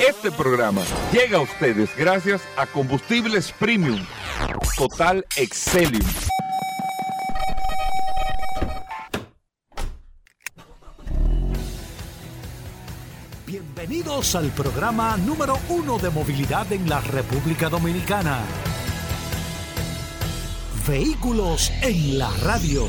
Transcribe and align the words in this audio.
Este 0.00 0.30
programa 0.30 0.82
llega 1.12 1.38
a 1.38 1.40
ustedes 1.40 1.90
gracias 1.96 2.40
a 2.56 2.66
Combustibles 2.66 3.50
Premium 3.50 3.98
Total 4.76 5.26
Excelium. 5.36 6.06
Bienvenidos 13.44 14.36
al 14.36 14.50
programa 14.50 15.16
número 15.16 15.58
uno 15.68 15.98
de 15.98 16.10
movilidad 16.10 16.72
en 16.72 16.88
la 16.88 17.00
República 17.00 17.68
Dominicana. 17.68 18.44
Vehículos 20.86 21.72
en 21.82 22.18
la 22.18 22.30
radio. 22.44 22.88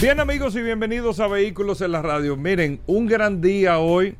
Bien 0.00 0.18
amigos 0.20 0.56
y 0.56 0.62
bienvenidos 0.62 1.20
a 1.20 1.26
Vehículos 1.26 1.82
en 1.82 1.92
la 1.92 2.00
radio. 2.00 2.34
Miren, 2.34 2.80
un 2.86 3.06
gran 3.06 3.42
día 3.42 3.78
hoy, 3.78 4.16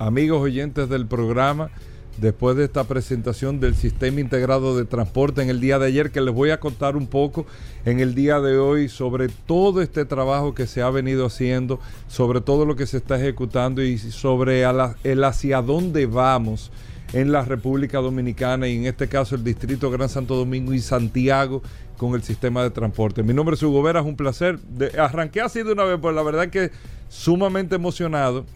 amigos 0.00 0.40
oyentes 0.40 0.88
del 0.88 1.06
programa 1.06 1.70
después 2.16 2.56
de 2.56 2.64
esta 2.64 2.84
presentación 2.84 3.60
del 3.60 3.74
Sistema 3.74 4.20
Integrado 4.20 4.76
de 4.76 4.86
Transporte 4.86 5.42
en 5.42 5.50
el 5.50 5.60
día 5.60 5.78
de 5.78 5.86
ayer, 5.86 6.10
que 6.10 6.22
les 6.22 6.34
voy 6.34 6.50
a 6.50 6.58
contar 6.58 6.96
un 6.96 7.06
poco 7.06 7.46
en 7.84 8.00
el 8.00 8.14
día 8.14 8.40
de 8.40 8.58
hoy 8.58 8.88
sobre 8.88 9.28
todo 9.28 9.82
este 9.82 10.06
trabajo 10.06 10.54
que 10.54 10.66
se 10.66 10.80
ha 10.80 10.90
venido 10.90 11.26
haciendo, 11.26 11.80
sobre 12.08 12.40
todo 12.40 12.64
lo 12.64 12.76
que 12.76 12.86
se 12.86 12.96
está 12.96 13.16
ejecutando 13.16 13.82
y 13.82 13.98
sobre 13.98 14.64
el 15.04 15.24
hacia 15.24 15.60
dónde 15.60 16.06
vamos 16.06 16.72
en 17.12 17.30
la 17.30 17.44
República 17.44 17.98
Dominicana 17.98 18.68
y 18.68 18.76
en 18.76 18.86
este 18.86 19.06
caso 19.06 19.34
el 19.34 19.44
Distrito 19.44 19.90
Gran 19.90 20.08
Santo 20.08 20.34
Domingo 20.34 20.72
y 20.72 20.80
Santiago 20.80 21.62
con 21.98 22.14
el 22.14 22.22
sistema 22.22 22.62
de 22.62 22.70
transporte. 22.70 23.22
Mi 23.22 23.34
nombre 23.34 23.54
es 23.54 23.62
Hugo 23.62 23.82
Vera, 23.82 24.00
es 24.00 24.06
un 24.06 24.16
placer. 24.16 24.58
arranqué 24.98 25.42
así 25.42 25.62
de 25.62 25.72
una 25.72 25.84
vez, 25.84 25.98
pues 26.00 26.14
la 26.14 26.22
verdad 26.22 26.48
que 26.48 26.70
sumamente 27.08 27.74
emocionado 27.74 28.46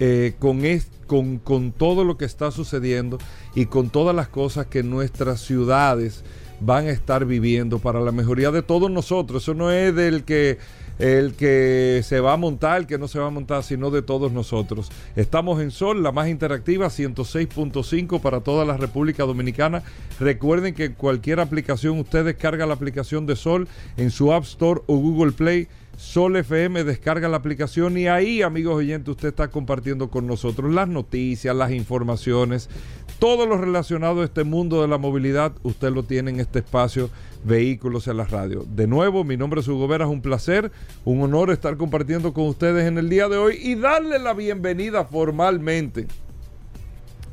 eh, 0.00 0.34
con, 0.38 0.62
con, 1.06 1.38
con 1.38 1.72
todo 1.72 2.04
lo 2.04 2.16
que 2.16 2.24
está 2.24 2.50
sucediendo 2.50 3.18
y 3.54 3.66
con 3.66 3.90
todas 3.90 4.16
las 4.16 4.28
cosas 4.28 4.66
que 4.66 4.82
nuestras 4.82 5.40
ciudades 5.40 6.24
van 6.60 6.86
a 6.86 6.90
estar 6.90 7.24
viviendo 7.24 7.78
para 7.78 8.00
la 8.00 8.12
mejoría 8.12 8.50
de 8.50 8.62
todos 8.62 8.90
nosotros. 8.90 9.42
Eso 9.42 9.54
no 9.54 9.70
es 9.70 9.94
del 9.94 10.24
que 10.24 10.58
el 11.00 11.32
que 11.32 12.02
se 12.04 12.20
va 12.20 12.34
a 12.34 12.36
montar, 12.36 12.80
el 12.80 12.86
que 12.86 12.98
no 12.98 13.08
se 13.08 13.18
va 13.18 13.26
a 13.26 13.30
montar, 13.30 13.62
sino 13.62 13.90
de 13.90 14.02
todos 14.02 14.32
nosotros. 14.32 14.90
Estamos 15.16 15.62
en 15.62 15.70
Sol, 15.70 16.02
la 16.02 16.12
más 16.12 16.28
interactiva, 16.28 16.88
106.5 16.88 18.20
para 18.20 18.40
toda 18.40 18.66
la 18.66 18.76
República 18.76 19.24
Dominicana. 19.24 19.82
Recuerden 20.18 20.74
que 20.74 20.92
cualquier 20.92 21.40
aplicación, 21.40 21.98
usted 21.98 22.26
descarga 22.26 22.66
la 22.66 22.74
aplicación 22.74 23.24
de 23.24 23.36
Sol 23.36 23.66
en 23.96 24.10
su 24.10 24.32
App 24.32 24.44
Store 24.44 24.82
o 24.86 24.96
Google 24.96 25.32
Play 25.32 25.68
Sol 26.00 26.34
FM, 26.34 26.82
descarga 26.84 27.28
la 27.28 27.36
aplicación 27.36 27.98
y 27.98 28.08
ahí, 28.08 28.40
amigos 28.40 28.76
oyentes, 28.76 29.10
usted 29.10 29.28
está 29.28 29.48
compartiendo 29.48 30.08
con 30.08 30.26
nosotros 30.26 30.72
las 30.72 30.88
noticias, 30.88 31.54
las 31.54 31.72
informaciones, 31.72 32.70
todo 33.18 33.44
lo 33.44 33.58
relacionado 33.58 34.22
a 34.22 34.24
este 34.24 34.42
mundo 34.42 34.80
de 34.80 34.88
la 34.88 34.96
movilidad, 34.96 35.52
usted 35.62 35.92
lo 35.92 36.02
tiene 36.02 36.30
en 36.30 36.40
este 36.40 36.60
espacio 36.60 37.10
Vehículos 37.44 38.08
en 38.08 38.16
la 38.16 38.24
Radio. 38.24 38.64
De 38.66 38.86
nuevo, 38.86 39.24
mi 39.24 39.36
nombre 39.36 39.60
es 39.60 39.68
Hugo 39.68 39.86
Vera, 39.88 40.06
es 40.06 40.10
un 40.10 40.22
placer, 40.22 40.72
un 41.04 41.20
honor 41.20 41.50
estar 41.50 41.76
compartiendo 41.76 42.32
con 42.32 42.46
ustedes 42.46 42.88
en 42.88 42.96
el 42.96 43.10
día 43.10 43.28
de 43.28 43.36
hoy 43.36 43.58
y 43.60 43.74
darle 43.74 44.18
la 44.18 44.32
bienvenida 44.32 45.04
formalmente 45.04 46.06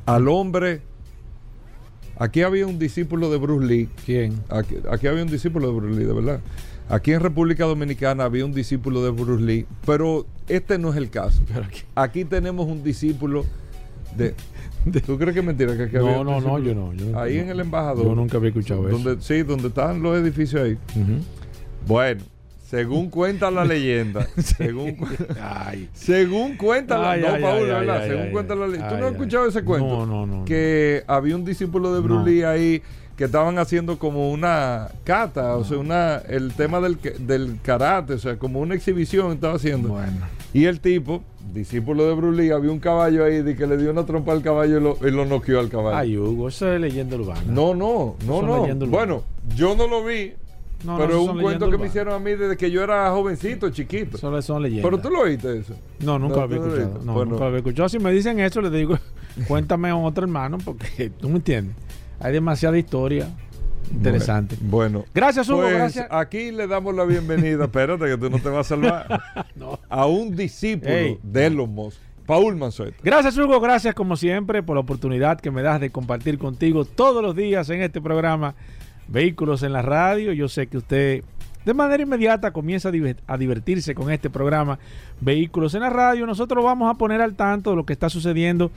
al 0.04 0.28
hombre 0.28 0.82
Aquí 2.20 2.42
había 2.42 2.66
un 2.66 2.80
discípulo 2.80 3.30
de 3.30 3.38
Bruce 3.38 3.64
Lee. 3.64 3.88
¿Quién? 4.04 4.42
Aquí, 4.48 4.76
aquí, 4.90 5.06
había 5.06 5.22
un 5.22 5.30
discípulo 5.30 5.68
de 5.68 5.72
Bruce 5.72 6.00
Lee, 6.00 6.04
de 6.04 6.12
verdad. 6.12 6.40
Aquí 6.88 7.12
en 7.12 7.20
República 7.20 7.64
Dominicana 7.64 8.24
había 8.24 8.44
un 8.44 8.52
discípulo 8.52 9.04
de 9.04 9.10
Bruce 9.10 9.42
Lee, 9.42 9.66
pero 9.84 10.26
este 10.48 10.78
no 10.78 10.90
es 10.90 10.96
el 10.96 11.10
caso. 11.10 11.42
Aquí 11.94 12.24
tenemos 12.24 12.66
un 12.66 12.82
discípulo 12.82 13.44
de, 14.16 14.34
¿Tú 15.06 15.18
crees 15.18 15.34
que 15.34 15.40
es 15.40 15.46
mentira 15.46 15.76
que, 15.76 15.88
que 15.90 15.98
no, 15.98 16.24
no, 16.24 16.40
no, 16.40 16.58
yo 16.58 16.74
no, 16.74 16.92
ahí 17.18 17.38
en 17.38 17.48
el 17.50 17.60
embajador. 17.60 18.06
Yo 18.06 18.14
nunca 18.14 18.38
había 18.38 18.48
escuchado 18.48 18.88
eso. 18.88 19.20
Sí, 19.20 19.42
donde 19.42 19.68
están 19.68 20.02
los 20.02 20.16
edificios 20.18 20.62
ahí. 20.62 20.78
Bueno, 21.86 22.22
según 22.68 23.10
cuenta 23.10 23.50
la 23.50 23.64
leyenda, 23.64 24.26
según, 24.38 24.96
según 25.92 26.56
cuenta 26.56 26.98
la 26.98 27.16
no, 27.16 27.40
Paul, 27.40 27.66
¿verdad? 27.66 28.06
según 28.06 28.30
cuenta 28.30 28.54
la 28.54 28.66
leyenda. 28.66 28.88
¿Tú 28.90 28.96
no 28.98 29.06
has 29.06 29.12
escuchado 29.12 29.46
ese 29.46 29.64
cuento? 29.64 30.06
No, 30.06 30.06
no, 30.06 30.26
no. 30.26 30.44
Que 30.44 31.02
había 31.06 31.34
un 31.36 31.44
discípulo 31.44 31.94
de 31.94 32.00
Bruce 32.00 32.30
Lee 32.30 32.42
ahí 32.42 32.82
que 33.18 33.24
estaban 33.24 33.58
haciendo 33.58 33.98
como 33.98 34.30
una 34.30 34.92
cata, 35.02 35.56
o 35.56 35.64
sea, 35.64 35.76
una 35.76 36.18
el 36.18 36.52
tema 36.52 36.80
del, 36.80 36.98
del 37.18 37.58
karate, 37.62 38.12
o 38.12 38.18
sea, 38.18 38.38
como 38.38 38.60
una 38.60 38.76
exhibición 38.76 39.32
estaba 39.32 39.54
haciendo. 39.54 39.88
Bueno. 39.88 40.18
Y 40.54 40.66
el 40.66 40.78
tipo, 40.78 41.24
discípulo 41.52 42.06
de 42.06 42.14
Bruce 42.14 42.40
Lee, 42.40 42.52
había 42.52 42.70
un 42.70 42.78
caballo 42.78 43.24
ahí 43.24 43.42
de 43.42 43.56
que 43.56 43.66
le 43.66 43.76
dio 43.76 43.90
una 43.90 44.06
trompa 44.06 44.30
al 44.30 44.40
caballo 44.40 44.78
y 44.78 44.80
lo, 44.80 44.98
y 45.04 45.10
lo 45.10 45.26
noqueó 45.26 45.58
al 45.58 45.68
caballo. 45.68 45.98
Ay, 45.98 46.16
Hugo, 46.16 46.46
eso 46.46 46.72
es 46.72 46.80
leyenda 46.80 47.16
urbana. 47.16 47.42
No, 47.48 47.74
no, 47.74 48.14
no, 48.24 48.40
no. 48.40 48.86
Bueno, 48.86 49.24
yo 49.56 49.74
no 49.74 49.88
lo 49.88 50.04
vi, 50.04 50.34
pero 50.84 51.20
es 51.20 51.28
un 51.28 51.40
cuento 51.40 51.68
que 51.68 51.76
me 51.76 51.88
hicieron 51.88 52.14
a 52.14 52.20
mí 52.20 52.36
desde 52.36 52.56
que 52.56 52.70
yo 52.70 52.84
era 52.84 53.10
jovencito, 53.10 53.68
chiquito. 53.70 54.16
Solo 54.16 54.40
son 54.42 54.62
leyendas. 54.62 54.88
Pero 54.88 55.02
tú 55.02 55.10
lo 55.10 55.22
oíste 55.22 55.58
eso. 55.58 55.74
No, 55.98 56.20
nunca 56.20 56.36
lo 56.36 56.42
había 56.42 56.58
escuchado. 56.58 57.00
No, 57.04 57.24
nunca 57.24 57.40
lo 57.40 57.46
había 57.46 57.58
escuchado. 57.58 57.88
Si 57.88 57.98
me 57.98 58.12
dicen 58.12 58.38
eso, 58.38 58.60
le 58.60 58.70
digo, 58.70 58.96
cuéntame 59.48 59.88
a 59.88 59.96
otro 59.96 60.22
hermano, 60.22 60.58
porque 60.64 61.10
tú 61.10 61.28
me 61.28 61.38
entiendes. 61.38 61.74
Hay 62.20 62.32
demasiada 62.32 62.78
historia. 62.78 63.28
Interesante. 63.92 64.56
Bueno, 64.60 65.04
gracias 65.14 65.48
Hugo, 65.48 65.62
pues, 65.62 65.74
gracias. 65.74 66.08
Aquí 66.10 66.50
le 66.52 66.66
damos 66.66 66.94
la 66.94 67.04
bienvenida, 67.04 67.64
espérate 67.64 68.04
que 68.04 68.18
tú 68.18 68.28
no 68.28 68.38
te 68.38 68.48
vas 68.50 68.66
a 68.66 68.76
salvar, 68.76 69.20
a 69.88 70.06
un 70.06 70.36
discípulo 70.36 71.18
de 71.22 71.50
los 71.50 71.68
Musk, 71.68 71.98
Paul 72.26 72.56
Manzueta. 72.56 72.98
Gracias 73.02 73.38
Hugo, 73.38 73.60
gracias 73.60 73.94
como 73.94 74.16
siempre 74.16 74.62
por 74.62 74.76
la 74.76 74.80
oportunidad 74.80 75.40
que 75.40 75.50
me 75.50 75.62
das 75.62 75.80
de 75.80 75.90
compartir 75.90 76.38
contigo 76.38 76.84
todos 76.84 77.22
los 77.22 77.34
días 77.34 77.70
en 77.70 77.80
este 77.80 78.00
programa 78.00 78.54
Vehículos 79.08 79.62
en 79.62 79.72
la 79.72 79.80
Radio. 79.80 80.34
Yo 80.34 80.48
sé 80.48 80.66
que 80.66 80.76
usted 80.76 81.24
de 81.64 81.74
manera 81.74 82.02
inmediata 82.02 82.50
comienza 82.52 82.90
a 83.26 83.36
divertirse 83.38 83.94
con 83.94 84.10
este 84.10 84.28
programa 84.28 84.78
Vehículos 85.20 85.74
en 85.74 85.80
la 85.80 85.90
Radio. 85.90 86.26
Nosotros 86.26 86.62
vamos 86.62 86.90
a 86.90 86.98
poner 86.98 87.22
al 87.22 87.34
tanto 87.34 87.70
de 87.70 87.76
lo 87.76 87.86
que 87.86 87.94
está 87.94 88.10
sucediendo 88.10 88.70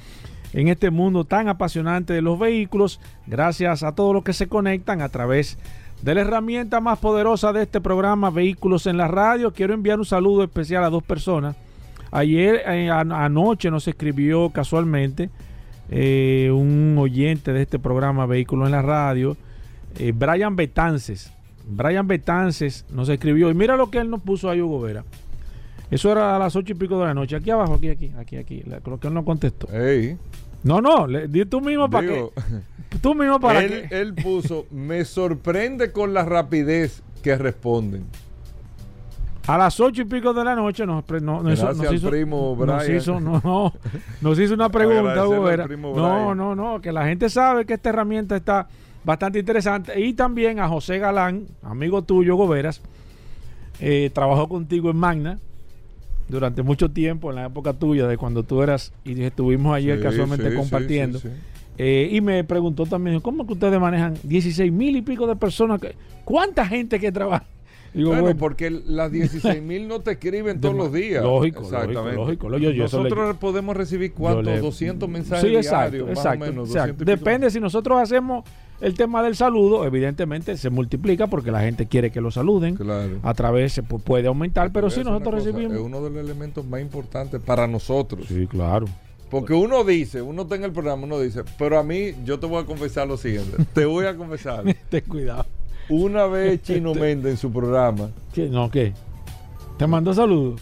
en 0.53 0.67
este 0.67 0.89
mundo 0.89 1.23
tan 1.23 1.47
apasionante 1.47 2.13
de 2.13 2.21
los 2.21 2.37
vehículos, 2.37 2.99
gracias 3.27 3.83
a 3.83 3.93
todos 3.93 4.13
los 4.13 4.23
que 4.23 4.33
se 4.33 4.47
conectan 4.47 5.01
a 5.01 5.09
través 5.09 5.57
de 6.01 6.15
la 6.15 6.21
herramienta 6.21 6.81
más 6.81 6.99
poderosa 6.99 7.53
de 7.53 7.63
este 7.63 7.79
programa, 7.79 8.29
Vehículos 8.29 8.87
en 8.87 8.97
la 8.97 9.07
Radio. 9.07 9.53
Quiero 9.53 9.73
enviar 9.73 9.99
un 9.99 10.05
saludo 10.05 10.43
especial 10.43 10.83
a 10.83 10.89
dos 10.89 11.03
personas. 11.03 11.55
Ayer, 12.11 12.63
eh, 12.67 12.89
anoche 12.89 13.71
nos 13.71 13.87
escribió 13.87 14.49
casualmente 14.49 15.29
eh, 15.89 16.49
un 16.51 16.95
oyente 16.97 17.53
de 17.53 17.61
este 17.61 17.79
programa, 17.79 18.25
Vehículos 18.25 18.67
en 18.67 18.71
la 18.71 18.81
Radio, 18.81 19.37
eh, 19.97 20.11
Brian 20.13 20.55
Betances. 20.55 21.31
Brian 21.67 22.07
Betances 22.07 22.85
nos 22.89 23.07
escribió 23.07 23.49
y 23.49 23.53
mira 23.53 23.77
lo 23.77 23.91
que 23.91 23.99
él 23.99 24.09
nos 24.09 24.21
puso 24.21 24.49
ahí, 24.49 24.61
Hugo 24.61 24.81
Vera. 24.81 25.03
Eso 25.91 26.09
era 26.09 26.37
a 26.37 26.39
las 26.39 26.55
ocho 26.55 26.71
y 26.71 26.75
pico 26.75 26.97
de 26.99 27.05
la 27.05 27.13
noche. 27.13 27.35
Aquí 27.35 27.51
abajo, 27.51 27.73
aquí, 27.73 27.89
aquí, 27.89 28.13
aquí, 28.17 28.37
aquí. 28.37 28.63
Lo 28.85 28.97
que 28.97 29.07
él 29.07 29.13
no 29.13 29.25
contestó. 29.25 29.67
No, 30.63 30.79
no, 30.79 31.05
di 31.07 31.45
tú 31.45 31.59
mismo 31.59 31.89
para 31.89 32.07
que. 32.07 32.29
Tú 33.01 33.13
mismo 33.13 33.39
para 33.39 33.61
él, 33.61 33.87
que. 33.89 33.99
Él 33.99 34.13
puso, 34.15 34.67
me 34.71 35.03
sorprende 35.03 35.91
con 35.91 36.13
la 36.13 36.23
rapidez 36.23 37.03
que 37.21 37.37
responden. 37.37 38.05
A 39.47 39.57
las 39.57 39.79
ocho 39.79 40.03
y 40.03 40.05
pico 40.05 40.33
de 40.33 40.45
la 40.45 40.55
noche 40.55 40.85
nos, 40.85 41.03
no, 41.21 41.41
nos, 41.41 41.59
hizo, 41.59 42.09
primo 42.09 42.55
nos 42.63 42.87
hizo, 42.87 43.19
no, 43.19 43.41
no, 43.43 43.73
nos 44.21 44.39
hizo 44.39 44.53
una 44.53 44.69
pregunta, 44.69 45.15
No, 45.15 46.35
no, 46.35 46.55
no, 46.55 46.79
que 46.79 46.91
la 46.91 47.05
gente 47.05 47.27
sabe 47.27 47.65
que 47.65 47.73
esta 47.73 47.89
herramienta 47.89 48.35
está 48.35 48.67
bastante 49.03 49.39
interesante. 49.39 49.99
Y 49.99 50.13
también 50.13 50.59
a 50.59 50.69
José 50.69 50.99
Galán, 50.99 51.47
amigo 51.63 52.03
tuyo, 52.03 52.35
Goberas, 52.35 52.81
eh, 53.79 54.11
trabajó 54.13 54.47
contigo 54.47 54.91
en 54.91 54.97
Magna 54.97 55.39
durante 56.31 56.63
mucho 56.63 56.89
tiempo, 56.89 57.29
en 57.29 57.35
la 57.35 57.45
época 57.45 57.73
tuya, 57.73 58.07
de 58.07 58.17
cuando 58.17 58.43
tú 58.43 58.63
eras, 58.63 58.93
y 59.03 59.21
estuvimos 59.21 59.75
ayer 59.75 60.01
casualmente 60.01 60.55
compartiendo. 60.55 61.19
Eh, 61.77 62.09
y 62.11 62.21
me 62.21 62.43
preguntó 62.43 62.85
también, 62.85 63.19
¿cómo 63.21 63.45
que 63.45 63.53
ustedes 63.53 63.79
manejan 63.79 64.15
16 64.23 64.71
mil 64.71 64.95
y 64.95 65.01
pico 65.01 65.27
de 65.27 65.35
personas? 65.35 65.79
¿Cuánta 66.25 66.65
gente 66.65 66.99
que 66.99 67.11
trabaja? 67.11 67.45
Digo, 67.93 68.09
bueno, 68.09 68.37
porque 68.37 68.69
las 68.69 69.11
16 69.11 69.61
mil 69.61 69.87
no 69.87 69.99
te 70.01 70.11
escriben 70.11 70.61
todos 70.61 70.75
los 70.75 70.93
días. 70.93 71.23
Lógico, 71.23 71.61
Exactamente. 71.61 72.15
lógico. 72.15 72.49
nosotros 72.49 73.37
podemos 73.37 73.75
recibir 73.75 74.13
cuántos, 74.13 74.61
200 74.61 75.09
mensajes 75.09 75.49
sí, 75.49 75.55
exacto, 75.55 76.07
exacto, 76.07 77.05
Depende 77.05 77.49
si 77.49 77.59
nosotros 77.59 78.01
hacemos 78.01 78.45
el 78.81 78.95
tema 78.95 79.21
del 79.21 79.35
saludo, 79.35 79.85
evidentemente, 79.85 80.57
se 80.57 80.69
multiplica 80.71 81.27
porque 81.27 81.51
la 81.51 81.61
gente 81.61 81.85
quiere 81.85 82.09
que 82.11 82.19
lo 82.19 82.31
saluden. 82.31 82.77
A 83.21 83.33
través 83.33 83.73
se 83.73 83.83
puede 83.83 84.27
aumentar, 84.27 84.71
pero 84.71 84.89
si 84.89 85.03
nosotros 85.03 85.35
recibimos. 85.35 85.73
Es 85.73 85.79
uno 85.79 86.01
de 86.03 86.09
los 86.09 86.23
elementos 86.23 86.65
más 86.65 86.81
importantes 86.81 87.39
para 87.41 87.67
nosotros. 87.67 88.25
Sí, 88.27 88.47
claro. 88.47 88.87
Porque 89.29 89.53
uno 89.53 89.85
dice, 89.85 90.21
uno 90.21 90.41
está 90.41 90.55
en 90.55 90.65
el 90.65 90.73
programa, 90.73 91.03
uno 91.03 91.19
dice, 91.19 91.43
pero 91.57 91.79
a 91.79 91.83
mí, 91.83 92.13
yo 92.25 92.37
te 92.39 92.47
voy 92.47 92.61
a 92.61 92.65
confesar 92.65 93.07
lo 93.07 93.15
siguiente. 93.15 93.63
te 93.73 93.85
voy 93.85 94.05
a 94.05 94.15
confesar. 94.17 94.63
Ten 94.89 95.03
cuidado. 95.07 95.45
Una 95.91 96.25
vez 96.25 96.61
Chino 96.63 96.93
Méndez 96.95 97.31
en 97.33 97.37
su 97.37 97.51
programa. 97.51 98.09
¿Qué? 98.33 98.47
No, 98.47 98.71
¿qué? 98.71 98.93
¿Te 99.77 99.85
mandó 99.87 100.13
saludos? 100.13 100.61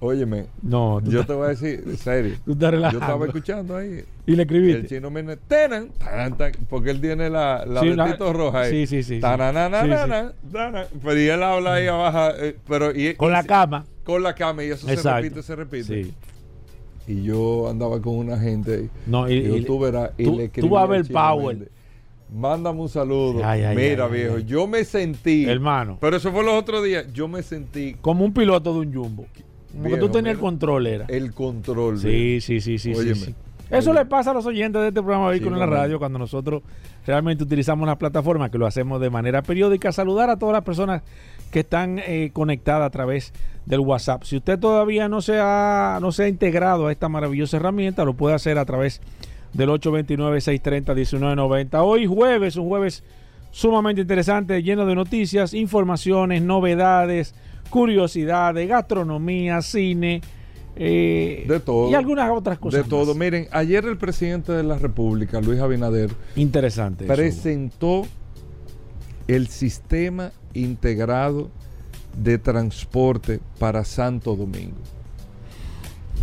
Óyeme, 0.00 0.46
No, 0.60 1.00
yo 1.00 1.20
estás- 1.20 1.26
te 1.28 1.32
voy 1.32 1.46
a 1.46 1.48
decir, 1.50 1.82
en 1.86 1.96
serio. 1.96 2.34
tú 2.44 2.52
estás 2.52 2.66
Yo 2.66 2.70
relajando. 2.72 3.00
estaba 3.06 3.26
escuchando 3.26 3.76
ahí. 3.76 4.04
Y 4.26 4.30
le 4.32 4.34
El 4.34 4.40
escribiste. 4.40 4.88
chino 4.88 5.10
me 5.10 5.22
dice, 5.22 5.38
"Tenan, 5.48 5.88
taran, 5.98 6.36
tan", 6.36 6.52
porque 6.68 6.90
él 6.90 7.00
tiene 7.00 7.30
la, 7.30 7.64
la 7.64 7.80
Sí, 7.80 7.94
la- 7.94 8.14
roja 8.16 8.60
ahí. 8.62 8.70
sí, 8.70 8.86
sí, 8.86 9.02
sí, 9.02 9.14
sí. 9.14 9.20
Tarananana, 9.20 10.32
taran. 10.52 10.86
Pero 11.02 11.18
y 11.20 11.26
él 11.28 11.42
habla 11.42 11.74
ahí 11.74 11.86
abajo, 11.86 12.36
eh, 12.38 12.56
pero 12.68 12.90
y, 12.94 13.14
Con 13.14 13.30
y 13.30 13.32
la 13.32 13.42
se- 13.42 13.48
cama. 13.48 13.86
con 14.04 14.22
la 14.22 14.34
cama 14.34 14.62
y 14.64 14.70
eso 14.70 14.86
se 14.86 14.92
Exacto. 14.92 15.22
repite, 15.22 15.42
se 15.42 15.56
repite. 15.56 16.04
Sí. 16.04 16.14
Y 17.06 17.22
yo 17.22 17.68
andaba 17.70 18.00
con 18.02 18.16
una 18.16 18.38
gente. 18.38 18.90
No, 19.06 19.28
y, 19.28 19.40
Digo, 19.42 19.56
y- 19.56 19.64
tú 19.64 19.78
verás, 19.78 20.10
y 20.18 20.24
tú- 20.24 20.36
le 20.36 20.48
tú 20.48 20.68
vas 20.68 20.84
a 20.84 20.86
ver 20.86 21.06
Chino 21.06 21.18
Power. 21.18 21.56
Méndez, 21.56 21.72
Mándame 22.32 22.80
un 22.80 22.88
saludo. 22.88 23.42
Ay, 23.44 23.62
ay, 23.62 23.76
Mira, 23.76 24.06
ay, 24.06 24.12
viejo, 24.12 24.38
yo 24.38 24.66
me 24.66 24.84
sentí. 24.84 25.44
Hermano. 25.44 25.98
Pero 26.00 26.16
eso 26.16 26.32
fue 26.32 26.44
los 26.44 26.54
otros 26.54 26.82
días. 26.84 27.12
Yo 27.12 27.28
me 27.28 27.42
sentí 27.42 27.94
como 28.00 28.24
un 28.24 28.32
piloto 28.32 28.72
de 28.72 28.80
un 28.80 28.94
jumbo. 28.94 29.26
Como 29.72 29.88
que 29.88 29.96
tú 29.96 30.08
tenías 30.08 30.34
el 30.34 30.40
control, 30.40 30.86
era. 30.86 31.04
el 31.08 31.32
control. 31.32 31.98
Sí, 31.98 32.40
sí, 32.40 32.60
sí, 32.60 32.78
sí, 32.78 32.94
sí, 32.94 33.00
Óyeme. 33.00 33.14
sí. 33.16 33.34
Eso 33.70 33.92
le 33.92 34.04
pasa 34.04 34.30
a 34.30 34.34
los 34.34 34.46
oyentes 34.46 34.80
de 34.82 34.88
este 34.88 35.00
programa 35.00 35.30
Vehículo 35.30 35.56
en 35.56 35.60
la. 35.60 35.66
Radio 35.66 35.98
cuando 35.98 36.18
nosotros 36.18 36.62
realmente 37.06 37.44
utilizamos 37.44 37.86
la 37.86 37.96
plataforma, 37.96 38.50
que 38.50 38.58
lo 38.58 38.66
hacemos 38.66 39.00
de 39.00 39.10
manera 39.10 39.42
periódica. 39.42 39.90
Saludar 39.90 40.30
a 40.30 40.38
todas 40.38 40.52
las 40.52 40.62
personas 40.62 41.02
que 41.50 41.60
están 41.60 41.98
eh, 41.98 42.30
conectadas 42.32 42.86
a 42.86 42.90
través 42.90 43.32
del 43.66 43.80
WhatsApp. 43.80 44.24
Si 44.24 44.36
usted 44.36 44.58
todavía 44.58 45.08
no 45.08 45.22
se, 45.22 45.38
ha, 45.40 45.98
no 46.00 46.12
se 46.12 46.24
ha 46.24 46.28
integrado 46.28 46.86
a 46.88 46.92
esta 46.92 47.08
maravillosa 47.08 47.56
herramienta, 47.56 48.04
lo 48.04 48.14
puede 48.14 48.34
hacer 48.34 48.58
a 48.58 48.64
través 48.64 49.00
del 49.54 49.70
829-630-1990. 49.70 51.80
Hoy 51.82 52.06
jueves, 52.06 52.56
un 52.56 52.68
jueves 52.68 53.02
sumamente 53.50 54.02
interesante, 54.02 54.62
lleno 54.62 54.84
de 54.86 54.94
noticias, 54.94 55.54
informaciones, 55.54 56.42
novedades, 56.42 57.34
curiosidades, 57.70 58.68
gastronomía, 58.68 59.62
cine. 59.62 60.20
eh, 60.76 61.44
De 61.46 61.60
todo. 61.60 61.88
Y 61.90 61.94
algunas 61.94 62.28
otras 62.30 62.58
cosas. 62.58 62.82
De 62.82 62.88
todo. 62.90 63.14
más. 63.14 63.16
Miren, 63.16 63.46
ayer 63.52 63.84
el 63.84 63.96
presidente 63.96 64.52
de 64.52 64.64
la 64.64 64.76
República, 64.76 65.40
Luis 65.40 65.60
Abinader, 65.60 66.10
Interesante. 66.36 67.04
eso. 67.04 67.14
presentó 67.14 68.02
el 69.28 69.46
sistema 69.46 70.32
integrado 70.52 71.48
de 72.20 72.38
transporte 72.38 73.40
para 73.58 73.84
Santo 73.84 74.36
Domingo. 74.36 74.76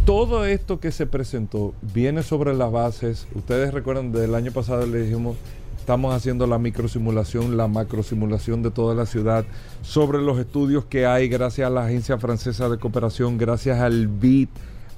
Todo 0.06 0.46
esto 0.46 0.80
que 0.80 0.92
se 0.92 1.06
presentó 1.06 1.74
viene 1.94 2.24
sobre 2.24 2.54
las 2.54 2.72
bases. 2.72 3.28
Ustedes 3.36 3.74
recuerdan, 3.74 4.12
del 4.12 4.34
año 4.34 4.52
pasado 4.52 4.86
le 4.88 5.04
dijimos, 5.04 5.38
estamos 5.78 6.14
haciendo 6.14 6.48
la 6.48 6.58
microsimulación, 6.58 7.58
la 7.58 7.68
macrosimulación 7.68 8.64
de 8.64 8.72
toda 8.72 8.96
la 8.96 9.06
ciudad, 9.06 9.46
sobre 9.82 10.20
los 10.20 10.40
estudios 10.40 10.86
que 10.86 11.06
hay 11.06 11.28
gracias 11.28 11.68
a 11.68 11.70
la 11.70 11.86
Agencia 11.86 12.18
Francesa 12.18 12.70
de 12.70 12.78
Cooperación, 12.78 13.38
gracias 13.38 13.80
al 13.80 14.08
BID, 14.08 14.50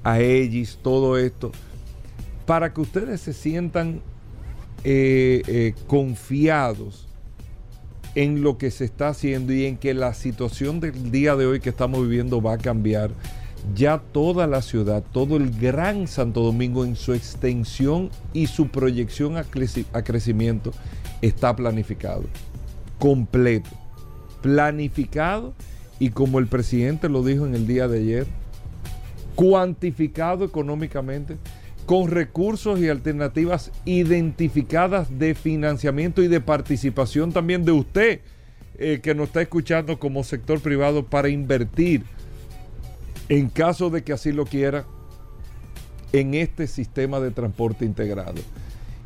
a 0.04 0.20
EGIS, 0.20 0.80
todo 0.82 1.18
esto, 1.18 1.52
para 2.46 2.74
que 2.74 2.82
ustedes 2.82 3.22
se 3.22 3.34
sientan 3.34 4.02
eh, 4.84 5.42
eh, 5.48 5.74
confiados 5.88 7.08
en 8.16 8.44
lo 8.44 8.58
que 8.58 8.70
se 8.70 8.86
está 8.86 9.08
haciendo 9.08 9.54
y 9.54 9.66
en 9.66 9.78
que 9.78 9.94
la 9.94 10.14
situación 10.14 10.80
del 10.80 11.12
día 11.12 11.36
de 11.36 11.46
hoy 11.46 11.60
que 11.60 11.70
estamos 11.70 12.02
viviendo 12.02 12.42
va 12.42 12.54
a 12.54 12.58
cambiar. 12.58 13.12
Ya 13.76 13.98
toda 13.98 14.46
la 14.46 14.62
ciudad, 14.62 15.04
todo 15.14 15.38
el 15.38 15.58
gran 15.58 16.08
Santo 16.08 16.42
Domingo 16.42 16.84
en 16.84 16.96
su 16.96 17.14
extensión 17.14 18.10
y 18.34 18.48
su 18.48 18.68
proyección 18.68 19.38
a, 19.38 19.44
creci- 19.46 19.86
a 19.94 20.04
crecimiento 20.04 20.72
está 21.22 21.56
planificado, 21.56 22.24
completo, 23.00 23.70
planificado 24.42 25.54
y 25.98 26.10
como 26.10 26.40
el 26.40 26.48
presidente 26.48 27.08
lo 27.08 27.24
dijo 27.24 27.46
en 27.46 27.56
el 27.56 27.66
día 27.66 27.88
de 27.88 28.00
ayer, 28.00 28.28
cuantificado 29.36 30.44
económicamente, 30.44 31.38
con 31.86 32.10
recursos 32.10 32.80
y 32.80 32.90
alternativas 32.90 33.72
identificadas 33.86 35.20
de 35.20 35.36
financiamiento 35.36 36.22
y 36.22 36.28
de 36.28 36.42
participación 36.42 37.32
también 37.32 37.66
de 37.66 37.72
usted 37.72 38.20
eh, 38.78 39.00
que 39.02 39.16
nos 39.16 39.28
está 39.28 39.42
escuchando 39.42 40.00
como 40.00 40.24
sector 40.24 40.60
privado 40.60 41.06
para 41.06 41.30
invertir 41.30 42.04
en 43.30 43.50
caso 43.50 43.90
de 43.90 44.04
que 44.04 44.14
así 44.14 44.32
lo 44.32 44.46
quiera 44.46 44.86
en 46.12 46.34
este 46.34 46.68
sistema 46.68 47.20
de 47.20 47.32
transporte 47.32 47.86
integrado. 47.86 48.36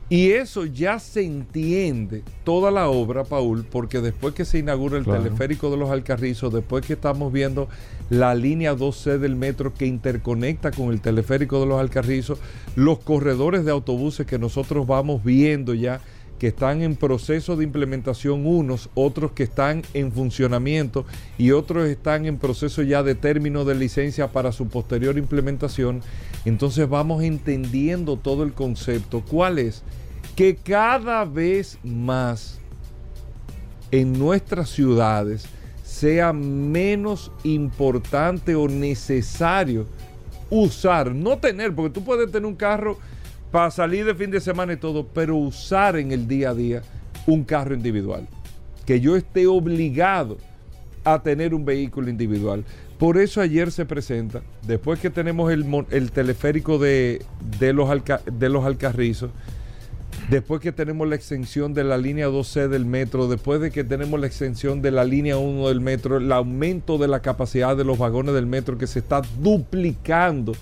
Y 0.09 0.31
eso 0.31 0.65
ya 0.65 0.99
se 0.99 1.23
entiende 1.25 2.23
toda 2.45 2.71
la 2.71 2.87
obra, 2.89 3.25
Paul, 3.25 3.65
porque 3.69 3.99
después 3.99 4.33
que 4.33 4.45
se 4.45 4.59
inaugura 4.59 4.97
el 4.97 5.03
Claro. 5.03 5.21
teleférico 5.23 5.69
de 5.69 5.75
los 5.75 5.89
Alcarrizos, 5.89 6.53
después 6.53 6.85
que 6.85 6.93
estamos 6.93 7.33
viendo 7.33 7.67
la 8.09 8.33
línea 8.33 8.73
2C 8.73 9.17
del 9.17 9.35
metro 9.35 9.73
que 9.73 9.85
interconecta 9.85 10.71
con 10.71 10.91
el 10.93 11.01
teleférico 11.01 11.59
de 11.59 11.65
los 11.65 11.81
Alcarrizos, 11.81 12.39
los 12.77 12.99
corredores 12.99 13.65
de 13.65 13.71
autobuses 13.71 14.25
que 14.25 14.39
nosotros 14.39 14.87
vamos 14.87 15.25
viendo 15.25 15.73
ya, 15.73 15.99
que 16.39 16.47
están 16.47 16.81
en 16.81 16.95
proceso 16.95 17.55
de 17.55 17.63
implementación 17.63 18.45
unos, 18.45 18.89
otros 18.93 19.31
que 19.31 19.43
están 19.43 19.83
en 19.93 20.11
funcionamiento 20.11 21.05
y 21.37 21.51
otros 21.51 21.87
están 21.87 22.25
en 22.25 22.37
proceso 22.37 22.83
ya 22.83 23.03
de 23.03 23.15
término 23.15 23.65
de 23.65 23.75
licencia 23.75 24.27
para 24.31 24.51
su 24.51 24.67
posterior 24.67 25.17
implementación. 25.17 26.01
Entonces 26.45 26.87
vamos 26.87 27.23
entendiendo 27.23 28.17
todo 28.17 28.43
el 28.43 28.53
concepto. 28.53 29.23
¿Cuál 29.27 29.59
es? 29.59 29.83
Que 30.35 30.55
cada 30.55 31.25
vez 31.25 31.79
más 31.83 32.59
en 33.91 34.17
nuestras 34.17 34.69
ciudades 34.69 35.45
sea 35.83 36.33
menos 36.33 37.31
importante 37.43 38.55
o 38.55 38.67
necesario 38.67 39.87
usar, 40.49 41.13
no 41.13 41.37
tener, 41.37 41.73
porque 41.73 41.93
tú 41.93 42.03
puedes 42.03 42.31
tener 42.31 42.45
un 42.45 42.55
carro 42.55 42.97
para 43.51 43.71
salir 43.71 44.05
de 44.05 44.15
fin 44.15 44.31
de 44.31 44.39
semana 44.41 44.73
y 44.73 44.77
todo, 44.77 45.05
pero 45.07 45.35
usar 45.35 45.97
en 45.97 46.11
el 46.11 46.27
día 46.27 46.49
a 46.49 46.53
día 46.53 46.81
un 47.25 47.43
carro 47.43 47.73
individual. 47.73 48.27
Que 48.85 48.99
yo 48.99 49.15
esté 49.15 49.47
obligado 49.47 50.37
a 51.03 51.21
tener 51.21 51.53
un 51.53 51.65
vehículo 51.65 52.09
individual. 52.09 52.63
Por 52.97 53.17
eso 53.17 53.41
ayer 53.41 53.71
se 53.71 53.85
presenta, 53.85 54.41
después 54.65 54.99
que 54.99 55.09
tenemos 55.09 55.51
el, 55.51 56.11
teleférico 56.11 56.79
de, 56.79 57.21
los 57.59 57.89
Alca- 57.89 58.21
de 58.25 58.49
los 58.49 58.65
Alcarrizos, 58.65 59.29
después 60.31 60.61
que 60.61 60.71
tenemos 60.71 61.07
la 61.07 61.15
extensión 61.15 61.73
de 61.75 61.83
la 61.83 61.97
línea 61.97 62.25
12 62.25 62.67
del 62.67 62.85
metro, 62.85 63.27
después 63.27 63.61
de 63.61 63.71
que 63.71 63.83
tenemos 63.83 64.19
la 64.19 64.25
extensión 64.27 64.81
de 64.81 64.91
la 64.91 65.05
línea 65.05 65.37
1 65.37 65.67
del 65.67 65.79
metro, 65.79 66.17
el 66.17 66.31
aumento 66.31 66.97
de 66.97 67.07
la 67.07 67.21
capacidad 67.21 67.77
de 67.77 67.83
los 67.83 67.99
vagones 67.99 68.33
del 68.33 68.47
metro 68.47 68.77
que 68.79 68.87
se 68.87 68.99
está 68.99 69.21
duplicando 69.39 70.53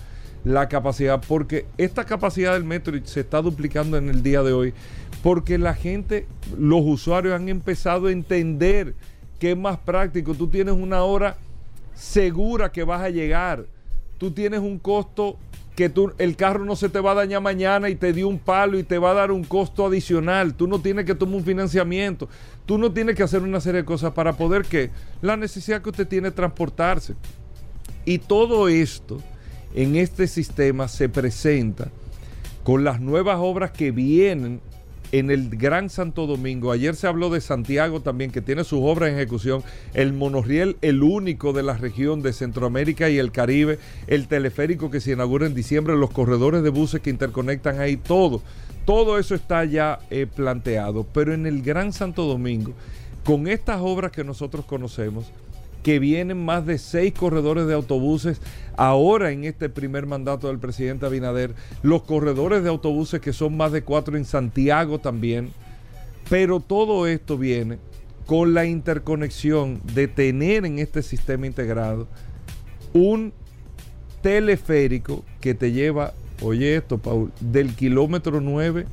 la 0.46 0.68
capacidad, 0.68 1.20
porque 1.26 1.66
esta 1.76 2.04
capacidad 2.04 2.52
del 2.52 2.62
metro 2.62 2.96
se 3.04 3.18
está 3.18 3.42
duplicando 3.42 3.96
en 3.96 4.08
el 4.08 4.22
día 4.22 4.44
de 4.44 4.52
hoy, 4.52 4.74
porque 5.20 5.58
la 5.58 5.74
gente, 5.74 6.28
los 6.56 6.82
usuarios 6.84 7.34
han 7.34 7.48
empezado 7.48 8.06
a 8.06 8.12
entender 8.12 8.94
que 9.40 9.50
es 9.50 9.58
más 9.58 9.76
práctico. 9.78 10.34
Tú 10.34 10.46
tienes 10.46 10.74
una 10.74 11.02
hora 11.02 11.36
segura 11.94 12.70
que 12.70 12.84
vas 12.84 13.02
a 13.02 13.10
llegar. 13.10 13.66
Tú 14.18 14.30
tienes 14.30 14.60
un 14.60 14.78
costo 14.78 15.36
que 15.74 15.88
tú, 15.88 16.12
el 16.16 16.36
carro 16.36 16.64
no 16.64 16.76
se 16.76 16.90
te 16.90 17.00
va 17.00 17.10
a 17.10 17.14
dañar 17.16 17.42
mañana 17.42 17.88
y 17.90 17.96
te 17.96 18.12
dio 18.12 18.28
un 18.28 18.38
palo 18.38 18.78
y 18.78 18.84
te 18.84 18.98
va 18.98 19.10
a 19.10 19.14
dar 19.14 19.32
un 19.32 19.42
costo 19.42 19.84
adicional. 19.84 20.54
Tú 20.54 20.68
no 20.68 20.78
tienes 20.78 21.06
que 21.06 21.16
tomar 21.16 21.34
un 21.34 21.44
financiamiento. 21.44 22.28
Tú 22.66 22.78
no 22.78 22.92
tienes 22.92 23.16
que 23.16 23.24
hacer 23.24 23.42
una 23.42 23.60
serie 23.60 23.80
de 23.80 23.84
cosas 23.84 24.12
para 24.12 24.36
poder 24.36 24.62
que 24.62 24.92
la 25.22 25.36
necesidad 25.36 25.82
que 25.82 25.90
usted 25.90 26.06
tiene 26.06 26.28
es 26.28 26.36
transportarse. 26.36 27.16
Y 28.04 28.18
todo 28.18 28.68
esto 28.68 29.20
en 29.74 29.96
este 29.96 30.26
sistema 30.26 30.88
se 30.88 31.08
presenta 31.08 31.90
con 32.64 32.84
las 32.84 33.00
nuevas 33.00 33.38
obras 33.40 33.70
que 33.70 33.90
vienen 33.90 34.60
en 35.12 35.30
el 35.30 35.50
Gran 35.50 35.90
Santo 35.90 36.26
Domingo. 36.26 36.72
Ayer 36.72 36.94
se 36.96 37.06
habló 37.06 37.30
de 37.30 37.40
Santiago 37.40 38.00
también, 38.00 38.30
que 38.30 38.40
tiene 38.40 38.64
sus 38.64 38.80
obras 38.82 39.10
en 39.10 39.16
ejecución. 39.16 39.62
El 39.94 40.12
monorriel, 40.12 40.76
el 40.82 41.02
único 41.02 41.52
de 41.52 41.62
la 41.62 41.74
región 41.74 42.22
de 42.22 42.32
Centroamérica 42.32 43.08
y 43.08 43.18
el 43.18 43.32
Caribe. 43.32 43.78
El 44.06 44.26
teleférico 44.28 44.90
que 44.90 45.00
se 45.00 45.12
inaugura 45.12 45.46
en 45.46 45.54
diciembre. 45.54 45.96
Los 45.96 46.10
corredores 46.10 46.62
de 46.62 46.70
buses 46.70 47.00
que 47.00 47.10
interconectan 47.10 47.80
ahí. 47.80 47.96
Todo. 47.96 48.42
Todo 48.84 49.18
eso 49.18 49.34
está 49.34 49.64
ya 49.64 50.00
eh, 50.10 50.26
planteado. 50.26 51.06
Pero 51.12 51.34
en 51.34 51.46
el 51.46 51.62
Gran 51.62 51.92
Santo 51.92 52.24
Domingo, 52.24 52.72
con 53.24 53.48
estas 53.48 53.80
obras 53.80 54.12
que 54.12 54.24
nosotros 54.24 54.64
conocemos, 54.64 55.26
que 55.86 56.00
vienen 56.00 56.44
más 56.44 56.66
de 56.66 56.78
seis 56.78 57.14
corredores 57.14 57.68
de 57.68 57.74
autobuses 57.74 58.40
ahora 58.76 59.30
en 59.30 59.44
este 59.44 59.68
primer 59.68 60.04
mandato 60.04 60.48
del 60.48 60.58
presidente 60.58 61.06
Abinader, 61.06 61.54
los 61.84 62.02
corredores 62.02 62.64
de 62.64 62.70
autobuses 62.70 63.20
que 63.20 63.32
son 63.32 63.56
más 63.56 63.70
de 63.70 63.84
cuatro 63.84 64.16
en 64.16 64.24
Santiago 64.24 64.98
también, 64.98 65.52
pero 66.28 66.58
todo 66.58 67.06
esto 67.06 67.38
viene 67.38 67.78
con 68.26 68.52
la 68.52 68.66
interconexión 68.66 69.80
de 69.94 70.08
tener 70.08 70.66
en 70.66 70.80
este 70.80 71.04
sistema 71.04 71.46
integrado 71.46 72.08
un 72.92 73.32
teleférico 74.22 75.24
que 75.40 75.54
te 75.54 75.70
lleva, 75.70 76.14
oye 76.42 76.74
esto, 76.74 76.98
Paul, 76.98 77.30
del 77.38 77.76
kilómetro 77.76 78.40
9 78.40 78.86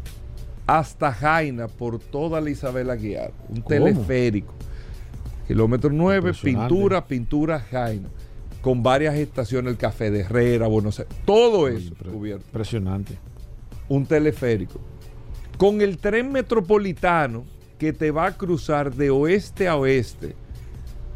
hasta 0.67 1.11
Jaina 1.11 1.67
por 1.67 1.97
toda 1.97 2.39
la 2.39 2.51
Isabel 2.51 2.91
Aguiar, 2.91 3.31
un 3.49 3.61
¿Cómo? 3.61 3.67
teleférico. 3.67 4.53
Kilómetro 5.47 5.89
9, 5.91 6.17
Impresionante. 6.29 6.67
pintura, 6.69 7.05
pintura, 7.05 7.59
Jaina. 7.59 8.09
con 8.61 8.81
varias 8.81 9.15
estaciones, 9.15 9.71
el 9.73 9.77
Café 9.77 10.09
de 10.09 10.21
Herrera, 10.21 10.67
Buenos 10.67 10.99
Aires, 10.99 11.13
todo 11.25 11.67
eso 11.67 11.93
cubierto. 12.11 12.45
Impresionante. 12.47 13.17
Un 13.89 14.05
teleférico. 14.05 14.79
Con 15.57 15.81
el 15.81 15.97
tren 15.97 16.31
metropolitano 16.31 17.43
que 17.77 17.91
te 17.91 18.11
va 18.11 18.27
a 18.27 18.37
cruzar 18.37 18.93
de 18.93 19.09
oeste 19.09 19.67
a 19.67 19.75
oeste, 19.75 20.35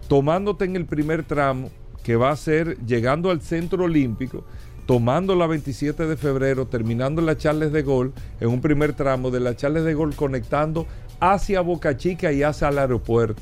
tomándote 0.09 0.65
en 0.65 0.75
el 0.75 0.85
primer 0.85 1.23
tramo, 1.23 1.69
que 2.03 2.17
va 2.17 2.31
a 2.31 2.35
ser 2.35 2.77
llegando 2.85 3.31
al 3.31 3.41
centro 3.41 3.85
olímpico, 3.85 4.43
tomando 4.85 5.33
la 5.35 5.47
27 5.47 6.05
de 6.05 6.17
febrero, 6.17 6.67
terminando 6.67 7.21
la 7.21 7.37
Charles 7.37 7.71
de 7.71 7.81
Gol, 7.81 8.13
en 8.41 8.49
un 8.49 8.59
primer 8.61 8.93
tramo 8.93 9.31
de 9.31 9.39
la 9.39 9.55
Charles 9.55 9.83
de 9.85 9.93
Gol, 9.93 10.15
conectando 10.15 10.85
hacia 11.21 11.61
Boca 11.61 11.95
Chica 11.97 12.31
y 12.33 12.43
hacia 12.43 12.67
el 12.69 12.77
aeropuerto. 12.79 13.41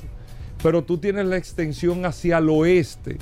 Pero 0.65 0.83
tú 0.83 0.97
tienes 0.97 1.27
la 1.27 1.37
extensión 1.37 2.07
hacia 2.07 2.39
el 2.39 2.49
oeste 2.49 3.19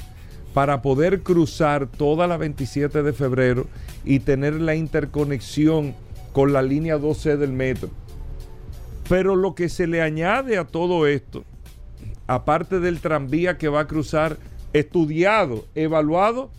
para 0.54 0.82
poder 0.82 1.24
cruzar 1.24 1.88
toda 1.88 2.26
la 2.26 2.38
27 2.38 3.04
de 3.04 3.12
febrero 3.12 3.68
y 4.06 4.20
tener 4.20 4.54
la 4.54 4.76
interconexión 4.76 5.94
con 6.32 6.54
la 6.54 6.62
línea 6.62 6.98
12 6.98 7.36
del 7.36 7.52
metro. 7.52 7.90
Pero 9.10 9.36
lo 9.36 9.56
que 9.56 9.68
se 9.68 9.88
le 9.88 10.02
añade 10.02 10.58
a 10.58 10.64
todo 10.64 11.06
esto, 11.06 11.44
aparte 12.28 12.80
del 12.80 13.02
tranvía 13.02 13.58
que 13.58 13.68
va 13.68 13.82
a 13.82 13.88
cruzar, 13.88 14.38
estudiado, 14.72 15.66
evaluado 15.76 16.50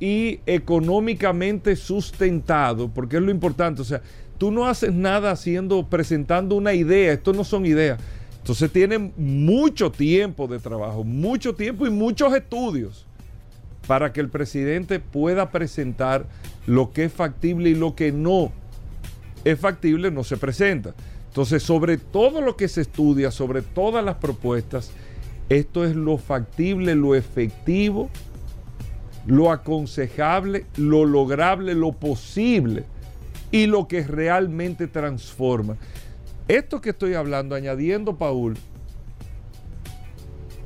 y 0.00 0.40
económicamente 0.44 1.76
sustentado, 1.76 2.88
porque 2.88 3.18
es 3.18 3.22
lo 3.22 3.30
importante, 3.30 3.82
o 3.82 3.84
sea, 3.84 4.02
tú 4.38 4.50
no 4.50 4.66
haces 4.66 4.92
nada 4.92 5.30
haciendo, 5.30 5.86
presentando 5.88 6.56
una 6.56 6.74
idea, 6.74 7.12
esto 7.12 7.32
no 7.32 7.44
son 7.44 7.64
ideas. 7.64 8.00
Entonces 8.40 8.72
tienen 8.72 9.12
mucho 9.16 9.92
tiempo 9.92 10.48
de 10.48 10.58
trabajo, 10.58 11.04
mucho 11.04 11.54
tiempo 11.54 11.86
y 11.86 11.90
muchos 11.90 12.34
estudios 12.34 13.06
para 13.86 14.12
que 14.12 14.20
el 14.20 14.28
presidente 14.28 14.98
pueda 14.98 15.50
presentar 15.50 16.26
lo 16.66 16.92
que 16.92 17.04
es 17.04 17.12
factible 17.12 17.70
y 17.70 17.74
lo 17.74 17.94
que 17.94 18.12
no 18.12 18.52
es 19.44 19.58
factible 19.58 20.10
no 20.10 20.24
se 20.24 20.36
presenta. 20.36 20.94
Entonces, 21.28 21.62
sobre 21.62 21.96
todo 21.96 22.40
lo 22.40 22.56
que 22.56 22.68
se 22.68 22.80
estudia, 22.80 23.30
sobre 23.30 23.62
todas 23.62 24.04
las 24.04 24.16
propuestas, 24.16 24.90
esto 25.48 25.84
es 25.84 25.94
lo 25.94 26.18
factible, 26.18 26.94
lo 26.94 27.14
efectivo, 27.14 28.10
lo 29.26 29.50
aconsejable, 29.50 30.66
lo 30.76 31.04
lograble, 31.04 31.74
lo 31.74 31.92
posible 31.92 32.84
y 33.50 33.66
lo 33.66 33.86
que 33.86 34.04
realmente 34.06 34.86
transforma. 34.86 35.76
Esto 36.50 36.80
que 36.80 36.90
estoy 36.90 37.14
hablando, 37.14 37.54
añadiendo, 37.54 38.16
Paul, 38.16 38.56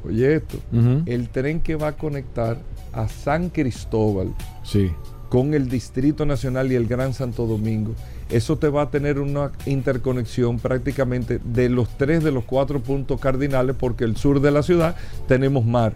oye 0.02 0.36
esto, 0.36 0.56
el 1.04 1.28
tren 1.28 1.60
que 1.60 1.76
va 1.76 1.88
a 1.88 1.92
conectar 1.98 2.56
a 2.94 3.06
San 3.06 3.50
Cristóbal 3.50 4.34
sí. 4.62 4.90
con 5.28 5.52
el 5.52 5.68
Distrito 5.68 6.24
Nacional 6.24 6.72
y 6.72 6.74
el 6.74 6.86
Gran 6.86 7.12
Santo 7.12 7.44
Domingo, 7.44 7.94
eso 8.30 8.56
te 8.56 8.70
va 8.70 8.80
a 8.80 8.90
tener 8.90 9.18
una 9.20 9.52
interconexión 9.66 10.58
prácticamente 10.58 11.38
de 11.44 11.68
los 11.68 11.90
tres 11.98 12.24
de 12.24 12.32
los 12.32 12.44
cuatro 12.44 12.80
puntos 12.80 13.20
cardinales, 13.20 13.76
porque 13.78 14.04
el 14.04 14.16
sur 14.16 14.40
de 14.40 14.52
la 14.52 14.62
ciudad 14.62 14.96
tenemos 15.28 15.66
mar. 15.66 15.92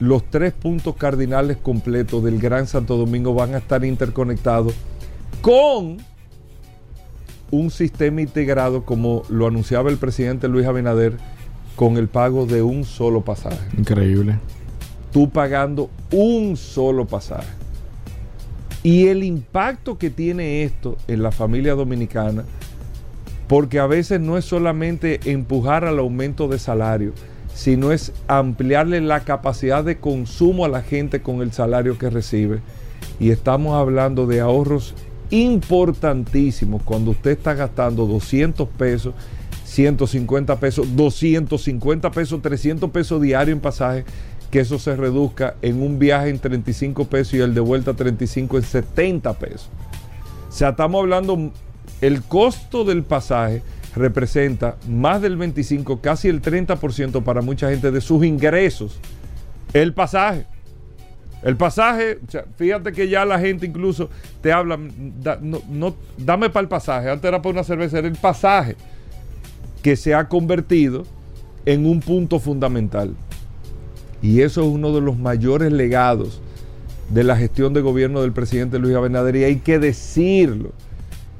Los 0.00 0.28
tres 0.30 0.52
puntos 0.52 0.96
cardinales 0.96 1.58
completos 1.58 2.24
del 2.24 2.40
Gran 2.40 2.66
Santo 2.66 2.96
Domingo 2.96 3.34
van 3.34 3.54
a 3.54 3.58
estar 3.58 3.84
interconectados 3.84 4.74
con 5.42 5.98
un 7.52 7.70
sistema 7.70 8.20
integrado 8.20 8.84
como 8.84 9.22
lo 9.28 9.46
anunciaba 9.46 9.90
el 9.90 9.98
presidente 9.98 10.48
Luis 10.48 10.66
Abinader 10.66 11.12
con 11.76 11.96
el 11.96 12.08
pago 12.08 12.46
de 12.46 12.62
un 12.62 12.84
solo 12.84 13.20
pasaje. 13.20 13.60
Increíble 13.78 14.40
tú 15.12 15.28
pagando 15.30 15.90
un 16.10 16.56
solo 16.56 17.06
pasaje. 17.06 17.52
Y 18.82 19.06
el 19.06 19.22
impacto 19.22 19.98
que 19.98 20.10
tiene 20.10 20.64
esto 20.64 20.96
en 21.06 21.22
la 21.22 21.30
familia 21.30 21.74
dominicana, 21.74 22.44
porque 23.46 23.78
a 23.78 23.86
veces 23.86 24.20
no 24.20 24.36
es 24.36 24.44
solamente 24.44 25.20
empujar 25.30 25.84
al 25.84 26.00
aumento 26.00 26.48
de 26.48 26.58
salario, 26.58 27.12
sino 27.54 27.92
es 27.92 28.12
ampliarle 28.26 29.00
la 29.00 29.20
capacidad 29.20 29.84
de 29.84 29.98
consumo 29.98 30.64
a 30.64 30.68
la 30.68 30.82
gente 30.82 31.20
con 31.20 31.42
el 31.42 31.52
salario 31.52 31.98
que 31.98 32.10
recibe. 32.10 32.60
Y 33.20 33.30
estamos 33.30 33.76
hablando 33.76 34.26
de 34.26 34.40
ahorros 34.40 34.94
importantísimos 35.32 36.82
cuando 36.82 37.10
usted 37.10 37.32
está 37.32 37.54
gastando 37.54 38.06
200 38.06 38.68
pesos, 38.68 39.14
150 39.64 40.60
pesos, 40.60 40.86
250 40.94 42.10
pesos, 42.10 42.42
300 42.42 42.90
pesos 42.90 43.20
diario 43.20 43.54
en 43.54 43.60
pasaje 43.60 44.04
que 44.50 44.60
eso 44.60 44.78
se 44.78 44.94
reduzca 44.94 45.54
en 45.62 45.80
un 45.80 45.98
viaje 45.98 46.28
en 46.28 46.38
35 46.38 47.06
pesos 47.06 47.34
y 47.34 47.40
el 47.40 47.54
de 47.54 47.60
vuelta 47.60 47.94
35 47.94 48.58
en 48.58 48.62
70 48.62 49.32
pesos. 49.38 49.70
O 50.50 50.52
sea, 50.52 50.68
estamos 50.68 51.00
hablando, 51.00 51.50
el 52.02 52.22
costo 52.22 52.84
del 52.84 53.02
pasaje 53.02 53.62
representa 53.96 54.76
más 54.86 55.22
del 55.22 55.38
25, 55.38 56.02
casi 56.02 56.28
el 56.28 56.42
30% 56.42 57.24
para 57.24 57.40
mucha 57.40 57.70
gente 57.70 57.90
de 57.90 58.02
sus 58.02 58.22
ingresos. 58.26 58.98
El 59.72 59.94
pasaje. 59.94 60.44
El 61.42 61.56
pasaje, 61.56 62.20
fíjate 62.56 62.92
que 62.92 63.08
ya 63.08 63.24
la 63.24 63.38
gente 63.38 63.66
incluso 63.66 64.08
te 64.40 64.52
habla, 64.52 64.78
no, 64.78 65.96
dame 66.16 66.50
para 66.50 66.62
el 66.62 66.68
pasaje, 66.68 67.10
antes 67.10 67.28
era 67.28 67.42
para 67.42 67.54
una 67.54 67.64
cerveza, 67.64 67.98
era 67.98 68.06
el 68.06 68.16
pasaje 68.16 68.76
que 69.82 69.96
se 69.96 70.14
ha 70.14 70.28
convertido 70.28 71.04
en 71.66 71.86
un 71.86 72.00
punto 72.00 72.38
fundamental. 72.38 73.14
Y 74.22 74.42
eso 74.42 74.62
es 74.62 74.68
uno 74.68 74.94
de 74.94 75.00
los 75.00 75.18
mayores 75.18 75.72
legados 75.72 76.40
de 77.10 77.24
la 77.24 77.36
gestión 77.36 77.74
de 77.74 77.80
gobierno 77.80 78.22
del 78.22 78.32
presidente 78.32 78.78
Luis 78.78 78.94
Abinader 78.94 79.34
y 79.34 79.44
hay 79.44 79.56
que 79.56 79.80
decirlo. 79.80 80.72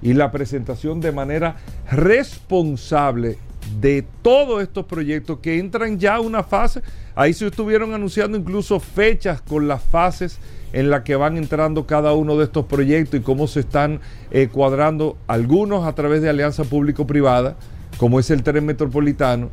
Y 0.02 0.14
la 0.14 0.32
presentación 0.32 1.00
de 1.00 1.12
manera 1.12 1.56
responsable 1.88 3.38
de 3.80 4.04
todos 4.22 4.62
estos 4.62 4.84
proyectos 4.86 5.38
que 5.40 5.58
entran 5.58 5.98
ya 5.98 6.16
a 6.16 6.20
una 6.20 6.42
fase. 6.42 6.82
Ahí 7.14 7.32
se 7.32 7.46
estuvieron 7.46 7.94
anunciando 7.94 8.38
incluso 8.38 8.80
fechas 8.80 9.40
con 9.40 9.68
las 9.68 9.82
fases 9.82 10.38
en 10.72 10.90
las 10.90 11.02
que 11.02 11.16
van 11.16 11.36
entrando 11.36 11.86
cada 11.86 12.12
uno 12.14 12.36
de 12.36 12.44
estos 12.44 12.66
proyectos 12.66 13.20
y 13.20 13.22
cómo 13.22 13.46
se 13.46 13.60
están 13.60 14.00
eh, 14.30 14.48
cuadrando 14.50 15.16
algunos 15.26 15.86
a 15.86 15.94
través 15.94 16.22
de 16.22 16.30
alianza 16.30 16.64
público-privada, 16.64 17.56
como 17.98 18.18
es 18.18 18.30
el 18.30 18.42
tren 18.42 18.64
metropolitano, 18.64 19.50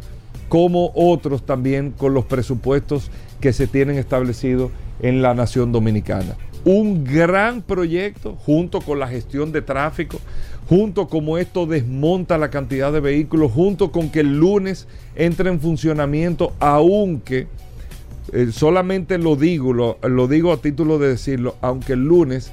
como 0.48 0.92
otros 0.96 1.46
también 1.46 1.92
con 1.92 2.14
los 2.14 2.26
presupuestos 2.26 3.12
que 3.40 3.54
se 3.54 3.68
tienen 3.68 3.98
establecidos 3.98 4.72
en 5.02 5.22
la 5.22 5.34
nación 5.34 5.72
dominicana. 5.72 6.36
Un 6.66 7.06
gran 7.06 7.62
proyecto 7.62 8.36
junto 8.36 8.82
con 8.82 9.00
la 9.00 9.08
gestión 9.08 9.52
de 9.52 9.62
tráfico, 9.62 10.20
junto 10.70 11.08
como 11.08 11.40
esto 11.40 11.66
desmonta 11.66 12.38
la 12.38 12.52
cantidad 12.52 12.94
de 12.94 13.00
vehículos, 13.00 13.52
junto 13.52 13.92
con 13.92 14.12
que 14.12 14.20
el 14.20 14.38
lunes 14.38 14.88
entre 15.16 15.50
en 15.50 15.60
funcionamiento, 15.60 16.54
aunque 16.60 17.48
eh, 18.32 18.50
solamente 18.52 19.18
lo 19.18 19.36
digo, 19.36 19.98
lo 20.00 20.28
digo 20.28 20.54
a 20.54 20.62
título 20.62 21.00
de 21.00 21.10
decirlo, 21.10 21.56
aunque 21.62 21.94
el 21.94 22.06
lunes 22.06 22.52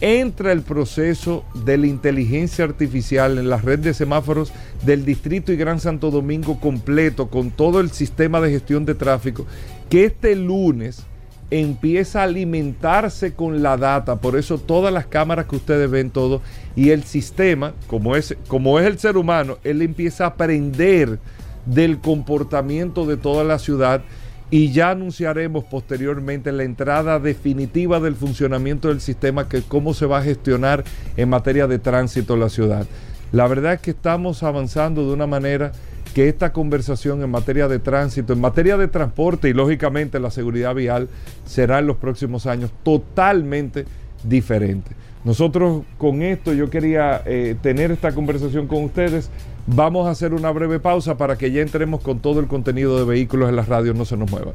entra 0.00 0.52
el 0.52 0.62
proceso 0.62 1.44
de 1.64 1.76
la 1.76 1.88
inteligencia 1.88 2.64
artificial 2.64 3.36
en 3.36 3.50
la 3.50 3.56
red 3.56 3.80
de 3.80 3.94
semáforos 3.94 4.52
del 4.86 5.04
Distrito 5.04 5.52
y 5.52 5.56
Gran 5.56 5.80
Santo 5.80 6.12
Domingo 6.12 6.60
completo 6.60 7.28
con 7.28 7.50
todo 7.50 7.80
el 7.80 7.90
sistema 7.90 8.40
de 8.40 8.52
gestión 8.52 8.86
de 8.86 8.94
tráfico, 8.94 9.44
que 9.90 10.04
este 10.04 10.36
lunes 10.36 11.04
empieza 11.50 12.20
a 12.20 12.24
alimentarse 12.24 13.34
con 13.34 13.62
la 13.62 13.76
data, 13.76 14.16
por 14.16 14.36
eso 14.36 14.58
todas 14.58 14.92
las 14.92 15.06
cámaras 15.06 15.46
que 15.46 15.56
ustedes 15.56 15.90
ven 15.90 16.10
todo 16.10 16.42
y 16.76 16.90
el 16.90 17.02
sistema, 17.02 17.74
como 17.86 18.14
es, 18.16 18.36
como 18.46 18.78
es 18.78 18.86
el 18.86 18.98
ser 18.98 19.16
humano, 19.16 19.58
él 19.64 19.82
empieza 19.82 20.24
a 20.24 20.28
aprender 20.28 21.18
del 21.66 21.98
comportamiento 21.98 23.04
de 23.04 23.16
toda 23.16 23.44
la 23.44 23.58
ciudad 23.58 24.02
y 24.50 24.72
ya 24.72 24.90
anunciaremos 24.90 25.64
posteriormente 25.64 26.50
la 26.50 26.64
entrada 26.64 27.18
definitiva 27.20 28.00
del 28.00 28.16
funcionamiento 28.16 28.88
del 28.88 29.00
sistema, 29.00 29.48
que 29.48 29.62
cómo 29.62 29.94
se 29.94 30.06
va 30.06 30.18
a 30.18 30.22
gestionar 30.22 30.84
en 31.16 31.28
materia 31.28 31.66
de 31.68 31.78
tránsito 31.78 32.36
la 32.36 32.48
ciudad. 32.48 32.86
La 33.30 33.46
verdad 33.46 33.74
es 33.74 33.80
que 33.80 33.92
estamos 33.92 34.42
avanzando 34.42 35.06
de 35.06 35.12
una 35.12 35.28
manera 35.28 35.70
que 36.14 36.28
esta 36.28 36.52
conversación 36.52 37.22
en 37.22 37.30
materia 37.30 37.68
de 37.68 37.78
tránsito, 37.78 38.32
en 38.32 38.40
materia 38.40 38.76
de 38.76 38.88
transporte 38.88 39.48
y 39.48 39.52
lógicamente 39.52 40.20
la 40.20 40.30
seguridad 40.30 40.74
vial 40.74 41.08
será 41.46 41.78
en 41.78 41.86
los 41.86 41.96
próximos 41.96 42.46
años 42.46 42.70
totalmente 42.82 43.84
diferente. 44.24 44.90
Nosotros 45.24 45.82
con 45.98 46.22
esto 46.22 46.52
yo 46.52 46.70
quería 46.70 47.22
eh, 47.26 47.54
tener 47.60 47.90
esta 47.90 48.12
conversación 48.12 48.66
con 48.66 48.84
ustedes. 48.84 49.30
Vamos 49.66 50.06
a 50.06 50.10
hacer 50.10 50.32
una 50.32 50.50
breve 50.50 50.80
pausa 50.80 51.16
para 51.16 51.36
que 51.36 51.52
ya 51.52 51.60
entremos 51.60 52.00
con 52.00 52.20
todo 52.20 52.40
el 52.40 52.46
contenido 52.46 52.98
de 52.98 53.04
vehículos 53.04 53.48
en 53.50 53.56
las 53.56 53.68
radios. 53.68 53.94
No 53.94 54.04
se 54.04 54.16
nos 54.16 54.30
muevan. 54.30 54.54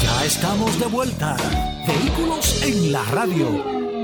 Ya 0.00 0.24
estamos 0.24 0.78
de 0.78 0.86
vuelta. 0.86 1.36
Vehículos 1.86 2.62
en 2.62 2.92
la 2.92 3.02
radio. 3.06 4.01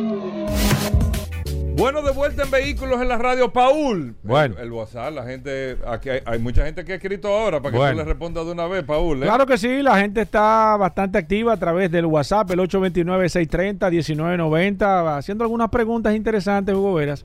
Bueno, 1.79 2.03
de 2.03 2.11
vuelta 2.11 2.43
en 2.43 2.51
Vehículos 2.51 3.01
en 3.01 3.07
la 3.09 3.19
Radio, 3.19 3.53
Paul. 3.53 4.17
Bueno. 4.25 4.57
El, 4.59 4.65
el 4.65 4.73
WhatsApp, 4.73 5.15
la 5.15 5.23
gente, 5.25 5.77
aquí 5.87 6.09
hay, 6.11 6.19
hay 6.27 6.41
mucha 6.41 6.65
gente 6.65 6.85
que 6.85 6.91
ha 6.93 6.97
escrito 6.97 7.29
ahora 7.29 7.61
para 7.61 7.71
que 7.71 7.79
Bueno. 7.79 7.93
tú 7.93 7.99
le 7.99 8.05
respondas 8.05 8.45
de 8.47 8.51
una 8.53 8.67
vez, 8.67 8.83
Paul. 8.83 9.19
¿eh? 9.23 9.27
Claro 9.27 9.47
que 9.47 9.57
sí, 9.57 9.81
la 9.81 9.97
gente 10.01 10.23
está 10.23 10.77
bastante 10.77 11.19
activa 11.19 11.53
a 11.53 11.57
través 11.57 11.89
del 11.93 12.07
WhatsApp, 12.07 12.51
el 12.51 12.59
829-630-1990, 12.59 15.19
haciendo 15.19 15.45
algunas 15.45 15.69
preguntas 15.71 16.17
interesantes, 16.17 16.75
Hugo 16.75 16.95
Veras, 16.95 17.25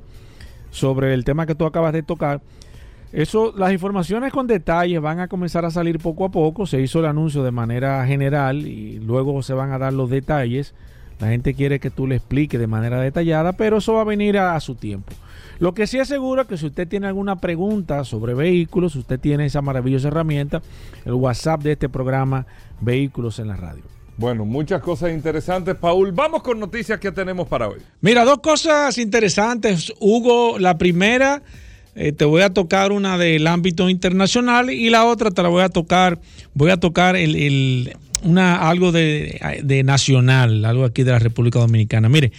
sobre 0.70 1.16
el 1.16 1.26
tema 1.26 1.48
que 1.48 1.56
tú 1.56 1.66
acabas 1.66 1.92
de 1.94 2.04
tocar. 2.04 2.42
Eso, 3.12 3.54
las 3.58 3.72
informaciones 3.72 4.32
con 4.32 4.46
detalles 4.46 5.02
van 5.02 5.20
a 5.20 5.28
comenzar 5.28 5.66
a 5.66 5.72
salir 5.72 5.98
poco 6.00 6.26
a 6.26 6.30
poco. 6.32 6.68
Se 6.68 6.80
hizo 6.80 7.00
el 7.00 7.06
anuncio 7.06 7.42
de 7.44 7.50
manera 7.52 8.06
general 8.06 8.68
y 8.68 9.00
luego 9.00 9.42
se 9.42 9.56
van 9.56 9.72
a 9.72 9.80
dar 9.80 9.94
los 9.94 10.12
detalles. 10.12 10.76
La 11.24 11.30
gente 11.30 11.54
quiere 11.54 11.80
que 11.80 11.90
tú 11.90 12.06
le 12.06 12.16
expliques 12.16 12.60
de 12.60 12.68
manera 12.68 13.00
detallada, 13.00 13.54
pero 13.54 13.78
eso 13.78 13.94
va 13.94 14.02
a 14.02 14.04
venir 14.04 14.38
a, 14.38 14.56
a 14.56 14.60
su 14.60 14.76
tiempo. 14.76 15.14
Lo 15.60 15.74
que 15.74 15.88
sí 15.88 15.98
es 15.98 16.10
seguro 16.10 16.42
es 16.42 16.48
que 16.50 16.58
si 16.58 16.66
usted 16.66 16.86
tiene 16.86 17.08
alguna 17.08 17.38
pregunta 17.38 18.04
sobre 18.04 18.34
vehículos, 18.34 18.96
usted 18.98 19.18
tiene 19.20 19.46
esa 19.46 19.62
maravillosa 19.62 20.10
herramienta, 20.10 20.62
el 21.06 21.14
WhatsApp 21.14 21.62
de 21.64 21.72
este 21.74 21.88
programa 21.88 22.46
Vehículos 22.82 23.40
en 23.40 23.48
la 23.48 23.56
Radio. 23.56 23.84
Bueno, 24.18 24.44
muchas 24.44 24.82
cosas 24.82 25.12
interesantes, 25.14 25.76
Paul. 25.76 26.12
Vamos 26.12 26.44
con 26.44 26.60
noticias 26.60 27.00
que 27.00 27.12
tenemos 27.14 27.48
para 27.48 27.70
hoy. 27.70 27.78
Mira, 28.02 28.26
dos 28.26 28.40
cosas 28.40 28.98
interesantes, 28.98 29.94
Hugo. 30.02 30.60
La 30.60 30.78
primera, 30.78 31.42
eh, 31.96 32.12
te 32.12 32.26
voy 32.26 32.42
a 32.42 32.50
tocar 32.50 32.92
una 32.92 33.18
del 33.18 33.48
ámbito 33.48 33.90
internacional 33.90 34.70
y 34.70 34.90
la 34.90 35.06
otra 35.06 35.32
te 35.32 35.42
la 35.42 35.48
voy 35.50 35.64
a 35.64 35.70
tocar, 35.70 36.20
voy 36.54 36.72
a 36.72 36.78
tocar 36.78 37.16
el, 37.16 37.36
el- 37.36 37.96
una, 38.24 38.70
algo 38.70 38.92
de, 38.92 39.40
de 39.64 39.84
nacional, 39.84 40.66
algo 40.66 40.86
aquí 40.86 41.04
de 41.04 41.12
la 41.12 41.20
República 41.20 41.60
Dominicana. 41.60 42.10
Mire, 42.10 42.32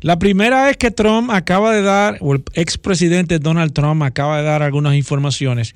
la 0.00 0.18
primera 0.18 0.70
es 0.70 0.76
que 0.76 0.90
Trump 0.90 1.30
acaba 1.30 1.74
de 1.74 1.82
dar, 1.82 2.18
o 2.20 2.34
el 2.34 2.42
expresidente 2.54 3.38
Donald 3.38 3.72
Trump 3.72 4.02
acaba 4.02 4.38
de 4.38 4.44
dar 4.44 4.62
algunas 4.62 4.94
informaciones. 4.94 5.74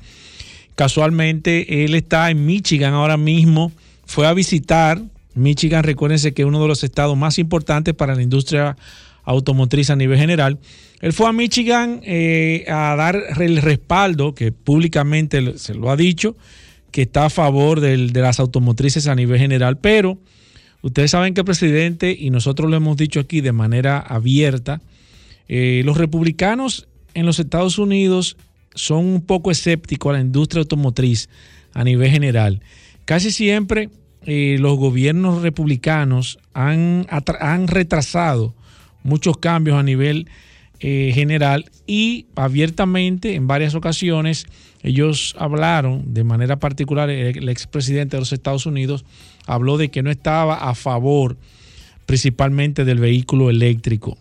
Casualmente, 0.75 1.85
él 1.85 1.95
está 1.95 2.31
en 2.31 2.47
Michigan 2.47 2.95
ahora 2.95 3.17
mismo, 3.17 3.73
fue 4.07 4.26
a 4.26 4.33
visitar 4.33 5.00
Michigan, 5.35 5.85
recuérdense 5.85 6.33
que 6.33 6.43
es 6.43 6.49
uno 6.49 6.61
de 6.61 6.69
los 6.69 6.85
estados 6.85 7.17
más 7.17 7.38
importantes 7.38 7.95
para 7.95 8.14
la 8.14 8.23
industria 8.23 8.76
automotriz 9.25 9.90
a 9.90 9.97
nivel 9.97 10.19
general. 10.19 10.59
Él 11.00 11.12
fue 11.12 11.29
a 11.29 11.33
Michigan 11.33 12.00
eh, 12.05 12.64
a 12.69 12.95
dar 12.97 13.19
el 13.38 13.59
respaldo, 13.59 14.35
que 14.35 14.52
públicamente 14.52 15.59
se 15.59 15.75
lo 15.75 15.90
ha 15.90 15.97
dicho, 15.97 16.37
que 16.91 17.03
está 17.03 17.27
a 17.27 17.31
favor 17.31 17.81
del- 17.81 18.13
de 18.13 18.21
las 18.21 18.41
automotrices 18.41 19.07
a 19.07 19.15
nivel 19.15 19.39
general, 19.39 19.79
pero 19.79 20.19
ustedes 20.83 21.11
saben 21.11 21.35
que 21.35 21.41
el 21.41 21.45
presidente, 21.45 22.17
y 22.19 22.31
nosotros 22.31 22.71
lo 22.71 22.77
hemos 22.77 22.97
dicho 22.97 23.21
aquí 23.21 23.41
de 23.41 23.53
manera 23.53 23.99
abierta, 23.99 24.81
eh, 25.49 25.83
los 25.85 25.97
republicanos 25.97 26.89
en 27.15 27.27
los 27.27 27.39
Estados 27.39 27.79
Unidos 27.79 28.37
son 28.75 29.05
un 29.05 29.21
poco 29.23 29.51
escépticos 29.51 30.11
a 30.11 30.13
la 30.15 30.21
industria 30.21 30.61
automotriz 30.61 31.29
a 31.75 31.83
nivel 31.85 32.11
general. 32.11 32.61
Casi 33.05 33.31
siempre 33.33 33.91
eh, 34.27 34.59
los 34.61 34.77
gobiernos 34.79 35.43
republicanos 35.43 36.39
han, 36.55 37.07
han 37.41 37.69
retrasado 37.69 38.55
muchos 39.03 39.39
cambios 39.39 39.79
a 39.79 39.83
nivel 39.83 40.29
eh, 40.79 41.11
general 41.15 41.71
y 41.87 42.27
abiertamente 42.37 43.35
en 43.35 43.47
varias 43.47 43.75
ocasiones 43.75 44.47
ellos 44.83 45.35
hablaron 45.39 46.15
de 46.15 46.25
manera 46.25 46.59
particular, 46.59 47.11
el, 47.11 47.49
expresidente 47.49 48.17
de 48.17 48.21
los 48.21 48.33
Estados 48.33 48.67
Unidos 48.67 49.05
habló 49.47 49.77
de 49.77 49.91
que 49.91 50.03
no 50.03 50.11
estaba 50.11 50.69
a 50.71 50.75
favor 50.75 51.37
principalmente 52.07 52.85
del 52.85 52.99
vehículo 52.99 53.51
eléctrico. 53.51 54.17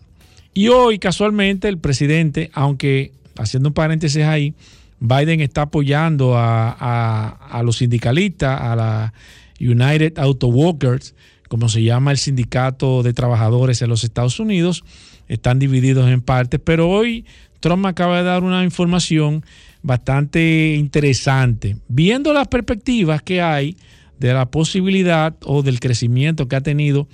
Y 0.54 0.68
hoy, 0.68 0.98
casualmente, 0.98 1.68
el 1.68 1.78
presidente, 1.78 2.50
aunque 2.52 3.12
haciendo 3.38 3.68
un 3.70 3.74
paréntesis 3.74 4.22
ahí, 4.24 4.54
Biden 5.00 5.40
está 5.40 5.62
apoyando 5.62 6.36
a, 6.36 6.70
a- 6.78 7.58
a 7.58 7.62
los 7.62 7.78
sindicalistas, 7.78 8.60
a 8.60 8.76
la 8.76 9.14
United 9.60 10.18
Auto 10.18 10.48
Workers, 10.48 11.14
como 11.48 11.68
se 11.68 11.82
llama 11.82 12.10
el 12.10 12.18
sindicato 12.18 13.02
de 13.02 13.12
trabajadores 13.12 13.80
en 13.82 13.88
los 13.88 14.04
Estados 14.04 14.38
Unidos, 14.40 14.84
están 15.28 15.58
divididos 15.58 16.08
en 16.10 16.20
partes, 16.20 16.60
pero 16.62 16.88
hoy 16.88 17.24
Trump 17.60 17.86
acaba 17.86 18.18
de 18.18 18.24
dar 18.24 18.42
una 18.42 18.62
información 18.64 19.44
bastante 19.82 20.74
interesante, 20.78 21.76
viendo 21.88 22.32
las 22.32 22.48
perspectivas 22.48 23.22
que 23.22 23.40
hay 23.40 23.76
de 24.18 24.32
la 24.34 24.46
posibilidad 24.50 25.34
o 25.44 25.62
del 25.62 25.80
crecimiento 25.80 26.46
que 26.48 26.56
ha 26.56 26.60
tenido 26.60 27.08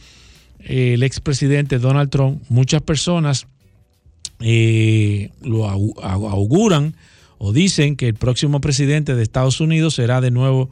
eh, 0.61 0.95
el 0.95 1.03
expresidente 1.05 1.79
Donald 1.79 2.11
Trump, 2.11 2.43
muchas 2.49 2.83
personas 2.83 3.47
eh, 4.41 5.31
lo 5.43 5.69
au- 5.69 5.95
au- 6.03 6.29
auguran 6.31 6.95
o 7.39 7.53
dicen 7.53 7.97
que 7.97 8.09
el 8.09 8.15
próximo 8.15 8.61
presidente 8.61 9.15
de 9.15 9.23
Estados 9.23 9.61
Unidos 9.61 9.95
será 9.95 10.21
de 10.21 10.31
nuevo 10.31 10.69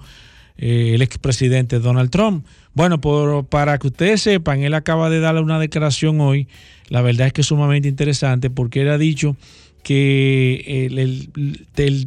eh, 0.56 0.92
el 0.94 1.02
expresidente 1.02 1.78
Donald 1.78 2.10
Trump. 2.10 2.44
Bueno, 2.74 3.00
por- 3.00 3.46
para 3.46 3.78
que 3.78 3.86
ustedes 3.88 4.22
sepan, 4.22 4.62
él 4.62 4.74
acaba 4.74 5.10
de 5.10 5.20
darle 5.20 5.40
una 5.40 5.58
declaración 5.58 6.20
hoy, 6.20 6.48
la 6.88 7.00
verdad 7.02 7.28
es 7.28 7.32
que 7.32 7.40
es 7.42 7.46
sumamente 7.46 7.88
interesante 7.88 8.50
porque 8.50 8.82
él 8.82 8.88
ha 8.90 8.98
dicho 8.98 9.36
que 9.84 10.90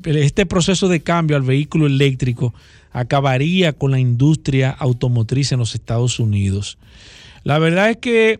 este 0.05 0.45
proceso 0.45 0.89
de 0.89 0.99
cambio 0.99 1.37
al 1.37 1.43
vehículo 1.43 1.85
eléctrico 1.85 2.53
acabaría 2.91 3.71
con 3.73 3.91
la 3.91 3.99
industria 3.99 4.71
automotriz 4.71 5.51
en 5.51 5.59
los 5.59 5.75
Estados 5.75 6.19
Unidos. 6.19 6.77
La 7.43 7.59
verdad 7.59 7.91
es 7.91 7.97
que 7.97 8.39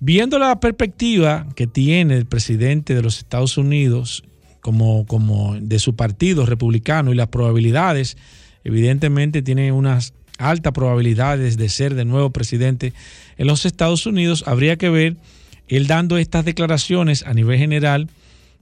viendo 0.00 0.38
la 0.38 0.60
perspectiva 0.60 1.46
que 1.56 1.66
tiene 1.66 2.16
el 2.16 2.26
presidente 2.26 2.94
de 2.94 3.02
los 3.02 3.18
Estados 3.18 3.58
Unidos 3.58 4.22
como, 4.60 5.06
como 5.06 5.56
de 5.60 5.78
su 5.78 5.96
partido 5.96 6.46
republicano 6.46 7.12
y 7.12 7.16
las 7.16 7.28
probabilidades, 7.28 8.16
evidentemente 8.64 9.42
tiene 9.42 9.72
unas 9.72 10.14
altas 10.38 10.72
probabilidades 10.72 11.56
de 11.56 11.68
ser 11.68 11.94
de 11.94 12.04
nuevo 12.04 12.30
presidente 12.30 12.92
en 13.38 13.46
los 13.46 13.66
Estados 13.66 14.06
Unidos, 14.06 14.44
habría 14.46 14.76
que 14.76 14.90
ver 14.90 15.16
él 15.68 15.86
dando 15.86 16.16
estas 16.16 16.44
declaraciones 16.44 17.24
a 17.26 17.34
nivel 17.34 17.58
general, 17.58 18.08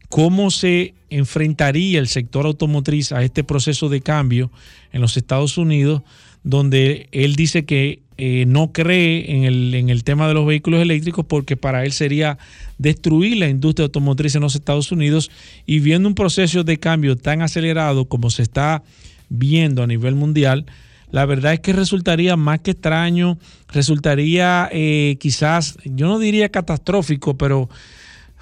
cómo 0.09 0.51
se 0.51 0.95
enfrentaría 1.11 1.99
el 1.99 2.09
sector 2.09 2.47
automotriz 2.47 3.13
a 3.13 3.23
este 3.23 3.45
proceso 3.45 3.89
de 3.89 4.01
cambio 4.01 4.51
en 4.93 5.01
los 5.01 5.17
Estados 5.17 5.59
Unidos, 5.59 6.03
donde 6.43 7.09
él 7.13 7.37
dice 7.37 7.65
que 7.65 8.01
eh, 8.17 8.45
no 8.47 8.73
cree 8.73 9.35
en 9.35 9.45
el, 9.45 9.75
en 9.75 9.91
el 9.91 10.05
tema 10.05 10.29
de 10.29 10.35
los 10.35 10.47
vehículos 10.47 10.81
eléctricos 10.81 11.25
porque 11.27 11.57
para 11.57 11.85
él 11.85 11.93
sería 11.93 12.39
destruir 12.79 13.39
la 13.39 13.49
industria 13.49 13.87
automotriz 13.87 14.37
en 14.37 14.43
los 14.43 14.55
Estados 14.55 14.93
Unidos 14.93 15.33
y 15.67 15.81
viendo 15.81 16.09
un 16.09 16.15
proceso 16.15 16.63
de 16.63 16.79
cambio 16.79 17.17
tan 17.17 17.43
acelerado 17.43 18.05
como 18.05 18.31
se 18.31 18.43
está 18.43 18.85
viendo 19.31 19.83
a 19.83 19.89
nivel 19.89 20.15
mundial, 20.15 20.67
la 21.11 21.27
verdad 21.27 21.55
es 21.55 21.61
que 21.61 21.73
resultaría 21.73 22.37
más 22.37 22.61
que 22.61 22.73
extraño, 22.73 23.39
resultaría 23.73 24.69
eh, 24.73 25.17
quizás, 25.21 25.77
yo 25.85 26.07
no 26.07 26.19
diría 26.19 26.49
catastrófico, 26.49 27.37
pero 27.37 27.69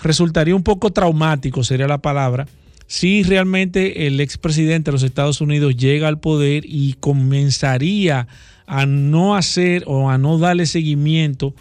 resultaría 0.02 0.54
un 0.56 0.62
poco 0.62 0.90
traumático, 0.90 1.62
sería 1.64 1.86
la 1.88 1.98
palabra, 1.98 2.46
si 2.86 3.22
realmente 3.22 4.06
el 4.06 4.20
expresidente 4.20 4.90
de 4.90 4.92
los 4.92 5.02
Estados 5.02 5.40
Unidos 5.40 5.76
llega 5.76 6.08
al 6.08 6.18
poder 6.20 6.64
y 6.66 6.94
comenzaría 7.00 8.26
a 8.66 8.86
no 8.86 9.34
hacer 9.36 9.84
o 9.86 10.10
a 10.10 10.18
no 10.18 10.38
darle 10.38 10.66
seguimiento 10.66 11.54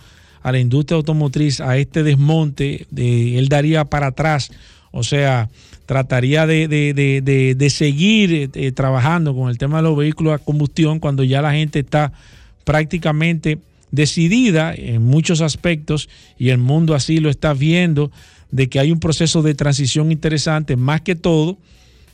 a 0.44 0.52
la 0.52 0.60
industria 0.60 0.98
automotriz, 0.98 1.62
a 1.62 1.78
este 1.78 2.04
desmonte, 2.04 2.88
de, 2.90 3.38
él 3.38 3.48
daría 3.48 3.86
para 3.86 4.08
atrás, 4.08 4.52
o 4.92 5.04
sea, 5.04 5.50
trataría 5.86 6.48
de, 6.48 6.68
de- 6.68 7.56
de- 7.58 7.70
seguir 7.70 8.50
eh, 8.54 8.72
trabajando 8.72 9.36
con 9.36 9.50
el 9.50 9.58
tema 9.58 9.78
de 9.78 9.84
los 9.84 9.98
vehículos 9.98 10.34
a 10.34 10.38
combustión 10.44 11.00
cuando 11.00 11.24
ya 11.24 11.42
la 11.42 11.52
gente 11.54 11.80
está 11.80 12.12
prácticamente 12.64 13.58
decidida 13.92 14.74
en 14.74 15.02
muchos 15.04 15.42
aspectos 15.42 16.08
y 16.40 16.50
el 16.50 16.60
mundo 16.60 16.96
así 16.96 17.20
lo 17.20 17.30
está 17.30 17.54
viendo 17.54 18.10
de 18.52 18.70
que 18.70 18.80
hay 18.80 18.92
un 18.92 19.00
proceso 19.00 19.42
de 19.42 19.56
transición 19.56 20.12
interesante 20.12 20.76
más 20.76 21.02
que 21.02 21.16
todo 21.16 21.58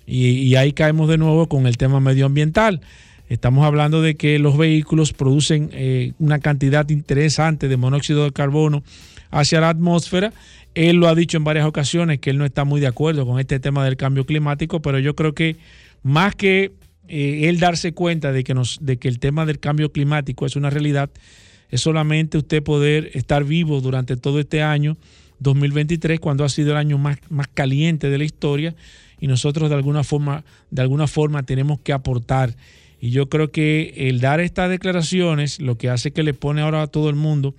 y, 0.05 0.55
ahí 0.55 0.71
caemos 0.71 1.09
de 1.09 1.17
nuevo 1.17 1.49
con 1.49 1.67
el 1.67 1.75
tema 1.75 1.99
medioambiental. 1.99 2.79
Estamos 3.27 3.65
hablando 3.65 4.01
de 4.01 4.15
que 4.15 4.39
los 4.39 4.57
vehículos 4.57 5.11
producen 5.11 5.69
eh, 5.73 6.13
una 6.17 6.39
cantidad 6.39 6.87
interesante 6.89 7.67
de 7.67 7.75
monóxido 7.75 8.23
de 8.23 8.31
carbono 8.31 8.83
hacia 9.31 9.59
la 9.59 9.69
atmósfera. 9.69 10.31
Él 10.75 10.95
lo 10.95 11.09
ha 11.09 11.15
dicho 11.15 11.35
en 11.35 11.43
varias 11.43 11.65
ocasiones 11.65 12.19
que 12.19 12.29
él 12.29 12.37
no 12.37 12.45
está 12.45 12.63
muy 12.63 12.79
de 12.79 12.87
acuerdo 12.87 13.25
con 13.25 13.37
este 13.37 13.59
tema 13.59 13.83
del 13.83 13.97
cambio 13.97 14.25
climático, 14.25 14.81
pero 14.81 14.97
yo 14.99 15.13
creo 15.13 15.33
que 15.33 15.57
más 16.03 16.35
que 16.35 16.71
eh, 17.09 17.49
él 17.49 17.59
darse 17.59 17.93
cuenta 17.93 18.31
de 18.31 18.45
que, 18.45 18.53
nos, 18.53 18.79
de 18.81 18.97
que 18.97 19.09
el 19.09 19.19
tema 19.19 19.45
del 19.45 19.59
cambio 19.59 19.91
climático 19.91 20.45
es 20.45 20.55
una 20.55 20.69
realidad, 20.69 21.09
es 21.69 21.81
solamente 21.81 22.37
usted 22.37 22.63
poder 22.63 23.11
estar 23.13 23.43
vivo 23.43 23.81
durante 23.81 24.15
todo 24.15 24.39
este 24.39 24.61
año 24.61 24.95
2023, 25.39 26.19
cuando 26.19 26.43
ha 26.43 26.49
sido 26.49 26.71
el 26.71 26.77
año 26.77 26.97
más, 26.97 27.17
más 27.29 27.47
caliente 27.47 28.09
de 28.09 28.17
la 28.17 28.23
historia, 28.23 28.75
y 29.19 29.27
nosotros 29.27 29.69
de 29.69 29.75
alguna 29.75 30.03
forma, 30.03 30.43
de 30.71 30.81
alguna 30.81 31.07
forma 31.07 31.43
tenemos 31.43 31.79
que 31.79 31.93
aportar. 31.93 32.55
Y 32.99 33.11
yo 33.11 33.29
creo 33.29 33.51
que 33.51 33.93
el 34.09 34.19
dar 34.19 34.39
estas 34.39 34.69
declaraciones 34.69 35.59
lo 35.59 35.77
que 35.77 35.89
hace 35.89 36.11
que 36.11 36.23
le 36.23 36.33
pone 36.33 36.61
ahora 36.61 36.83
a 36.83 36.87
todo 36.87 37.09
el 37.09 37.15
mundo 37.15 37.55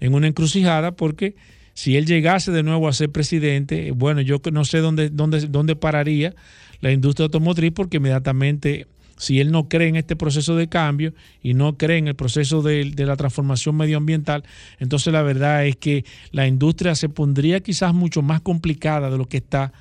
en 0.00 0.14
una 0.14 0.26
encrucijada 0.26 0.92
porque 0.92 1.34
si 1.74 1.96
él 1.96 2.06
llegase 2.06 2.50
de 2.52 2.62
nuevo 2.62 2.88
a 2.88 2.92
ser 2.92 3.10
presidente, 3.10 3.92
bueno, 3.92 4.20
yo 4.20 4.40
no 4.52 4.64
sé 4.64 4.78
dónde, 4.78 5.10
dónde, 5.10 5.46
dónde 5.46 5.76
pararía 5.76 6.34
la 6.80 6.92
industria 6.92 7.24
automotriz 7.24 7.72
porque 7.72 7.98
inmediatamente 7.98 8.86
si 9.18 9.40
él 9.40 9.50
no 9.50 9.68
cree 9.68 9.88
en 9.88 9.96
este 9.96 10.16
proceso 10.16 10.56
de 10.56 10.68
cambio 10.68 11.12
y 11.42 11.54
no 11.54 11.76
cree 11.76 11.98
en 11.98 12.08
el 12.08 12.14
proceso 12.14 12.62
de, 12.62 12.84
la 12.96 13.16
transformación 13.16 13.76
medioambiental, 13.76 14.44
entonces 14.78 15.12
la 15.12 15.22
verdad 15.22 15.66
es 15.66 15.76
que 15.76 16.04
la 16.30 16.46
industria 16.46 16.94
se 16.94 17.08
pondría 17.08 17.60
quizás 17.60 17.92
mucho 17.92 18.22
más 18.22 18.40
complicada 18.40 19.10
de 19.10 19.18
lo 19.18 19.26
que 19.26 19.38
está, 19.38 19.72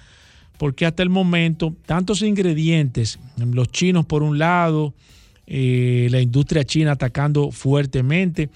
porque 0.57 0.85
hasta 0.85 1.03
el 1.03 1.09
momento 1.09 1.75
tantos 1.85 2.23
ingredientes, 2.23 3.19
los 3.37 3.69
chinos 3.69 4.05
por 4.05 4.23
un 4.23 4.39
lado, 4.39 4.93
eh, 5.45 6.07
la 6.09 6.19
industria 6.19 6.63
china 6.63 6.93
atacando 6.93 7.51
fuertemente, 7.51 8.49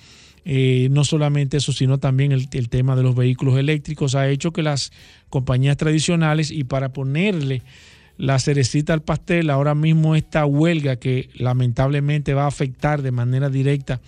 eh, 0.43 0.87
no 0.89 1.03
solamente 1.03 1.57
eso, 1.57 1.71
sino 1.71 1.99
también 1.99 2.31
el, 2.31 2.47
el, 2.51 2.69
tema 2.69 2.95
de 2.95 3.03
los 3.03 3.15
vehículos 3.15 3.59
eléctricos 3.59 4.15
ha 4.15 4.27
hecho 4.27 4.51
que 4.51 4.63
las 4.63 4.91
compañías 5.29 5.77
tradicionales 5.77 6.49
y 6.49 6.63
para 6.63 6.91
ponerle 6.91 7.61
la 8.17 8.39
cerecita 8.39 8.93
al 8.93 9.01
pastel, 9.01 9.49
ahora 9.49 9.75
mismo 9.75 10.15
esta 10.15 10.45
huelga 10.45 10.97
que 10.97 11.29
lamentablemente 11.35 12.33
va 12.33 12.43
a 12.43 12.47
afectar 12.47 13.01
de 13.01 13.11
manera 13.11 13.49
directa 13.49 14.01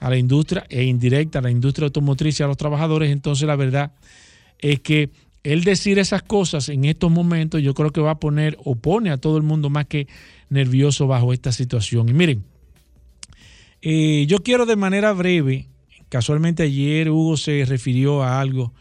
a 0.00 0.10
la 0.10 0.16
industria 0.16 0.66
e 0.68 0.84
indirecta 0.84 1.38
a 1.38 1.42
la 1.42 1.50
industria 1.50 1.86
automotriz 1.86 2.38
y 2.38 2.42
a 2.42 2.46
los 2.46 2.56
trabajadores, 2.56 3.10
entonces 3.10 3.46
la 3.46 3.56
verdad 3.56 3.92
es 4.58 4.80
que 4.80 5.10
el 5.42 5.62
decir 5.64 5.98
esas 5.98 6.22
cosas 6.22 6.68
en 6.68 6.84
estos 6.84 7.10
momentos 7.10 7.62
yo 7.62 7.72
creo 7.72 7.92
que 7.92 8.00
va 8.00 8.12
a 8.12 8.18
poner 8.18 8.58
o 8.64 8.74
pone 8.74 9.10
a 9.10 9.16
todo 9.16 9.36
el 9.36 9.42
mundo 9.42 9.70
más 9.70 9.86
que 9.86 10.08
nervioso 10.48 11.06
bajo 11.06 11.32
esta 11.32 11.52
situación. 11.52 12.08
Y 12.08 12.12
miren, 12.12 12.42
eh, 13.82 14.26
yo 14.28 14.38
quiero 14.38 14.66
de 14.66 14.74
manera 14.74 15.12
breve, 15.12 15.68
casualmente 16.08 16.64
ayer 16.64 17.10
Hugo 17.10 17.36
se 17.36 17.64
refirió 17.64 18.22
a 18.22 18.40
algo 18.40 18.72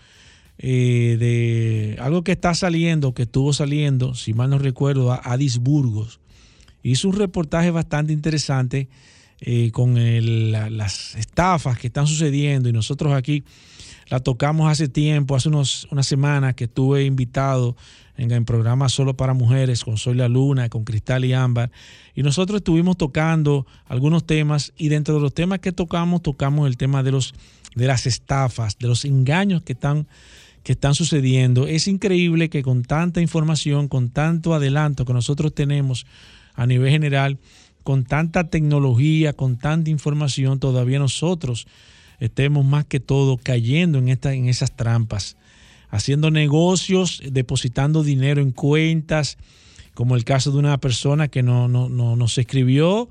eh, 0.58 1.18
de 1.20 1.98
algo 2.02 2.24
que 2.24 2.32
está 2.32 2.54
saliendo, 2.54 3.14
que 3.14 3.24
estuvo 3.24 3.54
saliendo, 3.54 4.16
si 4.16 4.34
mal 4.34 4.50
no 4.50 4.58
recuerdo, 4.58 5.12
a 5.12 5.22
Adis 5.24 5.60
Burgos. 5.60 6.20
Hizo 6.84 7.10
un 7.10 7.16
reportaje 7.16 7.72
bastante 7.72 8.14
interesante 8.14 8.88
eh, 9.42 9.72
con 9.72 9.96
las 10.78 11.16
estafas 11.16 11.78
que 11.78 11.88
están 11.88 12.08
sucediendo 12.08 12.70
y 12.70 12.74
nosotros 12.74 13.14
aquí 13.14 13.44
la 14.10 14.20
tocamos 14.20 14.72
hace 14.72 14.88
tiempo, 14.88 15.36
hace 15.36 15.50
unos, 15.50 15.88
unas 15.92 16.06
semanas 16.06 16.54
que 16.54 16.66
estuve 16.66 17.06
invitado 17.06 17.76
en 18.18 18.32
el 18.32 18.46
programa 18.46 18.88
Solo 18.88 19.18
para 19.18 19.34
Mujeres 19.34 19.84
con 19.84 19.98
Soy 19.98 20.16
la 20.16 20.30
Luna, 20.30 20.70
con 20.70 20.84
Cristal 20.84 21.26
y 21.26 21.34
Ámbar. 21.34 21.72
Y 22.14 22.24
nosotros 22.24 22.58
estuvimos 22.58 22.98
tocando 22.98 23.66
algunos 23.86 24.26
temas 24.26 24.74
y 24.78 24.90
dentro 24.90 25.16
de 25.16 25.22
los 25.22 25.34
temas 25.34 25.60
que 25.60 25.72
tocamos, 25.72 26.22
tocamos 26.22 26.68
el 26.68 26.78
tema 26.78 27.04
de, 27.04 27.12
los, 27.12 27.34
de 27.76 27.88
las 27.88 28.06
estafas, 28.06 28.78
de 28.78 28.88
los 28.88 29.06
engaños 29.06 29.64
que 29.64 29.74
están 29.74 30.08
que 30.66 30.72
están 30.72 30.96
sucediendo. 30.96 31.68
Es 31.68 31.88
increíble 31.88 32.50
que 32.50 32.64
con 32.64 32.82
tanta 32.82 33.22
información, 33.22 33.88
con 33.88 34.10
tanto 34.10 34.56
adelanto 34.56 35.06
que 35.06 35.14
nosotros 35.14 35.54
tenemos 35.54 36.08
a 36.56 36.66
nivel 36.66 36.90
general, 36.90 37.38
con 37.84 38.04
tanta 38.04 38.50
tecnología, 38.50 39.34
con 39.34 39.60
tanta 39.60 39.92
información, 39.92 40.60
todavía 40.60 40.98
nosotros 40.98 41.68
estemos 42.20 42.66
más 42.66 42.84
que 42.84 43.00
todo 43.00 43.38
cayendo 43.38 44.00
en, 44.00 44.10
esta, 44.10 44.34
en 44.34 44.50
esas 44.50 44.76
trampas, 44.76 45.38
haciendo 45.90 46.32
negocios, 46.32 47.22
depositando 47.32 48.02
dinero 48.02 48.42
en 48.42 48.52
cuentas, 48.52 49.38
como 49.94 50.16
el 50.16 50.24
caso 50.24 50.52
de 50.52 50.58
una 50.58 50.80
persona 50.80 51.28
que 51.28 51.44
no, 51.44 51.68
no, 51.68 51.90
no 51.90 52.16
nos 52.16 52.40
escribió 52.40 53.08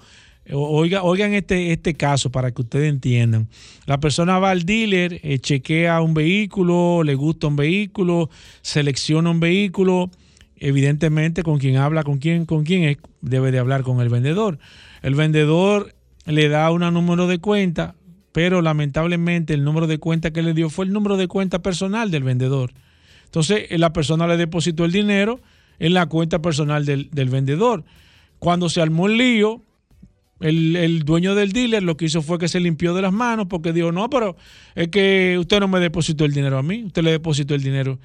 Oiga, 0.53 1.03
oigan 1.03 1.33
este, 1.33 1.73
este 1.73 1.95
caso 1.95 2.31
para 2.31 2.51
que 2.53 2.61
ustedes 2.61 2.91
entiendan. 2.91 3.49
La 3.87 3.99
persona 3.99 4.39
va 4.39 4.51
al 4.51 4.65
dealer, 4.65 5.21
eh, 5.23 5.39
chequea 5.39 6.03
un 6.03 6.13
vehículo, 6.13 7.03
le 7.03 7.15
gusta 7.15 7.47
un 7.47 7.57
vehículo, 7.57 8.29
selecciona 8.61 9.31
un 9.31 9.41
vehículo. 9.41 10.11
Evidentemente, 10.57 11.43
con 11.43 11.59
quien 11.59 11.77
habla, 11.77 12.05
con 12.05 12.19
quién, 12.19 12.45
con 12.45 12.65
quién 12.65 12.85
es, 12.85 12.99
debe 13.23 13.53
de 13.53 13.59
hablar 13.59 13.83
con 13.83 14.01
el 14.01 14.11
vendedor. 14.11 14.59
El 15.03 15.15
vendedor 15.15 15.95
le 16.27 16.49
da 16.49 16.71
un 16.71 16.81
número 16.93 17.27
de 17.27 17.39
cuenta, 17.39 17.95
pero 18.33 18.61
lamentablemente 18.61 19.55
el 19.55 19.65
número 19.65 19.87
de 19.87 19.99
cuenta 19.99 20.31
que 20.31 20.43
le 20.43 20.53
dio 20.53 20.69
fue 20.69 20.85
el 20.85 20.93
número 20.93 21.17
de 21.17 21.27
cuenta 21.27 21.61
personal 21.61 22.11
del 22.11 22.23
vendedor. 22.23 22.73
Entonces, 23.25 23.67
la 23.79 23.93
persona 23.93 24.27
le 24.27 24.37
depositó 24.37 24.85
el 24.85 24.93
dinero 24.93 25.41
en 25.79 25.95
la 25.95 26.07
cuenta 26.07 26.41
personal 26.41 26.85
del, 26.85 27.11
del 27.11 27.31
vendedor. 27.31 27.85
Cuando 28.39 28.69
se 28.69 28.81
armó 28.83 29.07
el 29.07 29.17
lío, 29.17 29.63
el, 30.49 31.05
dueño 31.05 31.35
del 31.35 31.53
dealer 31.53 31.83
lo 31.83 31.97
que 31.97 32.05
hizo 32.05 32.21
fue 32.21 32.39
que 32.39 32.49
se 32.49 32.61
limpió 32.61 32.95
de 32.95 33.03
las 33.03 33.13
manos 33.13 33.47
porque 33.49 33.73
dijo, 33.73 33.93
no, 33.93 34.11
pero 34.11 34.37
es 34.75 34.89
que 34.89 35.37
usted 35.39 35.61
no 35.61 35.69
me 35.69 35.81
depositó 35.81 36.25
el 36.25 36.33
dinero 36.33 36.59
a 36.59 36.63
mí, 36.63 36.85
usted 36.85 37.03
le 37.03 37.13
depositó 37.13 37.55
el 37.55 37.63
dinero. 37.63 37.99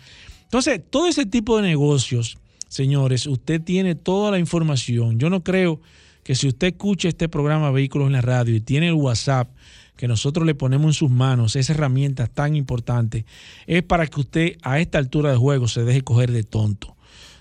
Entonces, 0.43 0.82
todo 0.89 1.08
ese 1.08 1.25
tipo 1.25 1.58
de 1.58 1.63
negocios, 1.63 2.38
señores, 2.69 3.28
usted 3.28 3.62
tiene 3.62 3.95
toda 3.95 4.32
la 4.32 4.39
información. 4.39 5.19
Yo 5.19 5.30
no 5.30 5.43
creo 5.43 5.82
que 6.23 6.34
si 6.36 6.47
usted 6.47 6.67
escucha 6.67 7.10
este 7.10 7.28
programa 7.28 7.71
Vehículos 7.71 8.08
en 8.08 8.13
la 8.13 8.21
Radio 8.21 8.56
y 8.56 8.62
tiene 8.62 8.88
el 8.88 8.93
WhatsApp 8.93 9.49
que 9.97 10.08
nosotros 10.08 10.45
le 10.45 10.56
ponemos 10.56 10.88
en 10.88 10.93
sus 10.93 11.12
manos, 11.12 11.58
esa 11.58 11.73
herramienta 11.73 12.28
tan 12.28 12.56
importante, 12.56 13.25
es 13.67 13.84
para 13.84 14.08
que 14.08 14.19
usted 14.21 14.58
a 14.62 14.80
esta 14.80 14.97
altura 14.97 15.32
de 15.32 15.38
juego 15.38 15.67
se 15.67 15.84
deje 15.84 16.04
coger 16.04 16.32
de 16.32 16.43
tonto. 16.43 16.95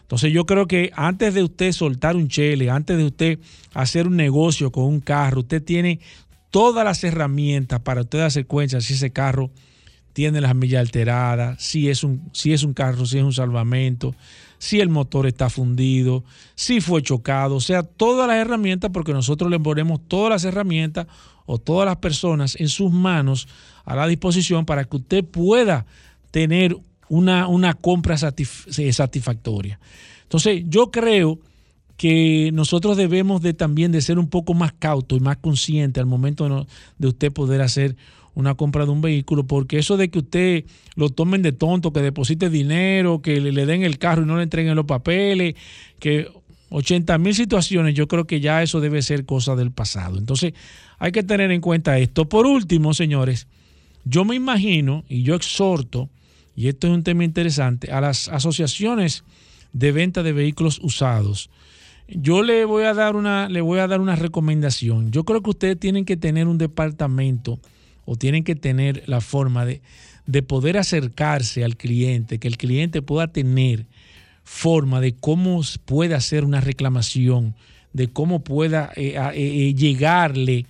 Entonces 0.08 0.32
yo 0.32 0.46
creo 0.46 0.66
que 0.66 0.90
antes 0.94 1.34
de 1.34 1.42
usted 1.42 1.70
soltar 1.72 2.16
un 2.16 2.28
chele, 2.28 2.70
antes 2.70 2.96
de 2.96 3.04
usted 3.04 3.38
hacer 3.74 4.06
un 4.06 4.16
negocio 4.16 4.72
con 4.72 4.84
un 4.84 5.00
carro, 5.00 5.40
usted 5.40 5.62
tiene 5.62 6.00
todas 6.50 6.82
las 6.82 7.04
herramientas 7.04 7.80
para 7.80 8.00
usted 8.00 8.20
darse 8.20 8.44
cuenta 8.44 8.80
si 8.80 8.94
ese 8.94 9.10
carro 9.10 9.50
tiene 10.14 10.40
las 10.40 10.54
millas 10.54 10.80
alteradas, 10.80 11.62
si 11.62 11.90
es 11.90 12.04
un, 12.04 12.30
si 12.32 12.54
es 12.54 12.62
un 12.62 12.72
carro, 12.72 13.04
si 13.04 13.18
es 13.18 13.22
un 13.22 13.34
salvamento, 13.34 14.14
si 14.56 14.80
el 14.80 14.88
motor 14.88 15.26
está 15.26 15.50
fundido, 15.50 16.24
si 16.54 16.80
fue 16.80 17.02
chocado, 17.02 17.56
o 17.56 17.60
sea, 17.60 17.82
todas 17.82 18.26
las 18.26 18.38
herramientas, 18.38 18.90
porque 18.90 19.12
nosotros 19.12 19.50
le 19.50 19.60
ponemos 19.60 20.00
todas 20.08 20.30
las 20.30 20.44
herramientas 20.44 21.06
o 21.44 21.58
todas 21.58 21.84
las 21.84 21.98
personas 21.98 22.56
en 22.58 22.68
sus 22.68 22.90
manos 22.90 23.46
a 23.84 23.94
la 23.94 24.06
disposición 24.06 24.64
para 24.64 24.84
que 24.84 24.96
usted 24.96 25.22
pueda 25.22 25.84
tener 26.30 26.74
una, 27.08 27.74
compra 27.74 28.16
satisfactoria. 28.16 29.78
Entonces, 30.24 30.64
yo 30.68 30.90
creo 30.90 31.38
que 31.96 32.50
nosotros 32.52 32.96
debemos 32.96 33.42
de 33.42 33.54
también 33.54 33.90
de 33.90 34.00
ser 34.00 34.18
un 34.18 34.28
poco 34.28 34.54
más 34.54 34.72
cautos 34.72 35.18
y 35.18 35.20
más 35.20 35.38
conscientes 35.38 36.00
al 36.00 36.06
momento 36.06 36.66
de, 36.98 37.08
usted 37.08 37.32
poder 37.32 37.60
hacer 37.60 37.96
una 38.34 38.54
compra 38.54 38.84
de 38.84 38.92
un 38.92 39.00
vehículo, 39.00 39.46
porque 39.46 39.78
eso 39.78 39.96
de 39.96 40.10
que 40.10 40.20
usted 40.20 40.64
lo 40.94 41.08
tomen 41.10 41.42
de 41.42 41.50
tonto, 41.50 41.92
que 41.92 42.00
deposite 42.00 42.50
dinero, 42.50 43.20
que 43.20 43.40
le, 43.40 43.66
den 43.66 43.82
el 43.82 43.98
carro 43.98 44.22
y 44.22 44.26
no 44.26 44.36
le 44.36 44.44
entreguen 44.44 44.76
los 44.76 44.84
papeles, 44.84 45.54
que 45.98 46.28
80 46.70 47.18
mil 47.18 47.34
situaciones, 47.34 47.94
yo 47.94 48.06
creo 48.06 48.26
que 48.26 48.40
ya 48.40 48.62
eso 48.62 48.80
debe 48.80 49.02
ser 49.02 49.24
cosa 49.24 49.56
del 49.56 49.72
pasado. 49.72 50.18
Entonces, 50.18 50.54
hay 50.98 51.10
que 51.10 51.24
tener 51.24 51.50
en 51.50 51.60
cuenta 51.60 51.98
esto. 51.98 52.28
Por 52.28 52.46
último, 52.46 52.94
señores, 52.94 53.48
yo 54.04 54.24
me 54.24 54.36
imagino 54.36 55.04
y 55.08 55.22
yo 55.22 55.34
exhorto 55.34 56.08
y 56.58 56.66
esto 56.66 56.88
es 56.88 56.92
un 56.92 57.04
tema 57.04 57.22
interesante, 57.22 57.92
a 57.92 58.00
las 58.00 58.26
asociaciones 58.26 59.22
de 59.72 59.92
venta 59.92 60.24
de 60.24 60.32
vehículos 60.32 60.80
usados. 60.82 61.50
Yo 62.08 62.42
le 62.42 62.64
voy 62.64 62.82
a 62.82 62.94
dar 62.94 63.14
una, 63.14 63.48
le 63.48 63.60
voy 63.60 63.78
a 63.78 63.86
dar 63.86 64.00
una 64.00 64.16
recomendación. 64.16 65.12
Yo 65.12 65.22
creo 65.22 65.40
que 65.40 65.50
ustedes 65.50 65.78
tienen 65.78 66.04
que 66.04 66.16
tener 66.16 66.48
un 66.48 66.58
departamento 66.58 67.60
o 68.04 68.16
tienen 68.16 68.42
que 68.42 68.56
tener 68.56 69.04
la 69.06 69.20
forma 69.20 69.64
de, 69.64 69.82
de 70.26 70.42
poder 70.42 70.78
acercarse 70.78 71.62
al 71.62 71.76
cliente, 71.76 72.40
que 72.40 72.48
el 72.48 72.56
cliente 72.56 73.02
pueda 73.02 73.28
tener 73.28 73.86
forma 74.42 75.00
de 75.00 75.14
cómo 75.14 75.60
puede 75.84 76.16
hacer 76.16 76.44
una 76.44 76.60
reclamación, 76.60 77.54
de 77.92 78.08
cómo 78.08 78.42
pueda 78.42 78.90
eh, 78.96 79.14
eh, 79.16 79.32
eh, 79.34 79.74
llegarle 79.74 80.66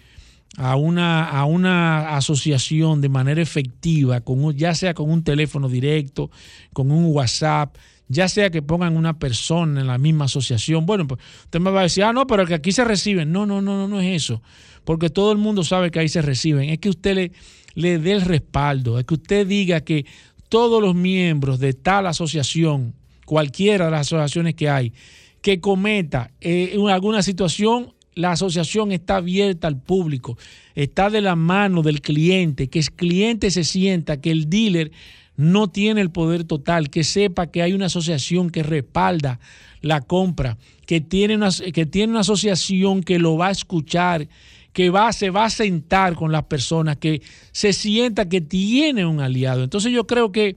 a 0.59 0.75
una, 0.75 1.31
a 1.31 1.45
una 1.45 2.17
asociación 2.17 3.01
de 3.01 3.09
manera 3.09 3.41
efectiva, 3.41 4.21
con 4.23 4.53
ya 4.57 4.75
sea 4.75 4.93
con 4.93 5.09
un 5.09 5.23
teléfono 5.23 5.69
directo, 5.69 6.33
con 6.73 6.91
un 6.91 7.07
WhatsApp, 7.15 7.77
ya 8.09 8.29
sea 8.29 8.51
que 8.51 8.61
pongan 8.61 8.97
una 8.97 9.21
persona 9.21 9.81
en 9.81 9.87
la 9.87 9.99
misma 9.99 10.25
asociación. 10.25 10.85
Bueno, 10.85 11.07
pues 11.07 11.21
usted 11.45 11.61
me 11.61 11.71
va 11.71 11.81
a 11.81 11.83
decir, 11.85 12.03
ah, 12.03 12.13
no, 12.13 12.27
pero 12.27 12.45
que 12.45 12.55
aquí 12.55 12.73
se 12.73 12.83
reciben. 12.83 13.31
No, 13.31 13.47
no, 13.47 13.63
no, 13.63 13.77
no, 13.77 13.87
no 13.87 14.01
es 14.01 14.25
eso. 14.25 14.43
Porque 14.85 15.11
todo 15.11 15.31
el 15.31 15.39
mundo 15.39 15.63
sabe 15.63 15.93
que 15.93 16.01
ahí 16.01 16.09
se 16.09 16.23
reciben. 16.23 16.71
Es 16.71 16.81
que 16.81 16.89
usted 16.89 17.15
le, 17.15 17.33
le 17.75 18.01
dé 18.01 18.13
el 18.13 18.23
respaldo, 18.23 18.99
es 18.99 19.05
que 19.05 19.15
usted 19.15 19.47
diga 19.47 19.83
que 19.83 20.07
todos 20.49 20.83
los 20.83 20.97
miembros 20.97 21.61
de 21.61 21.73
tal 21.73 22.09
asociación, 22.09 22.95
cualquiera 23.27 23.85
de 23.85 23.91
las 23.93 24.01
asociaciones 24.09 24.55
que 24.55 24.69
hay, 24.69 24.93
que 25.41 25.61
cometa 25.61 26.33
eh, 26.41 26.77
alguna 26.91 27.23
situación 27.23 27.95
la 28.19 28.33
asociación 28.33 28.91
está 28.91 29.17
abierta 29.17 29.69
al 29.69 29.81
público, 29.81 30.37
está 30.75 31.09
de 31.09 31.21
la 31.21 31.37
mano 31.37 31.83
del 31.83 32.01
cliente, 32.01 32.67
que 32.67 32.81
el 32.81 32.91
cliente 32.91 33.53
se 33.53 33.63
sienta 33.63 34.21
que 34.21 34.33
el 34.33 34.51
dealer 34.51 34.91
no 35.37 35.69
tiene 35.69 36.01
el 36.01 36.11
poder 36.11 36.43
total, 36.43 36.91
que 36.91 37.05
sepa 37.05 37.47
que 37.47 37.63
hay 37.63 37.75
una 37.75 37.87
asociación 37.87 38.51
que 38.51 38.65
respalda 38.65 39.39
la 39.83 40.01
compra, 40.01 40.59
que 40.85 41.01
tiene 41.01 41.37
una, 41.37 41.51
que 41.73 41.87
tiene 41.87 42.11
una 42.11 42.21
asociación 42.21 43.05
que 43.05 43.21
lo 43.21 43.37
va 43.37 43.49
a 43.49 43.53
escuchar, 43.53 44.27
que 44.73 44.91
va, 44.91 45.13
se 45.13 45.31
va 45.31 45.45
a 45.45 45.51
sentar 45.51 46.17
con 46.17 46.33
las 46.33 46.43
personas, 46.45 46.97
que 46.97 47.23
se 47.53 47.73
sienta 47.73 48.29
que 48.29 48.41
tiene 48.41 49.07
un 49.07 49.21
aliado. 49.21 49.63
Entonces 49.63 49.93
yo 49.93 50.09
creo 50.09 50.33
que 50.33 50.57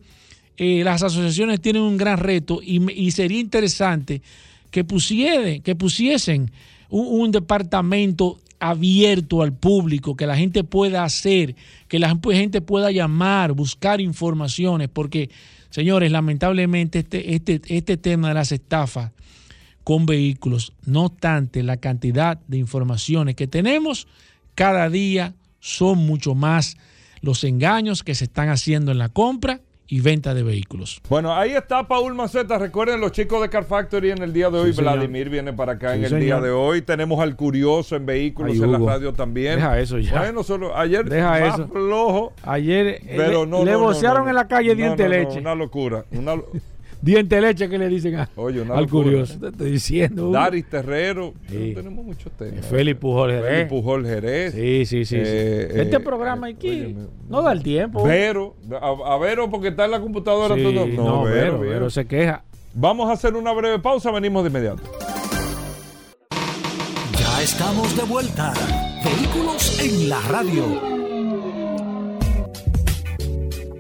eh, 0.57 0.83
las 0.83 1.03
asociaciones 1.03 1.61
tienen 1.61 1.83
un 1.83 1.97
gran 1.97 2.17
reto 2.17 2.59
y, 2.63 3.11
sería 3.11 3.39
interesante 3.39 4.23
que, 4.71 4.83
pusiere, 4.83 5.59
que 5.59 5.75
pusiesen 5.75 6.49
un, 6.91 7.31
departamento 7.31 8.39
abierto 8.59 9.41
al 9.41 9.53
público, 9.53 10.15
que 10.15 10.27
la 10.27 10.37
gente 10.37 10.63
pueda 10.63 11.03
hacer, 11.03 11.55
que 11.87 11.97
la 11.97 12.15
gente 12.25 12.61
pueda 12.61 12.91
llamar, 12.91 13.53
buscar 13.53 14.01
informaciones, 14.01 14.89
porque, 14.89 15.29
señores, 15.69 16.11
lamentablemente 16.11 16.99
este, 16.99 17.33
este, 17.33 17.61
este 17.67 17.97
tema 17.97 18.27
de 18.27 18.33
las 18.35 18.51
estafas 18.51 19.11
con 19.83 20.05
vehículos, 20.05 20.73
no 20.85 21.05
obstante 21.05 21.63
la 21.63 21.77
cantidad 21.77 22.39
de 22.47 22.57
informaciones 22.57 23.35
que 23.35 23.47
tenemos, 23.47 24.07
cada 24.53 24.89
día 24.89 25.33
son 25.59 25.99
mucho 25.99 26.35
más 26.35 26.77
los 27.21 27.43
engaños 27.43 28.03
que 28.03 28.15
se 28.15 28.25
están 28.25 28.49
haciendo 28.49 28.91
en 28.91 28.99
la 28.99 29.09
compra 29.09 29.61
y 29.91 29.99
venta 29.99 30.33
de 30.33 30.41
vehículos. 30.41 31.01
Bueno, 31.09 31.35
ahí 31.35 31.51
está 31.51 31.85
Paul 31.85 32.15
Maceta. 32.15 32.57
Recuerden 32.57 33.01
los 33.01 33.11
chicos 33.11 33.41
de 33.41 33.49
Car 33.49 33.65
Factory 33.65 34.11
en 34.11 34.21
el 34.23 34.31
día 34.31 34.49
de 34.49 34.57
hoy. 34.57 34.71
Vladimir 34.71 35.29
viene 35.29 35.51
para 35.51 35.73
acá 35.73 35.95
en 35.95 36.05
el 36.05 36.17
día 36.17 36.39
de 36.39 36.49
hoy. 36.49 36.81
Tenemos 36.81 37.19
al 37.19 37.35
Curioso 37.35 37.97
en 37.97 38.05
vehículos 38.05 38.55
en 38.55 38.71
la 38.71 38.77
radio 38.77 39.11
también. 39.11 39.55
Deja 39.55 39.77
eso 39.81 39.99
ya. 39.99 40.17
Bueno, 40.19 40.43
solo 40.43 40.77
ayer 40.77 41.03
Deja 41.03 41.31
más 41.31 41.55
eso. 41.55 41.67
flojo. 41.67 42.31
Ayer 42.43 43.01
pero 43.17 43.43
le, 43.43 43.51
no, 43.51 43.65
le 43.65 43.75
vocearon 43.75 44.29
en 44.29 44.35
la 44.35 44.47
calle 44.47 44.73
diente 44.75 45.09
leche. 45.09 45.39
una 45.39 45.55
locura. 45.55 46.05
Una, 46.13 46.35
Diente 47.01 47.41
leche 47.41 47.67
que 47.67 47.79
le 47.79 47.87
dicen 47.89 48.15
a, 48.15 48.29
Oye, 48.35 48.63
al 48.69 48.87
curioso. 48.87 49.39
Te 49.39 49.47
estoy 49.47 49.71
diciendo. 49.71 50.29
Daris 50.29 50.69
Terrero. 50.69 51.33
Sí. 51.49 51.73
tenemos 51.73 52.05
muchos 52.05 52.31
temas. 52.33 52.63
Félix 52.65 52.99
Pujol 52.99 53.31
Jerez. 53.31 53.49
Félix 53.49 53.69
Pujol 53.69 54.05
Jerez. 54.05 54.53
Sí, 54.53 54.85
sí, 54.85 55.05
sí. 55.05 55.15
Eh, 55.17 55.69
sí. 55.71 55.79
este 55.79 55.95
eh, 55.95 55.99
programa 55.99 56.47
aquí 56.47 56.69
eh, 56.69 56.95
no 57.27 57.41
da 57.41 57.53
el 57.53 57.63
tiempo. 57.63 58.03
Vero. 58.03 58.55
A, 58.79 59.13
a, 59.13 59.17
Vero 59.17 59.49
porque 59.49 59.69
está 59.69 59.85
en 59.85 59.91
la 59.91 59.99
computadora 59.99 60.53
sí, 60.55 60.61
todo. 60.61 60.85
No, 60.85 61.03
no 61.03 61.23
Vero, 61.23 61.59
Vero, 61.59 61.59
Vero 61.59 61.89
se 61.89 62.05
queja. 62.05 62.43
Vamos 62.75 63.09
a 63.09 63.13
hacer 63.13 63.35
una 63.35 63.51
breve 63.51 63.79
pausa. 63.79 64.11
Venimos 64.11 64.43
de 64.43 64.49
inmediato. 64.49 64.83
Ya 67.19 67.41
estamos 67.41 67.97
de 67.97 68.03
vuelta. 68.03 68.53
Vehículos 69.03 69.79
en 69.79 70.07
la 70.07 70.21
radio. 70.27 71.00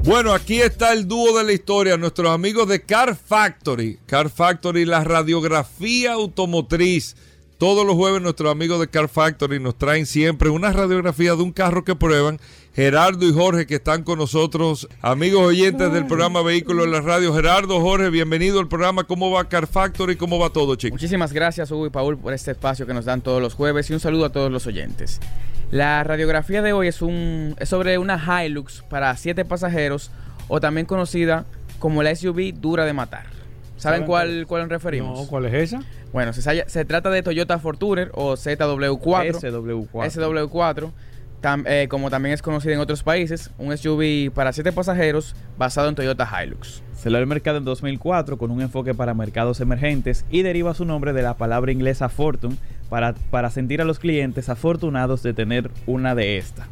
Bueno, 0.03 0.33
aquí 0.33 0.59
está 0.59 0.93
el 0.93 1.07
dúo 1.07 1.37
de 1.37 1.43
la 1.43 1.51
historia, 1.51 1.95
nuestros 1.95 2.31
amigos 2.31 2.67
de 2.67 2.81
Car 2.81 3.15
Factory. 3.15 3.99
Car 4.07 4.31
Factory, 4.31 4.83
la 4.83 5.03
radiografía 5.03 6.13
automotriz. 6.13 7.15
Todos 7.59 7.85
los 7.85 7.95
jueves 7.95 8.19
nuestros 8.19 8.51
amigos 8.51 8.79
de 8.79 8.87
Car 8.87 9.07
Factory 9.07 9.59
nos 9.59 9.77
traen 9.77 10.07
siempre 10.07 10.49
una 10.49 10.73
radiografía 10.73 11.35
de 11.35 11.43
un 11.43 11.51
carro 11.51 11.83
que 11.83 11.95
prueban. 11.95 12.39
Gerardo 12.73 13.27
y 13.27 13.31
Jorge 13.31 13.67
que 13.67 13.75
están 13.75 14.01
con 14.01 14.17
nosotros, 14.17 14.87
amigos 15.01 15.43
oyentes 15.43 15.93
del 15.93 16.07
programa 16.07 16.41
Vehículos 16.41 16.85
en 16.85 16.93
la 16.93 17.01
Radio. 17.01 17.31
Gerardo, 17.35 17.79
Jorge, 17.79 18.09
bienvenido 18.09 18.59
al 18.59 18.67
programa. 18.67 19.03
¿Cómo 19.03 19.29
va 19.29 19.49
Car 19.49 19.67
Factory? 19.67 20.15
¿Cómo 20.15 20.39
va 20.39 20.49
todo, 20.49 20.75
chicos? 20.77 20.93
Muchísimas 20.93 21.31
gracias, 21.31 21.69
Hugo 21.69 21.85
y 21.85 21.89
Paul, 21.91 22.17
por 22.17 22.33
este 22.33 22.49
espacio 22.49 22.87
que 22.87 22.95
nos 22.95 23.05
dan 23.05 23.21
todos 23.21 23.39
los 23.39 23.53
jueves 23.53 23.87
y 23.91 23.93
un 23.93 23.99
saludo 23.99 24.25
a 24.25 24.31
todos 24.31 24.51
los 24.51 24.65
oyentes. 24.65 25.19
La 25.71 26.03
radiografía 26.03 26.61
de 26.61 26.73
hoy 26.73 26.89
es, 26.89 27.01
un, 27.01 27.55
es 27.57 27.69
sobre 27.69 27.97
una 27.97 28.45
Hilux 28.45 28.83
para 28.89 29.15
siete 29.15 29.45
pasajeros 29.45 30.11
o 30.49 30.59
también 30.59 30.85
conocida 30.85 31.45
como 31.79 32.03
la 32.03 32.13
SUV 32.13 32.53
dura 32.53 32.85
de 32.85 32.91
matar. 32.91 33.25
¿Saben 33.77 34.05
cuál, 34.05 34.45
cuál 34.47 34.63
nos 34.63 34.69
referimos? 34.69 35.17
No, 35.17 35.27
¿cuál 35.27 35.45
es 35.45 35.53
esa? 35.53 35.81
Bueno, 36.11 36.33
se, 36.33 36.41
se 36.67 36.85
trata 36.85 37.09
de 37.09 37.23
Toyota 37.23 37.57
Fortuner 37.57 38.11
o 38.13 38.33
ZW4. 38.33 39.31
SW4. 39.31 39.87
SW4. 39.91 40.91
eh, 41.65 41.87
como 41.89 42.09
también 42.09 42.33
es 42.33 42.41
conocida 42.41 42.73
en 42.73 42.79
otros 42.79 43.01
países, 43.01 43.49
un 43.57 43.75
SUV 43.75 44.29
para 44.31 44.51
siete 44.51 44.71
pasajeros 44.73 45.35
basado 45.57 45.87
en 45.87 45.95
Toyota 45.95 46.29
Hilux. 46.43 46.83
Salió 47.01 47.17
al 47.17 47.25
mercado 47.25 47.57
en 47.57 47.65
2004 47.65 48.37
con 48.37 48.51
un 48.51 48.61
enfoque 48.61 48.93
para 48.93 49.15
mercados 49.15 49.59
emergentes 49.59 50.23
y 50.29 50.43
deriva 50.43 50.75
su 50.75 50.85
nombre 50.85 51.13
de 51.13 51.23
la 51.23 51.35
palabra 51.35 51.71
inglesa 51.71 52.09
Fortune 52.09 52.57
para, 52.89 53.15
para 53.31 53.49
sentir 53.49 53.81
a 53.81 53.85
los 53.85 53.97
clientes 53.97 54.49
afortunados 54.49 55.23
de 55.23 55.33
tener 55.33 55.71
una 55.87 56.13
de 56.13 56.37
estas. 56.37 56.67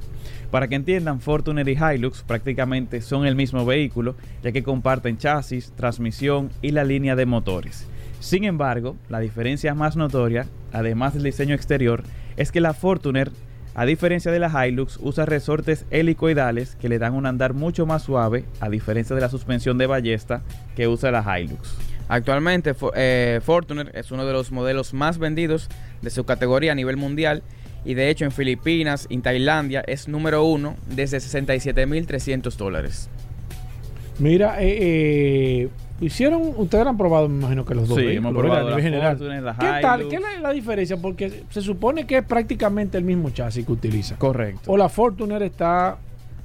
Para 0.51 0.67
que 0.67 0.75
entiendan, 0.75 1.19
Fortuner 1.19 1.67
y 1.67 1.75
Hilux 1.75 2.21
prácticamente 2.21 3.01
son 3.01 3.25
el 3.25 3.35
mismo 3.35 3.65
vehículo, 3.65 4.13
ya 4.43 4.51
que 4.51 4.61
comparten 4.61 5.17
chasis, 5.17 5.71
transmisión 5.75 6.51
y 6.61 6.73
la 6.73 6.83
línea 6.83 7.15
de 7.15 7.25
motores. 7.25 7.87
Sin 8.19 8.43
embargo, 8.43 8.97
la 9.09 9.19
diferencia 9.19 9.73
más 9.73 9.95
notoria, 9.95 10.45
además 10.71 11.15
del 11.15 11.23
diseño 11.23 11.55
exterior, 11.55 12.03
es 12.37 12.51
que 12.51 12.61
la 12.61 12.75
Fortuner, 12.75 13.31
a 13.79 13.85
diferencia 13.85 14.29
de 14.29 14.39
la 14.39 14.67
Hilux, 14.67 14.99
usa 15.01 15.25
resortes 15.25 15.85
helicoidales 15.89 16.75
que 16.75 16.89
le 16.89 16.99
dan 16.99 17.13
un 17.13 17.25
andar 17.25 17.53
mucho 17.53 17.85
más 17.85 18.03
suave, 18.03 18.43
a 18.59 18.67
diferencia 18.67 19.15
de 19.15 19.21
la 19.21 19.29
suspensión 19.29 19.77
de 19.77 19.87
ballesta 19.87 20.41
que 20.75 20.89
usa 20.89 21.11
la 21.11 21.39
Hilux. 21.39 21.77
Actualmente, 22.09 22.75
eh, 22.95 23.39
Fortuner 23.41 23.89
es 23.93 24.11
uno 24.11 24.25
de 24.25 24.33
los 24.33 24.51
modelos 24.51 24.93
más 24.93 25.17
vendidos 25.17 25.69
de 26.01 26.09
su 26.09 26.25
categoría 26.25 26.73
a 26.73 26.75
nivel 26.75 26.97
mundial 26.97 27.41
y 27.85 27.93
de 27.93 28.09
hecho 28.09 28.25
en 28.25 28.33
Filipinas 28.33 29.07
y 29.07 29.13
en 29.13 29.21
Tailandia 29.21 29.79
es 29.87 30.09
número 30.09 30.43
uno 30.43 30.75
desde 30.93 31.19
67.300 31.19 32.57
dólares. 32.57 33.09
Mira, 34.19 34.61
eh, 34.61 34.77
eh, 34.81 35.69
hicieron, 36.01 36.53
ustedes 36.57 36.85
han 36.85 36.97
probado, 36.97 37.27
me 37.29 37.39
imagino 37.39 37.65
que 37.65 37.75
los 37.75 37.88
dos. 37.88 37.97
Sí, 37.97 38.07
hemos 38.07 38.33
probado 38.33 38.67
nivel 38.69 38.83
general. 38.83 39.17
¿Qué 39.17 39.81
tal? 39.81 40.07
¿Qué 40.07 40.15
es 40.15 40.21
la, 40.21 40.39
la, 40.39 40.51
diferencia? 40.51 40.97
Porque 40.97 41.43
se 41.49 41.62
supone 41.62 42.05
que 42.05 42.17
es 42.17 42.23
prácticamente 42.23 42.97
el 42.97 43.03
mismo 43.03 43.29
chasis 43.29 43.65
que 43.65 43.71
utiliza. 43.71 44.15
Correcto. 44.17 44.71
O 44.71 44.77
la 44.77 44.89
Fortuner 44.89 45.43
está 45.43 45.97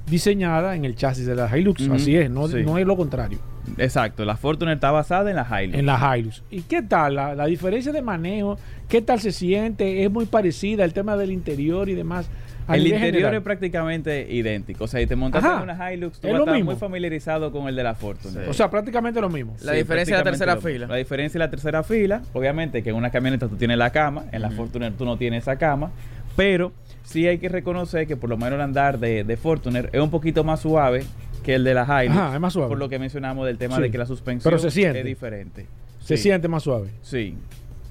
diseñada 0.07 0.75
en 0.75 0.85
el 0.85 0.95
chasis 0.95 1.25
de 1.25 1.35
la 1.35 1.57
Hilux, 1.57 1.89
así 1.89 2.15
es, 2.15 2.29
no, 2.29 2.47
sí. 2.47 2.63
no 2.63 2.77
es 2.77 2.85
lo 2.85 2.95
contrario. 2.95 3.39
Exacto, 3.77 4.23
la 4.23 4.37
Fortuner 4.37 4.75
está 4.75 4.91
basada 4.91 5.29
en 5.31 5.37
la 5.37 5.63
Hilux. 5.63 5.79
En 5.79 5.85
la 5.87 6.17
Hilux. 6.17 6.43
¿Y 6.51 6.61
qué 6.61 6.83
tal? 6.83 7.15
La, 7.15 7.33
la, 7.33 7.47
diferencia 7.47 7.91
de 7.91 8.01
manejo, 8.01 8.57
¿qué 8.87 9.01
tal 9.01 9.19
se 9.19 9.31
siente? 9.31 10.03
¿Es 10.03 10.11
muy 10.11 10.25
parecida 10.25 10.85
el 10.85 10.93
tema 10.93 11.17
del 11.17 11.31
interior 11.31 11.89
y 11.89 11.95
demás? 11.95 12.29
El 12.67 12.87
interior 12.87 13.13
general. 13.13 13.33
es 13.35 13.41
prácticamente 13.41 14.27
idéntico. 14.29 14.85
O 14.85 14.87
sea, 14.87 14.99
si 14.99 15.07
te 15.07 15.15
montas 15.15 15.43
en 15.43 15.61
una 15.63 15.93
Hilux, 15.93 16.19
tú 16.19 16.27
vas 16.29 16.39
estar 16.39 16.63
muy 16.63 16.75
familiarizado 16.75 17.51
con 17.51 17.67
el 17.67 17.75
de 17.75 17.83
la 17.83 17.95
Fortuner. 17.95 18.43
Sí. 18.45 18.49
O 18.49 18.53
sea, 18.53 18.69
prácticamente 18.69 19.21
lo 19.21 19.29
mismo. 19.29 19.55
La 19.63 19.73
sí, 19.73 19.77
diferencia 19.79 20.15
es 20.17 20.19
la 20.25 20.31
tercera 20.31 20.57
fila. 20.57 20.87
La 20.87 20.95
diferencia 20.95 21.37
es 21.37 21.39
la 21.39 21.49
tercera 21.49 21.83
fila. 21.83 22.21
Obviamente 22.33 22.81
que 22.83 22.89
en 22.89 22.95
una 22.95 23.09
camioneta 23.11 23.47
tú 23.47 23.55
tienes 23.55 23.77
la 23.77 23.91
cama, 23.91 24.25
en 24.31 24.41
la 24.41 24.47
uh 24.47 24.51
-huh. 24.51 24.55
Fortuner 24.55 24.93
tú 24.93 25.05
no 25.05 25.17
tienes 25.17 25.43
esa 25.43 25.57
cama. 25.57 25.91
Pero 26.35 26.71
sí 27.03 27.27
hay 27.27 27.37
que 27.37 27.49
reconocer 27.49 28.07
que 28.07 28.17
por 28.17 28.29
lo 28.29 28.37
menos 28.37 28.53
el 28.53 28.61
andar 28.61 28.99
de, 28.99 29.23
de 29.23 29.37
Fortuner 29.37 29.89
es 29.93 30.01
un 30.01 30.09
poquito 30.09 30.43
más 30.43 30.59
suave 30.61 31.03
que 31.43 31.55
el 31.55 31.63
de 31.63 31.73
la 31.75 31.83
Hilux. 31.83 32.17
Ajá, 32.17 32.33
es 32.33 32.41
más 32.41 32.53
suave. 32.53 32.69
Por 32.69 32.77
lo 32.79 32.89
que 32.89 32.99
mencionamos 32.99 33.45
del 33.45 33.57
tema 33.57 33.75
sí. 33.77 33.83
de 33.83 33.91
que 33.91 33.97
la 33.97 34.05
suspensión 34.05 34.49
Pero 34.51 34.59
se 34.61 34.71
siente. 34.71 34.99
es 34.99 35.05
diferente. 35.05 35.67
Se 35.99 36.17
sí. 36.17 36.23
siente 36.23 36.47
más 36.47 36.63
suave. 36.63 36.89
Sí. 37.01 37.35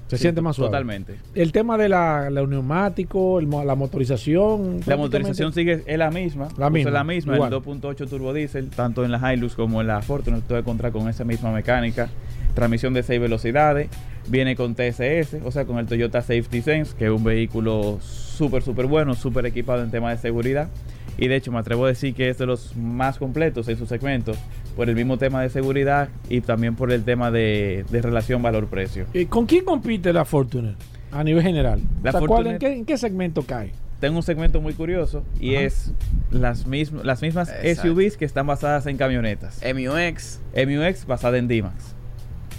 Se 0.07 0.17
sí, 0.17 0.21
siente 0.23 0.41
más 0.41 0.55
suave. 0.55 0.69
Totalmente. 0.69 1.15
El 1.33 1.51
tema 1.51 1.77
de 1.77 1.89
la, 1.89 2.29
la 2.29 2.45
neumático, 2.45 3.39
el, 3.39 3.49
la 3.49 3.75
motorización. 3.75 4.81
La 4.85 4.97
motorización 4.97 5.51
sigue 5.51 5.83
es 5.85 5.97
la 5.97 6.11
misma. 6.11 6.49
La 6.57 6.69
misma. 6.69 6.89
Es 6.89 6.93
la 6.93 7.03
misma, 7.03 7.35
igual. 7.35 7.51
el 7.51 7.59
2.8 7.59 8.07
turbo 8.07 8.33
diésel, 8.33 8.69
tanto 8.69 9.03
en 9.03 9.11
la 9.11 9.33
Hilux 9.33 9.55
como 9.55 9.81
en 9.81 9.87
la 9.87 10.01
Fortuner, 10.01 10.41
tú 10.41 10.55
encontrar 10.55 10.91
con 10.91 11.09
esa 11.09 11.23
misma 11.23 11.51
mecánica. 11.51 12.09
Transmisión 12.53 12.93
de 12.93 13.03
6 13.03 13.19
velocidades, 13.19 13.89
viene 14.27 14.55
con 14.55 14.75
TSS, 14.75 15.37
o 15.43 15.51
sea, 15.51 15.65
con 15.65 15.77
el 15.77 15.87
Toyota 15.87 16.21
Safety 16.21 16.61
Sense, 16.61 16.95
que 16.95 17.05
es 17.05 17.11
un 17.11 17.23
vehículo 17.23 17.99
súper, 18.01 18.61
súper 18.61 18.85
bueno, 18.85 19.15
súper 19.15 19.45
equipado 19.45 19.83
en 19.83 19.91
tema 19.91 20.11
de 20.11 20.17
seguridad. 20.17 20.69
Y 21.17 21.27
de 21.27 21.35
hecho, 21.35 21.51
me 21.51 21.59
atrevo 21.59 21.85
a 21.85 21.89
decir 21.89 22.13
que 22.13 22.29
es 22.29 22.37
de 22.37 22.45
los 22.45 22.75
más 22.75 23.17
completos 23.17 23.67
en 23.69 23.77
su 23.77 23.85
segmento, 23.85 24.33
por 24.75 24.89
el 24.89 24.95
mismo 24.95 25.17
tema 25.17 25.41
de 25.41 25.49
seguridad 25.49 26.09
y 26.29 26.41
también 26.41 26.75
por 26.75 26.91
el 26.91 27.03
tema 27.03 27.31
de, 27.31 27.85
de 27.89 28.01
relación 28.01 28.41
valor-precio. 28.41 29.05
¿Y 29.13 29.25
con 29.25 29.45
quién 29.45 29.63
compite 29.63 30.11
la 30.11 30.25
Fortuner 30.25 30.75
a 31.11 31.23
nivel 31.23 31.43
general? 31.43 31.79
La 32.03 32.09
o 32.09 32.11
sea, 32.11 32.19
Fortuner, 32.19 32.53
¿en, 32.53 32.59
qué, 32.59 32.73
¿en, 32.73 32.85
qué, 32.85 32.97
segmento 32.97 33.43
cae? 33.43 33.71
Tengo 33.99 34.17
un 34.17 34.23
segmento 34.23 34.59
muy 34.59 34.73
curioso 34.73 35.23
y 35.39 35.55
Ajá. 35.55 35.65
es 35.65 35.93
las, 36.31 36.67
mism 36.67 36.97
las 37.03 37.21
mismas 37.21 37.49
Exacto. 37.49 37.93
SUVs 37.93 38.17
que 38.17 38.25
están 38.25 38.45
basadas 38.45 38.85
en 38.87 38.97
camionetas. 38.97 39.61
MUX. 39.63 40.41
MUX 40.53 41.05
basada 41.05 41.37
en 41.37 41.47
D-Max. 41.47 41.95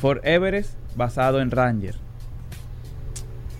Ford 0.00 0.20
Everest 0.24 0.74
basado 0.96 1.40
en 1.40 1.50
Ranger. 1.50 1.94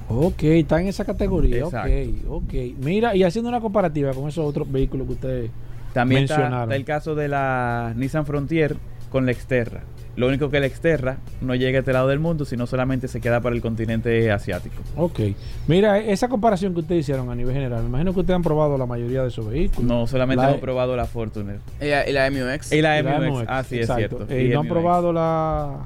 Ok, 0.09 0.43
está 0.45 0.81
en 0.81 0.89
esa 0.89 1.05
categoría. 1.05 1.65
Exacto. 1.65 1.91
Ok, 2.29 2.45
ok. 2.45 2.55
Mira, 2.79 3.17
y 3.17 3.23
haciendo 3.23 3.49
una 3.49 3.61
comparativa 3.61 4.13
con 4.13 4.29
esos 4.29 4.45
otros 4.45 4.71
vehículos 4.71 5.07
que 5.07 5.13
ustedes 5.15 5.51
También 5.93 6.23
mencionaron. 6.23 6.53
Está, 6.53 6.63
está 6.65 6.77
el 6.77 6.85
caso 6.85 7.15
de 7.15 7.29
la 7.29 7.93
Nissan 7.97 8.27
Frontier 8.27 8.77
con 9.11 9.27
la 9.27 9.35
Xterra. 9.35 9.83
Lo 10.17 10.29
único 10.29 10.49
que 10.49 10.61
la 10.61 10.69
Xterra 10.69 11.19
no 11.43 11.55
llega 11.55 11.77
a 11.77 11.81
este 11.81 11.93
lado 11.93 12.09
del 12.09 12.19
mundo, 12.19 12.47
sino 12.47 12.67
solamente 12.67 13.07
se 13.07 13.21
queda 13.21 13.41
para 13.41 13.55
el 13.55 13.61
continente 13.61 14.33
asiático. 14.33 14.77
Ok. 14.97 15.21
Mira, 15.69 15.99
esa 15.99 16.29
comparación 16.29 16.73
que 16.73 16.81
ustedes 16.81 17.01
hicieron 17.03 17.29
a 17.29 17.35
nivel 17.35 17.55
general, 17.55 17.83
me 17.83 17.89
imagino 17.89 18.15
que 18.15 18.21
ustedes 18.21 18.37
han 18.37 18.43
probado 18.43 18.79
la 18.79 18.87
mayoría 18.87 19.21
de 19.23 19.29
esos 19.29 19.47
vehículos. 19.47 19.85
No, 19.85 20.07
solamente 20.07 20.43
la 20.43 20.49
hemos 20.51 20.63
probado 20.63 20.97
la 20.97 21.05
Fortuner. 21.05 21.59
Y 21.83 21.87
la, 21.89 22.09
y 22.09 22.13
la 22.15 22.31
MUX. 22.31 22.73
Y 22.73 22.81
la, 22.81 22.99
y 22.99 23.03
la 23.03 23.21
MUX. 23.21 23.45
Ah, 23.47 23.63
sí, 23.63 23.77
Exacto. 23.77 24.03
es 24.03 24.09
cierto. 24.09 24.35
Eh, 24.35 24.45
¿Y 24.45 24.49
no 24.49 24.61
han 24.61 24.69
probado 24.69 25.13
la... 25.13 25.81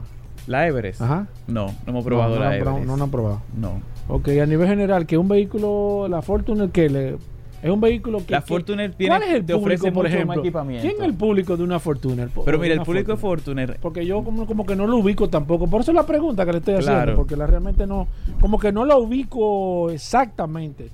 ¿La 0.46 0.66
Everest? 0.68 1.02
Ajá. 1.02 1.26
No, 1.48 1.66
no 1.66 1.74
hemos 1.86 2.04
probado 2.04 2.36
no, 2.36 2.40
la 2.40 2.50
no, 2.50 2.54
Everest. 2.54 2.86
No, 2.86 2.96
no 2.96 3.04
han 3.04 3.10
probado. 3.10 3.42
No. 3.56 3.80
Ok, 4.08 4.28
a 4.42 4.46
nivel 4.46 4.66
general, 4.68 5.06
que 5.06 5.16
un 5.18 5.28
vehículo, 5.28 6.06
la 6.08 6.20
Fortuner, 6.22 6.70
que 6.70 6.88
le, 6.90 7.16
es 7.62 7.70
un 7.70 7.80
vehículo 7.80 8.18
que... 8.26 8.32
La 8.32 8.40
que- 8.40 8.46
Fortuner 8.48 8.92
tiene, 8.94 9.14
¿Cuál 9.16 9.22
es 9.28 9.34
el 9.36 9.44
te 9.46 9.52
público, 9.54 9.76
ofrece 9.76 9.92
por 9.92 10.06
ejemplo? 10.06 10.26
más 10.26 10.38
equipamiento. 10.38 10.82
¿Quién 10.88 11.00
es 11.00 11.06
el 11.06 11.14
público 11.14 11.56
de 11.56 11.62
una 11.62 11.78
Fortuner? 11.78 12.28
Pero 12.44 12.58
mira, 12.58 12.74
el 12.74 12.80
público 12.82 13.12
de 13.12 13.18
Fortuner. 13.18 13.66
Fortuner, 13.68 13.80
Porque 13.80 14.04
yo 14.06 14.24
como, 14.24 14.46
como 14.46 14.66
que 14.66 14.74
no 14.74 14.86
lo 14.86 14.96
ubico 14.96 15.28
tampoco. 15.28 15.68
Por 15.68 15.82
eso 15.82 15.92
la 15.92 16.06
pregunta 16.06 16.44
que 16.44 16.52
le 16.52 16.58
estoy 16.58 16.74
haciendo. 16.74 17.14
Porque 17.14 17.36
la, 17.36 17.46
realmente 17.46 17.86
no... 17.86 18.08
Como 18.40 18.58
que 18.58 18.72
no 18.72 18.84
lo 18.84 18.98
ubico 18.98 19.90
exactamente. 19.90 20.88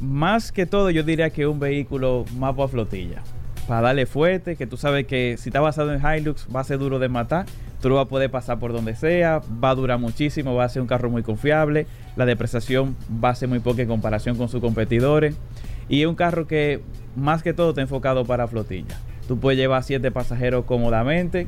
más 0.00 0.50
que 0.50 0.66
todo, 0.66 0.90
yo 0.90 1.02
diría 1.02 1.30
que 1.30 1.42
es 1.42 1.48
un 1.48 1.60
vehículo 1.60 2.24
más 2.38 2.54
para 2.54 2.68
flotilla. 2.68 3.22
Para 3.68 3.82
darle 3.82 4.06
fuerte, 4.06 4.56
que 4.56 4.66
tú 4.66 4.76
sabes 4.78 5.06
que 5.06 5.36
si 5.38 5.50
está 5.50 5.60
basado 5.60 5.92
en 5.92 6.00
Hilux 6.00 6.48
va 6.54 6.60
a 6.60 6.64
ser 6.64 6.78
duro 6.78 6.98
de 6.98 7.08
matar. 7.10 7.44
Tú 7.80 7.88
lo 7.88 7.94
vas 7.94 8.06
a 8.06 8.08
poder 8.08 8.30
pasar 8.30 8.58
por 8.58 8.72
donde 8.72 8.96
sea, 8.96 9.40
va 9.62 9.70
a 9.70 9.74
durar 9.74 9.98
muchísimo, 9.98 10.54
va 10.54 10.64
a 10.64 10.68
ser 10.68 10.82
un 10.82 10.88
carro 10.88 11.10
muy 11.10 11.22
confiable. 11.22 11.86
La 12.16 12.26
depreciación 12.26 12.96
va 13.22 13.30
a 13.30 13.34
ser 13.34 13.48
muy 13.48 13.60
poca 13.60 13.82
en 13.82 13.88
comparación 13.88 14.36
con 14.36 14.48
sus 14.48 14.60
competidores. 14.60 15.36
Y 15.88 16.02
es 16.02 16.06
un 16.06 16.16
carro 16.16 16.46
que 16.46 16.80
más 17.14 17.42
que 17.42 17.52
todo 17.52 17.70
está 17.70 17.80
enfocado 17.80 18.24
para 18.24 18.48
flotilla. 18.48 18.98
Tú 19.28 19.38
puedes 19.38 19.58
llevar 19.58 19.84
siete 19.84 20.10
pasajeros 20.10 20.64
cómodamente. 20.64 21.46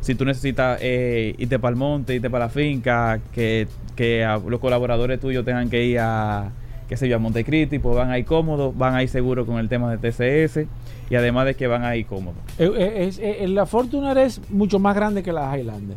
Si 0.00 0.14
tú 0.14 0.24
necesitas 0.24 0.78
eh, 0.80 1.34
irte 1.36 1.58
para 1.58 1.70
el 1.70 1.76
monte, 1.76 2.14
irte 2.14 2.30
para 2.30 2.46
la 2.46 2.50
finca, 2.50 3.20
que, 3.32 3.68
que 3.96 4.26
los 4.48 4.60
colaboradores 4.60 5.20
tuyos 5.20 5.44
tengan 5.44 5.68
que 5.68 5.84
ir 5.84 5.98
a, 5.98 6.52
qué 6.88 6.96
sé 6.96 7.08
yo, 7.08 7.16
a 7.16 7.18
Montecristi, 7.18 7.78
pues 7.80 7.96
van 7.96 8.10
ahí 8.10 8.24
cómodos, 8.24 8.76
van 8.76 8.94
ahí 8.94 9.08
seguros 9.08 9.46
con 9.46 9.58
el 9.58 9.68
tema 9.68 9.94
de 9.94 10.10
TCS 10.10 10.68
y 11.10 11.14
además 11.16 11.46
de 11.46 11.54
que 11.54 11.66
van 11.66 11.84
ahí 11.84 12.04
cómodos. 12.04 12.40
Eh, 12.58 12.70
eh, 12.76 13.06
es- 13.06 13.18
eh, 13.18 13.46
la 13.48 13.66
Fortuner 13.66 14.16
es 14.18 14.40
mucho 14.50 14.78
más 14.78 14.94
grande 14.96 15.22
que 15.22 15.32
la 15.32 15.56
Highlander. 15.56 15.96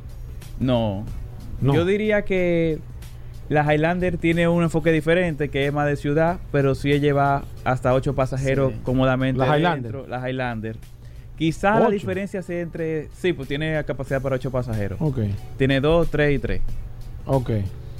No. 0.59 1.05
No. 1.61 1.73
Yo 1.73 1.85
diría 1.85 2.23
que 2.23 2.79
la 3.49 3.63
Highlander 3.73 4.17
tiene 4.17 4.47
un 4.47 4.63
enfoque 4.63 4.91
diferente, 4.91 5.49
que 5.49 5.65
es 5.65 5.73
más 5.73 5.87
de 5.87 5.95
ciudad, 5.95 6.37
pero 6.51 6.75
sí 6.75 6.99
lleva 6.99 7.43
hasta 7.63 7.93
ocho 7.93 8.13
pasajeros 8.15 8.73
Sí. 8.73 8.79
cómodamente. 8.83 9.39
La 9.39 9.57
Highlander. 9.57 9.91
dentro, 9.91 10.07
La 10.07 10.29
Highlander. 10.29 10.77
Quizá 11.37 11.79
la 11.79 11.89
diferencia 11.89 12.41
sea 12.41 12.59
entre... 12.59 13.07
Sí, 13.13 13.31
pues 13.31 13.47
tiene 13.47 13.81
capacidad 13.85 14.21
para 14.21 14.35
ocho 14.35 14.51
pasajeros. 14.51 14.99
Ok, 15.01 15.19
Tiene 15.57 15.79
dos, 15.79 16.09
tres 16.11 16.35
y 16.35 16.39
tres. 16.39 16.61
ok. 17.25 17.49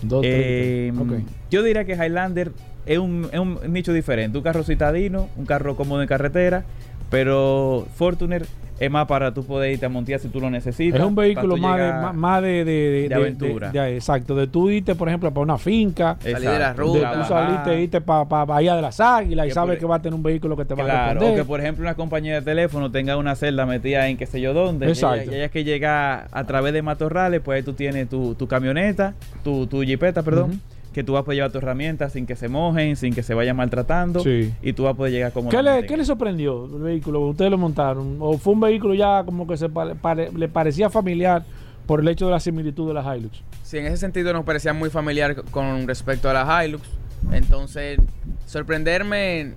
Dos, 0.02 0.22
tres, 0.22 0.34
Eh, 0.36 0.93
tres. 0.93 1.02
Ok. 1.24 1.28
Yo 1.50 1.63
diría 1.63 1.86
que 1.86 1.93
Highlander 1.93 2.52
es 2.86 2.98
un, 2.98 3.30
es 3.32 3.39
un 3.39 3.60
nicho 3.72 3.93
diferente. 3.93 4.38
Un 4.38 4.43
carro 4.43 4.63
citadino, 4.63 5.30
un 5.38 5.45
carro 5.45 5.76
cómodo 5.78 6.02
en 6.02 6.08
carretera, 6.10 6.65
pero 7.10 7.86
Fortuner 7.95 8.45
es 8.80 8.89
más 8.89 9.08
para 9.08 9.34
tú 9.34 9.43
poder 9.43 9.74
irte 9.74 9.86
a 9.86 9.89
montear 9.89 10.22
si 10.22 10.30
tú 10.30 10.39
lo 10.39 10.50
necesitas. 10.50 11.02
Es 11.02 11.06
un 11.06 11.13
vehículo 11.13 11.58
más 11.58 11.76
de, 11.78 11.84
llegar- 11.84 12.02
más, 12.02 12.15
más 12.15 12.41
de, 12.41 12.63
de, 12.63 13.10
de 13.10 13.13
aventura. 13.13 13.72
de- 13.72 13.95
exacto, 13.98 14.36
de 14.36 14.48
tú 14.48 14.69
irte, 14.69 14.95
por 14.95 15.10
ejemplo, 15.10 15.30
para 15.32 15.41
una 15.43 15.58
finca. 15.58 16.15
Salir 16.22 16.50
de 16.50 16.60
la 16.60 16.72
ruta. 16.74 17.12
Tú 17.12 17.24
saliste, 17.28 17.82
irte 17.82 18.00
para 18.00 18.24
Bahía 18.45 18.78
de 18.78 18.82
las 18.82 19.02
Águilas 19.02 19.48
y 19.48 19.52
sabes 19.52 19.74
por- 19.76 19.80
que 19.80 19.86
va 19.86 19.95
a 19.98 20.02
tener 20.02 20.13
un 20.15 20.24
vehículo 20.24 20.56
que 20.56 20.63
te 20.63 20.76
va 20.76 20.84
a 20.84 20.86
Claro, 20.86 21.10
o 21.10 21.13
responder. 21.15 21.36
que 21.36 21.45
por 21.45 21.60
ejemplo 21.60 21.84
una 21.84 21.95
compañía 21.95 22.36
de 22.36 22.41
teléfono 22.41 22.89
tenga 22.89 23.17
una 23.17 23.36
celda 23.36 23.65
metida 23.65 24.08
en 24.08 24.15
qué 24.15 24.26
sé 24.26 24.39
yo 24.39 24.54
dónde. 24.54 24.86
Y 24.86 24.89
Exacto. 24.91 25.24
ella- 25.24 25.32
Y 25.34 25.36
ella 25.36 25.50
que 25.50 25.65
llega 25.65 26.28
a 26.32 26.43
través 26.45 26.72
de 26.72 26.82
matorrales, 26.82 27.41
pues 27.41 27.58
ahí 27.58 27.63
tú 27.63 27.74
tienes 27.74 28.08
tu, 28.08 28.36
tu 28.36 28.48
camioneta, 28.48 29.13
tu, 29.43 29.67
tu 29.67 29.82
jipeta, 29.82 30.24
perdón. 30.24 30.62
Que 30.93 31.04
tú 31.04 31.13
vas 31.13 31.21
a 31.21 31.25
poder 31.25 31.36
llevar 31.38 31.52
tus 31.52 31.62
herramientas 31.62 32.13
sin 32.13 32.25
que 32.25 32.36
se 32.36 32.47
mojen, 32.49 32.95
sin 32.95 33.13
que 33.13 33.21
se 33.23 33.34
vaya 33.34 33.54
maltratando. 33.54 34.21
Sí. 34.21 34.54
Y 34.62 34.73
tú 34.73 34.84
vas 34.84 34.93
a 34.93 34.97
poder 34.97 35.13
llegar 35.13 35.32
como... 35.32 35.49
¿Qué 35.49 35.62
le, 35.62 35.86
¿Qué 35.86 35.95
le 35.97 36.04
sorprendió 36.06 36.65
el 36.65 36.82
vehículo? 36.82 37.21
¿Ustedes 37.28 37.52
lo 37.52 37.58
montaron? 37.58 38.17
¿O 38.19 38.38
fue 38.38 38.54
un 38.54 38.60
vehículo 38.60 38.93
ya 38.95 39.23
como 39.23 39.45
que 39.47 39.56
se 39.58 39.69
pare- 39.69 39.95
pare- 39.95 40.32
le 40.36 40.47
parecía 40.47 40.89
familiar 40.89 41.43
por 41.86 41.99
el 42.02 42.08
hecho 42.08 42.25
de 42.25 42.32
la 42.32 42.39
similitud 42.39 42.88
de 42.88 42.93
las 42.95 43.06
Hilux? 43.17 43.41
Sí, 43.63 43.78
en 43.78 43.86
ese 43.86 43.97
sentido 43.97 44.34
nos 44.34 44.43
parecía 44.45 44.73
muy 44.73 44.89
familiar 44.89 45.36
con 45.52 45.88
respecto 45.88 46.30
a 46.30 46.34
la 46.34 46.65
Hilux. 46.65 46.84
Entonces, 47.32 47.99
sorprenderme, 48.47 49.54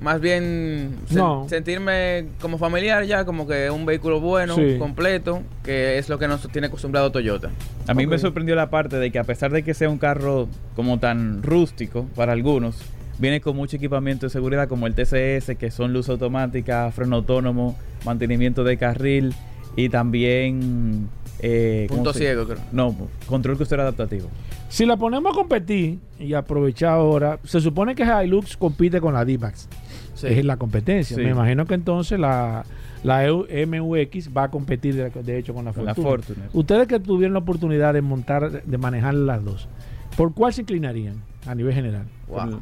más 0.00 0.20
bien 0.20 0.96
sen- 1.08 1.16
No. 1.16 1.46
sentirme 1.48 2.26
como 2.40 2.58
familiar 2.58 3.04
ya, 3.04 3.24
como 3.24 3.46
que 3.46 3.66
es 3.66 3.70
un 3.70 3.86
vehículo 3.86 4.20
bueno, 4.20 4.54
Sí. 4.54 4.76
completo, 4.78 5.42
que 5.64 5.98
es 5.98 6.08
lo 6.08 6.18
que 6.18 6.28
nos 6.28 6.46
tiene 6.50 6.66
acostumbrado 6.68 7.10
Toyota. 7.10 7.50
A 7.86 7.94
mí 7.94 8.06
me 8.06 8.18
sorprendió 8.18 8.54
la 8.54 8.68
parte 8.70 8.96
de 8.96 9.10
que 9.10 9.18
a 9.18 9.24
pesar 9.24 9.50
de 9.52 9.62
que 9.62 9.74
sea 9.74 9.88
un 9.88 9.98
carro 9.98 10.48
como 10.74 10.98
tan 10.98 11.42
rústico 11.42 12.06
para 12.14 12.32
algunos, 12.32 12.76
viene 13.18 13.40
con 13.40 13.56
mucho 13.56 13.76
equipamiento 13.76 14.26
de 14.26 14.30
seguridad 14.30 14.68
como 14.68 14.86
el 14.86 14.94
TCS, 14.94 15.56
que 15.56 15.70
son 15.70 15.92
luz 15.94 16.08
automática, 16.10 16.90
freno 16.92 17.16
autónomo, 17.16 17.76
mantenimiento 18.04 18.62
de 18.64 18.76
carril 18.76 19.34
y 19.76 19.88
también... 19.88 21.08
eh, 21.40 21.86
¿cómo 21.88 21.98
Punto 21.98 22.12
se- 22.12 22.18
ciego, 22.20 22.44
creo. 22.46 22.58
No, 22.72 22.94
control 23.26 23.56
crucero 23.56 23.82
adaptativo. 23.82 24.28
Si 24.68 24.84
la 24.84 24.96
ponemos 24.96 25.32
a 25.32 25.34
competir 25.34 25.98
y 26.18 26.32
aprovechar 26.34 26.90
ahora, 26.94 27.38
se 27.44 27.60
supone 27.60 27.94
que 27.94 28.04
Hilux 28.04 28.56
compite 28.56 29.00
con 29.00 29.14
la 29.14 29.24
D-Max. 29.24 29.68
Sí. 30.16 30.26
Es 30.28 30.44
la 30.44 30.56
competencia. 30.56 31.16
Sí. 31.16 31.22
Me 31.22 31.30
imagino 31.30 31.64
que 31.66 31.74
entonces 31.74 32.18
la, 32.18 32.64
la 33.04 33.24
EU 33.24 33.46
MUX 33.66 34.30
va 34.36 34.44
a 34.44 34.50
competir 34.50 34.94
de, 34.94 35.10
de 35.10 35.38
hecho 35.38 35.54
con 35.54 35.64
la 35.64 35.72
Con 35.72 35.84
la 35.84 35.94
Fortuner. 35.94 36.24
Fortuner. 36.24 36.50
Ustedes 36.52 36.88
que 36.88 36.98
tuvieron 37.00 37.34
la 37.34 37.40
oportunidad 37.40 37.94
de 37.94 38.02
montar, 38.02 38.62
de 38.64 38.78
manejar 38.78 39.14
las 39.14 39.44
dos, 39.44 39.68
¿por 40.16 40.32
cuál 40.34 40.52
se 40.52 40.62
inclinarían 40.62 41.22
a 41.46 41.54
nivel 41.54 41.72
general? 41.74 42.06
Wow. 42.28 42.60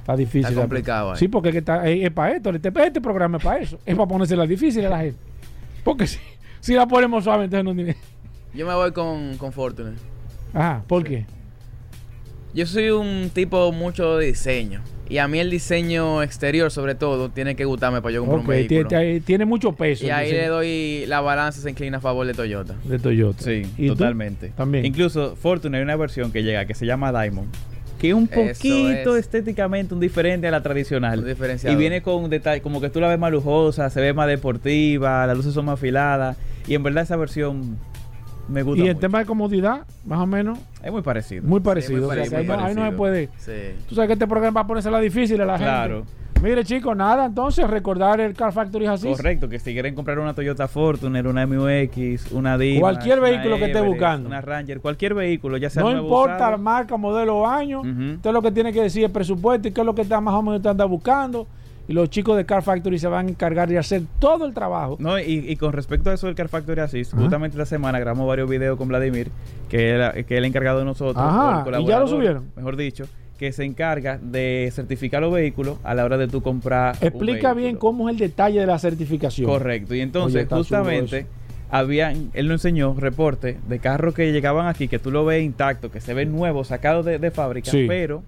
Está 0.00 0.16
difícil. 0.16 0.48
Está 0.48 0.60
complicado 0.60 1.12
ahí. 1.12 1.18
Sí, 1.18 1.28
porque 1.28 1.48
es, 1.48 1.52
que 1.52 1.58
está- 1.60 1.88
es, 1.88 2.10
para 2.10 2.36
esto. 2.36 2.50
Este, 2.50 2.72
este 2.76 3.00
programa 3.00 3.38
es 3.38 3.44
para 3.44 3.58
eso. 3.60 3.78
Es 3.86 3.94
para 3.94 4.06
ponérsela 4.08 4.46
difícil 4.46 4.84
a 4.84 4.90
la 4.90 4.98
gente. 5.00 5.18
Porque 5.82 6.06
si, 6.06 6.18
si 6.60 6.74
la 6.74 6.86
ponemos 6.86 7.24
suave, 7.24 7.44
entonces 7.44 7.64
no 7.64 7.74
tiene. 7.74 7.96
Yo 8.54 8.66
me 8.66 8.74
voy 8.74 8.92
con, 8.92 9.36
con 9.38 9.52
Fortuner. 9.52 9.94
Ajá, 10.52 10.82
¿por 10.86 11.04
qué? 11.04 11.26
Yo 12.54 12.66
soy 12.66 12.90
un 12.90 13.30
tipo 13.34 13.72
mucho 13.72 14.18
de 14.18 14.26
diseño. 14.26 14.80
Y 15.08 15.18
a 15.18 15.26
mí 15.28 15.38
el 15.38 15.50
diseño 15.50 16.22
exterior, 16.22 16.70
sobre 16.70 16.94
todo, 16.94 17.28
tiene 17.28 17.56
que 17.56 17.64
gustarme 17.64 18.00
para 18.00 18.14
yo 18.14 18.20
comprar 18.20 18.40
un 18.40 18.46
vehículo. 18.46 18.88
tiene, 19.24 19.44
mucho 19.44 19.72
peso. 19.72 20.06
y 20.06 20.10
ahí 20.10 20.26
diseño 20.26 20.42
le 20.42 20.46
doy 20.46 21.04
la 21.06 21.20
balanza, 21.20 21.60
se 21.60 21.68
inclina 21.68 21.98
a 21.98 22.00
favor 22.00 22.26
de 22.26 22.32
Toyota. 22.32 22.74
De 22.84 22.98
Toyota. 22.98 23.42
Sí, 23.42 23.62
¿Y 23.76 23.88
tú? 23.88 23.96
totalmente. 23.96 24.50
También. 24.56 24.86
Incluso 24.86 25.36
Fortuner 25.36 25.80
hay 25.80 25.84
una 25.84 25.96
versión 25.96 26.30
que 26.32 26.42
llega 26.42 26.64
que 26.64 26.74
se 26.74 26.86
llama 26.86 27.10
Diamond. 27.10 27.48
Que 27.98 28.10
es 28.10 28.14
un 28.14 28.28
poquito 28.28 29.16
es. 29.16 29.24
estéticamente 29.24 29.92
un 29.92 30.00
diferente 30.00 30.46
a 30.46 30.50
la 30.50 30.62
tradicional. 30.62 31.18
Un 31.18 31.26
diferenciador. 31.26 31.76
Y 31.76 31.80
viene 31.80 32.02
con 32.02 32.30
detalles, 32.30 32.62
como 32.62 32.80
que 32.80 32.88
tú 32.88 33.00
la 33.00 33.08
ves 33.08 33.18
más 33.18 33.32
lujosa, 33.32 33.90
se 33.90 34.00
ve 34.00 34.12
más 34.14 34.28
deportiva, 34.28 35.26
las 35.26 35.36
luces 35.36 35.54
son 35.54 35.66
más 35.66 35.74
afiladas. 35.74 36.36
Y 36.66 36.74
en 36.74 36.82
verdad 36.82 37.02
esa 37.02 37.16
versión 37.16 37.78
me 38.48 38.62
gusta. 38.62 38.82
Y 38.84 38.88
el 38.88 38.94
mucho. 38.94 39.00
tema 39.00 39.18
de 39.20 39.26
comodidad, 39.26 39.86
más 40.04 40.18
o 40.20 40.26
menos, 40.26 40.58
es 40.82 40.92
muy 40.92 41.02
parecido. 41.02 41.42
muy 41.44 41.60
parecido. 41.60 42.06
muy 42.06 42.18
O 42.18 42.24
sea, 42.24 42.42
no, 42.42 42.54
muy 42.56 42.64
ahí 42.64 42.74
no 42.74 42.84
se 42.90 42.92
puede. 42.92 43.28
Sí. 43.38 43.52
Tú 43.88 43.94
sabes 43.94 44.08
que 44.08 44.12
este 44.14 44.26
programa 44.26 44.60
va 44.60 44.64
a 44.64 44.66
ponérsela 44.66 45.00
difícil 45.00 45.40
a 45.40 45.46
la 45.46 45.56
Claro. 45.56 45.96
gente. 46.04 46.24
Mire, 46.42 46.62
chicos, 46.62 46.94
nada, 46.94 47.24
entonces 47.24 47.66
recordar 47.70 48.20
el 48.20 48.34
Car 48.34 48.52
Factory 48.52 48.84
así. 48.84 49.08
Correcto, 49.08 49.48
que 49.48 49.58
si 49.58 49.72
quieren 49.72 49.94
comprar 49.94 50.18
una 50.18 50.34
Toyota 50.34 50.68
Fortuner, 50.68 51.26
una 51.26 51.46
MUX, 51.46 52.32
una 52.32 52.58
D. 52.58 52.76
Cualquier 52.80 53.20
vehículo 53.20 53.56
que 53.56 53.64
esté 53.66 53.80
buscando. 53.80 54.28
Una 54.28 54.42
Ranger, 54.42 54.80
cualquier 54.80 55.14
vehículo, 55.14 55.56
ya 55.56 55.70
sea 55.70 55.82
No 55.82 55.90
nuevo, 55.92 56.04
importa 56.06 56.34
usado. 56.36 56.50
la 56.50 56.56
marca, 56.58 56.96
modelo 56.98 57.38
o 57.38 57.46
año. 57.46 57.80
Ujú. 57.80 58.14
Usted 58.16 58.30
lo 58.32 58.42
que 58.42 58.50
tiene 58.52 58.74
que 58.74 58.82
decir 58.82 59.04
es 59.04 59.10
presupuesto 59.10 59.68
y 59.68 59.70
qué 59.70 59.80
es 59.80 59.86
lo 59.86 59.94
que 59.94 60.02
está 60.02 60.20
más 60.20 60.34
o 60.34 60.42
menos 60.42 60.58
usted 60.58 60.68
anda 60.70 60.84
buscando. 60.84 61.46
Y 61.86 61.92
los 61.92 62.08
chicos 62.08 62.36
de 62.36 62.46
Car 62.46 62.62
Factory 62.62 62.98
se 62.98 63.08
van 63.08 63.26
a 63.26 63.30
encargar 63.30 63.68
de 63.68 63.76
hacer 63.78 64.02
todo 64.18 64.46
el 64.46 64.54
trabajo. 64.54 64.96
No, 64.98 65.18
y, 65.18 65.24
y 65.50 65.56
con 65.56 65.72
respecto 65.72 66.10
a 66.10 66.14
eso 66.14 66.26
del 66.26 66.34
Car 66.34 66.48
Factory 66.48 66.80
Assist, 66.80 67.12
Ajá. 67.12 67.22
justamente 67.22 67.56
esta 67.56 67.66
semana 67.66 67.98
grabamos 67.98 68.26
varios 68.26 68.48
videos 68.48 68.78
con 68.78 68.88
Vladimir, 68.88 69.30
que 69.68 69.94
es, 69.94 70.24
el- 70.30 70.44
encargado 70.46 70.78
de 70.78 70.86
nosotros, 70.86 71.22
Ajá, 71.22 71.64
el 71.68 71.82
¿y 71.82 71.86
ya 71.86 71.98
lo 71.98 72.06
subieron? 72.08 72.46
Mejor 72.56 72.76
dicho, 72.76 73.04
que 73.38 73.52
se 73.52 73.64
encarga 73.64 74.18
de 74.22 74.70
certificar 74.72 75.20
los 75.20 75.32
vehículos 75.32 75.76
a 75.84 75.94
la 75.94 76.04
hora 76.04 76.16
de 76.16 76.26
tú 76.28 76.40
comprar. 76.42 76.96
un 77.02 77.06
Explica 77.08 77.52
bien 77.52 77.76
cómo 77.76 78.08
es 78.08 78.14
el 78.14 78.18
detalle 78.18 78.60
de 78.60 78.66
la 78.66 78.78
certificación. 78.78 79.46
Correcto, 79.50 79.94
y 79.94 80.00
entonces 80.00 80.46
Oye, 80.50 80.56
justamente 80.56 81.26
habían, 81.70 82.30
él 82.32 82.46
nos 82.48 82.64
enseñó 82.64 82.94
reporte 82.94 83.58
de 83.68 83.78
carros 83.80 84.14
que 84.14 84.32
llegaban 84.32 84.68
aquí, 84.68 84.88
que 84.88 84.98
tú 84.98 85.10
lo 85.10 85.24
ves 85.26 85.42
intacto, 85.44 85.90
que 85.90 86.00
se 86.00 86.14
ven 86.14 86.32
nuevos, 86.32 86.68
sacados 86.68 87.04
de, 87.04 87.18
de 87.18 87.30
fábrica, 87.30 87.70
Sí. 87.70 87.84
pero 87.88 88.22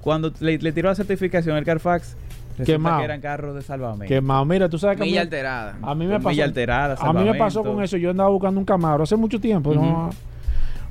cuando 0.00 0.32
le, 0.40 0.58
le 0.58 0.72
tiró 0.72 0.88
la 0.88 0.94
certificación 0.94 1.56
el 1.58 1.64
Carfax, 1.64 2.16
resulta 2.60 2.72
Quemado. 2.78 2.98
que 2.98 3.04
eran 3.04 3.20
carros 3.20 3.54
de 3.54 3.62
salvamento. 3.62 4.06
Que 4.06 4.20
más, 4.20 4.46
mira, 4.46 4.68
tú 4.68 4.78
sabes 4.78 4.96
que 4.96 5.02
a 5.02 5.04
mí, 5.04 5.10
Milla 5.10 5.22
alterada. 5.22 5.78
a 5.82 5.94
mí 5.94 6.06
me 6.06 6.12
Con 6.14 6.22
pasó. 6.22 6.30
milla 6.30 6.44
alterada, 6.44 6.96
a 7.00 7.12
mí 7.12 7.24
me 7.24 7.34
pasó 7.34 7.62
con 7.64 7.82
eso. 7.82 7.96
Yo 7.96 8.10
andaba 8.10 8.30
buscando 8.30 8.58
un 8.60 8.64
Camaro 8.66 9.02
hace 9.04 9.16
mucho 9.16 9.40
tiempo. 9.40 9.74
¿no? 9.74 10.10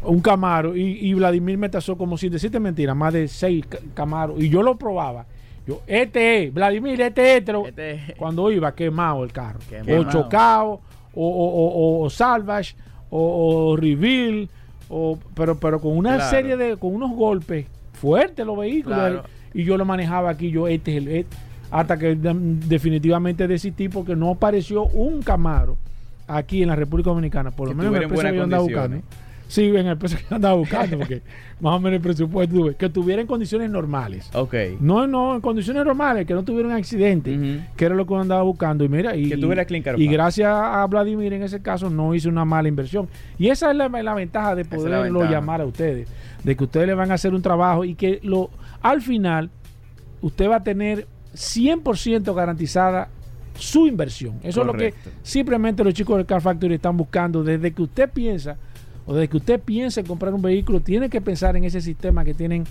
Un 0.03 0.21
Camaro. 0.21 0.75
Y, 0.75 0.97
y 1.01 1.13
Vladimir 1.13 1.57
me 1.57 1.69
tasó 1.69 1.97
como 1.97 2.17
si 2.17 2.29
decirte 2.29 2.59
mentira, 2.59 2.93
más 2.95 3.13
de 3.13 3.27
seis 3.27 3.65
ca- 3.67 3.79
Camaros. 3.93 4.39
Y 4.41 4.49
yo 4.49 4.61
lo 4.63 4.77
probaba. 4.77 5.25
Yo, 5.67 5.81
este 5.87 6.45
es, 6.45 6.53
Vladimir, 6.53 6.99
este 7.01 7.37
es. 7.37 7.45
te 7.45 7.51
lo- 7.51 7.65
Este- 7.67 8.15
Cuando 8.17 8.49
iba 8.51 8.73
quemado 8.73 9.23
el 9.23 9.31
carro. 9.31 9.59
Quemado. 9.69 10.01
O 10.01 10.03
chocado, 10.09 10.69
o, 11.13 11.27
o, 11.27 11.99
o- 12.01 12.05
o 12.05 12.09
salvage, 12.09 12.75
o, 13.09 13.71
o 13.71 13.75
reveal, 13.75 14.47
o, 14.87 15.17
pero, 15.35 15.59
pero 15.59 15.79
con 15.81 15.97
una 15.97 16.15
Claro. 16.15 16.29
serie 16.29 16.57
de, 16.57 16.77
con 16.77 16.95
unos 16.95 17.11
golpes 17.11 17.65
fuertes 17.93 18.45
los 18.45 18.57
vehículos. 18.57 18.97
Claro. 18.97 19.23
Y 19.53 19.63
yo 19.65 19.77
lo 19.77 19.83
manejaba 19.85 20.29
aquí, 20.29 20.49
yo, 20.49 20.67
este 20.67 20.91
es 20.91 20.97
el, 20.97 21.07
este, 21.09 21.37
hasta 21.71 21.97
que 21.97 22.15
de- 22.15 22.33
definitivamente 22.67 23.47
desistí 23.47 23.89
porque 23.89 24.15
no 24.15 24.31
apareció 24.31 24.85
un 24.85 25.21
Camaro 25.21 25.77
aquí 26.27 26.61
en 26.61 26.69
la 26.69 26.75
República 26.75 27.09
Dominicana, 27.09 27.51
por 27.51 27.67
lo 27.69 27.73
Que 27.73 27.77
menos 27.77 27.95
en 27.95 28.03
en 28.03 28.09
precio 28.09 28.29
que 28.29 28.35
yo 28.37 28.43
andaba 28.43 28.63
buscando. 28.63 28.89
condiciones. 28.97 29.29
Sí, 29.47 29.63
en 29.65 29.87
el 29.87 29.97
precio 29.97 30.19
que 30.29 30.35
andaba 30.35 30.53
buscando, 30.53 30.99
porque 30.99 31.23
más 31.59 31.73
o 31.73 31.79
menos 31.79 31.95
el 31.97 32.01
presupuesto 32.03 32.55
tuve, 32.55 32.75
que 32.75 32.87
tuviera 32.87 33.19
en 33.19 33.27
condiciones 33.27 33.67
normales. 33.71 34.29
Ok. 34.35 34.53
No, 34.79 35.07
no, 35.07 35.33
en 35.33 35.41
condiciones 35.41 35.83
normales, 35.83 36.27
que 36.27 36.35
no 36.35 36.43
tuviera 36.43 36.67
un 36.69 36.75
accidente, 36.75 37.59
que 37.75 37.85
era 37.85 37.95
lo 37.95 38.05
que 38.05 38.13
uno 38.13 38.21
andaba 38.21 38.43
buscando. 38.43 38.83
Y 38.83 38.89
mira, 38.89 39.15
y, 39.15 39.27
Que 39.27 39.37
tuviera 39.37 39.65
clean 39.65 39.81
car 39.81 39.99
y 39.99 40.05
gracias 40.07 40.51
a 40.53 40.85
Vladimir 40.85 41.33
en 41.33 41.41
ese 41.41 41.63
caso 41.63 41.89
no 41.89 42.13
hizo 42.13 42.29
una 42.29 42.45
mala 42.45 42.67
inversión. 42.69 43.07
Y 43.39 43.47
esa 43.49 43.71
es 43.71 43.75
la, 43.77 43.89
la 43.89 44.13
ventaja 44.13 44.53
de 44.53 44.65
la 44.65 44.69
poderlo 44.69 45.01
ventaja. 45.21 45.31
llamar 45.31 45.61
a 45.61 45.65
ustedes, 45.65 46.07
de 46.43 46.55
que 46.55 46.63
ustedes 46.65 46.85
le 46.85 46.93
van 46.93 47.09
a 47.09 47.15
hacer 47.15 47.33
un 47.33 47.41
trabajo 47.41 47.83
y 47.85 47.95
que 47.95 48.19
lo 48.21 48.51
al 48.83 49.01
final 49.01 49.49
usted 50.21 50.47
va 50.47 50.57
a 50.57 50.63
tener 50.63 51.07
100% 51.39 52.33
garantizada 52.35 53.07
su 53.57 53.87
inversión. 53.87 54.35
Eso 54.43 54.61
Correcto. 54.65 54.99
es 54.99 55.05
lo 55.05 55.11
que 55.11 55.17
simplemente 55.23 55.83
los 55.83 55.93
chicos 55.93 56.17
del 56.17 56.25
Car 56.25 56.41
Factory 56.41 56.75
están 56.75 56.97
buscando. 56.97 57.43
Desde 57.43 57.71
que 57.71 57.81
usted 57.81 58.09
piensa 58.09 58.57
o 59.05 59.13
desde 59.13 59.27
que 59.29 59.37
usted 59.37 59.59
piense 59.59 60.01
en 60.01 60.05
comprar 60.05 60.33
un 60.33 60.41
vehículo, 60.41 60.79
tiene 60.81 61.09
que 61.09 61.19
pensar 61.21 61.55
en 61.57 61.63
ese 61.63 61.81
sistema 61.81 62.23
que 62.23 62.33
tienen 62.33 62.63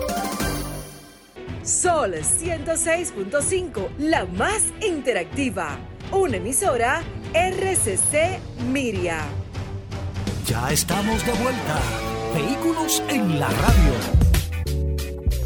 Sol 1.64 2.16
106.5, 2.16 3.90
la 4.00 4.26
más 4.26 4.64
interactiva. 4.82 5.78
Una 6.12 6.38
emisora 6.38 7.04
RCC 7.34 8.40
Miria. 8.72 9.20
Ya 10.48 10.72
estamos 10.72 11.26
de 11.26 11.32
vuelta. 11.34 11.80
Vehículos 12.34 13.04
en 13.10 13.40
la 13.40 13.48
radio. 13.48 14.31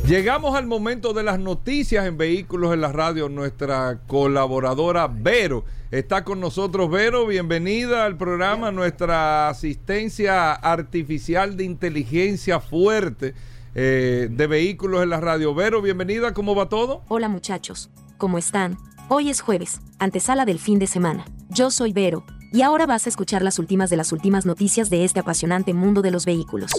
Llegamos 0.07 0.53
al 0.55 0.67
momento 0.67 1.13
de 1.13 1.23
las 1.23 1.39
noticias 1.39 2.05
en 2.05 2.15
Vehículos 2.15 2.75
en 2.75 2.81
la 2.81 2.91
Radio. 2.91 3.27
Nuestra 3.27 4.01
colaboradora 4.05 5.07
Vero 5.07 5.65
está 5.89 6.23
con 6.23 6.39
nosotros. 6.39 6.91
Vero, 6.91 7.25
bienvenida 7.25 8.05
al 8.05 8.15
programa. 8.15 8.71
Nuestra 8.71 9.49
asistencia 9.49 10.53
artificial 10.53 11.57
de 11.57 11.63
inteligencia 11.63 12.59
fuerte 12.59 13.33
eh, 13.73 14.27
de 14.29 14.45
Vehículos 14.47 15.01
en 15.01 15.09
la 15.09 15.19
Radio. 15.19 15.55
Vero, 15.55 15.81
bienvenida. 15.81 16.35
¿Cómo 16.35 16.53
va 16.53 16.69
todo? 16.69 17.01
Hola 17.07 17.27
muchachos, 17.27 17.89
¿cómo 18.19 18.37
están? 18.37 18.77
Hoy 19.09 19.31
es 19.31 19.41
jueves, 19.41 19.81
antesala 19.97 20.45
del 20.45 20.59
fin 20.59 20.77
de 20.77 20.85
semana. 20.85 21.25
Yo 21.49 21.71
soy 21.71 21.93
Vero, 21.93 22.23
y 22.53 22.61
ahora 22.61 22.85
vas 22.85 23.07
a 23.07 23.09
escuchar 23.09 23.41
las 23.41 23.57
últimas 23.57 23.89
de 23.89 23.97
las 23.97 24.11
últimas 24.11 24.45
noticias 24.45 24.91
de 24.91 25.03
este 25.03 25.21
apasionante 25.21 25.73
mundo 25.73 26.03
de 26.03 26.11
los 26.11 26.25
vehículos. 26.25 26.73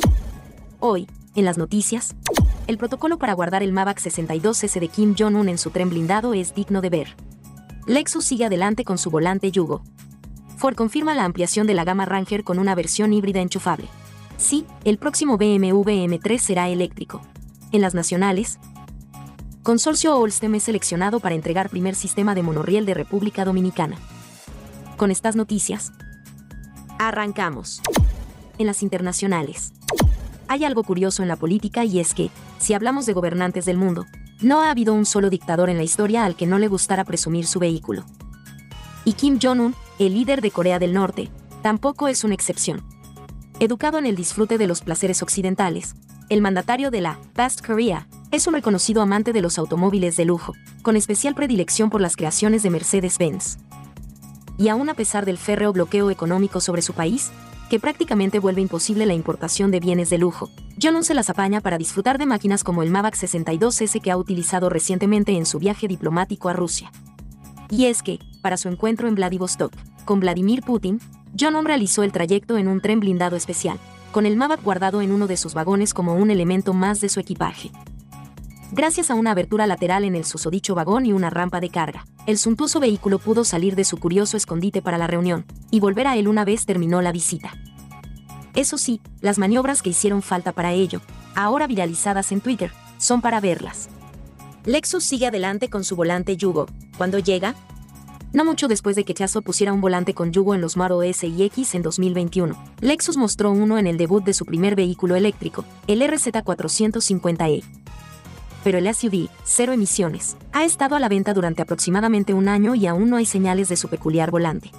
Hoy, 0.78 1.08
en 1.34 1.44
las 1.44 1.58
noticias, 1.58 2.14
el 2.66 2.78
protocolo 2.78 3.18
para 3.18 3.32
guardar 3.32 3.62
el 3.62 3.72
Mavic 3.72 3.98
62S 3.98 4.80
de 4.80 4.88
Kim 4.88 5.14
Jong-un 5.16 5.48
en 5.48 5.58
su 5.58 5.70
tren 5.70 5.88
blindado 5.88 6.34
es 6.34 6.54
digno 6.54 6.80
de 6.80 6.90
ver. 6.90 7.16
Lexus 7.86 8.24
sigue 8.24 8.44
adelante 8.44 8.84
con 8.84 8.98
su 8.98 9.10
volante 9.10 9.52
Yugo. 9.52 9.82
Ford 10.56 10.74
confirma 10.74 11.14
la 11.14 11.24
ampliación 11.24 11.66
de 11.66 11.74
la 11.74 11.84
gama 11.84 12.04
Ranger 12.06 12.42
con 12.42 12.58
una 12.58 12.74
versión 12.74 13.12
híbrida 13.12 13.40
enchufable. 13.40 13.88
Sí, 14.36 14.66
el 14.84 14.98
próximo 14.98 15.38
BMW 15.38 16.06
M3 16.06 16.38
será 16.38 16.68
eléctrico. 16.68 17.22
En 17.72 17.80
las 17.82 17.94
nacionales, 17.94 18.58
Consorcio 19.62 20.16
Olstem 20.16 20.54
es 20.54 20.64
seleccionado 20.64 21.20
para 21.20 21.34
entregar 21.34 21.70
primer 21.70 21.94
sistema 21.94 22.34
de 22.34 22.42
monorriel 22.42 22.86
de 22.86 22.94
República 22.94 23.44
Dominicana. 23.44 23.96
Con 24.96 25.10
estas 25.10 25.36
noticias, 25.36 25.92
arrancamos. 26.98 27.82
En 28.58 28.66
las 28.66 28.82
internacionales. 28.82 29.72
Hay 30.48 30.64
algo 30.64 30.84
curioso 30.84 31.22
en 31.22 31.28
la 31.28 31.36
política 31.36 31.84
y 31.84 31.98
es 31.98 32.14
que, 32.14 32.30
si 32.58 32.74
hablamos 32.74 33.06
de 33.06 33.12
gobernantes 33.12 33.64
del 33.64 33.76
mundo, 33.76 34.06
no 34.40 34.60
ha 34.60 34.70
habido 34.70 34.94
un 34.94 35.06
solo 35.06 35.30
dictador 35.30 35.70
en 35.70 35.76
la 35.76 35.82
historia 35.82 36.24
al 36.24 36.36
que 36.36 36.46
no 36.46 36.58
le 36.58 36.68
gustara 36.68 37.04
presumir 37.04 37.46
su 37.46 37.58
vehículo. 37.58 38.04
Y 39.04 39.14
Kim 39.14 39.38
Jong-un, 39.42 39.74
el 39.98 40.14
líder 40.14 40.40
de 40.42 40.50
Corea 40.50 40.78
del 40.78 40.92
Norte, 40.92 41.30
tampoco 41.62 42.08
es 42.08 42.22
una 42.22 42.34
excepción. 42.34 42.84
Educado 43.58 43.98
en 43.98 44.06
el 44.06 44.16
disfrute 44.16 44.58
de 44.58 44.66
los 44.66 44.82
placeres 44.82 45.22
occidentales, 45.22 45.94
el 46.28 46.42
mandatario 46.42 46.90
de 46.90 47.00
la 47.00 47.18
Fast 47.34 47.64
Korea 47.64 48.06
es 48.30 48.46
un 48.46 48.54
reconocido 48.54 49.00
amante 49.00 49.32
de 49.32 49.40
los 49.40 49.58
automóviles 49.58 50.16
de 50.16 50.24
lujo, 50.24 50.52
con 50.82 50.96
especial 50.96 51.34
predilección 51.34 51.88
por 51.88 52.00
las 52.00 52.16
creaciones 52.16 52.62
de 52.62 52.70
Mercedes-Benz. 52.70 53.58
Y 54.58 54.68
aún 54.68 54.88
a 54.88 54.94
pesar 54.94 55.24
del 55.24 55.38
férreo 55.38 55.72
bloqueo 55.72 56.10
económico 56.10 56.60
sobre 56.60 56.82
su 56.82 56.92
país, 56.92 57.30
que 57.68 57.80
prácticamente 57.80 58.38
vuelve 58.38 58.60
imposible 58.60 59.06
la 59.06 59.14
importación 59.14 59.70
de 59.70 59.80
bienes 59.80 60.10
de 60.10 60.18
lujo, 60.18 60.50
Jong-un 60.80 61.04
se 61.04 61.14
las 61.14 61.30
apaña 61.30 61.60
para 61.60 61.78
disfrutar 61.78 62.18
de 62.18 62.26
máquinas 62.26 62.62
como 62.62 62.82
el 62.82 62.90
Mavic 62.90 63.14
62S 63.14 64.00
que 64.00 64.10
ha 64.10 64.16
utilizado 64.16 64.68
recientemente 64.68 65.32
en 65.36 65.46
su 65.46 65.58
viaje 65.58 65.88
diplomático 65.88 66.48
a 66.48 66.52
Rusia. 66.52 66.92
Y 67.70 67.86
es 67.86 68.02
que, 68.02 68.20
para 68.42 68.56
su 68.56 68.68
encuentro 68.68 69.08
en 69.08 69.16
Vladivostok, 69.16 69.72
con 70.04 70.20
Vladimir 70.20 70.62
Putin, 70.62 71.00
Jong-un 71.38 71.64
realizó 71.64 72.02
el 72.02 72.12
trayecto 72.12 72.56
en 72.56 72.68
un 72.68 72.80
tren 72.80 73.00
blindado 73.00 73.36
especial, 73.36 73.78
con 74.12 74.26
el 74.26 74.36
Mavic 74.36 74.62
guardado 74.62 75.02
en 75.02 75.10
uno 75.12 75.26
de 75.26 75.36
sus 75.36 75.54
vagones 75.54 75.92
como 75.92 76.14
un 76.14 76.30
elemento 76.30 76.72
más 76.72 77.00
de 77.00 77.08
su 77.08 77.20
equipaje. 77.20 77.70
Gracias 78.72 79.10
a 79.10 79.14
una 79.14 79.30
abertura 79.30 79.66
lateral 79.66 80.04
en 80.04 80.16
el 80.16 80.24
susodicho 80.24 80.74
vagón 80.74 81.06
y 81.06 81.12
una 81.12 81.30
rampa 81.30 81.60
de 81.60 81.70
carga, 81.70 82.04
el 82.26 82.36
suntuoso 82.36 82.80
vehículo 82.80 83.20
pudo 83.20 83.44
salir 83.44 83.76
de 83.76 83.84
su 83.84 83.96
curioso 83.96 84.36
escondite 84.36 84.82
para 84.82 84.98
la 84.98 85.06
reunión, 85.06 85.46
y 85.70 85.78
volver 85.78 86.08
a 86.08 86.16
él 86.16 86.26
una 86.26 86.44
vez 86.44 86.66
terminó 86.66 87.00
la 87.00 87.12
visita. 87.12 87.52
Eso 88.54 88.76
sí, 88.76 89.00
las 89.20 89.38
maniobras 89.38 89.82
que 89.82 89.90
hicieron 89.90 90.20
falta 90.20 90.52
para 90.52 90.72
ello, 90.72 91.00
ahora 91.36 91.68
viralizadas 91.68 92.32
en 92.32 92.40
Twitter, 92.40 92.72
son 92.98 93.20
para 93.20 93.40
verlas. 93.40 93.88
Lexus 94.64 95.04
sigue 95.04 95.28
adelante 95.28 95.70
con 95.70 95.84
su 95.84 95.94
volante 95.94 96.36
Yugo. 96.36 96.66
Cuando 96.98 97.20
llega? 97.20 97.54
No 98.32 98.44
mucho 98.44 98.66
después 98.66 98.96
de 98.96 99.04
que 99.04 99.14
Tesla 99.14 99.42
pusiera 99.42 99.72
un 99.72 99.80
volante 99.80 100.12
con 100.12 100.32
Yugo 100.32 100.56
en 100.56 100.60
los 100.60 100.76
Model 100.76 101.08
S 101.08 101.24
y 101.24 101.42
X 101.44 101.76
en 101.76 101.82
2021, 101.82 102.56
Lexus 102.80 103.16
mostró 103.16 103.52
uno 103.52 103.78
en 103.78 103.86
el 103.86 103.96
debut 103.96 104.24
de 104.24 104.34
su 104.34 104.44
primer 104.44 104.74
vehículo 104.74 105.14
eléctrico, 105.14 105.64
el 105.86 106.02
RZ450e. 106.02 107.62
Pero 108.66 108.78
el 108.78 108.92
SUV, 108.92 109.28
cero 109.44 109.72
emisiones, 109.74 110.36
ha 110.52 110.64
estado 110.64 110.96
a 110.96 110.98
la 110.98 111.08
venta 111.08 111.32
durante 111.32 111.62
aproximadamente 111.62 112.34
un 112.34 112.48
año 112.48 112.74
y 112.74 112.88
aún 112.88 113.08
no 113.08 113.14
hay 113.14 113.24
señales 113.24 113.68
de 113.68 113.76
su 113.76 113.86
peculiar 113.86 114.32
volante. 114.32 114.72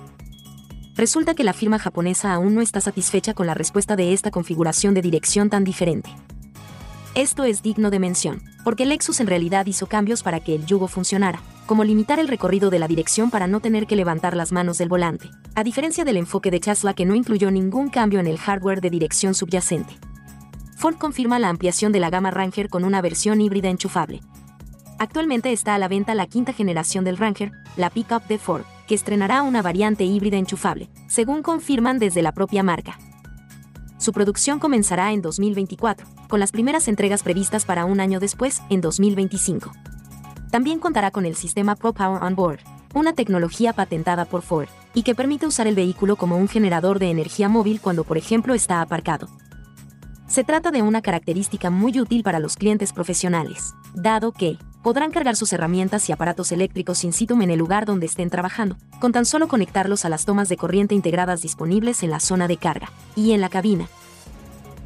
Resulta 0.98 1.36
que 1.36 1.46
la 1.46 1.54
firma 1.54 1.80
japonesa 1.80 2.34
aún 2.34 2.54
no 2.54 2.60
está 2.60 2.82
satisfecha 2.82 3.34
con 3.34 3.48
la 3.48 3.54
respuesta 3.54 3.96
de 3.96 4.12
esta 4.12 4.30
configuración 4.30 4.94
de 4.94 5.02
dirección 5.02 5.50
tan 5.50 5.64
diferente. 5.64 6.10
Esto 7.16 7.46
es 7.46 7.64
digno 7.64 7.90
de 7.90 8.00
mención, 8.00 8.44
porque 8.66 8.86
Lexus 8.86 9.22
en 9.22 9.28
realidad 9.28 9.66
hizo 9.68 9.88
cambios 9.88 10.22
para 10.22 10.42
que 10.42 10.54
el 10.54 10.66
yugo 10.66 10.90
funcionara, 10.90 11.40
como 11.66 11.86
limitar 11.86 12.20
el 12.20 12.28
recorrido 12.28 12.70
de 12.70 12.80
la 12.80 12.90
dirección 12.90 13.32
para 13.32 13.48
no 13.48 13.62
tener 13.62 13.88
que 13.88 13.96
levantar 13.96 14.36
las 14.36 14.52
manos 14.52 14.78
del 14.80 14.90
volante, 14.90 15.30
a 15.56 15.64
diferencia 15.64 16.04
del 16.04 16.18
enfoque 16.18 16.52
de 16.52 16.60
Tesla 16.60 16.94
que 16.94 17.06
no 17.06 17.16
incluyó 17.16 17.52
ningún 17.52 17.88
cambio 17.88 18.20
en 18.20 18.28
el 18.28 18.38
hardware 18.38 18.82
de 18.82 18.90
dirección 18.90 19.34
subyacente. 19.34 19.96
Ford 20.78 20.98
confirma 20.98 21.40
la 21.40 21.50
ampliación 21.50 21.92
de 21.92 22.00
la 22.00 22.12
gama 22.12 22.30
Ranger 22.30 22.70
con 22.70 22.84
una 22.84 23.02
versión 23.02 23.42
híbrida 23.42 23.68
enchufable. 23.68 24.22
Actualmente 25.00 25.52
está 25.52 25.74
a 25.74 25.80
la 25.80 25.88
venta 25.88 26.14
la 26.14 26.28
quinta 26.28 26.54
generación 26.54 27.04
del 27.04 27.18
Ranger, 27.18 27.52
la 27.78 27.90
pickup 27.90 28.28
de 28.28 28.38
Ford, 28.38 28.62
que 28.88 28.94
estrenará 28.94 29.42
una 29.42 29.64
variante 29.64 30.04
híbrida 30.04 30.38
enchufable, 30.38 30.88
según 31.08 31.42
confirman 31.42 31.98
desde 31.98 32.22
la 32.22 32.32
propia 32.32 32.62
marca. 32.62 33.00
Su 33.98 34.14
producción 34.14 34.60
comenzará 34.60 35.14
en 35.14 35.24
2024, 35.24 36.06
con 36.30 36.40
las 36.40 36.52
primeras 36.52 36.88
entregas 36.88 37.24
previstas 37.24 37.66
para 37.66 37.86
un 37.86 38.00
año 38.00 38.20
después, 38.20 38.62
en 38.70 38.80
2025. 38.80 39.72
También 40.52 40.78
contará 40.78 41.10
con 41.10 41.26
el 41.26 41.36
sistema 41.36 41.76
Pro 41.76 41.94
Power 41.94 42.22
On 42.22 42.36
Board, 42.36 42.60
una 42.94 43.14
tecnología 43.14 43.74
patentada 43.74 44.26
por 44.26 44.44
Ford, 44.44 44.70
y 44.94 45.02
que 45.02 45.16
permite 45.16 45.48
usar 45.48 45.66
el 45.66 45.74
vehículo 45.74 46.18
como 46.18 46.38
un 46.38 46.48
generador 46.48 47.00
de 47.00 47.10
energía 47.10 47.50
móvil 47.50 47.82
cuando 47.82 48.04
por 48.04 48.20
ejemplo 48.20 48.54
está 48.54 48.82
aparcado. 48.82 49.28
Se 50.28 50.44
trata 50.44 50.72
de 50.72 50.82
una 50.82 51.02
característica 51.02 51.70
muy 51.70 51.98
útil 52.00 52.22
para 52.22 52.40
los 52.40 52.58
clientes 52.58 52.92
profesionales, 52.92 53.74
dado 53.94 54.34
que 54.34 54.58
podrán 54.84 55.12
cargar 55.12 55.38
sus 55.38 55.54
herramientas 55.54 56.10
y 56.10 56.12
aparatos 56.12 56.52
eléctricos 56.52 56.98
sin 56.98 57.14
situ 57.14 57.42
en 57.42 57.50
el 57.50 57.58
lugar 57.58 57.86
donde 57.86 58.08
estén 58.08 58.30
trabajando, 58.30 58.78
con 59.00 59.14
tan 59.14 59.26
solo 59.26 59.48
conectarlos 59.48 60.04
a 60.04 60.10
las 60.10 60.26
tomas 60.26 60.50
de 60.50 60.58
corriente 60.58 60.96
integradas 60.96 61.42
disponibles 61.42 62.04
en 62.04 62.10
la 62.10 62.20
zona 62.20 62.50
de 62.50 62.58
carga 62.58 62.92
y 63.16 63.32
en 63.32 63.40
la 63.40 63.48
cabina. 63.48 63.88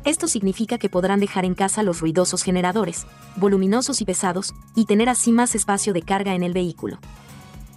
Esto 0.05 0.27
significa 0.27 0.77
que 0.77 0.89
podrán 0.89 1.19
dejar 1.19 1.43
en 1.43 1.55
casa 1.55 1.81
los 1.81 2.01
ruidosos 2.01 2.43
generadores, 2.43 3.07
voluminosos 3.35 3.99
y 4.01 4.05
pesados, 4.05 4.53
y 4.75 4.85
tener 4.85 5.09
así 5.09 5.31
más 5.31 5.55
espacio 5.55 5.91
de 5.93 6.03
carga 6.03 6.35
en 6.35 6.43
el 6.43 6.53
vehículo. 6.53 6.99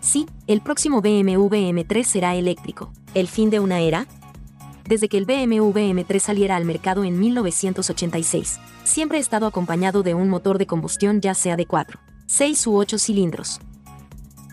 Sí, 0.01 0.27
el 0.47 0.61
próximo 0.61 1.01
BMW 1.01 1.71
M3 1.73 2.05
será 2.05 2.35
eléctrico. 2.35 2.93
¿El 3.15 3.27
fin 3.27 3.49
de 3.49 3.61
una 3.61 3.81
era? 3.81 4.07
Desde 4.87 5.09
que 5.09 5.16
el 5.16 5.24
BMW 5.24 5.78
M3 5.78 6.18
saliera 6.18 6.57
al 6.57 6.66
mercado 6.66 7.05
en 7.05 7.18
1986, 7.18 8.61
siempre 8.85 9.16
ha 9.16 9.20
estado 9.20 9.47
acompañado 9.47 10.03
de 10.03 10.12
un 10.12 10.28
motor 10.28 10.59
de 10.59 10.66
combustión 10.66 11.22
ya 11.22 11.32
sea 11.32 11.57
de 11.57 11.64
4, 11.64 11.99
6 12.26 12.66
u 12.66 12.76
8 12.76 12.99
cilindros. 12.99 13.61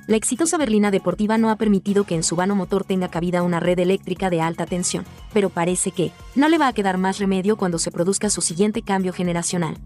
La 0.08 0.16
exitosa 0.16 0.58
berlina 0.58 0.90
deportiva 0.90 1.38
no 1.38 1.50
ha 1.50 1.58
permitido 1.58 2.06
que 2.06 2.16
en 2.16 2.24
su 2.24 2.36
vano 2.36 2.56
motor 2.56 2.86
tenga 2.86 3.10
cabida 3.10 3.44
una 3.44 3.60
red 3.60 3.80
eléctrica 3.80 4.30
de 4.30 4.42
alta 4.42 4.66
tensión, 4.66 5.06
pero 5.34 5.50
parece 5.50 5.92
que 5.92 6.12
no 6.36 6.48
le 6.48 6.58
va 6.58 6.68
a 6.68 6.74
quedar 6.74 6.98
más 6.98 7.20
remedio 7.20 7.58
cuando 7.58 7.78
se 7.78 7.92
produzca 7.92 8.30
su 8.30 8.42
siguiente 8.42 8.82
cambio 8.82 9.14
generacional. 9.14 9.78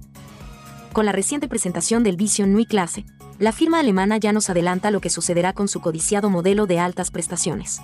Con 0.93 1.05
la 1.05 1.11
reciente 1.11 1.47
presentación 1.47 2.03
del 2.03 2.17
Vision 2.17 2.53
Nui 2.53 2.65
Clase, 2.65 3.03
la 3.39 3.51
firma 3.51 3.79
alemana 3.79 4.17
ya 4.17 4.31
nos 4.31 4.49
adelanta 4.49 4.91
lo 4.91 5.01
que 5.01 5.09
sucederá 5.09 5.53
con 5.53 5.67
su 5.67 5.81
codiciado 5.81 6.29
modelo 6.29 6.67
de 6.67 6.79
altas 6.79 7.11
prestaciones. 7.11 7.81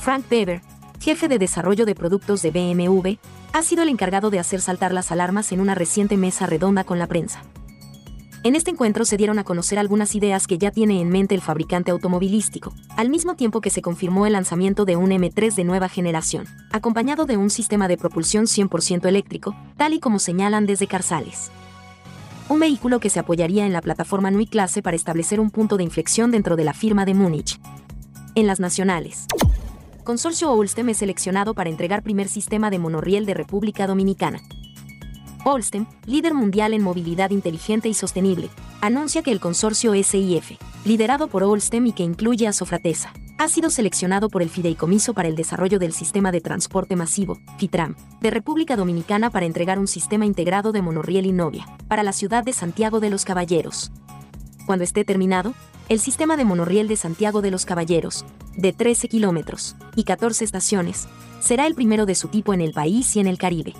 Frank 0.00 0.24
Weber, 0.30 0.60
jefe 1.00 1.28
de 1.28 1.38
desarrollo 1.38 1.86
de 1.86 1.94
productos 1.94 2.42
de 2.42 2.50
BMW, 2.50 3.18
ha 3.52 3.62
sido 3.62 3.82
el 3.82 3.88
encargado 3.88 4.30
de 4.30 4.38
hacer 4.38 4.60
saltar 4.60 4.92
las 4.92 5.12
alarmas 5.12 5.52
en 5.52 5.60
una 5.60 5.74
reciente 5.74 6.16
mesa 6.16 6.46
redonda 6.46 6.84
con 6.84 6.98
la 6.98 7.06
prensa. 7.06 7.42
En 8.44 8.54
este 8.54 8.70
encuentro 8.70 9.06
se 9.06 9.16
dieron 9.16 9.38
a 9.38 9.44
conocer 9.44 9.78
algunas 9.78 10.14
ideas 10.14 10.46
que 10.46 10.58
ya 10.58 10.70
tiene 10.70 11.00
en 11.00 11.08
mente 11.08 11.34
el 11.34 11.40
fabricante 11.40 11.90
automovilístico, 11.90 12.74
al 12.94 13.08
mismo 13.08 13.36
tiempo 13.36 13.62
que 13.62 13.70
se 13.70 13.80
confirmó 13.80 14.26
el 14.26 14.34
lanzamiento 14.34 14.84
de 14.84 14.96
un 14.96 15.12
M3 15.12 15.54
de 15.54 15.64
nueva 15.64 15.88
generación, 15.88 16.46
acompañado 16.70 17.24
de 17.24 17.38
un 17.38 17.48
sistema 17.48 17.88
de 17.88 17.96
propulsión 17.96 18.44
100% 18.44 19.06
eléctrico, 19.06 19.56
tal 19.78 19.94
y 19.94 19.98
como 19.98 20.18
señalan 20.18 20.66
desde 20.66 20.86
Carsales. 20.86 21.50
Un 22.50 22.60
vehículo 22.60 23.00
que 23.00 23.08
se 23.08 23.18
apoyaría 23.18 23.64
en 23.64 23.72
la 23.72 23.80
plataforma 23.80 24.30
Nui 24.30 24.46
Clase 24.46 24.82
para 24.82 24.96
establecer 24.96 25.40
un 25.40 25.50
punto 25.50 25.78
de 25.78 25.84
inflexión 25.84 26.30
dentro 26.30 26.54
de 26.56 26.64
la 26.64 26.74
firma 26.74 27.06
de 27.06 27.14
Múnich. 27.14 27.58
En 28.34 28.46
las 28.46 28.60
nacionales. 28.60 29.26
Consorcio 30.04 30.52
Olstem 30.52 30.90
es 30.90 30.98
seleccionado 30.98 31.54
para 31.54 31.70
entregar 31.70 32.02
primer 32.02 32.28
sistema 32.28 32.68
de 32.68 32.78
monorriel 32.78 33.24
de 33.24 33.32
República 33.32 33.86
Dominicana. 33.86 34.42
Olstem, 35.46 35.86
líder 36.04 36.34
mundial 36.34 36.74
en 36.74 36.82
movilidad 36.82 37.30
inteligente 37.30 37.88
y 37.88 37.94
sostenible, 37.94 38.50
anuncia 38.82 39.22
que 39.22 39.32
el 39.32 39.40
consorcio 39.40 39.94
SIF, 39.94 40.58
liderado 40.84 41.28
por 41.28 41.42
Olstem 41.42 41.86
y 41.86 41.92
que 41.92 42.02
incluye 42.02 42.46
a 42.46 42.52
Sofratesa, 42.52 43.14
ha 43.38 43.48
sido 43.48 43.70
seleccionado 43.70 44.28
por 44.28 44.42
el 44.42 44.50
Fideicomiso 44.50 45.14
para 45.14 45.28
el 45.28 45.36
Desarrollo 45.36 45.78
del 45.78 45.94
Sistema 45.94 46.32
de 46.32 46.42
Transporte 46.42 46.96
Masivo, 46.96 47.38
FITRAM, 47.56 47.96
de 48.20 48.30
República 48.30 48.76
Dominicana 48.76 49.30
para 49.30 49.46
entregar 49.46 49.78
un 49.78 49.88
sistema 49.88 50.26
integrado 50.26 50.72
de 50.72 50.82
monorriel 50.82 51.24
Innovia, 51.24 51.64
para 51.88 52.02
la 52.02 52.12
ciudad 52.12 52.44
de 52.44 52.52
Santiago 52.52 53.00
de 53.00 53.08
los 53.08 53.24
Caballeros. 53.24 53.90
Cuando 54.66 54.84
esté 54.84 55.04
terminado, 55.04 55.54
el 55.88 56.00
sistema 56.00 56.36
de 56.36 56.44
monorriel 56.44 56.88
de 56.88 56.96
Santiago 56.96 57.42
de 57.42 57.50
los 57.50 57.66
Caballeros, 57.66 58.24
de 58.56 58.72
13 58.72 59.08
kilómetros 59.08 59.76
y 59.94 60.04
14 60.04 60.44
estaciones, 60.44 61.06
será 61.40 61.66
el 61.66 61.74
primero 61.74 62.06
de 62.06 62.14
su 62.14 62.28
tipo 62.28 62.54
en 62.54 62.62
el 62.62 62.72
país 62.72 63.14
y 63.16 63.20
en 63.20 63.26
el 63.26 63.36
Caribe. 63.36 63.74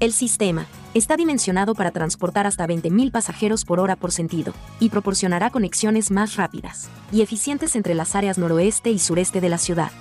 El 0.00 0.12
sistema 0.12 0.66
está 0.94 1.16
dimensionado 1.16 1.74
para 1.74 1.92
transportar 1.92 2.46
hasta 2.46 2.66
20.000 2.66 3.12
pasajeros 3.12 3.64
por 3.64 3.78
hora 3.78 3.94
por 3.96 4.10
sentido 4.10 4.52
y 4.80 4.88
proporcionará 4.88 5.50
conexiones 5.50 6.10
más 6.10 6.36
rápidas 6.36 6.88
y 7.12 7.20
eficientes 7.20 7.76
entre 7.76 7.94
las 7.94 8.16
áreas 8.16 8.38
noroeste 8.38 8.90
y 8.90 8.98
sureste 8.98 9.40
de 9.40 9.50
la 9.50 9.58
ciudad. 9.58 9.92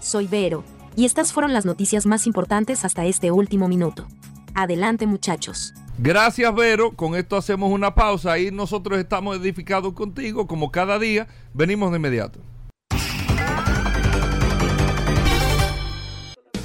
Soy 0.00 0.28
Vero, 0.28 0.64
y 0.94 1.04
estas 1.04 1.32
fueron 1.32 1.52
las 1.52 1.66
noticias 1.66 2.06
más 2.06 2.26
importantes 2.26 2.84
hasta 2.84 3.04
este 3.04 3.30
último 3.30 3.68
minuto. 3.68 4.06
Adelante 4.54 5.06
muchachos. 5.06 5.74
Gracias, 5.98 6.54
Vero. 6.54 6.92
Con 6.92 7.14
esto 7.14 7.36
hacemos 7.36 7.72
una 7.72 7.94
pausa 7.94 8.38
y 8.38 8.50
nosotros 8.50 8.98
estamos 8.98 9.38
edificados 9.38 9.94
contigo, 9.94 10.46
como 10.46 10.70
cada 10.70 10.98
día. 10.98 11.26
Venimos 11.54 11.90
de 11.90 11.96
inmediato. 11.96 12.38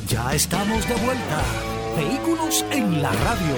Ya 0.07 0.33
estamos 0.33 0.87
de 0.87 0.95
vuelta. 0.95 1.41
Vehículos 1.95 2.65
en 2.71 3.01
la 3.01 3.13
radio. 3.13 3.55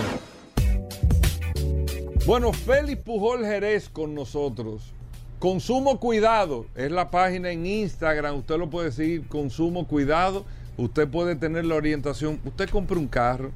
Bueno, 2.27 2.53
Félix 2.53 3.01
Pujol 3.01 3.43
Jerez 3.43 3.89
con 3.89 4.13
nosotros. 4.13 4.93
Consumo 5.39 5.99
Cuidado 5.99 6.67
es 6.75 6.91
la 6.91 7.09
página 7.09 7.49
en 7.49 7.65
Instagram. 7.65 8.37
Usted 8.37 8.57
lo 8.57 8.69
puede 8.69 8.91
seguir. 8.91 9.27
Consumo 9.27 9.87
Cuidado. 9.87 10.45
Usted 10.77 11.07
puede 11.07 11.35
tener 11.35 11.65
la 11.65 11.75
orientación. 11.75 12.39
Usted 12.45 12.69
compra 12.69 12.97
un 12.97 13.07
carro, 13.07 13.51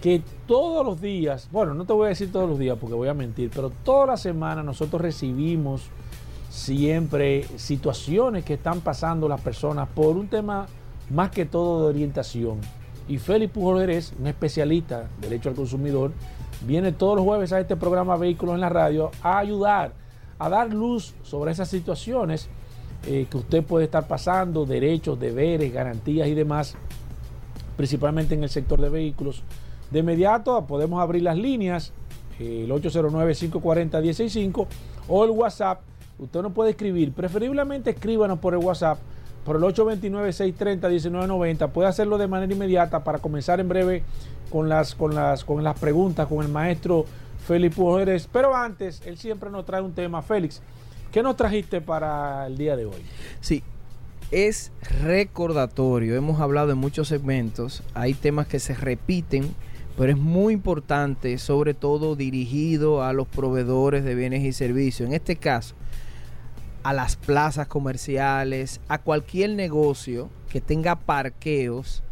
que 0.00 0.22
todos 0.46 0.84
los 0.84 1.00
días, 1.00 1.48
bueno, 1.50 1.74
no 1.74 1.84
te 1.84 1.92
voy 1.92 2.06
a 2.06 2.08
decir 2.10 2.30
todos 2.30 2.48
los 2.48 2.58
días 2.58 2.78
porque 2.80 2.94
voy 2.94 3.08
a 3.08 3.14
mentir, 3.14 3.50
pero 3.54 3.70
toda 3.70 4.06
la 4.06 4.16
semana 4.16 4.62
nosotros 4.62 5.02
recibimos 5.02 5.88
siempre 6.50 7.44
situaciones 7.56 8.44
que 8.44 8.54
están 8.54 8.80
pasando 8.80 9.28
las 9.28 9.40
personas 9.40 9.88
por 9.88 10.16
un 10.16 10.28
tema 10.28 10.66
más 11.10 11.30
que 11.30 11.44
todo 11.44 11.82
de 11.82 11.88
orientación. 11.88 12.60
Y 13.08 13.18
Félix 13.18 13.52
Pujol 13.52 13.88
es 13.90 14.12
un 14.18 14.26
especialista 14.26 15.08
de 15.20 15.28
derecho 15.28 15.48
al 15.48 15.54
consumidor, 15.54 16.12
viene 16.66 16.92
todos 16.92 17.16
los 17.16 17.24
jueves 17.24 17.52
a 17.52 17.60
este 17.60 17.76
programa 17.76 18.16
Vehículos 18.16 18.54
en 18.54 18.60
la 18.60 18.68
Radio 18.68 19.10
a 19.22 19.38
ayudar, 19.38 19.92
a 20.38 20.48
dar 20.48 20.72
luz 20.72 21.14
sobre 21.22 21.52
esas 21.52 21.68
situaciones 21.68 22.48
eh, 23.06 23.26
que 23.30 23.36
usted 23.36 23.64
puede 23.64 23.86
estar 23.86 24.06
pasando, 24.06 24.66
derechos, 24.66 25.18
deberes, 25.18 25.72
garantías 25.72 26.28
y 26.28 26.34
demás, 26.34 26.74
principalmente 27.76 28.34
en 28.34 28.42
el 28.42 28.50
sector 28.50 28.80
de 28.80 28.88
vehículos. 28.88 29.42
De 29.90 30.00
inmediato 30.00 30.66
podemos 30.66 31.00
abrir 31.00 31.22
las 31.22 31.36
líneas, 31.36 31.92
el 32.38 32.70
809-540-165 32.70 34.66
o 35.08 35.24
el 35.24 35.30
WhatsApp. 35.30 35.80
Usted 36.18 36.42
no 36.42 36.50
puede 36.50 36.70
escribir, 36.70 37.12
preferiblemente 37.12 37.90
escríbanos 37.90 38.38
por 38.38 38.54
el 38.54 38.60
WhatsApp, 38.60 38.98
por 39.44 39.56
el 39.56 39.62
829-630-1990. 39.62 41.70
Puede 41.70 41.88
hacerlo 41.88 42.18
de 42.18 42.26
manera 42.26 42.52
inmediata 42.52 43.04
para 43.04 43.18
comenzar 43.18 43.60
en 43.60 43.68
breve 43.68 44.02
con 44.50 44.68
las, 44.68 44.94
con 44.94 45.14
las, 45.14 45.44
con 45.44 45.64
las 45.64 45.78
preguntas 45.78 46.26
con 46.26 46.44
el 46.44 46.50
maestro 46.50 47.06
Félix 47.46 47.76
Pujoles. 47.76 48.28
Pero 48.30 48.54
antes, 48.54 49.00
él 49.06 49.16
siempre 49.16 49.50
nos 49.50 49.64
trae 49.64 49.80
un 49.80 49.94
tema. 49.94 50.20
Félix, 50.22 50.60
¿qué 51.12 51.22
nos 51.22 51.36
trajiste 51.36 51.80
para 51.80 52.46
el 52.46 52.58
día 52.58 52.76
de 52.76 52.86
hoy? 52.86 53.02
Sí, 53.40 53.62
es 54.30 54.72
recordatorio. 55.02 56.14
Hemos 56.14 56.40
hablado 56.40 56.72
en 56.72 56.78
muchos 56.78 57.08
segmentos. 57.08 57.82
Hay 57.94 58.14
temas 58.14 58.46
que 58.46 58.58
se 58.58 58.74
repiten, 58.74 59.54
pero 59.98 60.12
es 60.12 60.18
muy 60.18 60.54
importante, 60.54 61.36
sobre 61.38 61.74
todo 61.74 62.14
dirigido 62.14 63.02
a 63.02 63.12
los 63.12 63.26
proveedores 63.26 64.04
de 64.04 64.14
bienes 64.14 64.44
y 64.44 64.52
servicios. 64.52 65.08
En 65.08 65.14
este 65.14 65.34
caso, 65.34 65.74
a 66.84 66.92
las 66.92 67.16
plazas 67.16 67.66
comerciales, 67.66 68.80
a 68.86 68.98
cualquier 68.98 69.50
negocio 69.50 70.30
que 70.50 70.60
tenga 70.60 70.94
parqueos. 70.94 72.04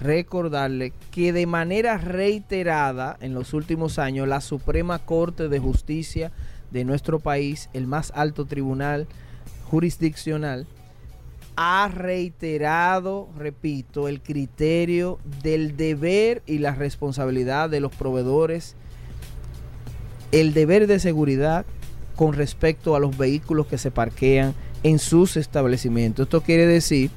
Recordarle 0.00 0.92
que 1.10 1.32
de 1.32 1.46
manera 1.46 1.98
reiterada 1.98 3.16
en 3.20 3.34
los 3.34 3.54
últimos 3.54 3.98
años 3.98 4.28
la 4.28 4.40
Suprema 4.40 5.00
Corte 5.00 5.48
de 5.48 5.58
Justicia 5.58 6.30
de 6.70 6.84
nuestro 6.84 7.18
país, 7.18 7.70
el 7.72 7.88
más 7.88 8.12
alto 8.14 8.44
tribunal 8.44 9.08
jurisdiccional, 9.68 10.68
ha 11.56 11.88
reiterado, 11.88 13.28
repito, 13.36 14.08
el 14.08 14.20
criterio 14.20 15.18
del 15.42 15.76
deber 15.76 16.42
y 16.46 16.58
la 16.58 16.74
responsabilidad 16.74 17.70
de 17.70 17.80
los 17.80 17.94
proveedores, 17.94 18.76
el 20.32 20.52
deber 20.52 20.86
de 20.86 21.00
seguridad 21.00 21.64
con 22.14 22.34
respecto 22.34 22.94
a 22.94 23.00
los 23.00 23.16
vehículos 23.16 23.66
que 23.66 23.78
se 23.78 23.90
parquean 23.90 24.54
en 24.82 24.98
sus 24.98 25.36
establecimientos. 25.36 26.24
Esto 26.24 26.42
quiere 26.42 26.66
decir 26.66 27.10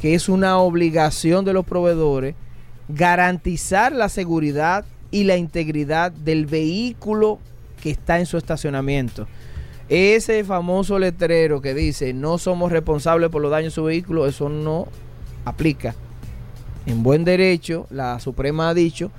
que 0.00 0.14
es 0.14 0.28
una 0.28 0.58
obligación 0.58 1.44
de 1.44 1.52
los 1.52 1.64
proveedores 1.64 2.34
garantizar 2.88 3.92
la 3.92 4.08
seguridad 4.08 4.84
y 5.10 5.24
la 5.24 5.36
integridad 5.36 6.12
del 6.12 6.46
vehículo 6.46 7.38
que 7.80 7.90
está 7.90 8.18
en 8.18 8.26
su 8.26 8.36
estacionamiento. 8.36 9.26
Ese 9.94 10.42
famoso 10.42 10.98
letrero 10.98 11.60
que 11.60 11.74
dice 11.74 12.14
no 12.14 12.38
somos 12.38 12.72
responsables 12.72 13.28
por 13.28 13.42
los 13.42 13.50
daños 13.50 13.72
de 13.72 13.74
su 13.74 13.84
vehículo, 13.84 14.26
eso 14.26 14.48
no 14.48 14.88
aplica. 15.44 15.94
En 16.86 17.02
buen 17.02 17.24
derecho, 17.24 17.86
la 17.90 18.18
Suprema 18.18 18.70
ha 18.70 18.74
dicho 18.74 19.10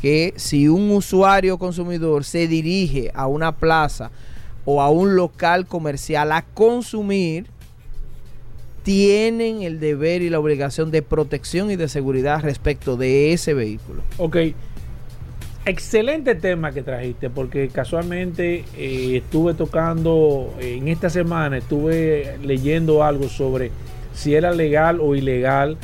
que 0.00 0.32
si 0.36 0.66
un 0.66 0.90
usuario 0.92 1.58
consumidor 1.58 2.24
se 2.24 2.48
dirige 2.48 3.10
a 3.14 3.26
una 3.26 3.56
plaza 3.56 4.10
o 4.64 4.80
a 4.80 4.88
un 4.88 5.14
local 5.14 5.66
comercial 5.66 6.32
a 6.32 6.40
consumir, 6.40 7.44
tienen 8.82 9.60
el 9.60 9.78
deber 9.78 10.22
y 10.22 10.30
la 10.30 10.40
obligación 10.40 10.90
de 10.90 11.02
protección 11.02 11.70
y 11.70 11.76
de 11.76 11.86
seguridad 11.86 12.40
respecto 12.40 12.96
de 12.96 13.34
ese 13.34 13.52
vehículo. 13.52 14.02
Ok, 14.16 14.38
Excelente 15.66 16.34
tema 16.34 16.72
que 16.72 16.82
trajiste, 16.82 17.30
porque 17.30 17.68
casualmente 17.68 18.66
eh, 18.76 19.16
estuve 19.16 19.54
tocando 19.54 20.52
en 20.60 20.88
esta 20.88 21.08
semana, 21.08 21.56
estuve 21.56 22.36
leyendo 22.42 23.02
algo 23.02 23.30
sobre 23.30 23.70
si 24.12 24.34
era 24.34 24.52
legal 24.52 25.00
o 25.00 25.14
ilegal 25.14 25.78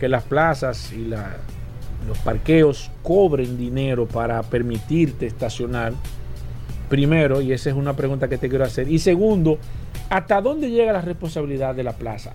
que 0.00 0.08
las 0.08 0.22
plazas 0.22 0.90
y 0.94 1.04
los 1.04 2.16
parqueos 2.24 2.90
cobren 3.02 3.58
dinero 3.58 4.06
para 4.06 4.42
permitirte 4.42 5.26
estacionar. 5.26 5.92
Primero, 6.88 7.42
y 7.42 7.52
esa 7.52 7.68
es 7.68 7.76
una 7.76 7.94
pregunta 7.94 8.28
que 8.28 8.38
te 8.38 8.48
quiero 8.48 8.64
hacer. 8.64 8.90
Y 8.90 9.00
segundo, 9.00 9.58
¿hasta 10.08 10.40
dónde 10.40 10.70
llega 10.70 10.94
la 10.94 11.02
responsabilidad 11.02 11.74
de 11.74 11.82
la 11.82 11.92
plaza? 11.92 12.32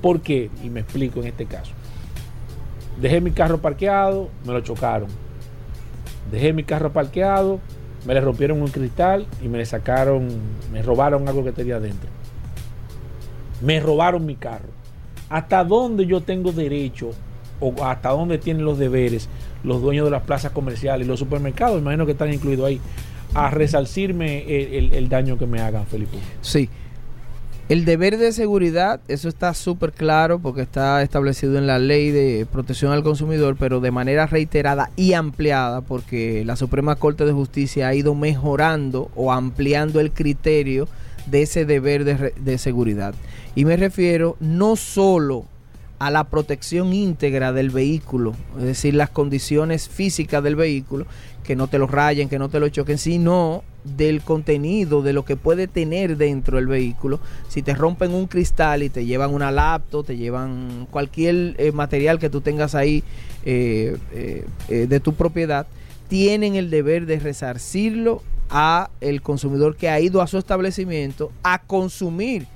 ¿Por 0.00 0.22
qué? 0.22 0.48
Y 0.64 0.70
me 0.70 0.80
explico 0.80 1.20
en 1.20 1.26
este 1.26 1.44
caso. 1.44 1.72
Dejé 2.98 3.20
mi 3.20 3.32
carro 3.32 3.58
parqueado, 3.58 4.30
me 4.46 4.54
lo 4.54 4.62
chocaron 4.62 5.29
Dejé 6.30 6.52
mi 6.52 6.64
carro 6.64 6.92
parqueado, 6.92 7.60
me 8.06 8.14
le 8.14 8.20
rompieron 8.20 8.62
un 8.62 8.68
cristal 8.68 9.26
y 9.42 9.48
me 9.48 9.58
le 9.58 9.66
sacaron, 9.66 10.28
me 10.72 10.82
robaron 10.82 11.28
algo 11.28 11.44
que 11.44 11.52
tenía 11.52 11.76
adentro. 11.76 12.08
Me 13.60 13.80
robaron 13.80 14.24
mi 14.24 14.36
carro. 14.36 14.68
¿Hasta 15.28 15.64
dónde 15.64 16.06
yo 16.06 16.22
tengo 16.22 16.52
derecho 16.52 17.10
o 17.60 17.84
hasta 17.84 18.10
dónde 18.10 18.38
tienen 18.38 18.64
los 18.64 18.78
deberes 18.78 19.28
los 19.62 19.82
dueños 19.82 20.06
de 20.06 20.10
las 20.10 20.22
plazas 20.22 20.52
comerciales 20.52 21.06
y 21.06 21.08
los 21.08 21.18
supermercados, 21.18 21.80
imagino 21.80 22.06
que 22.06 22.12
están 22.12 22.32
incluidos 22.32 22.66
ahí, 22.66 22.80
a 23.34 23.50
resarcirme 23.50 24.42
el, 24.76 24.92
el 24.92 25.08
daño 25.08 25.38
que 25.38 25.46
me 25.46 25.60
hagan, 25.60 25.86
Felipe? 25.86 26.16
Sí, 26.40 26.68
el 27.70 27.84
deber 27.84 28.18
de 28.18 28.32
seguridad, 28.32 29.00
eso 29.06 29.28
está 29.28 29.54
súper 29.54 29.92
claro 29.92 30.40
porque 30.40 30.62
está 30.62 31.02
establecido 31.02 31.56
en 31.56 31.68
la 31.68 31.78
ley 31.78 32.10
de 32.10 32.44
protección 32.50 32.90
al 32.90 33.04
consumidor, 33.04 33.54
pero 33.56 33.78
de 33.78 33.92
manera 33.92 34.26
reiterada 34.26 34.90
y 34.96 35.12
ampliada 35.12 35.80
porque 35.80 36.44
la 36.44 36.56
Suprema 36.56 36.96
Corte 36.96 37.24
de 37.24 37.30
Justicia 37.30 37.86
ha 37.86 37.94
ido 37.94 38.16
mejorando 38.16 39.12
o 39.14 39.30
ampliando 39.30 40.00
el 40.00 40.10
criterio 40.10 40.88
de 41.26 41.42
ese 41.42 41.64
deber 41.64 42.02
de, 42.02 42.34
de 42.36 42.58
seguridad. 42.58 43.14
Y 43.54 43.64
me 43.64 43.76
refiero 43.76 44.36
no 44.40 44.74
solo 44.74 45.44
a 46.00 46.10
la 46.10 46.24
protección 46.24 46.94
íntegra 46.94 47.52
del 47.52 47.68
vehículo, 47.68 48.34
es 48.56 48.64
decir, 48.64 48.94
las 48.94 49.10
condiciones 49.10 49.86
físicas 49.86 50.42
del 50.42 50.56
vehículo, 50.56 51.06
que 51.44 51.54
no 51.56 51.68
te 51.68 51.78
lo 51.78 51.86
rayen, 51.86 52.30
que 52.30 52.38
no 52.38 52.48
te 52.48 52.58
lo 52.58 52.70
choquen, 52.70 52.96
sino 52.96 53.62
del 53.84 54.22
contenido, 54.22 55.02
de 55.02 55.12
lo 55.12 55.26
que 55.26 55.36
puede 55.36 55.68
tener 55.68 56.16
dentro 56.16 56.56
del 56.56 56.68
vehículo. 56.68 57.20
Si 57.48 57.60
te 57.60 57.74
rompen 57.74 58.14
un 58.14 58.28
cristal 58.28 58.82
y 58.82 58.88
te 58.88 59.04
llevan 59.04 59.34
una 59.34 59.50
laptop, 59.50 60.06
te 60.06 60.16
llevan 60.16 60.88
cualquier 60.90 61.54
eh, 61.58 61.70
material 61.70 62.18
que 62.18 62.30
tú 62.30 62.40
tengas 62.40 62.74
ahí 62.74 63.04
eh, 63.44 63.98
eh, 64.12 64.86
de 64.88 65.00
tu 65.00 65.12
propiedad, 65.12 65.66
tienen 66.08 66.54
el 66.54 66.70
deber 66.70 67.04
de 67.04 67.18
resarcirlo 67.18 68.22
a 68.48 68.88
el 69.02 69.20
consumidor 69.20 69.76
que 69.76 69.90
ha 69.90 70.00
ido 70.00 70.22
a 70.22 70.26
su 70.26 70.38
establecimiento 70.38 71.30
a 71.42 71.60
consumir 71.60 72.46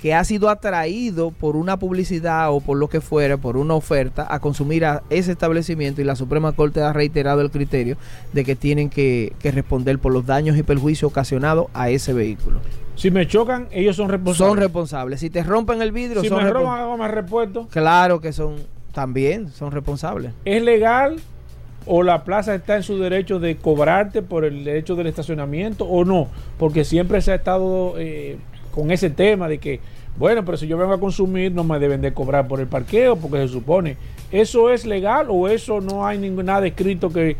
que 0.00 0.14
ha 0.14 0.22
sido 0.24 0.48
atraído 0.48 1.30
por 1.30 1.56
una 1.56 1.78
publicidad 1.78 2.52
o 2.52 2.60
por 2.60 2.76
lo 2.76 2.88
que 2.88 3.00
fuera, 3.00 3.36
por 3.36 3.56
una 3.56 3.74
oferta, 3.74 4.26
a 4.28 4.38
consumir 4.38 4.84
a 4.84 5.02
ese 5.10 5.32
establecimiento 5.32 6.00
y 6.00 6.04
la 6.04 6.16
Suprema 6.16 6.52
Corte 6.52 6.82
ha 6.82 6.92
reiterado 6.92 7.40
el 7.40 7.50
criterio 7.50 7.96
de 8.32 8.44
que 8.44 8.56
tienen 8.56 8.90
que, 8.90 9.32
responder 9.42 9.98
por 9.98 10.12
los 10.12 10.26
daños 10.26 10.56
y 10.56 10.62
perjuicios 10.62 11.10
ocasionados 11.10 11.66
a 11.74 11.90
ese 11.90 12.12
vehículo. 12.12 12.60
Si 12.96 13.10
me 13.10 13.26
chocan, 13.26 13.66
ellos 13.72 13.96
son 13.96 14.08
responsables. 14.08 14.50
Son 14.50 14.58
responsables. 14.58 15.20
Si 15.20 15.30
te 15.30 15.42
rompen 15.42 15.82
el 15.82 15.92
vidrio, 15.92 16.20
si 16.22 16.28
son 16.28 16.44
me 16.44 16.50
roban 16.50 16.80
algo 16.80 16.96
más 16.96 17.10
repuesto. 17.10 17.66
Claro 17.70 18.20
que 18.20 18.32
son, 18.32 18.56
también 18.92 19.48
son 19.48 19.72
responsables. 19.72 20.32
¿Es 20.44 20.62
legal 20.62 21.16
o 21.86 22.02
la 22.02 22.24
plaza 22.24 22.54
está 22.54 22.76
en 22.76 22.82
su 22.82 22.98
derecho 22.98 23.40
de 23.40 23.56
cobrarte 23.56 24.22
por 24.22 24.44
el 24.44 24.64
derecho 24.64 24.96
del 24.96 25.06
estacionamiento 25.06 25.84
o 25.84 26.04
no? 26.04 26.28
Porque 26.58 26.84
siempre 26.84 27.20
se 27.20 27.32
ha 27.32 27.36
estado 27.36 27.94
eh, 27.98 28.38
con 28.74 28.90
ese 28.90 29.10
tema 29.10 29.48
de 29.48 29.58
que 29.58 29.80
bueno, 30.16 30.44
pero 30.44 30.56
si 30.56 30.68
yo 30.68 30.78
vengo 30.78 30.92
a 30.92 31.00
consumir, 31.00 31.52
no 31.52 31.64
me 31.64 31.78
deben 31.78 32.00
de 32.00 32.12
cobrar 32.12 32.46
por 32.46 32.60
el 32.60 32.68
parqueo, 32.68 33.16
porque 33.16 33.38
se 33.38 33.48
supone. 33.48 33.96
¿Eso 34.30 34.70
es 34.70 34.86
legal 34.86 35.26
o 35.28 35.48
eso 35.48 35.80
no 35.80 36.06
hay 36.06 36.18
nada 36.18 36.66
escrito 36.66 37.10
que 37.10 37.36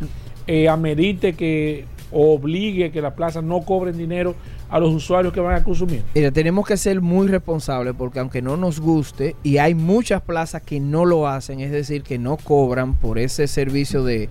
eh, 0.47 0.69
amerite 0.69 1.35
que 1.35 1.85
obligue 2.11 2.91
que 2.91 3.01
las 3.01 3.15
plazas 3.15 3.45
no 3.45 3.63
cobren 3.63 3.97
dinero 3.97 4.35
a 4.69 4.81
los 4.81 4.93
usuarios 4.93 5.33
que 5.33 5.39
van 5.39 5.55
a 5.55 5.63
consumir? 5.63 6.03
Mira, 6.17 6.33
tenemos 6.33 6.67
que 6.67 6.77
ser 6.77 7.01
muy 7.01 7.29
responsables 7.29 7.95
porque 7.97 8.19
aunque 8.19 8.43
no 8.43 8.57
nos 8.57 8.81
guste, 8.81 9.37
y 9.45 9.59
hay 9.59 9.75
muchas 9.75 10.21
plazas 10.23 10.63
que 10.63 10.81
no 10.81 11.05
lo 11.05 11.29
hacen, 11.29 11.61
es 11.61 11.71
decir, 11.71 12.03
que 12.03 12.19
no 12.19 12.37
cobran 12.37 12.95
por 12.97 13.19
ese 13.19 13.47
servicio 13.47 14.03
de 14.05 14.29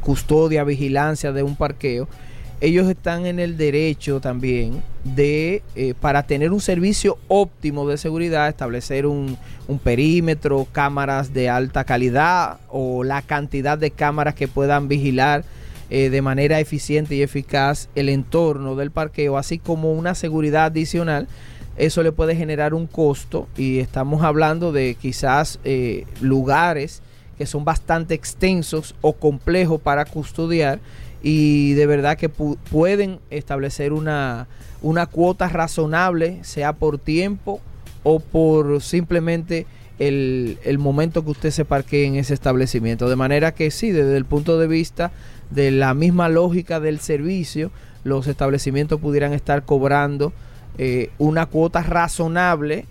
custodia, 0.00 0.64
vigilancia 0.64 1.32
de 1.32 1.42
un 1.42 1.56
parqueo, 1.56 2.08
ellos 2.62 2.88
están 2.88 3.26
en 3.26 3.40
el 3.40 3.56
derecho 3.56 4.20
también 4.20 4.84
de, 5.02 5.64
eh, 5.74 5.94
para 6.00 6.22
tener 6.28 6.52
un 6.52 6.60
servicio 6.60 7.18
óptimo 7.26 7.88
de 7.88 7.96
seguridad, 7.98 8.48
establecer 8.48 9.04
un, 9.04 9.36
perímetro, 9.82 10.68
cámaras 10.70 11.34
de 11.34 11.48
alta 11.48 11.82
calidad 11.82 12.60
o 12.68 13.02
la 13.02 13.20
cantidad 13.22 13.76
de 13.76 13.90
cámaras 13.90 14.36
que 14.36 14.46
puedan 14.46 14.86
vigilar 14.86 15.44
eh, 15.90 16.08
de 16.08 16.22
manera 16.22 16.60
eficiente 16.60 17.16
y 17.16 17.22
eficaz 17.22 17.88
el 17.96 18.08
entorno 18.08 18.76
del 18.76 18.92
parqueo, 18.92 19.38
así 19.38 19.58
como 19.58 19.92
una 19.92 20.14
seguridad 20.14 20.66
adicional. 20.66 21.26
Eso 21.76 22.04
le 22.04 22.12
puede 22.12 22.36
generar 22.36 22.74
un 22.74 22.86
costo 22.86 23.48
y 23.56 23.80
estamos 23.80 24.22
hablando 24.22 24.70
de 24.70 24.94
quizás 24.94 25.58
eh, 25.64 26.04
lugares 26.20 27.02
que 27.36 27.46
son 27.46 27.64
bastante 27.64 28.14
extensos 28.14 28.94
o 29.00 29.14
complejos 29.14 29.80
para 29.80 30.04
custodiar 30.04 30.78
y 31.22 31.74
de 31.74 31.86
verdad 31.86 32.16
que 32.18 32.30
pu- 32.30 32.56
pueden 32.70 33.20
establecer 33.30 33.92
una, 33.92 34.48
una 34.82 35.06
cuota 35.06 35.48
razonable, 35.48 36.38
sea 36.42 36.72
por 36.72 36.98
tiempo 36.98 37.60
o 38.02 38.18
por 38.20 38.82
simplemente 38.82 39.66
el, 39.98 40.58
el 40.64 40.78
momento 40.78 41.24
que 41.24 41.30
usted 41.30 41.50
se 41.50 41.64
parquee 41.64 42.06
en 42.06 42.16
ese 42.16 42.34
establecimiento. 42.34 43.08
De 43.08 43.16
manera 43.16 43.54
que 43.54 43.70
sí, 43.70 43.92
desde 43.92 44.16
el 44.16 44.24
punto 44.24 44.58
de 44.58 44.66
vista 44.66 45.12
de 45.50 45.70
la 45.70 45.94
misma 45.94 46.28
lógica 46.28 46.80
del 46.80 46.98
servicio, 46.98 47.70
los 48.04 48.26
establecimientos 48.26 48.98
pudieran 48.98 49.32
estar 49.32 49.64
cobrando 49.64 50.32
eh, 50.78 51.10
una 51.18 51.46
cuota 51.46 51.82
razonable 51.82 52.86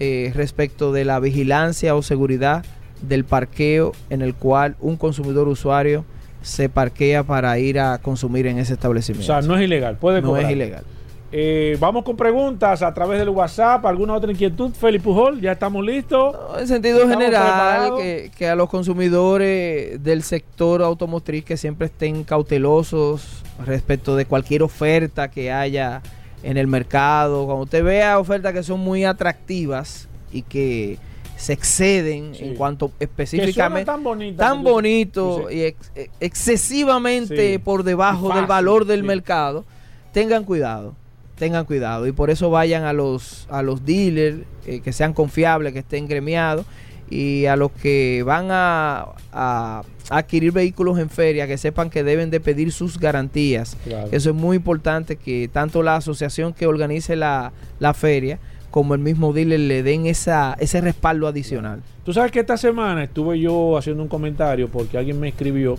eh, 0.00 0.32
respecto 0.34 0.92
de 0.92 1.04
la 1.04 1.20
vigilancia 1.20 1.94
o 1.94 2.02
seguridad 2.02 2.64
del 3.02 3.24
parqueo 3.24 3.92
en 4.10 4.22
el 4.22 4.34
cual 4.34 4.74
un 4.80 4.96
consumidor 4.96 5.46
usuario 5.46 6.04
se 6.42 6.68
parquea 6.68 7.22
para 7.24 7.58
ir 7.58 7.80
a 7.80 7.98
consumir 7.98 8.46
en 8.46 8.58
ese 8.58 8.72
O 8.72 8.74
establecimiento. 8.74 9.26
sea, 9.26 9.40
no 9.42 9.56
es 9.56 9.62
ilegal, 9.62 9.96
puede 9.96 10.20
No 10.22 10.28
cobrar. 10.28 10.44
es 10.46 10.50
ilegal. 10.52 10.84
Eh, 11.30 11.76
vamos 11.78 12.04
con 12.04 12.16
preguntas 12.16 12.80
a 12.80 12.94
través 12.94 13.18
del 13.18 13.28
WhatsApp. 13.28 13.84
¿Alguna 13.84 14.14
otra 14.14 14.32
inquietud? 14.32 14.70
Felipe 14.72 15.04
Pujol, 15.04 15.40
ya 15.42 15.52
estamos 15.52 15.84
listos. 15.84 16.34
En 16.58 16.66
sentido 16.66 17.06
general, 17.06 17.92
que, 17.98 18.30
que 18.38 18.48
a 18.48 18.54
los 18.54 18.70
consumidores 18.70 20.02
del 20.02 20.22
sector 20.22 20.80
automotriz 20.82 21.44
que 21.44 21.56
siempre 21.58 21.86
estén 21.88 22.24
cautelosos 22.24 23.42
respecto 23.66 24.16
de 24.16 24.24
cualquier 24.24 24.62
oferta 24.62 25.28
que 25.30 25.52
haya 25.52 26.00
en 26.42 26.56
el 26.56 26.66
mercado. 26.66 27.44
Cuando 27.44 27.64
usted 27.64 27.84
vea 27.84 28.18
ofertas 28.18 28.52
que 28.54 28.62
son 28.62 28.80
muy 28.80 29.04
atractivas 29.04 30.08
y 30.32 30.42
que 30.42 30.98
se 31.38 31.52
exceden 31.52 32.34
Sí. 32.34 32.44
en 32.44 32.54
cuanto 32.56 32.90
específicamente 33.00 33.86
tan 33.86 34.02
bonita. 34.02 34.44
tan 34.48 34.62
bonito 34.64 35.48
y 35.50 35.62
ex- 35.62 35.90
eh, 35.94 36.10
excesivamente 36.20 37.52
Sí. 37.52 37.58
por 37.58 37.84
debajo 37.84 38.34
del 38.34 38.46
valor 38.46 38.84
del 38.84 39.00
sí. 39.00 39.06
mercado, 39.06 39.64
tengan 40.12 40.44
cuidado, 40.44 40.94
tengan 41.36 41.64
cuidado 41.64 42.06
y 42.06 42.12
por 42.12 42.30
eso 42.30 42.50
vayan 42.50 42.84
a 42.84 42.92
los 42.92 43.46
a 43.50 43.62
los 43.62 43.84
dealers 43.86 44.38
eh, 44.66 44.80
que 44.80 44.92
sean 44.92 45.12
confiables, 45.14 45.72
que 45.72 45.78
estén 45.78 46.08
gremiados 46.08 46.66
y 47.10 47.46
a 47.46 47.56
los 47.56 47.70
que 47.70 48.22
van 48.26 48.48
a, 48.50 49.06
a 49.32 49.82
adquirir 50.10 50.52
vehículos 50.52 50.98
en 50.98 51.08
feria 51.08 51.46
que 51.46 51.56
sepan 51.56 51.88
que 51.88 52.02
deben 52.02 52.30
de 52.30 52.40
pedir 52.40 52.72
sus 52.72 52.98
garantías. 52.98 53.76
Claro. 53.84 54.08
Eso 54.12 54.30
es 54.30 54.36
muy 54.36 54.56
importante 54.56 55.16
que 55.16 55.48
tanto 55.52 55.82
la 55.82 55.96
asociación 55.96 56.52
que 56.52 56.66
organice 56.66 57.14
la, 57.16 57.52
la 57.78 57.94
feria 57.94 58.38
como 58.70 58.94
el 58.94 59.00
mismo 59.00 59.32
dealer 59.32 59.60
le 59.60 59.82
den 59.82 60.06
esa, 60.06 60.56
ese 60.58 60.80
respaldo 60.80 61.26
adicional. 61.26 61.82
Tú 62.04 62.12
sabes 62.12 62.32
que 62.32 62.40
esta 62.40 62.56
semana 62.56 63.04
estuve 63.04 63.38
yo 63.40 63.76
haciendo 63.76 64.02
un 64.02 64.08
comentario 64.08 64.68
porque 64.68 64.98
alguien 64.98 65.18
me 65.20 65.28
escribió 65.28 65.76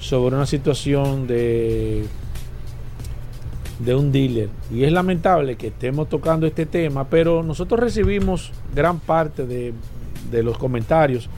sobre 0.00 0.36
una 0.36 0.46
situación 0.46 1.26
de 1.26 2.04
de 3.78 3.94
un 3.94 4.12
dealer. 4.12 4.48
Y 4.70 4.84
es 4.84 4.92
lamentable 4.92 5.56
que 5.56 5.68
estemos 5.68 6.08
tocando 6.08 6.46
este 6.46 6.66
tema 6.66 7.08
pero 7.08 7.42
nosotros 7.42 7.80
recibimos 7.80 8.52
gran 8.74 8.98
parte 9.00 9.46
de, 9.46 9.72
de 10.30 10.42
los 10.42 10.58
comentarios 10.58 11.28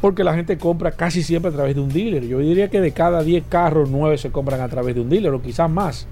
porque 0.00 0.22
la 0.22 0.34
gente 0.34 0.58
compra 0.58 0.92
casi 0.92 1.22
siempre 1.22 1.50
a 1.50 1.54
través 1.54 1.74
de 1.74 1.80
un 1.80 1.88
dealer. 1.88 2.24
Yo 2.26 2.38
diría 2.38 2.68
que 2.68 2.80
de 2.80 2.92
cada 2.92 3.22
10 3.22 3.44
carros 3.48 3.90
9 3.90 4.18
se 4.18 4.30
compran 4.30 4.60
a 4.60 4.68
través 4.68 4.94
de 4.94 5.00
un 5.00 5.08
dealer 5.08 5.32
o 5.32 5.42
quizás 5.42 5.68
más 5.68 6.06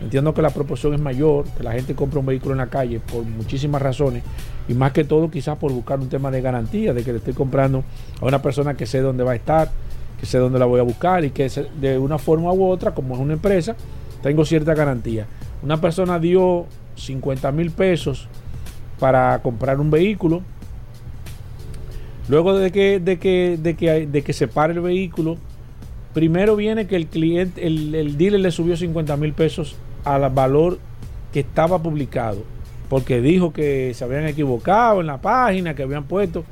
entiendo 0.00 0.34
que 0.34 0.42
la 0.42 0.50
proporción 0.50 0.94
es 0.94 1.00
mayor 1.00 1.44
que 1.56 1.62
la 1.62 1.72
gente 1.72 1.94
compra 1.94 2.20
un 2.20 2.26
vehículo 2.26 2.52
en 2.52 2.58
la 2.58 2.66
calle 2.66 3.00
por 3.00 3.24
muchísimas 3.24 3.80
razones 3.80 4.22
y 4.68 4.74
más 4.74 4.92
que 4.92 5.04
todo 5.04 5.30
quizás 5.30 5.56
por 5.56 5.72
buscar 5.72 6.00
un 6.00 6.08
tema 6.08 6.30
de 6.30 6.40
garantía, 6.40 6.92
de 6.92 7.02
que 7.02 7.12
le 7.12 7.18
estoy 7.18 7.34
comprando 7.34 7.84
a 8.20 8.26
una 8.26 8.42
persona 8.42 8.74
que 8.74 8.86
sé 8.86 9.00
dónde 9.00 9.24
va 9.24 9.32
a 9.32 9.36
estar, 9.36 9.70
que 10.18 10.26
sé 10.26 10.38
dónde 10.38 10.58
la 10.58 10.66
voy 10.66 10.80
a 10.80 10.82
buscar 10.82 11.24
y 11.24 11.30
que 11.30 11.50
de 11.80 11.98
una 11.98 12.18
forma 12.18 12.52
u 12.52 12.66
otra, 12.66 12.92
como 12.92 13.14
es 13.14 13.20
una 13.20 13.34
empresa, 13.34 13.76
tengo 14.22 14.44
cierta 14.44 14.74
garantía. 14.74 15.26
Una 15.62 15.80
persona 15.80 16.18
dio 16.18 16.66
50 16.96 17.52
mil 17.52 17.70
pesos 17.70 18.28
para 18.98 19.40
comprar 19.42 19.80
un 19.80 19.90
vehículo. 19.90 20.42
Luego 22.28 22.58
de 22.58 22.72
que, 22.72 22.98
de 22.98 23.18
que, 23.18 23.58
de 23.60 23.76
que, 23.76 24.06
de 24.06 24.22
que 24.22 24.32
se 24.32 24.48
pare 24.48 24.72
el 24.72 24.80
vehículo, 24.80 25.36
primero 26.12 26.56
viene 26.56 26.86
que 26.86 26.96
el 26.96 27.06
cliente, 27.06 27.66
el, 27.66 27.94
el 27.94 28.18
dealer 28.18 28.40
le 28.40 28.50
subió 28.50 28.76
50 28.76 29.16
mil 29.16 29.32
pesos 29.32 29.76
al 30.06 30.30
valor 30.30 30.78
que 31.32 31.40
estaba 31.40 31.82
publicado, 31.82 32.44
porque 32.88 33.20
dijo 33.20 33.52
que 33.52 33.92
se 33.92 34.04
habían 34.04 34.26
equivocado 34.26 35.00
en 35.00 35.08
la 35.08 35.20
página, 35.20 35.74
que 35.74 35.82
habían 35.82 36.04
puesto. 36.04 36.44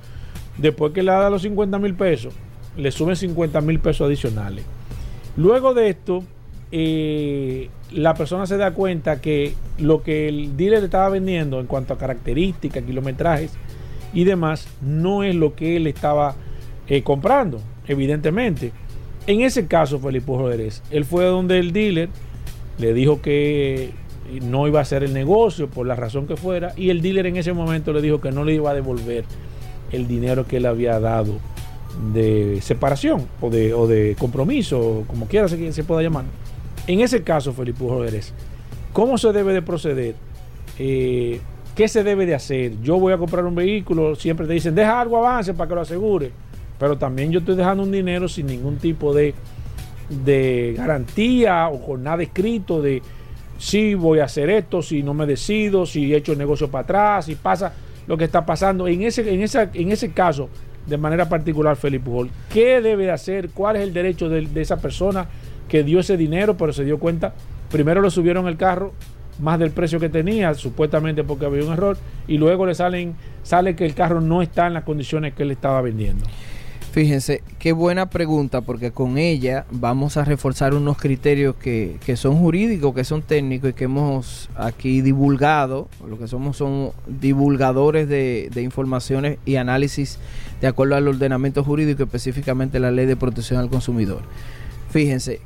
Después 0.58 0.92
que 0.92 1.02
le 1.02 1.12
da 1.12 1.30
los 1.30 1.42
50 1.42 1.78
mil 1.78 1.94
pesos, 1.94 2.34
le 2.76 2.90
suben 2.90 3.14
50 3.14 3.60
mil 3.60 3.78
pesos 3.78 4.06
adicionales. 4.06 4.64
Luego 5.36 5.72
de 5.72 5.88
esto, 5.88 6.24
eh, 6.72 7.70
la 7.92 8.14
persona 8.14 8.46
se 8.46 8.56
da 8.56 8.72
cuenta 8.72 9.20
que 9.20 9.54
lo 9.78 10.02
que 10.02 10.28
el 10.28 10.56
dealer 10.56 10.80
le 10.80 10.86
estaba 10.86 11.08
vendiendo 11.08 11.60
en 11.60 11.66
cuanto 11.66 11.94
a 11.94 11.98
características, 11.98 12.82
kilometrajes 12.82 13.52
y 14.12 14.24
demás, 14.24 14.66
no 14.80 15.22
es 15.22 15.36
lo 15.36 15.54
que 15.54 15.76
él 15.76 15.86
estaba 15.86 16.34
eh, 16.88 17.02
comprando, 17.02 17.60
evidentemente. 17.86 18.72
En 19.28 19.42
ese 19.42 19.68
caso, 19.68 20.00
Felipe 20.00 20.32
Rodríguez, 20.32 20.82
él 20.90 21.04
fue 21.04 21.24
donde 21.24 21.60
el 21.60 21.72
dealer 21.72 22.08
le 22.78 22.94
dijo 22.94 23.20
que 23.22 23.90
no 24.42 24.66
iba 24.66 24.78
a 24.78 24.82
hacer 24.82 25.04
el 25.04 25.12
negocio 25.12 25.68
por 25.68 25.86
la 25.86 25.94
razón 25.94 26.26
que 26.26 26.36
fuera 26.36 26.72
y 26.76 26.90
el 26.90 27.02
dealer 27.02 27.26
en 27.26 27.36
ese 27.36 27.52
momento 27.52 27.92
le 27.92 28.00
dijo 28.00 28.20
que 28.20 28.32
no 28.32 28.44
le 28.44 28.54
iba 28.54 28.70
a 28.70 28.74
devolver 28.74 29.24
el 29.92 30.08
dinero 30.08 30.46
que 30.46 30.56
él 30.56 30.66
había 30.66 30.98
dado 30.98 31.34
de 32.12 32.58
separación 32.60 33.26
o 33.40 33.50
de, 33.50 33.72
o 33.74 33.86
de 33.86 34.16
compromiso, 34.18 35.04
como 35.06 35.26
quiera 35.26 35.48
se, 35.48 35.72
se 35.72 35.84
pueda 35.84 36.02
llamar. 36.02 36.24
En 36.86 37.00
ese 37.00 37.22
caso, 37.22 37.52
Felipe 37.52 37.80
Rodríguez, 37.86 38.32
¿cómo 38.92 39.16
se 39.16 39.32
debe 39.32 39.52
de 39.52 39.62
proceder? 39.62 40.16
Eh, 40.78 41.40
¿Qué 41.74 41.88
se 41.88 42.02
debe 42.04 42.26
de 42.26 42.34
hacer? 42.34 42.80
Yo 42.82 42.98
voy 42.98 43.12
a 43.12 43.18
comprar 43.18 43.44
un 43.44 43.54
vehículo, 43.54 44.14
siempre 44.16 44.46
te 44.46 44.52
dicen, 44.52 44.74
deja 44.74 45.00
algo 45.00 45.18
avance 45.18 45.54
para 45.54 45.68
que 45.68 45.74
lo 45.74 45.80
asegure, 45.80 46.30
pero 46.78 46.98
también 46.98 47.30
yo 47.32 47.40
estoy 47.40 47.56
dejando 47.56 47.82
un 47.82 47.92
dinero 47.92 48.28
sin 48.28 48.46
ningún 48.46 48.76
tipo 48.76 49.14
de, 49.14 49.34
de 50.08 50.74
garantía 50.76 51.68
o 51.68 51.84
con 51.84 52.02
nada 52.02 52.22
escrito 52.22 52.82
de 52.82 53.02
si 53.58 53.94
voy 53.94 54.18
a 54.18 54.24
hacer 54.24 54.50
esto, 54.50 54.82
si 54.82 55.02
no 55.02 55.14
me 55.14 55.26
decido, 55.26 55.86
si 55.86 56.12
he 56.12 56.16
hecho 56.16 56.32
el 56.32 56.38
negocio 56.38 56.70
para 56.70 56.82
atrás, 56.82 57.26
si 57.26 57.34
pasa 57.34 57.72
lo 58.06 58.16
que 58.16 58.24
está 58.24 58.44
pasando. 58.44 58.88
En 58.88 59.02
ese, 59.02 59.32
en 59.32 59.42
esa, 59.42 59.70
en 59.72 59.92
ese 59.92 60.12
caso, 60.12 60.48
de 60.86 60.98
manera 60.98 61.28
particular, 61.28 61.76
Felipe 61.76 62.04
Pujol, 62.04 62.30
¿qué 62.52 62.80
debe 62.80 63.04
de 63.04 63.12
hacer? 63.12 63.50
¿Cuál 63.50 63.76
es 63.76 63.82
el 63.82 63.94
derecho 63.94 64.28
de, 64.28 64.42
de 64.42 64.60
esa 64.60 64.78
persona 64.78 65.26
que 65.68 65.82
dio 65.82 66.00
ese 66.00 66.16
dinero, 66.16 66.56
pero 66.56 66.72
se 66.72 66.84
dio 66.84 66.98
cuenta? 66.98 67.34
Primero 67.70 68.02
le 68.02 68.10
subieron 68.10 68.46
el 68.48 68.56
carro 68.56 68.92
más 69.38 69.58
del 69.58 69.70
precio 69.70 69.98
que 69.98 70.08
tenía, 70.08 70.54
supuestamente 70.54 71.24
porque 71.24 71.46
había 71.46 71.64
un 71.64 71.72
error, 71.72 71.96
y 72.28 72.38
luego 72.38 72.66
le 72.66 72.74
salen, 72.74 73.14
sale 73.42 73.74
que 73.74 73.84
el 73.84 73.94
carro 73.94 74.20
no 74.20 74.42
está 74.42 74.66
en 74.66 74.74
las 74.74 74.84
condiciones 74.84 75.34
que 75.34 75.42
él 75.42 75.50
estaba 75.50 75.80
vendiendo. 75.80 76.24
Fíjense, 76.94 77.42
qué 77.58 77.72
buena 77.72 78.08
pregunta, 78.08 78.60
porque 78.60 78.92
con 78.92 79.18
ella 79.18 79.66
vamos 79.72 80.16
a 80.16 80.24
reforzar 80.24 80.74
unos 80.74 80.96
criterios 80.96 81.56
que, 81.56 81.98
que 82.06 82.16
son 82.16 82.38
jurídicos, 82.38 82.94
que 82.94 83.02
son 83.02 83.20
técnicos 83.20 83.70
y 83.70 83.72
que 83.72 83.86
hemos 83.86 84.48
aquí 84.54 85.00
divulgado. 85.00 85.88
Lo 86.08 86.20
que 86.20 86.28
somos 86.28 86.56
son 86.56 86.92
divulgadores 87.08 88.08
de, 88.08 88.48
de 88.54 88.62
informaciones 88.62 89.38
y 89.44 89.56
análisis 89.56 90.20
de 90.60 90.68
acuerdo 90.68 90.94
al 90.94 91.08
ordenamiento 91.08 91.64
jurídico, 91.64 92.04
específicamente 92.04 92.78
la 92.78 92.92
ley 92.92 93.06
de 93.06 93.16
protección 93.16 93.58
al 93.58 93.68
consumidor. 93.68 94.22
Fíjense, 94.90 95.40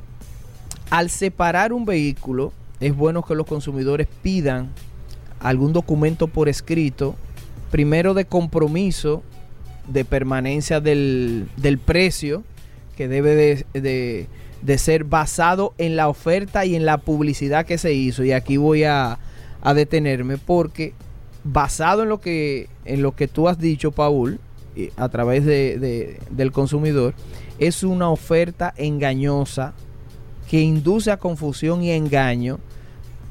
al 0.90 1.08
separar 1.08 1.72
un 1.72 1.86
vehículo, 1.86 2.52
es 2.78 2.94
bueno 2.94 3.22
que 3.22 3.34
los 3.34 3.46
consumidores 3.46 4.06
pidan 4.20 4.68
algún 5.40 5.72
documento 5.72 6.28
por 6.28 6.50
escrito, 6.50 7.14
primero 7.70 8.12
de 8.12 8.26
compromiso 8.26 9.22
de 9.88 10.04
permanencia 10.04 10.80
del, 10.80 11.48
del 11.56 11.78
precio 11.78 12.44
que 12.96 13.08
debe 13.08 13.34
de, 13.34 13.80
de, 13.80 14.26
de, 14.62 14.78
ser 14.78 15.04
basado 15.04 15.74
en 15.78 15.96
la 15.96 16.08
oferta 16.08 16.64
y 16.64 16.74
en 16.74 16.84
la 16.84 16.98
publicidad 16.98 17.64
que 17.64 17.78
se 17.78 17.92
hizo. 17.92 18.24
Y 18.24 18.32
aquí 18.32 18.56
voy 18.56 18.84
a, 18.84 19.18
a 19.62 19.74
detenerme 19.74 20.36
porque 20.36 20.94
basado 21.44 22.02
en 22.02 22.08
lo 22.08 22.20
que, 22.20 22.68
en 22.84 23.02
lo 23.02 23.14
que 23.14 23.28
tú 23.28 23.48
has 23.48 23.58
dicho, 23.58 23.92
Paul, 23.92 24.40
a 24.96 25.08
través 25.08 25.44
de, 25.44 25.78
de, 25.78 26.20
del 26.30 26.52
consumidor, 26.52 27.14
es 27.58 27.82
una 27.82 28.10
oferta 28.10 28.74
engañosa 28.76 29.74
que 30.48 30.60
induce 30.60 31.10
a 31.10 31.18
confusión 31.18 31.82
y 31.82 31.90
engaño 31.90 32.58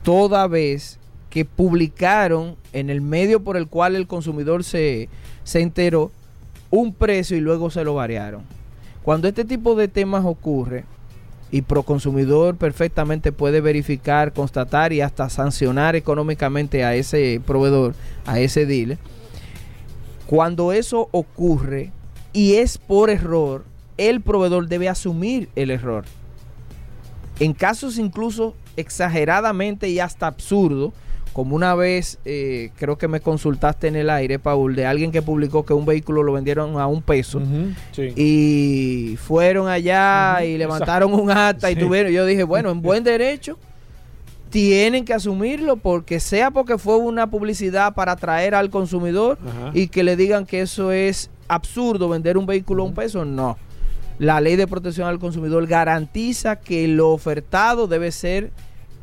toda 0.03 0.47
vez 0.47 0.99
que 1.29 1.45
publicaron 1.45 2.55
en 2.73 2.89
el 2.89 3.01
medio 3.01 3.43
por 3.43 3.57
el 3.57 3.67
cual 3.67 3.95
el 3.95 4.07
consumidor 4.07 4.63
se, 4.63 5.09
se 5.43 5.61
enteró 5.61 6.11
un 6.69 6.93
precio 6.93 7.37
y 7.37 7.41
luego 7.41 7.69
se 7.69 7.83
lo 7.83 7.93
variaron. 7.95 8.43
Cuando 9.03 9.27
este 9.27 9.45
tipo 9.45 9.75
de 9.75 9.87
temas 9.87 10.25
ocurre, 10.25 10.85
y 11.51 11.61
Proconsumidor 11.61 12.57
perfectamente 12.57 13.31
puede 13.31 13.61
verificar, 13.61 14.33
constatar 14.33 14.91
y 14.91 15.01
hasta 15.01 15.29
sancionar 15.29 15.95
económicamente 15.95 16.83
a 16.83 16.95
ese 16.95 17.41
proveedor, 17.45 17.95
a 18.25 18.39
ese 18.39 18.65
dealer. 18.65 18.97
Cuando 20.25 20.73
eso 20.73 21.07
ocurre 21.11 21.91
y 22.33 22.55
es 22.55 22.77
por 22.77 23.09
error, 23.09 23.63
el 23.97 24.21
proveedor 24.21 24.67
debe 24.67 24.89
asumir 24.89 25.49
el 25.55 25.71
error. 25.71 26.03
En 27.39 27.53
casos 27.53 27.97
incluso 27.97 28.55
exageradamente 28.75 29.89
y 29.89 29.99
hasta 29.99 30.27
absurdo, 30.27 30.91
como 31.37 31.55
una 31.55 31.75
vez 31.75 32.17
eh, 32.25 32.71
creo 32.79 32.97
que 32.97 33.07
me 33.07 33.19
consultaste 33.19 33.87
en 33.87 33.95
el 33.95 34.09
aire, 34.09 34.39
Paul, 34.39 34.75
de 34.75 34.87
alguien 34.87 35.11
que 35.11 35.21
publicó 35.21 35.63
que 35.63 35.73
un 35.75 35.85
vehículo 35.85 36.23
lo 36.23 36.33
vendieron 36.33 36.79
a 36.79 36.87
un 36.87 37.03
peso 37.03 37.39
sí. 37.91 38.11
y 38.15 39.17
fueron 39.17 39.67
allá 39.67 40.43
y 40.43 40.57
levantaron 40.57 41.13
un 41.13 41.29
acta 41.29 41.69
y 41.69 41.75
tuvieron, 41.75 42.11
yo 42.11 42.25
dije, 42.25 42.41
bueno, 42.41 42.71
en 42.71 42.81
buen 42.81 43.03
derecho 43.03 43.59
tienen 44.49 45.05
que 45.05 45.13
asumirlo 45.13 45.77
porque 45.77 46.19
sea 46.19 46.49
porque 46.49 46.79
fue 46.79 46.97
una 46.97 47.29
publicidad 47.29 47.93
para 47.93 48.13
atraer 48.13 48.55
al 48.55 48.71
consumidor 48.71 49.37
Ajá. 49.47 49.69
y 49.75 49.89
que 49.89 50.03
le 50.03 50.15
digan 50.15 50.43
que 50.43 50.61
eso 50.61 50.91
es 50.91 51.29
absurdo 51.47 52.09
vender 52.09 52.39
un 52.39 52.47
vehículo 52.47 52.81
a 52.81 52.87
un 52.87 52.95
peso, 52.95 53.25
no. 53.25 53.59
La 54.17 54.41
ley 54.41 54.55
de 54.55 54.65
protección 54.65 55.07
al 55.07 55.19
consumidor 55.19 55.67
garantiza 55.67 56.55
que 56.55 56.87
lo 56.87 57.11
ofertado 57.11 57.85
debe 57.85 58.11
ser 58.11 58.49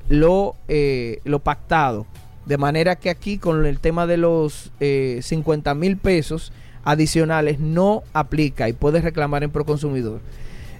lo, 0.08 0.56
eh, 0.66 1.20
lo 1.22 1.38
pactado. 1.38 2.06
De 2.46 2.58
manera 2.58 2.96
que 2.96 3.10
aquí 3.10 3.38
con 3.38 3.64
el 3.64 3.80
tema 3.80 4.06
de 4.06 4.18
los 4.18 4.70
eh, 4.80 5.20
50 5.22 5.74
mil 5.74 5.96
pesos 5.96 6.52
adicionales 6.84 7.58
no 7.58 8.02
aplica 8.12 8.68
y 8.68 8.74
puedes 8.74 9.02
reclamar 9.02 9.42
en 9.42 9.50
Proconsumidor. 9.50 10.20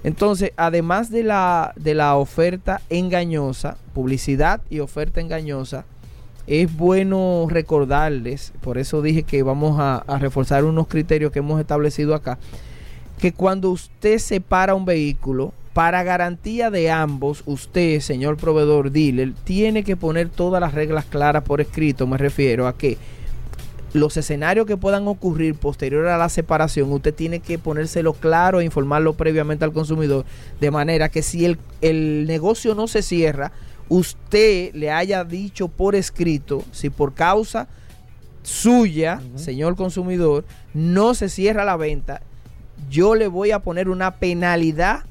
Entonces, 0.03 0.53
además 0.57 1.11
de 1.11 1.23
la, 1.23 1.73
de 1.77 1.95
la 1.95 2.17
oferta 2.17 2.83
engañosa, 2.91 3.79
publicidad 3.95 4.61
y 4.69 4.81
oferta 4.81 5.23
engañosa, 5.23 5.87
es 6.47 6.77
bueno 6.77 7.47
recordarles, 7.49 8.53
por 8.61 8.77
eso 8.77 9.01
dije 9.01 9.23
que 9.23 9.43
vamos 9.43 9.81
a, 9.81 9.97
a 9.97 10.19
reforzar 10.19 10.65
unos 10.65 10.89
criterios 10.89 11.33
que 11.33 11.39
hemos 11.39 11.59
establecido 11.59 12.15
acá, 12.15 12.39
que 13.19 13.33
cuando 13.33 13.71
usted 13.71 14.19
separa 14.19 14.75
un 14.75 14.85
vehículo, 14.85 15.55
para 15.75 16.05
garantía 16.05 16.71
de 16.71 16.89
ambos, 16.93 17.43
usted, 17.47 17.99
señor 17.99 18.37
proveedor 18.37 18.93
dealer, 18.93 19.33
tiene 19.43 19.83
que 19.83 19.97
poner 19.97 20.29
todas 20.29 20.61
las 20.61 20.73
reglas 20.73 21.05
claras 21.05 21.43
por 21.43 21.61
escrito. 21.61 22.07
Me 22.07 22.17
refiero 22.17 22.69
a 22.69 22.79
que 22.79 22.97
los 23.93 24.17
escenarios 24.17 24.67
que 24.67 24.77
puedan 24.77 25.09
ocurrir 25.09 25.57
posterior 25.57 26.07
a 26.07 26.17
la 26.17 26.29
separación, 26.29 26.93
usted 26.93 27.13
tiene 27.13 27.41
que 27.41 27.59
ponérselo 27.59 28.13
claro 28.13 28.61
e 28.61 28.65
informarlo 28.65 29.15
previamente 29.15 29.65
al 29.65 29.73
consumidor, 29.73 30.25
de 30.61 30.71
manera 30.71 31.09
que 31.09 31.23
si 31.23 31.45
el, 31.45 31.59
el 31.81 32.25
negocio 32.29 32.77
no 32.77 32.87
se 32.87 33.03
cierra, 33.03 33.51
usted 33.89 34.73
le 34.75 34.93
haya 34.93 35.25
dicho 35.25 35.67
por 35.67 35.97
escrito, 35.97 36.63
si 36.71 36.89
por 36.89 37.15
causa 37.15 37.67
suya, 38.45 39.21
señor 39.35 39.75
consumidor, 39.75 40.45
no 40.73 41.15
se 41.15 41.29
cierra 41.29 41.65
la 41.65 41.77
venta, 41.77 42.23
yo 42.91 43.17
le 43.17 43.27
voy 43.27 43.51
a 43.51 43.59
poner 43.59 43.89
una 43.89 44.17
penalidad 44.17 45.05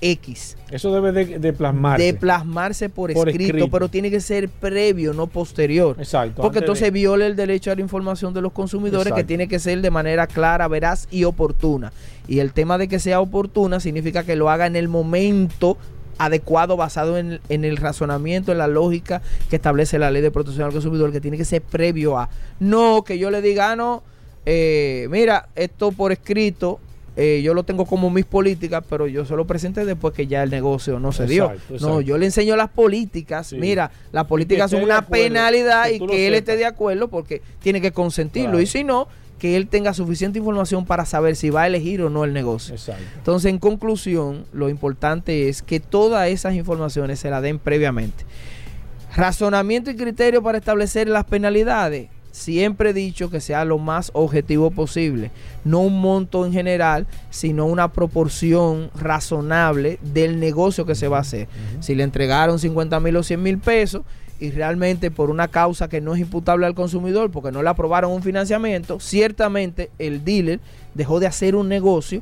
X 0.00 0.56
Eso 0.70 0.92
debe 0.92 1.12
de, 1.12 1.38
de 1.38 1.52
plasmarse. 1.52 2.04
de 2.04 2.14
plasmarse 2.14 2.88
por, 2.88 3.12
Por 3.12 3.28
escrito, 3.28 3.52
escrito. 3.56 3.70
pero 3.70 3.88
tiene 3.88 4.10
que 4.10 4.20
ser 4.20 4.48
previo, 4.48 5.12
no 5.14 5.26
posterior. 5.26 5.96
Exacto. 5.98 6.42
Porque 6.42 6.58
entonces 6.58 6.84
de- 6.84 6.90
viola 6.90 7.26
el 7.26 7.36
derecho 7.36 7.70
a 7.70 7.74
la 7.74 7.80
información 7.80 8.34
de 8.34 8.40
los 8.42 8.52
consumidores 8.52 9.12
que 9.12 9.24
tiene 9.24 9.48
que 9.48 9.58
ser 9.58 9.80
de 9.80 9.90
manera 9.90 10.26
clara, 10.26 10.68
veraz 10.68 11.08
y 11.10 11.24
oportuna. 11.24 11.92
Y 12.28 12.40
el 12.40 12.52
tema 12.52 12.76
de 12.78 12.88
que 12.88 12.98
sea 12.98 13.20
oportuna 13.20 13.80
significa 13.80 14.24
que 14.24 14.36
lo 14.36 14.50
haga 14.50 14.66
en 14.66 14.76
el 14.76 14.88
momento 14.88 15.76
adecuado 16.18 16.76
basado 16.76 17.18
en, 17.18 17.40
en 17.50 17.64
el 17.64 17.76
razonamiento, 17.76 18.50
en 18.50 18.58
la 18.58 18.66
lógica 18.68 19.20
que 19.50 19.56
establece 19.56 19.98
la 19.98 20.10
ley 20.10 20.22
de 20.22 20.30
protección 20.30 20.66
al 20.66 20.72
consumidor, 20.72 21.12
que 21.12 21.20
tiene 21.20 21.36
que 21.36 21.44
ser 21.44 21.62
previo 21.62 22.18
a. 22.18 22.28
No 22.58 23.04
que 23.04 23.18
yo 23.18 23.30
le 23.30 23.42
diga, 23.42 23.72
ah, 23.72 23.76
no, 23.76 24.02
eh, 24.46 25.08
mira, 25.10 25.48
esto 25.56 25.92
por 25.92 26.12
escrito, 26.12 26.80
eh, 27.16 27.40
yo 27.42 27.54
lo 27.54 27.62
tengo 27.62 27.86
como 27.86 28.10
mis 28.10 28.26
políticas, 28.26 28.84
pero 28.88 29.06
yo 29.06 29.24
se 29.24 29.34
lo 29.34 29.46
presenté 29.46 29.86
después 29.86 30.12
que 30.12 30.26
ya 30.26 30.42
el 30.42 30.50
negocio 30.50 31.00
no 31.00 31.12
se 31.12 31.26
dio. 31.26 31.50
Exacto, 31.50 31.88
No, 31.88 32.00
yo 32.02 32.18
le 32.18 32.26
enseño 32.26 32.56
las 32.56 32.68
políticas. 32.68 33.48
Sí. 33.48 33.56
Mira, 33.56 33.90
las 34.12 34.26
políticas 34.26 34.70
son 34.70 34.82
una 34.82 34.98
acuerdo, 34.98 35.24
penalidad 35.24 35.88
y 35.88 35.98
que 36.06 36.26
él 36.26 36.34
esté 36.34 36.56
de 36.56 36.66
acuerdo 36.66 37.08
porque 37.08 37.40
tiene 37.62 37.80
que 37.80 37.90
consentirlo. 37.90 38.50
Claro. 38.50 38.62
Y 38.62 38.66
si 38.66 38.84
no, 38.84 39.08
que 39.38 39.56
él 39.56 39.68
tenga 39.68 39.94
suficiente 39.94 40.38
información 40.38 40.84
para 40.84 41.06
saber 41.06 41.36
si 41.36 41.48
va 41.48 41.62
a 41.62 41.66
elegir 41.66 42.02
o 42.02 42.10
no 42.10 42.24
el 42.24 42.34
negocio. 42.34 42.74
Exacto. 42.74 43.02
Entonces, 43.16 43.50
en 43.50 43.58
conclusión, 43.58 44.44
lo 44.52 44.68
importante 44.68 45.48
es 45.48 45.62
que 45.62 45.80
todas 45.80 46.28
esas 46.28 46.54
informaciones 46.54 47.18
se 47.18 47.30
las 47.30 47.42
den 47.42 47.58
previamente. 47.58 48.24
Razonamiento 49.14 49.90
y 49.90 49.96
criterio 49.96 50.42
para 50.42 50.58
establecer 50.58 51.08
las 51.08 51.24
penalidades. 51.24 52.08
Siempre 52.36 52.90
he 52.90 52.92
dicho 52.92 53.30
que 53.30 53.40
sea 53.40 53.64
lo 53.64 53.78
más 53.78 54.10
objetivo 54.12 54.70
posible. 54.70 55.30
No 55.64 55.80
un 55.80 55.98
monto 56.02 56.44
en 56.44 56.52
general, 56.52 57.06
sino 57.30 57.64
una 57.64 57.92
proporción 57.92 58.90
razonable 58.94 59.98
del 60.02 60.38
negocio 60.38 60.84
que 60.84 60.94
se 60.94 61.08
va 61.08 61.16
a 61.16 61.20
hacer. 61.22 61.48
Si 61.80 61.94
le 61.94 62.02
entregaron 62.02 62.58
50 62.58 63.00
mil 63.00 63.16
o 63.16 63.22
100 63.22 63.42
mil 63.42 63.56
pesos 63.58 64.02
y 64.38 64.50
realmente 64.50 65.10
por 65.10 65.30
una 65.30 65.48
causa 65.48 65.88
que 65.88 66.02
no 66.02 66.14
es 66.14 66.20
imputable 66.20 66.66
al 66.66 66.74
consumidor, 66.74 67.30
porque 67.30 67.50
no 67.52 67.62
le 67.62 67.70
aprobaron 67.70 68.12
un 68.12 68.22
financiamiento, 68.22 69.00
ciertamente 69.00 69.90
el 69.98 70.22
dealer 70.22 70.60
dejó 70.92 71.20
de 71.20 71.26
hacer 71.26 71.56
un 71.56 71.70
negocio, 71.70 72.20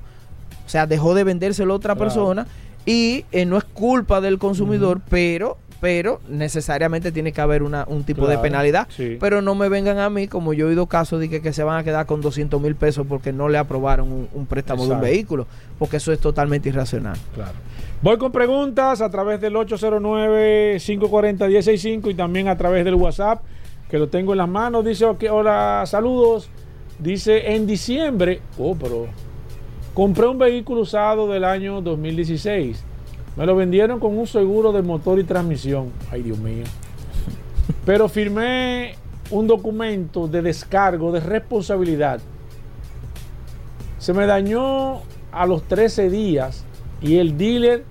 o 0.65 0.69
sea, 0.69 0.87
dejó 0.87 1.15
de 1.15 1.25
vendérselo 1.25 1.73
a 1.73 1.77
otra 1.77 1.95
Claro. 1.97 2.05
persona 2.09 2.47
y 2.87 3.25
eh, 3.33 3.47
no 3.47 3.57
es 3.59 3.65
culpa 3.65 4.21
del 4.21 4.39
consumidor, 4.39 5.01
pero 5.11 5.59
pero 5.85 6.21
necesariamente 6.31 7.13
tiene 7.13 7.33
que 7.33 7.43
haber 7.43 7.63
una, 7.63 7.85
un 7.87 8.05
tipo 8.05 8.27
de 8.27 8.39
penalidad. 8.39 8.89
sí. 8.89 9.19
Pero 9.21 9.43
no 9.43 9.55
me 9.55 9.69
vengan 9.69 9.99
a 9.99 10.09
mí, 10.09 10.29
como 10.29 10.55
yo 10.55 10.65
he 10.65 10.69
oído 10.71 10.87
casos 10.87 11.21
de 11.21 11.29
que, 11.29 11.43
que 11.43 11.53
se 11.53 11.63
van 11.63 11.79
a 11.79 11.85
quedar 11.85 12.07
con 12.07 12.23
200 12.23 12.59
mil 12.59 12.75
pesos 12.75 13.07
porque 13.07 13.35
no 13.35 13.51
le 13.51 13.59
aprobaron 13.59 14.11
un, 14.11 14.27
un 14.33 14.47
préstamo 14.47 14.87
de 14.87 14.95
un 14.95 15.03
vehículo, 15.03 15.47
porque 15.79 15.99
eso 15.99 16.11
es 16.11 16.21
totalmente 16.21 16.71
irracional. 16.71 17.19
Claro. 17.35 17.53
Voy 18.01 18.17
con 18.17 18.33
preguntas 18.33 19.03
a 19.03 19.11
través 19.11 19.43
del 19.43 19.57
809-540-165 19.57 22.13
y 22.13 22.15
también 22.15 22.49
a 22.49 22.57
través 22.57 22.83
del 22.87 22.95
WhatsApp, 22.95 23.43
que 23.91 23.99
lo 23.99 24.09
tengo 24.09 24.33
en 24.33 24.39
las 24.39 24.49
manos. 24.49 24.87
Dice, 24.87 25.05
ok, 25.05 25.25
hola, 25.31 25.83
saludos. 25.85 26.49
Dice, 26.99 27.55
en 27.55 27.67
diciembre, 27.67 28.41
oh, 28.57 28.75
pero 28.75 29.07
compré 29.93 30.29
un 30.29 30.39
vehículo 30.39 30.81
usado 30.81 31.29
del 31.29 31.45
año 31.45 31.83
2016. 31.83 32.87
Me 33.37 33.47
lo 33.47 33.57
vendieron 33.57 33.99
con 33.99 34.17
un 34.17 34.27
seguro 34.27 34.73
de 34.73 34.83
motor 34.83 35.19
y 35.19 35.25
transmisión. 35.25 35.91
Ay, 36.11 36.23
Dios 36.23 36.39
mío. 36.39 36.65
Pero 37.85 38.09
firmé 38.09 38.95
un 39.31 39.47
documento 39.47 40.29
de 40.29 40.43
descargo 40.43 41.11
de 41.11 41.21
responsabilidad. 41.21 42.21
Se 43.99 44.13
me 44.13 44.27
dañó 44.27 45.01
a 45.33 45.47
los 45.47 45.65
13 45.65 46.11
días 46.11 46.65
y 47.01 47.17
el 47.17 47.37
dealer 47.37 47.85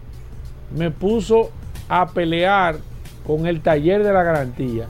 me 0.76 0.92
puso 0.92 1.52
a 1.90 2.08
pelear 2.08 2.78
con 3.26 3.46
el 3.48 3.62
taller 3.62 4.04
de 4.04 4.14
la 4.14 4.24
garantía 4.24 4.88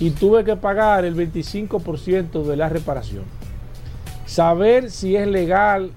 y 0.00 0.10
tuve 0.10 0.42
que 0.44 0.56
pagar 0.56 1.04
el 1.04 1.14
25% 1.14 2.42
de 2.42 2.56
la 2.56 2.68
reparación. 2.68 3.24
Saber 4.26 4.90
si 4.90 5.16
es 5.16 5.28
legal 5.28 5.90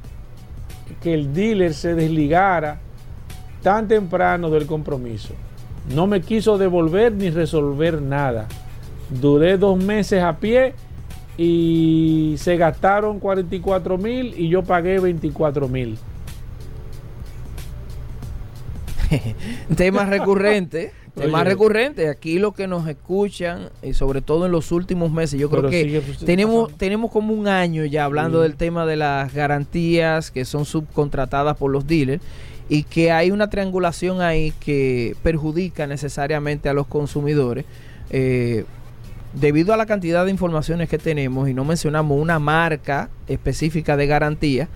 que 1.01 1.13
el 1.13 1.33
dealer 1.33 1.73
se 1.73 1.95
desligara 1.95 2.79
tan 3.67 3.85
temprano 3.89 4.49
del 4.49 4.65
compromiso. 4.65 5.33
No 5.93 6.07
me 6.07 6.21
quiso 6.21 6.57
devolver 6.57 7.11
ni 7.11 7.29
resolver 7.29 8.01
nada. 8.01 8.47
Duré 9.09 9.57
dos 9.57 9.77
meses 9.77 10.23
a 10.23 10.37
pie 10.37 10.73
y 11.37 12.35
se 12.37 12.55
gastaron 12.55 13.19
44 13.19 13.97
mil 13.97 14.33
y 14.39 14.47
yo 14.47 14.63
pagué 14.63 14.99
24 14.99 15.67
mil. 15.67 15.97
Tema 19.75 20.05
recurrente. 20.05 20.93
Tema 21.13 21.41
Oye. 21.41 21.49
recurrente. 21.49 22.07
Aquí 22.09 22.39
los 22.39 22.53
que 22.53 22.67
nos 22.67 22.87
escuchan, 22.87 23.69
y 23.83 23.93
sobre 23.95 24.21
todo 24.21 24.45
en 24.45 24.53
los 24.53 24.71
últimos 24.71 25.11
meses, 25.11 25.37
yo 25.37 25.49
creo 25.49 25.69
que 25.69 26.01
tenemos, 26.25 26.61
pasando. 26.67 26.77
tenemos 26.77 27.11
como 27.11 27.33
un 27.33 27.49
año 27.49 27.83
ya 27.83 28.05
hablando 28.05 28.37
Sí. 28.41 28.43
del 28.43 28.55
tema 28.55 28.85
de 28.85 28.95
las 28.95 29.33
garantías 29.33 30.31
que 30.31 30.45
son 30.45 30.63
subcontratadas 30.63 31.57
por 31.57 31.69
los 31.71 31.85
dealers 31.85 32.23
y 32.69 32.83
que 32.83 33.11
hay 33.11 33.31
una 33.31 33.49
triangulación 33.49 34.21
ahí 34.21 34.53
que 34.59 35.15
perjudica 35.23 35.87
necesariamente 35.87 36.69
a 36.69 36.73
los 36.73 36.87
consumidores. 36.87 37.65
eh, 38.09 38.65
debido 39.33 39.73
a 39.73 39.77
la 39.77 39.85
cantidad 39.85 40.23
de 40.25 40.31
informaciones 40.31 40.89
que 40.89 40.97
tenemos 40.97 41.47
y 41.49 41.53
no 41.53 41.63
mencionamos 41.65 42.19
una 42.19 42.39
marca 42.39 43.09
específica 43.27 43.95
de 43.97 44.07
garantía, 44.07 44.67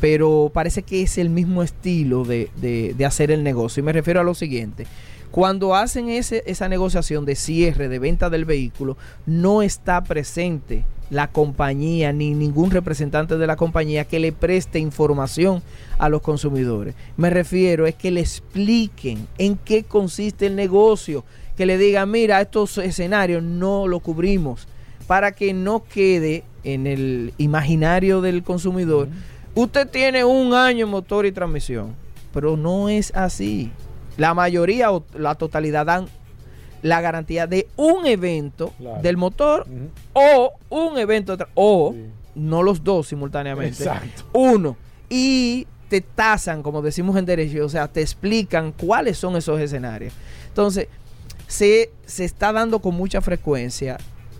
pero 0.00 0.50
parece 0.52 0.82
que 0.82 1.02
es 1.02 1.16
el 1.18 1.30
mismo 1.30 1.62
estilo 1.62 2.24
de, 2.24 2.50
de- 2.56 2.94
de 2.98 3.06
hacer 3.06 3.30
el 3.30 3.42
negocio. 3.44 3.80
Y 3.80 3.84
me 3.84 3.92
refiero 3.92 4.20
a 4.20 4.24
lo 4.24 4.34
siguiente. 4.34 4.86
Cuando 5.30 5.74
hacen 5.76 6.08
ese, 6.10 6.42
esa 6.46 6.68
negociación 6.68 7.24
de 7.24 7.36
cierre, 7.36 7.88
de 7.88 7.98
venta 8.00 8.28
del 8.28 8.44
vehículo, 8.44 8.98
no 9.24 9.62
está 9.62 10.02
presente 10.02 10.84
la 11.12 11.28
compañía 11.28 12.10
ni 12.14 12.32
ningún 12.32 12.70
representante 12.70 13.36
de 13.36 13.46
la 13.46 13.56
compañía 13.56 14.06
que 14.06 14.18
le 14.18 14.32
preste 14.32 14.78
información 14.78 15.62
a 15.98 16.08
los 16.08 16.22
consumidores. 16.22 16.94
Me 17.18 17.28
refiero 17.28 17.86
es 17.86 17.94
que 17.94 18.10
le 18.10 18.20
expliquen 18.20 19.28
en 19.36 19.58
qué 19.58 19.84
consiste 19.84 20.46
el 20.46 20.56
negocio, 20.56 21.22
que 21.54 21.66
le 21.66 21.76
digan, 21.76 22.10
mira, 22.10 22.40
estos 22.40 22.78
escenarios 22.78 23.42
no 23.42 23.86
lo 23.86 24.00
cubrimos, 24.00 24.66
para 25.06 25.32
que 25.32 25.52
no 25.52 25.84
quede 25.84 26.44
en 26.64 26.86
el 26.86 27.34
imaginario 27.36 28.22
del 28.22 28.42
consumidor. 28.42 29.08
Usted 29.54 29.86
tiene 29.90 30.24
un 30.24 30.54
año 30.54 30.86
en 30.86 30.92
motor 30.92 31.26
y 31.26 31.32
transmisión, 31.32 31.94
pero 32.32 32.56
no 32.56 32.88
es 32.88 33.14
así. 33.14 33.70
La 34.16 34.32
mayoría 34.32 34.90
o 34.90 35.04
la 35.12 35.34
totalidad 35.34 35.84
dan 35.84 36.06
la 36.82 37.00
garantía 37.00 37.46
de 37.46 37.68
un 37.76 38.06
evento 38.06 38.72
Claro. 38.78 39.00
del 39.02 39.16
motor 39.16 39.66
o 40.12 40.52
un 40.68 40.98
evento 40.98 41.36
o 41.54 41.92
Sí. 41.94 42.06
no 42.34 42.62
los 42.62 42.82
dos 42.84 43.08
simultáneamente. 43.08 43.84
Exacto. 43.84 44.24
Uno. 44.32 44.76
Y 45.08 45.66
te 45.88 46.00
tasan, 46.00 46.62
como 46.62 46.82
decimos 46.82 47.16
en 47.16 47.24
derecho, 47.26 47.64
o 47.64 47.68
sea, 47.68 47.86
te 47.88 48.00
explican 48.00 48.72
cuáles 48.72 49.18
son 49.18 49.36
esos 49.36 49.60
escenarios. 49.60 50.12
Entonces, 50.48 50.88
se, 51.46 51.90
se 52.06 52.24
está 52.24 52.52
dando 52.52 52.80
con 52.80 52.94
mucha 52.94 53.20
frecuencia 53.20 53.98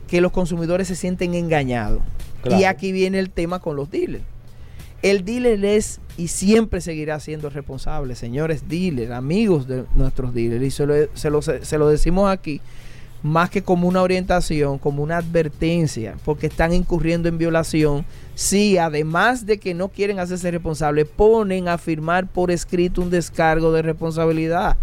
que 0.09 0.21
los 0.21 0.33
consumidores 0.33 0.89
se 0.89 0.97
sienten 0.97 1.35
engañados. 1.35 2.01
Claro. 2.43 2.59
Y 2.61 2.65
aquí 2.65 2.91
viene 2.91 3.19
el 3.19 3.31
tema 3.31 3.61
con 3.61 3.77
los 3.77 3.91
dealers. 3.91 4.25
El 5.03 5.25
dealer 5.25 5.65
es 5.65 6.01
y 6.17 6.29
siempre 6.29 6.81
seguirá 6.81 7.19
siendo 7.19 7.51
responsable, 7.51 8.15
señores 8.15 8.69
dealers, 8.69 9.11
amigos 9.11 9.67
de 9.67 9.85
nuestros 9.97 10.33
dealers. 10.33 10.65
Y 10.65 10.71
se 10.71 11.77
lo, 11.79 11.89
decimos 11.89 12.31
aquí 12.31 12.61
más 13.25 13.51
que 13.51 13.63
como 13.63 13.89
una 13.89 14.03
orientación, 14.03 14.79
como 14.79 15.03
una 15.03 15.17
advertencia, 15.17 16.17
porque 16.25 16.47
están 16.47 16.73
incurriendo 16.73 17.29
en 17.29 17.39
violación. 17.39 18.05
Si 18.37 18.79
además 18.79 19.45
de 19.45 19.59
que 19.59 19.75
no 19.75 19.89
quieren 19.89 20.21
hacerse 20.21 20.53
responsables, 20.53 21.09
ponen 21.09 21.67
a 21.67 21.79
firmar 21.79 22.29
por 22.29 22.53
escrito 22.53 23.03
un 23.03 23.11
descargo 23.11 23.73
de 23.73 23.83
responsabilidad. 23.83 24.77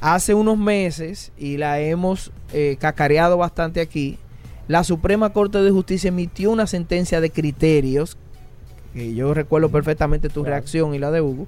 Hace 0.00 0.34
unos 0.34 0.58
meses, 0.58 1.30
y 1.38 1.56
la 1.56 1.78
hemos 1.80 2.32
eh, 2.52 2.76
cacareado 2.80 3.36
bastante 3.36 3.80
aquí, 3.80 4.18
la 4.66 4.82
Suprema 4.82 5.32
Corte 5.32 5.58
de 5.58 5.70
Justicia 5.70 6.08
emitió 6.08 6.50
una 6.50 6.66
sentencia 6.66 7.20
de 7.20 7.30
criterios, 7.30 8.16
que 8.92 9.14
yo 9.14 9.34
recuerdo 9.34 9.68
perfectamente 9.70 10.28
tu 10.28 10.42
Claro. 10.42 10.56
reacción 10.56 10.94
y 10.94 10.98
la 10.98 11.10
de 11.10 11.20
Hugo, 11.20 11.46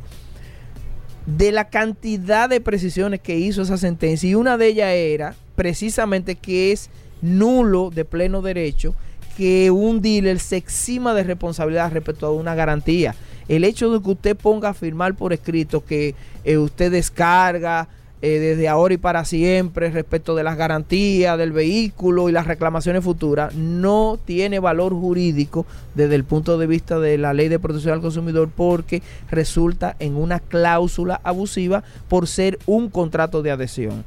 de 1.26 1.53
la 1.53 1.68
cantidad 1.68 2.49
de 2.49 2.61
precisiones 2.61 3.20
que 3.20 3.38
hizo 3.38 3.62
esa 3.62 3.76
sentencia 3.76 4.28
y 4.28 4.34
una 4.34 4.57
de 4.57 4.66
ellas 4.66 4.90
era 4.93 5.34
precisamente 5.55 6.34
que 6.34 6.72
es 6.72 6.90
nulo 7.20 7.90
de 7.90 8.05
pleno 8.05 8.43
derecho 8.43 8.95
que 9.36 9.70
un 9.70 10.03
dealer 10.03 10.38
se 10.40 10.57
exima 10.57 11.14
de 11.14 11.22
responsabilidad 11.22 11.93
respecto 11.93 12.26
a 12.26 12.32
una 12.32 12.55
garantía. 12.55 13.14
El 13.49 13.64
hecho 13.64 13.90
de 13.90 14.03
que 14.03 14.11
usted 14.11 14.36
ponga 14.36 14.70
a 14.70 14.74
firmar 14.74 15.14
por 15.14 15.32
escrito 15.32 15.84
que 15.84 16.14
eh, 16.45 16.59
usted 16.59 16.90
descarga 16.90 17.88
eh, 18.25 18.39
desde 18.39 18.68
ahora 18.68 18.95
y 18.95 18.99
para 18.99 19.25
siempre 19.25 19.91
respecto 19.91 20.37
de 20.37 20.45
las 20.45 20.57
garantías 20.57 21.37
del 21.37 21.51
vehículo 21.51 22.29
y 22.29 22.33
las 22.33 22.47
reclamaciones 22.47 23.03
futuras 23.03 23.53
no 23.57 24.16
tiene 24.25 24.61
valor 24.61 24.93
jurídico 24.93 25.66
desde 25.97 26.14
el 26.14 26.23
punto 26.23 26.57
de 26.57 26.68
vista 26.68 27.01
de 27.01 27.18
la 27.18 27.35
ley 27.35 27.49
de 27.49 27.59
protección 27.59 27.95
al 27.95 28.01
consumidor 28.01 28.49
porque 28.55 29.03
resulta 29.29 29.97
en 29.99 30.14
una 30.14 30.39
cláusula 30.39 31.20
abusiva 31.25 31.83
por 32.09 32.29
ser 32.29 32.61
un 32.66 32.91
contrato 32.91 33.43
de 33.43 33.51
adhesión. 33.51 34.05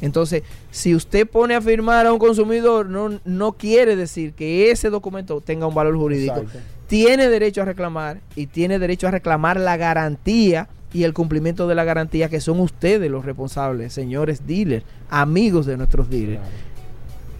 Entonces, 0.00 0.44
si 0.70 0.94
usted 0.94 1.28
pone 1.28 1.54
a 1.54 1.60
firmar 1.60 2.06
a 2.06 2.12
un 2.14 2.18
consumidor, 2.18 2.86
no, 2.86 3.20
no 3.26 3.52
quiere 3.52 3.96
decir 3.96 4.32
que 4.32 4.70
ese 4.70 4.88
documento 4.88 5.42
tenga 5.42 5.66
un 5.66 5.74
valor 5.74 5.94
jurídico. 5.94 6.38
Exacto. 6.38 6.58
Tiene 6.86 7.28
derecho 7.28 7.60
a 7.60 7.66
reclamar 7.66 8.20
y 8.34 8.46
tiene 8.46 8.78
derecho 8.78 9.08
a 9.08 9.10
reclamar 9.10 9.60
la 9.60 9.76
garantía 9.76 10.68
y 10.92 11.04
el 11.04 11.12
cumplimiento 11.14 11.66
de 11.66 11.74
la 11.74 11.84
garantía 11.84 12.28
que 12.28 12.40
son 12.40 12.60
ustedes 12.60 13.10
los 13.10 13.24
responsables, 13.24 13.92
señores 13.92 14.46
dealers, 14.46 14.84
amigos 15.10 15.66
de 15.66 15.76
nuestros 15.76 16.10
dealers. 16.10 16.40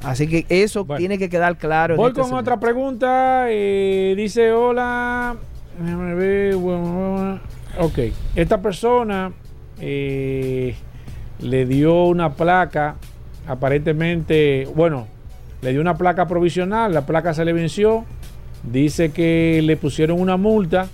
Así 0.02 0.26
que 0.26 0.46
eso 0.48 0.84
Bueno. 0.84 0.98
tiene 0.98 1.16
que 1.18 1.28
quedar 1.28 1.56
claro. 1.58 1.96
Voy 1.96 2.08
este 2.08 2.20
con 2.20 2.28
segmento. 2.30 2.50
otra 2.50 2.60
pregunta. 2.60 3.44
eh, 3.48 4.14
dice, 4.16 4.52
hola. 4.52 5.36
Ok. 7.78 7.98
Esta 8.34 8.60
persona 8.60 9.32
eh, 9.80 10.74
le 11.40 11.66
dio 11.66 12.04
una 12.04 12.32
placa, 12.34 12.96
aparentemente, 13.46 14.68
bueno, 14.74 15.06
le 15.62 15.70
dio 15.72 15.80
una 15.80 15.96
placa 15.96 16.26
provisional, 16.26 16.92
la 16.92 17.06
placa 17.06 17.32
se 17.34 17.44
le 17.44 17.52
venció. 17.52 18.04
Dice 18.64 19.10
que 19.12 19.60
le 19.64 19.76
pusieron 19.76 20.20
una 20.20 20.36
multa 20.36 20.88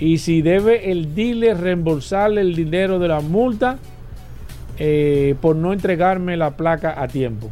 y 0.00 0.18
si 0.18 0.42
debe 0.42 0.90
el 0.92 1.14
dealer 1.14 1.58
reembolsarle 1.60 2.40
el 2.40 2.54
dinero 2.54 2.98
de 2.98 3.08
la 3.08 3.20
multa 3.20 3.78
eh, 4.78 5.34
por 5.40 5.56
no 5.56 5.72
entregarme 5.72 6.36
la 6.36 6.56
placa 6.56 7.02
a 7.02 7.08
tiempo. 7.08 7.50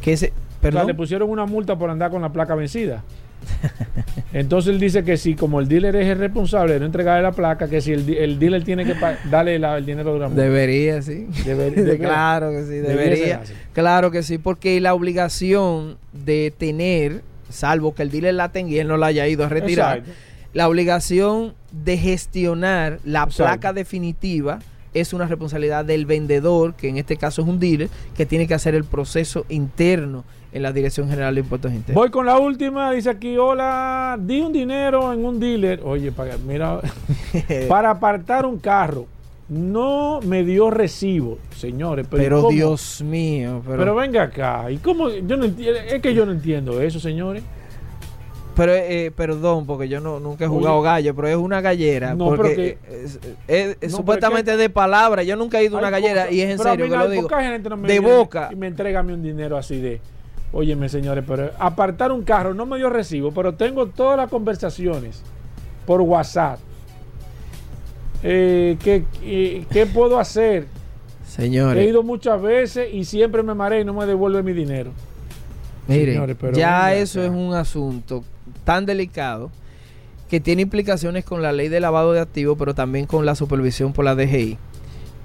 Que 0.00 0.16
se- 0.16 0.26
O 0.26 0.30
sea, 0.30 0.60
perdón. 0.60 0.86
le 0.86 0.94
pusieron 0.94 1.30
una 1.30 1.46
multa 1.46 1.76
por 1.76 1.90
andar 1.90 2.10
con 2.10 2.22
la 2.22 2.30
placa 2.32 2.54
vencida. 2.54 3.02
Entonces 4.32 4.72
él 4.74 4.80
dice 4.80 5.04
que 5.04 5.16
si 5.16 5.34
como 5.34 5.60
el 5.60 5.68
dealer 5.68 5.94
es 5.96 6.06
el 6.08 6.18
responsable 6.18 6.74
de 6.74 6.80
no 6.80 6.86
entregarle 6.86 7.22
la 7.22 7.32
placa, 7.32 7.68
que 7.68 7.80
si 7.80 7.92
el, 7.92 8.38
dealer 8.38 8.62
tiene 8.64 8.84
que 8.84 8.94
darle 9.30 9.58
la- 9.58 9.78
el 9.78 9.86
dinero 9.86 10.14
de 10.14 10.20
la 10.20 10.28
multa. 10.28 10.42
Debería, 10.42 11.02
sí. 11.02 11.26
Deber- 11.44 11.74
deber- 11.74 11.98
claro 11.98 12.50
que 12.50 12.62
sí, 12.64 12.74
debería. 12.78 13.42
Claro 13.72 14.10
que 14.10 14.22
sí, 14.22 14.38
porque 14.38 14.80
la 14.80 14.94
obligación 14.94 15.96
de 16.12 16.52
tener, 16.56 17.22
salvo 17.48 17.94
que 17.94 18.02
el 18.02 18.10
dealer 18.10 18.34
la 18.34 18.50
tenga 18.50 18.70
y 18.70 18.78
él 18.78 18.88
no 18.88 18.96
la 18.96 19.06
haya 19.06 19.26
ido 19.28 19.44
a 19.44 19.48
retirar, 19.48 19.98
Exacto. 19.98 20.18
la 20.52 20.68
obligación 20.68 21.54
de 21.72 21.98
gestionar 21.98 22.98
la 23.04 23.24
Exacto. 23.24 23.44
placa 23.44 23.72
definitiva 23.72 24.58
es 24.94 25.12
una 25.12 25.26
responsabilidad 25.26 25.84
del 25.84 26.06
vendedor, 26.06 26.74
que 26.74 26.88
en 26.88 26.96
este 26.96 27.16
caso 27.16 27.42
es 27.42 27.48
un 27.48 27.60
dealer, 27.60 27.88
que 28.16 28.24
tiene 28.24 28.46
que 28.46 28.54
hacer 28.54 28.74
el 28.74 28.84
proceso 28.84 29.44
interno 29.50 30.24
en 30.52 30.62
la 30.62 30.72
Dirección 30.72 31.10
General 31.10 31.34
de 31.34 31.42
Impuestos 31.42 31.70
Internos. 31.72 32.02
Voy 32.02 32.10
con 32.10 32.24
la 32.24 32.38
última, 32.38 32.90
dice 32.92 33.10
aquí, 33.10 33.36
hola, 33.36 34.18
di 34.18 34.40
un 34.40 34.54
dinero 34.54 35.12
en 35.12 35.22
un 35.22 35.38
dealer, 35.38 35.80
oye, 35.84 36.12
para, 36.12 36.38
mira, 36.38 36.80
para 37.68 37.90
apartar 37.90 38.46
un 38.46 38.58
carro, 38.58 39.06
no 39.48 40.20
me 40.22 40.42
dio 40.44 40.70
recibo, 40.70 41.38
señores, 41.56 42.06
pero, 42.10 42.22
pero 42.22 42.36
¿cómo? 42.42 42.50
Dios 42.50 43.00
mío, 43.02 43.62
pero, 43.64 43.78
Pero 43.78 43.94
venga 43.94 44.22
acá, 44.24 44.70
¿y 44.70 44.78
cómo? 44.78 45.08
Yo 45.10 45.36
no 45.36 45.44
entiendo, 45.44 45.78
es 45.80 46.02
que 46.02 46.14
yo 46.14 46.26
no 46.26 46.32
entiendo 46.32 46.80
eso, 46.80 46.98
señores. 46.98 47.42
pero, 48.56 48.72
eh, 48.74 49.12
perdón, 49.14 49.66
porque 49.66 49.86
yo 49.88 50.00
no, 50.00 50.18
nunca 50.18 50.46
he 50.46 50.48
jugado 50.48 50.78
Oye. 50.78 50.84
gallo, 50.88 51.14
pero 51.14 51.28
es 51.28 51.36
una 51.36 51.60
gallera. 51.60 52.14
No, 52.14 52.34
porque 52.34 52.54
que- 52.56 52.78
es- 53.04 53.20
es- 53.46 53.76
es 53.80 53.90
No, 53.92 53.98
supuestamente 53.98 54.56
de 54.56 54.70
palabra. 54.70 55.22
Yo 55.22 55.36
nunca 55.36 55.60
he 55.60 55.64
ido 55.64 55.76
a 55.76 55.80
una 55.80 55.90
gallera 55.90 56.30
y 56.30 56.40
es 56.40 56.50
en 56.50 56.56
pero 56.56 56.70
a 56.70 56.72
serio 56.72 56.86
mí 56.86 56.90
que 56.90 56.96
no- 56.96 57.04
lo 57.04 57.10
digo. 57.10 57.22
poca 57.24 57.42
gente 57.42 57.68
no 57.68 57.76
me 57.76 57.86
De 57.86 58.00
boca. 58.00 58.48
Y 58.50 58.56
me 58.56 58.66
entrega 58.66 59.02
un 59.02 59.22
dinero 59.22 59.58
así 59.58 59.78
de, 59.78 60.00
óyeme 60.52 60.88
señores, 60.88 61.22
pero 61.28 61.50
apartar 61.58 62.10
un 62.12 62.22
carro 62.24 62.54
no 62.54 62.64
me 62.66 62.78
dio 62.78 62.88
recibo, 62.88 63.30
pero 63.30 63.54
tengo 63.54 63.86
todas 63.88 64.16
las 64.16 64.30
conversaciones 64.30 65.22
por 65.84 66.00
WhatsApp. 66.00 66.58
Eh, 68.22 68.76
¿qué, 68.82 69.04
eh, 69.22 69.64
¿Qué 69.70 69.86
puedo 69.86 70.18
hacer? 70.18 70.66
He 71.22 71.28
Señores, 71.42 71.88
ido 71.88 72.02
muchas 72.02 72.40
veces 72.40 72.88
y 72.92 73.04
siempre 73.04 73.42
me 73.42 73.54
mareé 73.54 73.82
y 73.82 73.84
no 73.84 73.92
me 73.92 74.06
devuelve 74.06 74.42
mi 74.42 74.52
dinero. 74.52 74.92
miren, 75.86 76.14
señores, 76.14 76.36
pero 76.40 76.56
ya 76.56 76.94
eso 76.94 77.20
acá. 77.20 77.28
es 77.28 77.34
un 77.34 77.54
asunto 77.54 78.24
tan 78.64 78.86
delicado 78.86 79.50
que 80.30 80.40
tiene 80.40 80.62
implicaciones 80.62 81.24
con 81.24 81.42
la 81.42 81.52
ley 81.52 81.68
de 81.68 81.78
lavado 81.80 82.12
de 82.12 82.20
activos, 82.20 82.56
pero 82.58 82.74
también 82.74 83.06
con 83.06 83.26
la 83.26 83.34
supervisión 83.34 83.92
por 83.92 84.04
la 84.04 84.14
DGI. 84.14 84.56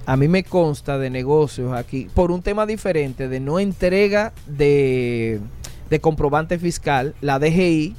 A 0.05 0.17
mí 0.17 0.27
me 0.27 0.43
consta 0.43 0.97
de 0.97 1.09
negocios 1.09 1.73
aquí, 1.73 2.07
por 2.13 2.31
un 2.31 2.41
tema 2.41 2.65
diferente, 2.65 3.27
de 3.27 3.39
no 3.39 3.59
entrega 3.59 4.33
de, 4.47 5.39
de 5.89 5.99
comprobante 6.01 6.59
fiscal, 6.59 7.15
la 7.21 7.39
DGI 7.39 7.95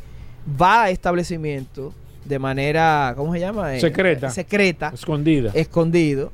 va 0.60 0.82
a 0.84 0.90
establecimiento 0.90 1.94
de 2.24 2.38
manera, 2.38 3.14
¿cómo 3.16 3.32
se 3.32 3.40
llama? 3.40 3.74
Eh, 3.74 3.80
Secreta. 3.80 4.30
Secreta, 4.30 4.92
Escondida. 4.94 5.50
escondido. 5.54 6.32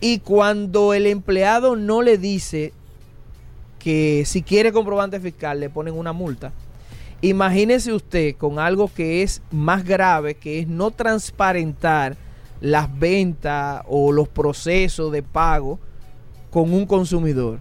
Y 0.00 0.20
cuando 0.20 0.94
el 0.94 1.06
empleado 1.06 1.76
no 1.76 2.02
le 2.02 2.16
dice 2.16 2.72
que 3.78 4.24
si 4.26 4.42
quiere 4.42 4.72
comprobante 4.72 5.20
fiscal 5.20 5.60
le 5.60 5.70
ponen 5.70 5.94
una 5.94 6.12
multa. 6.12 6.52
Imagínese 7.22 7.92
usted 7.92 8.34
con 8.36 8.58
algo 8.58 8.90
que 8.94 9.22
es 9.22 9.42
más 9.50 9.84
grave, 9.84 10.36
que 10.36 10.60
es 10.60 10.68
no 10.68 10.90
transparentar 10.90 12.16
las 12.62 12.98
ventas 12.98 13.82
o 13.88 14.12
los 14.12 14.28
procesos 14.28 15.12
de 15.12 15.22
pago 15.22 15.78
con 16.50 16.72
un 16.72 16.86
consumidor. 16.86 17.58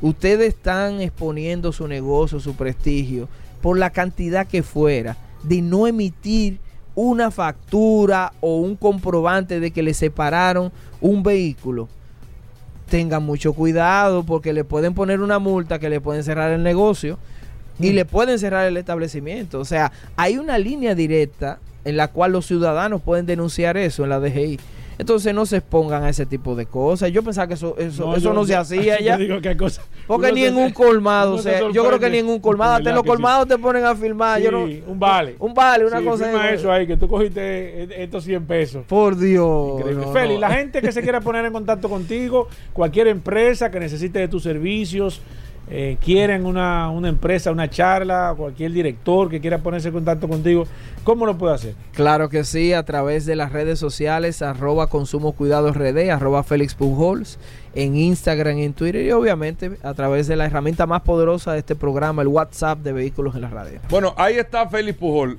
Ustedes 0.00 0.54
están 0.54 1.00
exponiendo 1.00 1.72
su 1.72 1.88
negocio, 1.88 2.38
su 2.40 2.54
prestigio, 2.54 3.28
por 3.60 3.78
la 3.78 3.90
cantidad 3.90 4.46
que 4.46 4.62
fuera, 4.62 5.16
de 5.42 5.60
no 5.60 5.86
emitir 5.86 6.58
una 7.00 7.30
factura 7.30 8.34
o 8.40 8.56
un 8.56 8.76
comprobante 8.76 9.58
de 9.58 9.70
que 9.70 9.82
le 9.82 9.94
separaron 9.94 10.70
un 11.00 11.22
vehículo. 11.22 11.88
Tengan 12.90 13.22
mucho 13.22 13.54
cuidado 13.54 14.24
porque 14.24 14.52
le 14.52 14.64
pueden 14.64 14.92
poner 14.92 15.20
una 15.20 15.38
multa 15.38 15.78
que 15.78 15.88
le 15.88 16.00
pueden 16.02 16.24
cerrar 16.24 16.52
el 16.52 16.62
negocio 16.62 17.18
y 17.78 17.92
le 17.92 18.04
pueden 18.04 18.38
cerrar 18.38 18.66
el 18.66 18.76
establecimiento. 18.76 19.60
O 19.60 19.64
sea, 19.64 19.92
hay 20.16 20.36
una 20.36 20.58
línea 20.58 20.94
directa 20.94 21.58
en 21.86 21.96
la 21.96 22.08
cual 22.08 22.32
los 22.32 22.46
ciudadanos 22.46 23.00
pueden 23.00 23.24
denunciar 23.24 23.78
eso 23.78 24.04
en 24.04 24.10
la 24.10 24.20
DGI. 24.20 24.60
Entonces 25.00 25.34
no 25.34 25.46
se 25.46 25.56
expongan 25.56 26.04
a 26.04 26.10
ese 26.10 26.26
tipo 26.26 26.54
de 26.54 26.66
cosas. 26.66 27.10
Yo 27.10 27.22
pensaba 27.22 27.48
que 27.48 27.54
eso, 27.54 27.74
eso, 27.78 28.14
eso 28.14 28.18
yo- 28.20 28.32
no 28.34 28.44
se 28.44 28.52
yo- 28.52 28.60
hacía 28.60 29.00
ya. 29.00 29.16
digo 29.16 29.40
que 29.40 29.48
hay 29.48 29.56
cosas- 29.56 29.84
Porque 30.06 30.26
uno 30.26 30.34
ni 30.34 30.42
se- 30.42 30.48
en 30.48 30.56
un 30.58 30.70
colmado, 30.72 31.34
o 31.34 31.38
sea, 31.38 31.70
yo 31.70 31.84
creo 31.86 31.98
que 31.98 32.10
ni 32.10 32.18
en 32.18 32.28
un 32.28 32.38
colmado, 32.38 32.72
hasta 32.72 32.80
en 32.80 32.84
¿Verdad 32.84 32.96
los 32.96 33.02
sí? 33.04 33.08
colmados 33.08 33.48
te 33.48 33.56
ponen 33.58 33.84
a 33.86 33.94
filmar. 33.96 34.40
yo 34.42 34.50
no, 34.50 34.66
Sí, 34.66 34.82
un 34.86 34.98
vale. 35.00 35.36
Un 35.38 35.54
vale, 35.54 35.86
una 35.86 36.00
Sí, 36.00 36.04
cosa 36.04 36.50
eso 36.50 36.70
ahí, 36.70 36.86
que 36.86 36.96
tú 36.98 37.08
cogiste 37.08 38.02
estos 38.02 38.24
100 38.24 38.44
pesos. 38.44 38.84
Por 38.86 39.16
Dios. 39.16 39.78
Increíble. 39.80 40.04
no, 40.06 40.12
Feli, 40.12 40.34
no. 40.34 40.40
la 40.40 40.50
gente 40.50 40.82
que 40.82 40.92
se 40.92 41.00
quiera 41.02 41.20
poner 41.22 41.44
en 41.46 41.52
contacto 41.52 41.88
contigo, 41.88 42.48
cualquier 42.74 43.08
empresa 43.08 43.70
que 43.70 43.80
necesite 43.80 44.18
de 44.18 44.28
tus 44.28 44.42
servicios, 44.42 45.22
eh, 45.72 45.96
quieren 46.00 46.46
una, 46.46 46.90
una 46.90 47.08
empresa, 47.08 47.52
una 47.52 47.70
charla, 47.70 48.34
cualquier 48.36 48.72
director 48.72 49.30
que 49.30 49.40
quiera 49.40 49.58
ponerse 49.58 49.88
en 49.88 49.94
contacto 49.94 50.28
contigo, 50.28 50.66
¿cómo 51.04 51.26
lo 51.26 51.38
puede 51.38 51.54
hacer? 51.54 51.74
Claro 51.92 52.28
que 52.28 52.42
sí, 52.42 52.72
a 52.72 52.82
través 52.82 53.24
de 53.24 53.36
las 53.36 53.52
redes 53.52 53.78
sociales, 53.78 54.42
arroba 54.42 54.88
consumo 54.88 55.32
cuidados 55.32 55.76
RD, 55.76 56.10
arroba 56.10 56.42
Félix 56.42 56.74
Pujols, 56.74 57.38
en 57.74 57.96
Instagram 57.96 58.58
en 58.58 58.72
Twitter, 58.72 59.06
y 59.06 59.12
obviamente 59.12 59.78
a 59.84 59.94
través 59.94 60.26
de 60.26 60.34
la 60.34 60.46
herramienta 60.46 60.86
más 60.86 61.02
poderosa 61.02 61.52
de 61.52 61.60
este 61.60 61.76
programa, 61.76 62.22
el 62.22 62.28
WhatsApp 62.28 62.80
de 62.80 62.92
Vehículos 62.92 63.36
en 63.36 63.42
la 63.42 63.50
Radio. 63.50 63.78
Bueno, 63.90 64.12
ahí 64.16 64.38
está 64.38 64.68
Félix 64.68 64.98
Pujol. 64.98 65.38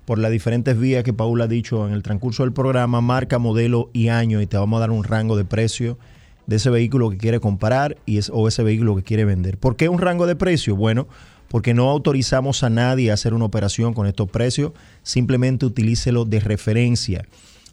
por 0.08 0.18
las 0.18 0.30
diferentes 0.30 0.80
vías 0.80 1.04
que 1.04 1.12
Paul 1.12 1.38
ha 1.42 1.46
dicho 1.46 1.86
en 1.86 1.92
el 1.92 2.02
transcurso 2.02 2.42
del 2.42 2.54
programa, 2.54 3.02
marca, 3.02 3.38
modelo 3.38 3.90
y 3.92 4.08
año, 4.08 4.40
y 4.40 4.46
te 4.46 4.56
vamos 4.56 4.78
a 4.78 4.80
dar 4.80 4.90
un 4.90 5.04
rango 5.04 5.36
de 5.36 5.44
precio 5.44 5.98
de 6.46 6.56
ese 6.56 6.70
vehículo 6.70 7.10
que 7.10 7.18
quiere 7.18 7.40
comprar 7.40 7.98
y 8.06 8.16
es, 8.16 8.30
o 8.32 8.48
ese 8.48 8.62
vehículo 8.62 8.96
que 8.96 9.02
quiere 9.02 9.26
vender. 9.26 9.58
¿Por 9.58 9.76
qué 9.76 9.90
un 9.90 9.98
rango 9.98 10.26
de 10.26 10.34
precio? 10.34 10.74
Bueno, 10.76 11.08
porque 11.48 11.74
no 11.74 11.90
autorizamos 11.90 12.62
a 12.62 12.70
nadie 12.70 13.10
a 13.10 13.14
hacer 13.14 13.34
una 13.34 13.44
operación 13.44 13.92
con 13.92 14.06
estos 14.06 14.30
precios, 14.30 14.72
simplemente 15.02 15.66
utilícelo 15.66 16.24
de 16.24 16.40
referencia. 16.40 17.26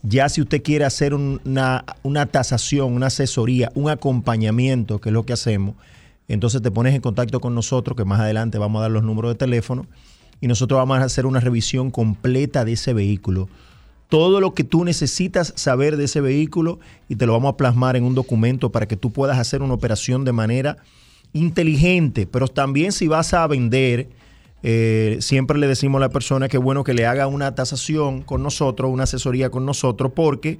Ya 0.03 0.27
si 0.27 0.41
usted 0.41 0.61
quiere 0.61 0.83
hacer 0.83 1.13
un- 1.13 1.39
una, 1.45 1.85
una 2.03 2.25
tasación, 2.25 2.91
una 2.91 3.07
asesoría, 3.07 3.71
un 3.75 3.89
acompañamiento, 3.89 4.99
que 4.99 5.07
es 5.07 5.13
lo 5.13 5.23
que 5.25 5.31
hacemos, 5.31 5.75
entonces 6.27 6.61
te 6.61 6.69
pones 6.69 6.95
en 6.95 6.99
contacto 6.99 7.39
con 7.39 7.55
nosotros, 7.55 7.95
que 7.95 8.03
más 8.03 8.19
adelante 8.19 8.57
vamos 8.57 8.79
a 8.79 8.81
dar 8.83 8.91
los 8.91 9.03
números 9.03 9.31
de 9.31 9.35
teléfono, 9.35 9.85
y 10.41 10.47
nosotros 10.47 10.77
vamos 10.77 10.99
a 10.99 11.03
hacer 11.03 11.25
una 11.25 11.39
revisión 11.39 11.91
completa 11.91 12.65
de 12.65 12.73
ese 12.73 12.93
vehículo. 12.93 13.49
Todo 14.09 14.39
lo 14.39 14.53
que 14.53 14.63
tú 14.63 14.85
necesitas 14.85 15.53
saber 15.55 15.97
de 15.97 16.05
ese 16.05 16.21
vehículo 16.21 16.79
y 17.09 17.15
te 17.15 17.25
lo 17.25 17.33
vamos 17.33 17.53
a 17.53 17.57
plasmar 17.57 17.95
en 17.95 18.03
un 18.03 18.15
documento 18.15 18.71
para 18.71 18.87
que 18.87 18.97
tú 18.97 19.11
puedas 19.11 19.39
hacer 19.39 19.61
una 19.61 19.73
operación 19.73 20.25
de 20.25 20.31
manera 20.31 20.77
inteligente, 21.33 22.27
pero 22.27 22.47
también 22.47 22.91
si 22.91 23.07
vas 23.07 23.33
a 23.33 23.45
vender, 23.47 24.09
eh, 24.63 25.17
siempre 25.19 25.57
le 25.57 25.67
decimos 25.67 25.99
a 25.99 26.05
la 26.05 26.09
persona 26.09 26.47
que 26.47 26.57
bueno 26.57 26.83
que 26.83 26.93
le 26.93 27.05
haga 27.05 27.27
una 27.27 27.55
tasación 27.55 28.21
con 28.21 28.41
nosotros, 28.43 28.91
una 28.91 29.03
asesoría 29.03 29.49
con 29.49 29.65
nosotros, 29.65 30.11
porque 30.15 30.59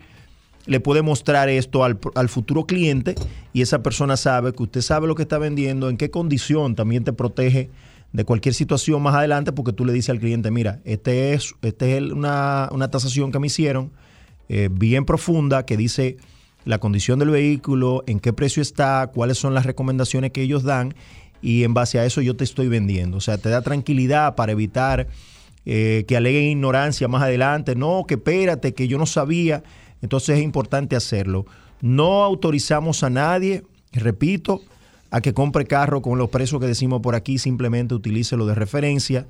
le 0.66 0.80
puede 0.80 1.02
mostrar 1.04 1.48
esto 1.48 1.84
al 1.84 2.30
futuro 2.30 2.66
cliente 2.66 3.16
y 3.54 3.62
esa 3.62 3.84
persona 3.84 4.18
sabe 4.18 4.52
que 4.52 4.64
usted 4.64 4.82
sabe 4.82 5.08
lo 5.08 5.16
que 5.16 5.22
está 5.22 5.38
vendiendo, 5.38 5.90
en 5.90 5.98
qué 5.98 6.10
condición 6.10 6.76
también 6.76 7.04
te 7.04 7.14
protege 7.14 7.70
de 8.14 8.24
cualquier 8.26 8.54
situación 8.54 9.02
más 9.02 9.16
adelante, 9.16 9.52
porque 9.52 9.74
tú 9.74 9.86
le 9.86 9.94
dices 9.94 10.10
al 10.12 10.20
cliente, 10.20 10.52
mira, 10.52 10.80
este 10.86 11.34
es, 11.34 11.54
este 11.62 11.98
es 11.98 12.12
una, 12.12 12.70
una 12.72 12.90
tasación 12.90 13.32
que 13.32 13.40
me 13.40 13.48
hicieron, 13.48 13.92
eh, 14.48 14.70
bien 14.72 15.06
profunda, 15.06 15.66
que 15.66 15.76
dice 15.76 16.18
la 16.64 16.80
condición 16.80 17.20
del 17.20 17.30
vehículo, 17.30 18.04
en 18.08 18.20
qué 18.20 18.34
precio 18.34 18.62
está, 18.62 19.12
cuáles 19.14 19.38
son 19.38 19.54
las 19.54 19.66
recomendaciones 19.66 20.32
que 20.32 20.42
ellos 20.42 20.64
dan, 20.64 20.96
y 21.42 21.64
en 21.64 21.74
base 21.74 22.00
a 22.00 22.06
eso 22.06 22.22
yo 22.22 22.36
te 22.36 22.44
estoy 22.44 22.68
vendiendo. 22.68 23.18
O 23.18 23.22
sea, 23.22 23.38
te 23.38 23.50
da 23.50 23.62
tranquilidad 23.62 24.36
para 24.36 24.52
evitar 24.52 25.08
eh, 25.66 26.06
que 26.08 26.18
aleguen 26.18 26.46
ignorancia 26.46 27.08
más 27.08 27.22
adelante. 27.22 27.76
No, 27.76 28.06
que 28.08 28.16
espérate, 28.16 28.74
que 28.74 28.88
yo 28.88 28.98
no 28.98 29.06
sabía. 29.06 29.64
Entonces 30.02 30.38
es 30.38 30.44
importante 30.44 30.96
hacerlo. 30.96 31.46
No 31.82 32.24
autorizamos 32.24 33.04
a 33.04 33.10
nadie, 33.10 33.64
repito, 33.92 34.62
a 35.16 35.22
que 35.22 35.34
compre 35.34 35.66
carro 35.66 36.02
con 36.02 36.18
los 36.18 36.28
precios 36.30 36.60
que 36.60 36.68
decimos 36.68 37.00
por 37.00 37.16
aquí, 37.16 37.38
simplemente 37.38 37.96
utilícelo 37.96 38.46
de 38.46 38.54
referencia. 38.54 39.28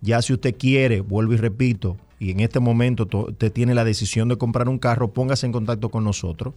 Ya 0.00 0.22
si 0.22 0.32
usted 0.32 0.56
quiere, 0.56 1.02
vuelvo 1.02 1.34
y 1.34 1.36
repito, 1.36 1.98
y 2.18 2.30
en 2.30 2.40
este 2.40 2.58
momento 2.58 3.04
to- 3.04 3.26
usted 3.28 3.52
tiene 3.52 3.74
la 3.74 3.84
decisión 3.84 4.28
de 4.28 4.38
comprar 4.38 4.66
un 4.66 4.78
carro, 4.78 5.12
póngase 5.12 5.44
en 5.44 5.52
contacto 5.52 5.90
con 5.90 6.04
nosotros 6.04 6.54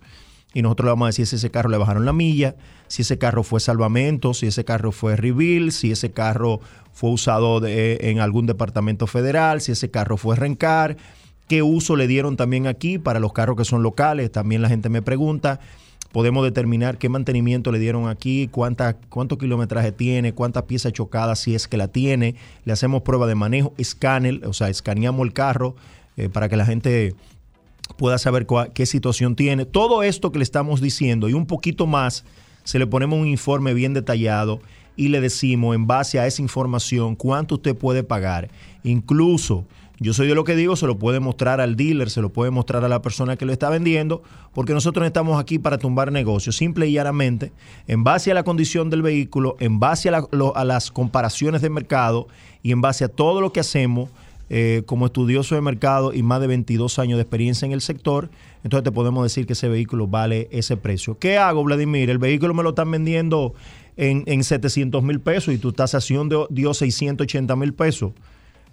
y 0.53 0.61
nosotros 0.61 0.85
le 0.85 0.91
vamos 0.91 1.07
a 1.07 1.09
decir 1.09 1.27
si 1.27 1.35
ese 1.35 1.51
carro 1.51 1.69
le 1.69 1.75
bajaron 1.75 2.05
la 2.05 2.13
milla, 2.13 2.55
si 2.87 3.01
ese 3.01 3.17
carro 3.17 3.43
fue 3.43 3.59
salvamento, 3.59 4.33
si 4.33 4.47
ese 4.47 4.63
carro 4.63 4.93
fue 4.93 5.17
reveal, 5.17 5.73
si 5.73 5.91
ese 5.91 6.11
carro 6.11 6.61
fue 6.93 7.09
usado 7.09 7.59
en 7.67 8.19
algún 8.19 8.45
departamento 8.45 9.07
federal, 9.07 9.59
si 9.59 9.73
ese 9.73 9.91
carro 9.91 10.15
fue 10.15 10.37
rencar, 10.37 10.95
qué 11.49 11.63
uso 11.63 11.97
le 11.97 12.07
dieron 12.07 12.37
también 12.37 12.65
aquí 12.65 12.97
para 12.97 13.19
los 13.19 13.33
carros 13.33 13.57
que 13.57 13.65
son 13.65 13.83
locales, 13.83 14.31
también 14.31 14.61
la 14.61 14.69
gente 14.69 14.87
me 14.87 15.01
pregunta. 15.01 15.59
Podemos 16.11 16.43
determinar 16.43 16.97
qué 16.97 17.07
mantenimiento 17.07 17.71
le 17.71 17.77
dieron 17.77 18.07
aquí, 18.07 18.47
cuánta, 18.51 18.93
cuánto 18.93 19.37
kilometraje 19.37 19.91
tiene, 19.91 20.33
cuántas 20.33 20.63
piezas 20.63 20.91
chocadas, 20.91 21.39
si 21.39 21.53
es 21.53 21.67
que 21.67 21.77
la 21.77 21.87
tiene. 21.87 22.35
Le 22.65 22.73
hacemos 22.73 23.03
prueba 23.03 23.27
de 23.27 23.35
manejo, 23.35 23.73
escáner, 23.77 24.41
o 24.45 24.53
sea, 24.53 24.69
escaneamos 24.69 25.25
el 25.25 25.33
carro 25.33 25.75
eh, 26.17 26.27
para 26.27 26.49
que 26.49 26.57
la 26.57 26.65
gente 26.65 27.15
pueda 27.97 28.17
saber 28.17 28.47
qué 28.73 28.85
situación 28.85 29.35
tiene. 29.35 29.65
Todo 29.65 30.01
esto 30.01 30.31
que 30.31 30.39
le 30.39 30.43
estamos 30.43 30.81
diciendo 30.81 31.29
y 31.29 31.33
un 31.33 31.45
poquito 31.45 31.85
más, 31.85 32.25
se 32.63 32.79
le 32.79 32.87
ponemos 32.87 33.19
un 33.19 33.27
informe 33.27 33.73
bien 33.73 33.93
detallado 33.93 34.61
y 34.95 35.09
le 35.09 35.21
decimos 35.21 35.75
en 35.75 35.87
base 35.87 36.19
a 36.19 36.27
esa 36.27 36.41
información 36.41 37.15
cuánto 37.15 37.55
usted 37.55 37.75
puede 37.75 38.03
pagar. 38.03 38.49
Incluso 38.83 39.65
Yo 40.01 40.13
soy 40.13 40.27
de 40.27 40.35
lo 40.35 40.45
que 40.45 40.55
digo, 40.55 40.77
se 40.77 40.87
lo 40.87 40.97
puede 40.97 41.19
mostrar 41.19 41.59
al 41.59 41.75
dealer, 41.75 42.09
se 42.09 42.21
lo 42.21 42.29
puede 42.29 42.51
mostrar 42.51 42.85
a 42.85 42.87
la 42.87 43.01
persona 43.01 43.35
que 43.35 43.45
lo 43.45 43.51
está 43.51 43.69
vendiendo, 43.69 44.23
porque 44.53 44.73
nosotros 44.73 45.05
estamos 45.05 45.39
aquí 45.39 45.59
para 45.59 45.77
tumbar 45.77 46.13
negocios, 46.13 46.55
simple 46.55 46.87
y 46.87 46.93
llanamente, 46.93 47.51
en 47.85 48.05
base 48.05 48.31
a 48.31 48.33
la 48.33 48.43
condición 48.43 48.89
del 48.89 49.01
vehículo, 49.01 49.57
en 49.59 49.79
base 49.79 50.09
a, 50.09 50.63
las 50.63 50.91
comparaciones 50.91 51.61
de 51.61 51.69
mercado 51.69 52.29
y 52.63 52.71
en 52.71 52.79
base 52.79 53.03
a 53.03 53.09
todo 53.09 53.41
lo 53.41 53.51
que 53.51 53.59
hacemos 53.59 54.09
eh, 54.49 54.83
como 54.85 55.05
estudioso 55.05 55.55
de 55.55 55.61
mercado 55.61 56.13
y 56.13 56.23
más 56.23 56.39
de 56.39 56.47
22 56.47 56.97
años 56.97 57.17
de 57.17 57.23
experiencia 57.23 57.65
en 57.65 57.73
el 57.73 57.81
sector, 57.81 58.29
entonces 58.63 58.85
te 58.85 58.93
podemos 58.93 59.23
decir 59.23 59.45
que 59.45 59.53
ese 59.53 59.67
vehículo 59.67 60.07
vale 60.07 60.47
ese 60.51 60.77
precio. 60.77 61.19
¿Qué 61.19 61.37
hago, 61.37 61.61
Vladimir? 61.65 62.09
El 62.09 62.19
vehículo 62.19 62.53
me 62.53 62.63
lo 62.63 62.69
están 62.69 62.89
vendiendo 62.89 63.53
en, 63.97 64.23
en 64.27 64.45
700 64.45 65.03
mil 65.03 65.19
pesos 65.19 65.53
y 65.53 65.57
tu 65.57 65.73
tasación 65.73 66.29
dio 66.49 66.73
680 66.73 67.55
mil 67.57 67.73
pesos 67.73 68.13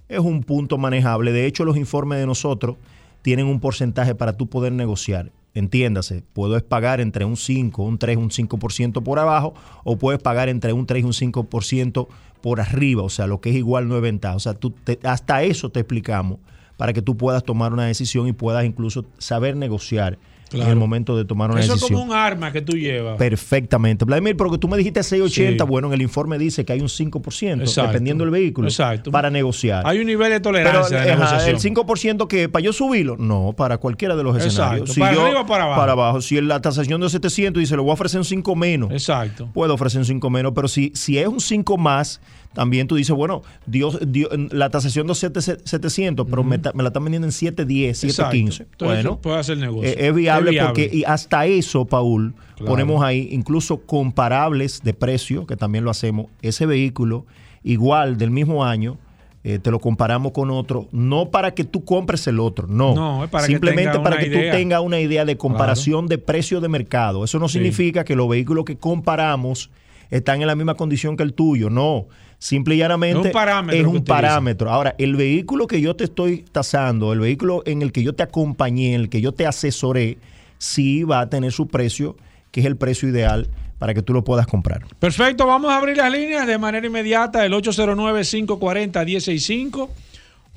es 0.08 0.18
un 0.20 0.42
punto 0.42 0.78
manejable. 0.78 1.32
De 1.32 1.46
hecho, 1.46 1.64
los 1.64 1.76
informes 1.76 2.18
de 2.18 2.26
nosotros 2.26 2.76
tienen 3.22 3.46
un 3.46 3.60
porcentaje 3.60 4.14
para 4.14 4.36
tú 4.36 4.46
poder 4.48 4.72
negociar. 4.72 5.32
Entiéndase, 5.54 6.22
puedes 6.34 6.62
pagar 6.62 7.00
entre 7.00 7.24
un 7.24 7.36
5, 7.36 7.82
un 7.82 7.96
3, 7.98 8.18
un 8.18 8.30
5% 8.30 9.02
por 9.02 9.18
abajo 9.18 9.54
o 9.84 9.96
puedes 9.96 10.20
pagar 10.20 10.48
entre 10.50 10.72
un 10.74 10.84
3 10.86 11.02
y 11.02 11.06
un 11.06 11.12
5% 11.14 12.08
por 12.42 12.60
arriba, 12.60 13.02
o 13.02 13.08
sea, 13.08 13.26
lo 13.26 13.40
que 13.40 13.50
es 13.50 13.56
igual 13.56 13.88
no 13.88 13.96
es 13.96 14.02
ventaja. 14.02 14.36
O 14.36 14.40
sea, 14.40 14.52
tú 14.54 14.70
te- 14.70 14.98
hasta 15.02 15.42
eso 15.42 15.70
te 15.70 15.80
explicamos 15.80 16.38
para 16.76 16.92
que 16.92 17.00
tú 17.00 17.16
puedas 17.16 17.42
tomar 17.42 17.72
una 17.72 17.86
decisión 17.86 18.28
y 18.28 18.32
puedas 18.32 18.66
incluso 18.66 19.06
saber 19.16 19.56
negociar 19.56 20.18
en 20.52 20.62
el 20.68 20.77
momento 20.77 21.16
de 21.16 21.24
tomar 21.24 21.51
una 21.51 21.60
Eso 21.60 21.74
es 21.74 21.81
decisión. 21.81 22.01
como 22.01 22.12
un 22.12 22.16
arma 22.18 22.52
que 22.52 22.62
tú 22.62 22.77
llevas. 22.77 23.16
Perfectamente. 23.18 24.05
Vladimir, 24.05 24.36
porque 24.36 24.59
tú 24.59 24.68
me 24.68 24.77
dijiste 24.77 25.02
680, 25.02 25.64
Sí. 25.64 25.68
bueno, 25.70 25.89
en 25.89 25.94
el 25.94 26.02
informe 26.02 26.39
dice 26.39 26.64
que 26.64 26.73
hay 26.73 26.81
un 26.81 26.89
5%, 26.89 27.62
Exacto. 27.62 27.89
dependiendo 27.90 28.24
del 28.24 28.31
vehículo, 28.31 28.68
Exacto. 28.68 29.10
para 29.10 29.31
negociar. 29.31 29.82
Hay 29.86 29.98
un 29.98 30.06
nivel 30.06 30.28
de 30.31 30.40
Pero 30.40 30.43
tolerancia 30.43 31.01
de 31.01 31.06
negociación. 31.14 31.55
el 31.56 31.60
5% 31.60 32.28
que 32.28 32.48
para 32.48 32.64
yo 32.64 32.73
subirlo, 32.73 33.16
no, 33.18 33.55
para 33.56 33.78
cualquiera 33.78 34.16
de 34.16 34.23
los 34.23 34.36
Exacto. 34.36 34.85
escenarios. 34.85 34.97
¿Para 34.98 35.14
yo- 35.14 35.24
arriba 35.24 35.40
o 35.43 35.47
para 35.47 35.64
abajo? 35.64 35.81
Para 35.81 35.93
abajo. 35.93 36.20
Si 36.20 36.40
la 36.40 36.60
tasación 36.60 37.01
de 37.01 37.09
700 37.10 37.60
dice, 37.60 37.77
le 37.77 37.82
voy 37.82 37.90
a 37.90 37.94
ofrecer 37.94 38.18
un 38.20 38.24
5 38.24 38.55
menos, 38.56 38.90
Exacto. 38.93 39.48
puedo 39.52 39.74
ofrecer 39.74 40.01
un 40.01 40.05
5 40.06 40.31
menos, 40.31 40.52
pero 40.55 40.68
si, 40.68 40.93
si 40.94 41.18
es 41.18 41.27
un 41.28 41.40
5 41.40 41.77
más, 41.77 42.20
también 42.56 42.88
tú 42.88 42.96
dices, 42.96 43.14
bueno, 43.14 43.42
Dios, 43.66 43.98
Dios- 44.08 44.30
la 44.50 44.70
tasación 44.70 45.06
de 45.06 45.14
7 45.14 45.40
700, 45.62 46.26
pero 46.28 46.42
me, 46.42 46.58
ta- 46.58 46.72
me 46.74 46.82
la 46.82 46.88
están 46.88 47.04
vendiendo 47.04 47.28
en 47.28 47.32
710, 47.32 48.02
Exacto. 48.02 48.32
715. 48.32 48.62
Entonces, 48.72 49.04
Bueno, 49.04 49.20
puede 49.20 49.36
hacer 49.38 49.58
negocio. 49.58 49.88
eh, 49.90 50.08
es 50.08 50.14
viable, 50.14 50.50
Es 50.50 50.54
viable. 50.54 50.68
porque 50.86 50.96
y 50.96 51.04
hasta 51.04 51.44
eso, 51.44 51.84
Paul, 51.84 52.34
Claro. 52.56 52.70
ponemos 52.72 53.04
ahí 53.04 53.28
incluso 53.30 53.82
comparables 53.82 54.80
de 54.82 54.94
precio, 54.94 55.46
que 55.46 55.56
también 55.56 55.84
lo 55.84 55.90
hacemos. 55.90 56.26
Ese 56.40 56.64
vehículo, 56.64 57.26
igual 57.62 58.16
del 58.16 58.30
mismo 58.30 58.64
año, 58.64 58.96
eh, 59.44 59.58
te 59.60 59.70
lo 59.70 59.78
comparamos 59.78 60.32
con 60.32 60.50
otro, 60.50 60.88
no 60.90 61.30
para 61.30 61.52
que 61.54 61.64
tú 61.64 61.84
compres 61.84 62.26
el 62.26 62.40
otro, 62.40 62.66
no. 62.66 62.94
No, 62.94 63.24
es 63.24 63.30
para 63.30 63.46
que 63.46 63.52
Simplemente 63.52 64.00
para 64.00 64.16
que 64.18 64.26
idea. 64.26 64.50
tú 64.52 64.56
tengas 64.56 64.80
una 64.80 64.98
idea 64.98 65.24
de 65.26 65.36
comparación 65.36 66.06
de 66.08 66.16
precio 66.18 66.60
de 66.62 66.68
mercado. 66.68 67.22
Eso 67.22 67.38
no 67.38 67.46
Sí. 67.48 67.58
significa 67.58 68.02
que 68.04 68.16
los 68.16 68.28
vehículos 68.28 68.64
que 68.64 68.76
comparamos 68.76 69.70
están 70.10 70.40
en 70.40 70.46
la 70.46 70.54
misma 70.56 70.74
condición 70.74 71.16
que 71.16 71.22
el 71.24 71.32
tuyo, 71.34 71.68
no. 71.70 72.06
Simple 72.38 72.74
y 72.74 72.78
llanamente 72.78 73.20
Es 73.20 73.26
un 73.26 73.32
parámetro 73.32 73.76
es 73.76 73.82
que 73.82 73.88
un 73.88 73.96
utiliza. 73.96 74.14
parámetro. 74.14 74.70
Ahora, 74.70 74.94
el 74.98 75.16
vehículo 75.16 75.66
que 75.66 75.80
yo 75.80 75.96
te 75.96 76.04
estoy 76.04 76.44
tasando, 76.52 77.12
el 77.12 77.20
vehículo 77.20 77.62
en 77.66 77.82
el 77.82 77.92
que 77.92 78.02
yo 78.02 78.14
te 78.14 78.22
acompañé, 78.22 78.94
en 78.94 79.00
el 79.00 79.08
que 79.08 79.20
yo 79.20 79.32
te 79.32 79.46
asesoré, 79.46 80.18
sí 80.58 81.02
va 81.02 81.20
a 81.20 81.30
tener 81.30 81.52
su 81.52 81.66
precio, 81.68 82.16
que 82.50 82.60
es 82.60 82.66
el 82.66 82.76
precio 82.76 83.08
ideal 83.08 83.48
para 83.78 83.94
que 83.94 84.02
tú 84.02 84.12
lo 84.12 84.22
puedas 84.24 84.46
comprar. 84.46 84.84
Perfecto, 84.98 85.46
vamos 85.46 85.70
a 85.70 85.78
abrir 85.78 85.96
las 85.96 86.12
líneas 86.12 86.46
de 86.46 86.58
manera 86.58 86.86
inmediata. 86.86 87.44
El 87.44 87.52
809-540-165. 87.54 89.88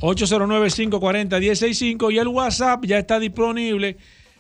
809-540-165 0.02 2.14
y 2.14 2.18
el 2.20 2.28
WhatsApp 2.30 2.86
ya 2.86 2.98
está 2.98 3.20
disponible. 3.20 3.98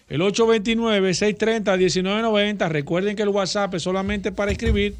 El 0.07 0.21
829-630-1990. 0.21 2.69
Recuerden 2.69 3.15
que 3.15 3.23
el 3.23 3.29
WhatsApp 3.29 3.73
es 3.75 3.83
solamente 3.83 4.31
para 4.31 4.51
escribir. 4.51 4.95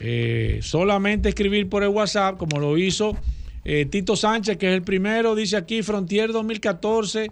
Eh, 0.00 0.58
solamente 0.62 1.28
escribir 1.28 1.68
por 1.68 1.82
el 1.82 1.90
WhatsApp, 1.90 2.36
como 2.38 2.58
lo 2.58 2.76
hizo 2.78 3.16
eh, 3.64 3.86
Tito 3.86 4.16
Sánchez, 4.16 4.56
que 4.56 4.68
es 4.68 4.74
el 4.74 4.82
primero. 4.82 5.34
Dice 5.34 5.56
aquí 5.56 5.82
Frontier 5.82 6.32
2014, 6.32 7.30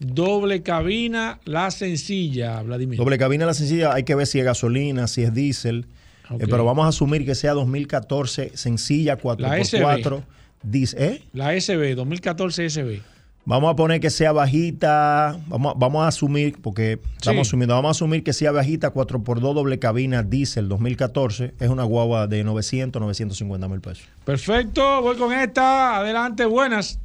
doble 0.00 0.62
cabina, 0.62 1.38
la 1.44 1.70
sencilla, 1.70 2.62
Vladimir. 2.62 2.98
Doble 2.98 3.18
cabina 3.18 3.46
la 3.46 3.54
sencilla, 3.54 3.92
hay 3.94 4.04
que 4.04 4.14
ver 4.14 4.26
si 4.26 4.38
es 4.38 4.44
gasolina, 4.44 5.06
si 5.06 5.22
es 5.22 5.34
diésel. 5.34 5.86
Eh, 6.30 6.36
pero 6.48 6.64
vamos 6.64 6.84
a 6.84 6.88
asumir 6.88 7.24
que 7.24 7.34
sea 7.34 7.52
2014, 7.54 8.52
sencilla, 8.54 9.16
4x4. 9.16 10.22
dis- 10.62 10.94
¿eh? 10.98 11.22
La 11.32 11.54
SB, 11.58 11.94
2014 11.94 12.68
SB. 12.68 13.00
Vamos 13.48 13.72
a 13.72 13.76
poner 13.76 13.98
que 13.98 14.10
sea 14.10 14.32
bajita, 14.32 15.38
vamos, 15.46 15.72
vamos 15.78 16.04
a 16.04 16.08
asumir, 16.08 16.60
porque 16.60 16.98
estamos 17.16 17.46
Sí. 17.46 17.50
asumiendo, 17.52 17.74
vamos 17.74 17.88
a 17.88 17.90
asumir 17.92 18.22
que 18.22 18.34
sea 18.34 18.52
bajita 18.52 18.92
4x2 18.92 19.54
doble 19.54 19.78
cabina 19.78 20.22
diésel 20.22 20.68
2014, 20.68 21.54
es 21.58 21.68
una 21.70 21.84
guagua 21.84 22.26
de 22.26 22.44
900, 22.44 23.00
950 23.00 23.66
mil 23.68 23.80
pesos. 23.80 24.06
Perfecto, 24.26 25.00
voy 25.00 25.16
con 25.16 25.32
esta. 25.32 25.96
Adelante, 25.96 26.44
buenas. 26.44 27.00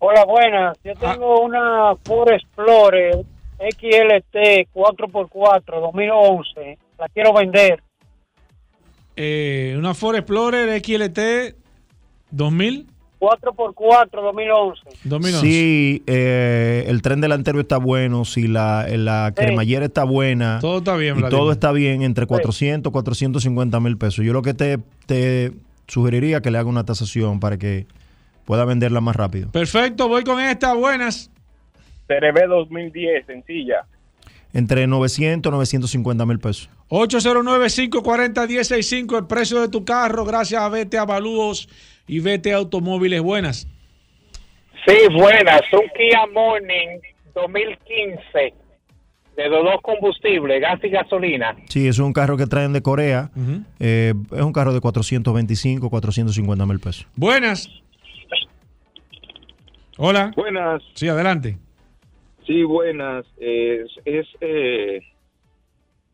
Hola, 0.00 0.24
buenas. 0.24 0.76
Yo 0.82 0.92
Ah. 1.00 1.12
tengo 1.12 1.42
una 1.42 1.94
Ford 2.04 2.30
Explorer 2.32 3.24
XLT 3.60 4.66
4x4 4.72 5.80
2011. 5.80 6.76
La 6.98 7.08
quiero 7.08 7.32
vender. 7.34 7.84
Eh, 9.14 9.76
una 9.78 9.94
Ford 9.94 10.16
Explorer 10.16 10.68
XLT 10.80 11.54
2000, 12.32 12.88
4x4 13.20 14.22
2011. 14.22 14.80
2011. 15.04 15.40
Si 15.46 16.02
eh, 16.06 16.84
el 16.88 17.02
tren 17.02 17.20
delantero 17.20 17.60
está 17.60 17.76
bueno, 17.78 18.24
si 18.24 18.46
la, 18.48 18.86
la 18.88 19.32
Sí. 19.36 19.44
cremallera 19.44 19.84
está 19.86 20.04
buena 20.04 20.58
Todo 20.60 20.78
está 20.78 20.96
bien, 20.96 21.16
y 21.16 21.20
Vladimir. 21.20 21.38
todo 21.38 21.52
está 21.52 21.72
bien, 21.72 22.02
entre 22.02 22.26
400, 22.26 22.92
450 22.92 23.80
mil 23.80 23.96
pesos. 23.98 24.24
Yo 24.24 24.32
lo 24.32 24.42
que 24.42 24.54
te, 24.54 24.78
te 25.06 25.52
sugeriría 25.86 26.40
que 26.40 26.50
le 26.50 26.58
haga 26.58 26.68
una 26.68 26.84
tasación 26.84 27.40
para 27.40 27.58
que 27.58 27.86
pueda 28.44 28.64
venderla 28.64 29.00
más 29.00 29.16
rápido. 29.16 29.50
Perfecto, 29.50 30.08
voy 30.08 30.22
con 30.24 30.40
esta. 30.40 30.72
Buenas. 30.74 31.30
CRB 32.06 32.46
2010, 32.48 33.26
sencilla. 33.26 33.84
Entre 34.54 34.86
900, 34.86 35.52
950 35.52 36.24
mil 36.24 36.38
pesos. 36.38 36.70
809-540-165, 36.88 39.18
el 39.18 39.26
precio 39.26 39.60
de 39.60 39.68
tu 39.68 39.84
carro, 39.84 40.24
gracias 40.24 40.60
a 40.62 40.68
Vete 40.68 40.98
Avalúos 40.98 41.68
y 42.08 42.20
Vete 42.20 42.52
Automóviles. 42.52 43.20
Buenas. 43.22 43.68
Sí, 44.86 44.96
buenas. 45.12 45.60
Un 45.72 45.88
Kia 45.96 46.26
Morning 46.32 46.98
2015 47.34 48.54
de 49.36 49.48
los 49.48 49.62
dos 49.64 49.80
combustibles, 49.82 50.60
gas 50.60 50.80
y 50.82 50.88
gasolina. 50.88 51.54
Sí, 51.68 51.86
es 51.86 51.98
un 52.00 52.12
carro 52.12 52.36
que 52.36 52.46
traen 52.46 52.72
de 52.72 52.82
Corea. 52.82 53.30
Eh, 53.78 54.12
es 54.32 54.40
un 54.42 54.52
carro 54.52 54.72
de 54.72 54.80
425, 54.80 55.88
450 55.90 56.66
mil 56.66 56.80
pesos. 56.80 57.06
Buenas. 57.14 57.68
Hola. 59.96 60.32
Buenas, 60.36 60.82
Sí, 60.94 61.08
adelante. 61.08 61.58
sí, 62.46 62.62
buenas. 62.62 63.24
Es, 63.38 63.90
es 64.04 64.26
eh, 64.40 65.00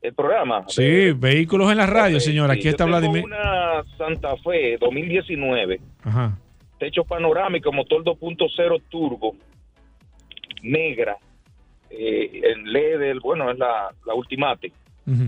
el 0.05 0.14
programa. 0.14 0.64
Sí, 0.68 1.12
vehículos 1.12 1.70
en 1.72 1.78
la 1.78 1.86
radio, 1.86 2.20
señora. 2.20 2.52
Sí, 2.55 2.60
Aquí 2.60 2.68
está 2.68 2.85
yo 2.85 2.90
tengo 2.90 2.98
Vladimir. 3.01 3.24
una 3.24 3.82
Santa 3.97 4.36
Fe 4.36 4.76
2019, 4.78 5.81
Ajá. 6.02 6.39
techo 6.78 7.05
panorámico, 7.05 7.72
motor 7.72 8.05
2.0 8.05 8.82
turbo, 8.90 9.35
negra, 10.62 11.16
eh, 11.90 12.40
en 12.55 12.70
LED, 12.72 13.16
bueno, 13.22 13.51
es 13.51 13.59
la, 13.59 13.89
la 14.06 14.14
Ultimate, 14.14 14.72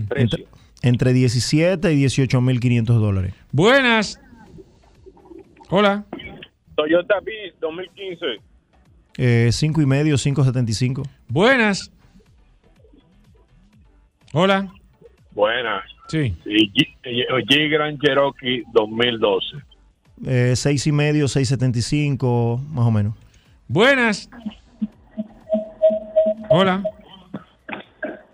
precio. 0.07 0.45
Entre 0.83 1.11
17 1.11 1.91
y 1.91 1.95
18 1.95 2.39
mil 2.39 2.59
500 2.59 3.01
dólares. 3.01 3.33
Buenas. 3.51 4.21
Hola. 5.69 6.05
Toyota 6.75 7.19
Beat 7.21 7.55
2015. 7.59 8.25
Eh, 9.17 9.49
5 9.51 9.81
y 9.81 9.85
medio, 9.87 10.15
575. 10.17 11.01
Buenas. 11.27 11.91
Hola. 14.39 14.71
Buenas. 15.31 15.83
Sí. 16.09 16.31
Y 16.45 16.71
G- 16.71 17.47
Jeep 17.49 17.71
Grand 17.71 17.99
Cherokee 17.99 18.63
2012. 18.71 19.57
Eh, 20.27 20.53
6 20.55 20.85
y 20.85 20.91
medio, 20.91 21.27
675, 21.27 22.61
más 22.69 22.85
o 22.85 22.91
menos. 22.91 23.15
Buenas. 23.67 24.29
Hola. 26.49 26.83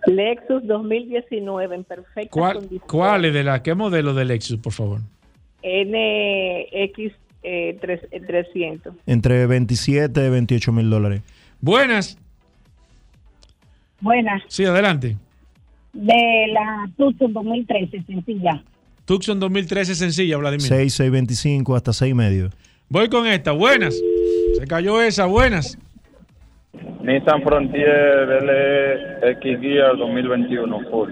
Lexus 0.06 0.68
2019 0.68 1.74
en 1.74 1.84
perfecta 1.86 2.30
¿Cuál, 2.30 2.54
condición. 2.56 2.82
¿Cuál 2.86 3.24
es 3.24 3.34
de 3.34 3.44
la? 3.46 3.64
¿Qué 3.64 3.74
modelo 3.74 4.14
de 4.14 4.26
Lexus, 4.26 4.58
por 4.60 4.74
favor? 4.74 5.00
NX 5.64 7.14
eh, 7.44 7.78
tres- 7.80 8.08
eh, 8.12 8.20
300. 8.20 8.94
Entre 9.06 9.46
27 9.48 10.28
y 10.28 10.30
28 10.30 10.72
mil 10.74 10.90
dólares. 10.90 11.22
Buenas. 11.62 12.18
Buenas, 14.02 14.44
Sí, 14.50 14.66
adelante. 14.66 15.16
De 15.94 16.48
la 16.52 16.90
Tucson 16.98 17.34
2013, 17.34 18.04
sencilla. 18.04 18.64
Tucson 19.06 19.40
2013 19.40 19.96
sencilla, 19.96 20.38
Vladimir. 20.38 20.68
6, 20.68 20.94
625 20.94 21.76
hasta 21.76 21.94
6 21.94 22.12
y 22.12 22.14
medio. 22.14 22.50
Voy 22.90 23.10
con 23.10 23.28
esta. 23.28 23.52
Buenas. 23.52 24.00
Se 24.58 24.68
cayó 24.68 25.02
esa, 25.02 25.26
buenas. 25.26 25.78
Nissan 27.02 27.42
Frontier 27.44 28.28
LX 29.22 29.62
Gear 29.62 29.98
2021 29.98 30.80
full. 30.90 31.12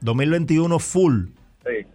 2021 0.00 0.78
full. 0.78 1.26
Sí. 1.64 1.86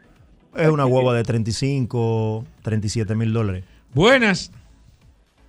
Es 0.55 0.69
una 0.69 0.83
guagua 0.83 1.15
de 1.15 1.23
35, 1.23 2.45
37 2.61 3.15
mil 3.15 3.31
dólares. 3.31 3.63
Buenas. 3.93 4.51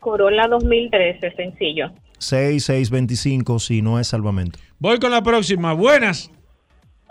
Corolla 0.01 0.49
2013, 0.49 1.33
sencillo. 1.37 1.93
6, 2.19 2.65
6, 2.65 2.91
25 2.91 3.59
si 3.59 3.83
no 3.83 3.99
es 3.99 4.09
salvamento. 4.09 4.59
Voy 4.79 4.99
con 4.99 5.11
la 5.11 5.23
próxima. 5.23 5.73
Buenas. 5.73 6.31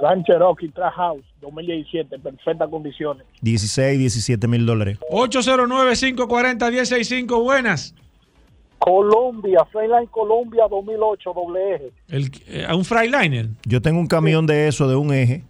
Grand 0.01 0.25
Cherokee 0.25 0.69
Track 0.69 0.95
House 0.95 1.23
2017, 1.41 2.15
en 2.15 2.21
perfectas 2.21 2.67
condiciones. 2.69 3.27
16, 3.41 3.99
17 3.99 4.47
mil 4.47 4.65
dólares. 4.65 4.97
809-540-165. 5.11 7.43
Buenas. 7.43 7.93
Colombia, 8.79 9.59
Freightliner 9.71 10.09
Colombia 10.09 10.63
2008, 10.67 11.33
doble 11.35 11.75
eje. 11.75 11.91
El, 12.07 12.31
eh, 12.47 12.65
un 12.73 12.83
Freightliner. 12.83 13.49
Yo 13.63 13.83
tengo 13.83 13.99
un 13.99 14.07
camión 14.07 14.47
de 14.47 14.67
eso, 14.67 14.89
de 14.89 14.95
un 14.95 15.13
eje, 15.13 15.43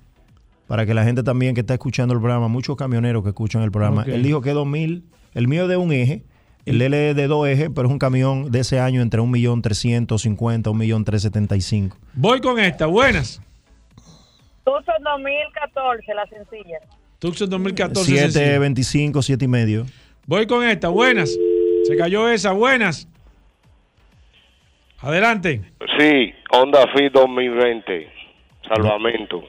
para 0.67 0.85
que 0.85 0.93
la 0.93 1.05
gente 1.05 1.23
también 1.23 1.55
que 1.55 1.61
está 1.61 1.75
escuchando 1.75 2.13
el 2.13 2.19
programa, 2.19 2.49
muchos 2.49 2.75
camioneros 2.75 3.23
que 3.23 3.29
escuchan 3.29 3.61
el 3.61 3.71
programa, 3.71 4.03
él 4.05 4.21
dijo 4.21 4.41
que 4.41 4.51
2000, 4.51 5.05
el 5.33 5.47
mío 5.47 5.63
es 5.63 5.69
de 5.69 5.77
un 5.77 5.93
eje, 5.93 6.25
el 6.65 6.81
L 6.81 7.11
es 7.11 7.15
de 7.15 7.27
dos 7.27 7.47
ejes, 7.47 7.69
pero 7.73 7.87
es 7.87 7.93
un 7.93 7.99
camión 7.99 8.51
de 8.51 8.59
ese 8.59 8.81
año 8.81 9.01
entre 9.01 9.21
1.350.000, 9.21 10.63
1.375.000. 10.63 11.93
Voy 12.13 12.41
con 12.41 12.59
esta. 12.59 12.85
Buenas. 12.85 13.41
Tucson 14.63 15.03
2014, 15.03 16.13
la 16.13 16.25
sencilla. 16.27 16.77
Tucson 17.19 17.49
2014. 17.49 18.05
sencillo. 18.05 18.31
725, 18.31 19.21
7 19.21 19.45
y 19.45 19.47
medio. 19.47 19.85
Voy 20.25 20.45
con 20.47 20.63
esta. 20.63 20.89
Buenas. 20.89 21.35
Se 21.85 21.97
cayó 21.97 22.27
esa. 22.29 22.51
Buenas. 22.51 23.07
Adelante. 24.99 25.61
Sí, 25.97 26.31
Honda 26.51 26.85
Fit 26.95 27.11
2020, 27.11 28.07
salvamento. 28.67 29.43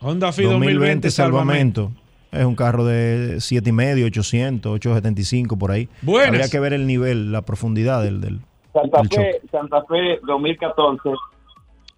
Honda 0.00 0.32
Fit 0.32 0.44
2020 0.44 1.08
2020 1.08 1.10
salvamento. 1.10 1.82
salvamento. 1.82 2.00
Es 2.30 2.44
un 2.44 2.56
carro 2.56 2.84
de 2.84 3.40
7 3.40 3.70
y 3.70 3.72
medio, 3.72 4.06
800, 4.06 4.72
875 4.72 5.56
por 5.58 5.70
ahí. 5.70 5.88
Buenas. 6.02 6.28
Habría 6.28 6.48
que 6.48 6.60
ver 6.60 6.72
el 6.74 6.86
nivel, 6.86 7.32
la 7.32 7.42
profundidad 7.42 8.02
del, 8.02 8.20
del, 8.20 8.40
Santa 8.72 8.98
del 9.02 9.08
Fe. 9.08 9.40
Santa 9.50 9.82
Fe 9.84 10.18
2014. 10.26 11.00
Techo 11.04 11.18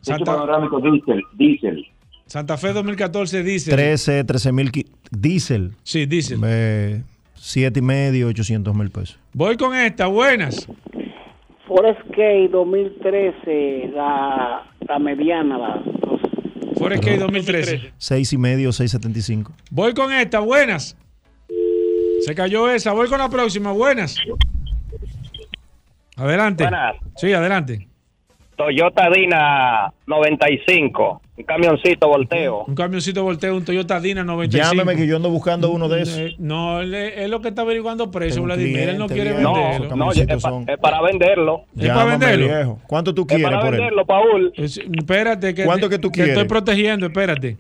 Santa- 0.03 0.25
panorámico 0.25 0.79
diésel, 0.81 1.23
diésel. 1.33 1.85
Santa 2.27 2.57
Fe 2.57 2.73
2014 2.73 3.43
dice. 3.43 3.71
13, 3.71 4.25
13 4.25 4.53
mil 4.53 4.71
diésel. 5.11 5.73
Sí, 5.83 6.07
diésel. 6.07 6.41
Eh, 6.45 7.03
7 7.35 7.79
y 7.79 7.83
medio, 7.83 8.29
800 8.29 8.75
mil 8.75 8.91
pesos. 8.91 9.19
Voy 9.33 9.57
con 9.57 9.75
esta. 9.75 10.07
Buenas. 10.09 10.69
Forest 11.69 12.01
K 12.15 12.49
2013, 12.51 13.91
la, 13.95 14.63
la 14.89 14.99
mediana, 14.99 15.59
la 15.59 15.83
Forest 16.77 17.05
K 17.05 17.17
2013. 17.17 17.93
6 17.97 18.33
y 18.33 18.39
medio, 18.39 18.73
675. 18.73 19.53
Voy 19.71 19.95
con 19.95 20.13
esta. 20.13 20.41
Buenas. 20.41 20.97
Se 22.21 22.35
cayó 22.35 22.69
esa. 22.71 22.93
Voy 22.93 23.09
con 23.09 23.19
la 23.19 23.29
próxima. 23.29 23.73
Buenas. 23.73 24.17
Adelante. 26.17 26.65
Buenas. 26.65 26.97
Sí, 27.17 27.33
adelante. 27.33 27.87
Toyota 28.57 29.11
Dina 29.11 29.93
95, 30.07 31.21
un 31.39 31.45
camioncito 31.45 32.09
volteo. 32.09 32.65
Un 32.67 32.75
camioncito 32.75 33.23
volteo, 33.23 33.57
un 33.57 33.65
Toyota 33.65 34.01
Dina 34.01 34.25
95. 34.25 34.75
Llámame 34.75 34.97
que 34.97 35.07
yo 35.07 35.17
ando 35.17 35.29
buscando 35.31 35.71
uno 35.71 35.89
de 35.89 36.03
esos. 36.03 36.19
Eh, 36.19 36.35
No, 36.39 36.81
él 36.81 36.95
es 36.95 37.19
es 37.19 37.29
lo 37.31 37.41
que 37.43 37.49
está 37.49 37.63
averiguando 37.63 38.11
precio, 38.11 38.43
Vladimir. 38.43 38.89
Él 38.89 38.99
no 38.99 39.07
quiere 39.07 39.35
viejo. 39.35 39.53
venderlo. 39.53 39.97
No, 39.97 40.13
es, 40.13 40.27
pa- 40.43 40.63
es 40.67 40.79
para 40.79 41.03
venderlo. 41.03 41.65
¿Es 41.79 41.89
para 41.89 42.05
venderlo? 42.05 42.47
viejo. 42.47 42.79
¿Cuánto 42.87 43.15
tú 43.15 43.23
Es 43.23 43.29
quieres 43.29 43.45
para 43.47 43.61
por 43.61 43.67
él? 43.75 43.81
venderlo, 43.81 44.07
Paul. 44.07 44.53
Es- 44.57 44.79
espérate, 44.79 45.55
que, 45.55 45.65
¿Cuánto 45.65 45.89
que 45.91 45.99
tú 45.99 46.09
te 46.09 46.15
quieres? 46.15 46.33
estoy 46.33 46.49
protegiendo, 46.49 47.07
espérate. 47.07 47.57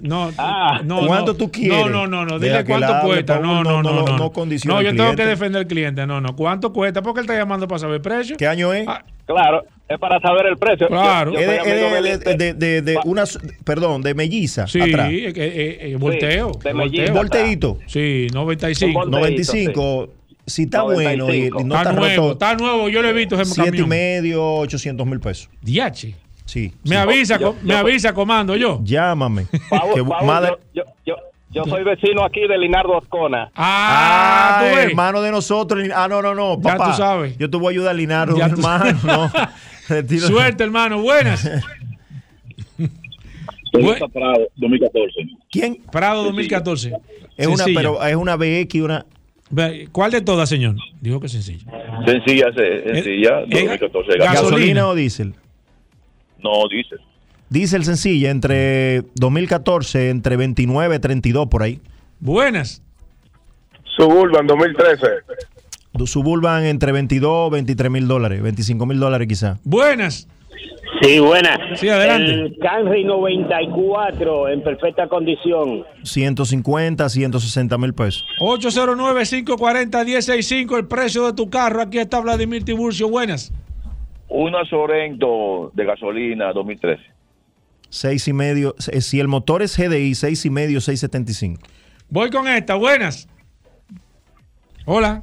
No, 0.00 0.30
Ah. 0.38 0.80
no, 0.84 1.06
¿Cuánto 1.06 1.32
no. 1.32 1.38
tú 1.38 1.50
quieres? 1.50 1.78
No, 1.86 1.88
no, 1.90 2.06
no, 2.06 2.24
no. 2.24 2.38
Dile 2.38 2.64
cuánto 2.64 2.86
hable, 2.86 3.06
cuesta. 3.08 3.34
Paul, 3.34 3.46
No, 3.46 3.62
no, 3.64 3.82
no, 3.82 3.92
no. 3.92 4.02
no 4.06 4.16
No, 4.16 4.32
condiciona 4.32 4.80
yo 4.82 4.88
al 4.90 4.96
tengo 4.96 5.14
que 5.14 5.26
defender 5.26 5.60
al 5.62 5.66
cliente. 5.66 6.06
No, 6.06 6.20
no. 6.20 6.34
¿Cuánto 6.34 6.72
cuesta? 6.72 7.02
Porque 7.02 7.20
él 7.20 7.24
está 7.24 7.36
llamando 7.36 7.68
para 7.68 7.78
saber 7.80 8.00
precio. 8.00 8.36
¿Qué 8.36 8.46
año 8.46 8.72
es? 8.72 8.86
Claro, 9.26 9.64
es 9.88 9.98
para 9.98 10.18
saber 10.20 10.46
el 10.46 10.56
precio. 10.56 10.88
Claro. 10.88 11.32
Yo- 11.32 11.38
Es 11.38 11.46
yo 11.46 11.52
de, 11.52 11.58
amigo 11.60 11.96
es 11.96 12.02
de- 12.20 12.34
de- 12.34 12.36
de- 12.36 12.54
de- 12.54 12.82
de 12.82 12.98
una, 13.04 13.24
perdón, 13.64 14.02
de 14.02 14.14
melliza 14.14 14.66
Sí, 14.66 14.80
atrás. 14.80 15.10
eh, 15.10 15.32
eh, 15.36 15.78
eh, 15.92 15.96
volteo. 15.96 16.28
de 16.28 16.42
volteo. 16.42 16.74
melliza. 16.74 17.12
Volteíto. 17.12 17.78
Sí, 17.86 18.26
95. 18.32 19.04
Un 19.04 19.10
volteíto, 19.10 19.18
95. 19.20 20.08
Si 20.46 20.64
está 20.64 20.82
bueno 20.82 21.32
y, 21.32 21.46
y 21.46 21.50
no 21.50 21.58
está 21.74 21.78
está 21.78 21.92
nuevo, 21.94 22.22
roto, 22.28 22.32
está 22.32 22.54
nuevo. 22.54 22.88
Yo 22.90 23.00
lo 23.02 23.08
he 23.08 23.12
visto 23.14 23.34
ese 23.40 23.46
7 23.54 23.78
y 23.78 23.86
medio, 23.86 24.44
800 24.56 25.06
mil 25.06 25.18
pesos. 25.20 25.48
Diache. 25.62 26.14
Sí. 26.44 26.70
Me 26.84 26.90
sí. 26.90 26.94
avisa, 26.96 27.38
Yo- 27.38 27.56
me 27.62 27.74
avisa, 27.74 28.12
comando, 28.12 28.54
yo. 28.54 28.78
Llámame. 28.84 29.46
Paul, 29.70 29.94
Que 29.94 30.04
Paul, 30.04 30.26
madre- 30.26 30.56
yo, 30.74 30.82
yo, 31.06 31.16
yo, 31.16 31.16
yo 31.50 31.64
soy 31.64 31.82
vecino 31.84 32.22
aquí 32.24 32.46
de 32.46 32.58
Linardo 32.58 32.98
Ascona. 32.98 33.50
Ah, 33.54 34.58
Ah, 34.60 34.82
hermano 34.82 35.22
de 35.22 35.30
nosotros. 35.30 35.82
Ah, 35.94 36.08
no, 36.08 36.20
no, 36.20 36.34
no. 36.34 36.56
Ya 36.56 36.62
Papá, 36.76 36.90
tú 36.90 36.96
sabes. 36.98 37.38
Yo 37.38 37.48
te 37.48 37.56
voy 37.56 37.68
a 37.68 37.70
ayudar, 37.70 37.94
Linardo, 37.96 38.36
Ya 38.36 38.44
hermano. 38.46 38.98
No. 39.02 39.30
Retiro- 39.88 40.26
Suerte, 40.28 40.64
hermano. 40.64 41.00
Buenas. 41.02 41.48
Toyota 43.72 44.08
Prado 44.08 44.46
2014. 44.56 45.26
¿Quién? 45.50 45.76
Prado 45.90 46.24
2014. 46.24 46.92
Es 47.36 47.46
una, 47.46 47.56
Sencilla. 47.56 47.78
pero 47.80 48.04
es 48.04 48.14
una 48.16 48.36
BX 48.36 48.74
una. 48.82 49.06
¿Cuál 49.92 50.10
de 50.12 50.20
todas, 50.20 50.48
señor? 50.48 50.76
Dijo 51.00 51.20
que 51.20 51.28
sencilla. 51.28 51.64
Sencilla, 52.06 52.46
se- 52.54 52.94
sencilla, 52.94 53.40
eh, 53.40 53.46
2014. 53.50 54.18
gasolina. 54.18 54.32
¿Gasolina 54.32 54.88
o 54.88 54.94
diésel? 54.94 55.34
No, 56.42 56.68
diésel. 56.68 56.98
Diésel 57.50 57.84
sencilla, 57.84 58.30
entre 58.30 59.02
2014, 59.14 60.10
entre 60.10 60.36
29 60.36 60.96
y 60.96 60.98
32 60.98 61.48
por 61.48 61.62
ahí. 61.62 61.80
Buenas. 62.20 62.82
Suburban 63.96 64.46
2013. 64.46 65.06
Suburban 66.06 66.64
entre 66.64 66.92
22 66.92 67.50
23 67.50 67.90
mil 67.90 68.08
dólares, 68.08 68.42
25 68.42 68.86
mil 68.86 68.98
dólares 68.98 69.28
quizá. 69.28 69.58
Buenas. 69.64 70.26
Sí, 71.02 71.18
buena. 71.18 71.58
Sí, 71.76 71.88
adelante. 71.88 72.32
El 72.32 72.56
Camry 72.60 73.04
94 73.04 74.48
en 74.48 74.62
perfecta 74.62 75.08
condición. 75.08 75.84
150, 76.02 77.08
160 77.08 77.78
mil 77.78 77.92
pesos. 77.94 78.24
809-540-165, 78.40 80.76
el 80.78 80.86
precio 80.86 81.26
de 81.26 81.32
tu 81.32 81.50
carro. 81.50 81.82
Aquí 81.82 81.98
está 81.98 82.20
Vladimir 82.20 82.64
Tiburcio. 82.64 83.08
Buenas. 83.08 83.52
Una 84.28 84.64
Sorento 84.64 85.70
de 85.74 85.84
gasolina 85.84 86.52
2013. 86.52 87.02
6 87.90 88.28
y 88.28 88.32
medio. 88.32 88.74
eh, 88.92 89.00
Si 89.00 89.18
el 89.20 89.28
motor 89.28 89.62
es 89.62 89.76
GDI, 89.76 90.14
6 90.14 90.44
y 90.46 90.50
medio, 90.50 90.80
675. 90.80 91.60
Voy 92.08 92.30
con 92.30 92.46
esta. 92.48 92.74
Buenas. 92.76 93.28
Hola. 94.86 95.22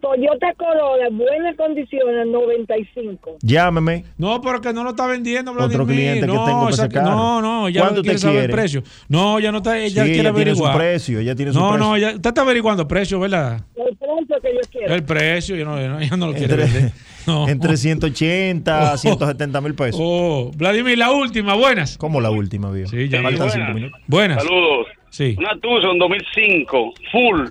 Toyota 0.00 0.52
Corolla, 0.58 1.08
buenas 1.12 1.56
condiciones, 1.56 2.26
95. 2.26 3.38
Llámeme. 3.40 4.04
No, 4.18 4.38
pero 4.42 4.60
que 4.60 4.70
no 4.74 4.84
lo 4.84 4.90
está 4.90 5.06
vendiendo, 5.06 5.54
Vladimir. 5.54 5.80
Otro 5.80 5.86
cliente 5.94 6.20
que 6.20 6.26
no, 6.26 6.44
tengo 6.44 6.68
para 6.68 6.88
carro. 6.90 7.10
No, 7.10 7.40
no, 7.40 7.68
ya 7.70 7.80
¿Cuánto 7.80 8.02
quiere 8.02 8.16
te 8.16 8.20
saber 8.20 8.36
el 8.36 8.42
quiere? 8.42 8.52
precio. 8.52 8.82
No, 9.08 9.40
ya 9.40 9.50
no 9.50 9.58
está, 9.58 9.78
ella 9.78 10.04
Sí, 10.04 10.12
quiere 10.12 10.28
ella 10.28 10.34
tiene 10.34 10.54
su 10.54 10.66
averiguar. 10.66 10.76
precio, 10.76 11.20
ella 11.20 11.34
tiene 11.34 11.52
su 11.54 11.58
no, 11.58 11.70
precio. 11.70 11.86
no, 11.86 11.96
ya, 11.96 12.08
usted 12.16 12.28
está 12.28 12.42
averiguando 12.42 12.86
precio, 12.86 13.18
¿verdad? 13.18 13.62
El 13.76 13.96
precio 13.96 14.40
que 14.42 14.52
yo 14.52 14.60
quiero. 14.70 14.94
El 14.94 15.04
precio, 15.04 15.56
yo 15.56 15.64
no, 15.64 15.80
yo 15.80 15.88
no- 15.88 15.98
ella 16.00 16.16
no 16.18 16.26
lo 16.26 16.32
quiere 16.34 16.52
Entre, 16.52 16.66
vender. 16.70 16.92
No. 17.26 17.48
entre 17.48 17.74
180 17.78 18.92
a 18.92 18.98
170 18.98 19.60
mil 19.62 19.74
pesos. 19.74 19.98
Oh, 20.04 20.50
Vladimir, 20.54 20.98
la 20.98 21.12
última, 21.12 21.54
buenas. 21.54 21.96
Como 21.96 22.20
la 22.20 22.30
última, 22.30 22.70
viejo. 22.70 22.90
Sí, 22.90 23.08
ya 23.08 23.22
Faltan 23.22 23.38
buenas. 23.48 23.54
cinco 23.54 23.72
minutos. 23.72 24.00
Buenas. 24.06 24.42
Saludos. 24.44 24.86
Sí. 25.08 25.34
Una 25.38 25.52
Tucson 25.58 25.98
2005, 25.98 26.92
full. 27.10 27.46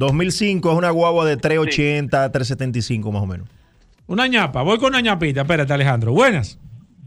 2005 0.00 0.72
es 0.72 0.78
una 0.78 0.90
guagua 0.90 1.26
de 1.26 1.36
380 1.36 2.24
a 2.24 2.32
375 2.32 3.12
más 3.12 3.22
o 3.22 3.26
menos. 3.26 3.46
Una 4.06 4.26
ñapa, 4.26 4.62
voy 4.62 4.78
con 4.78 4.88
una 4.88 5.02
ñapita. 5.02 5.42
Espérate, 5.42 5.74
Alejandro. 5.74 6.12
Buenas. 6.12 6.58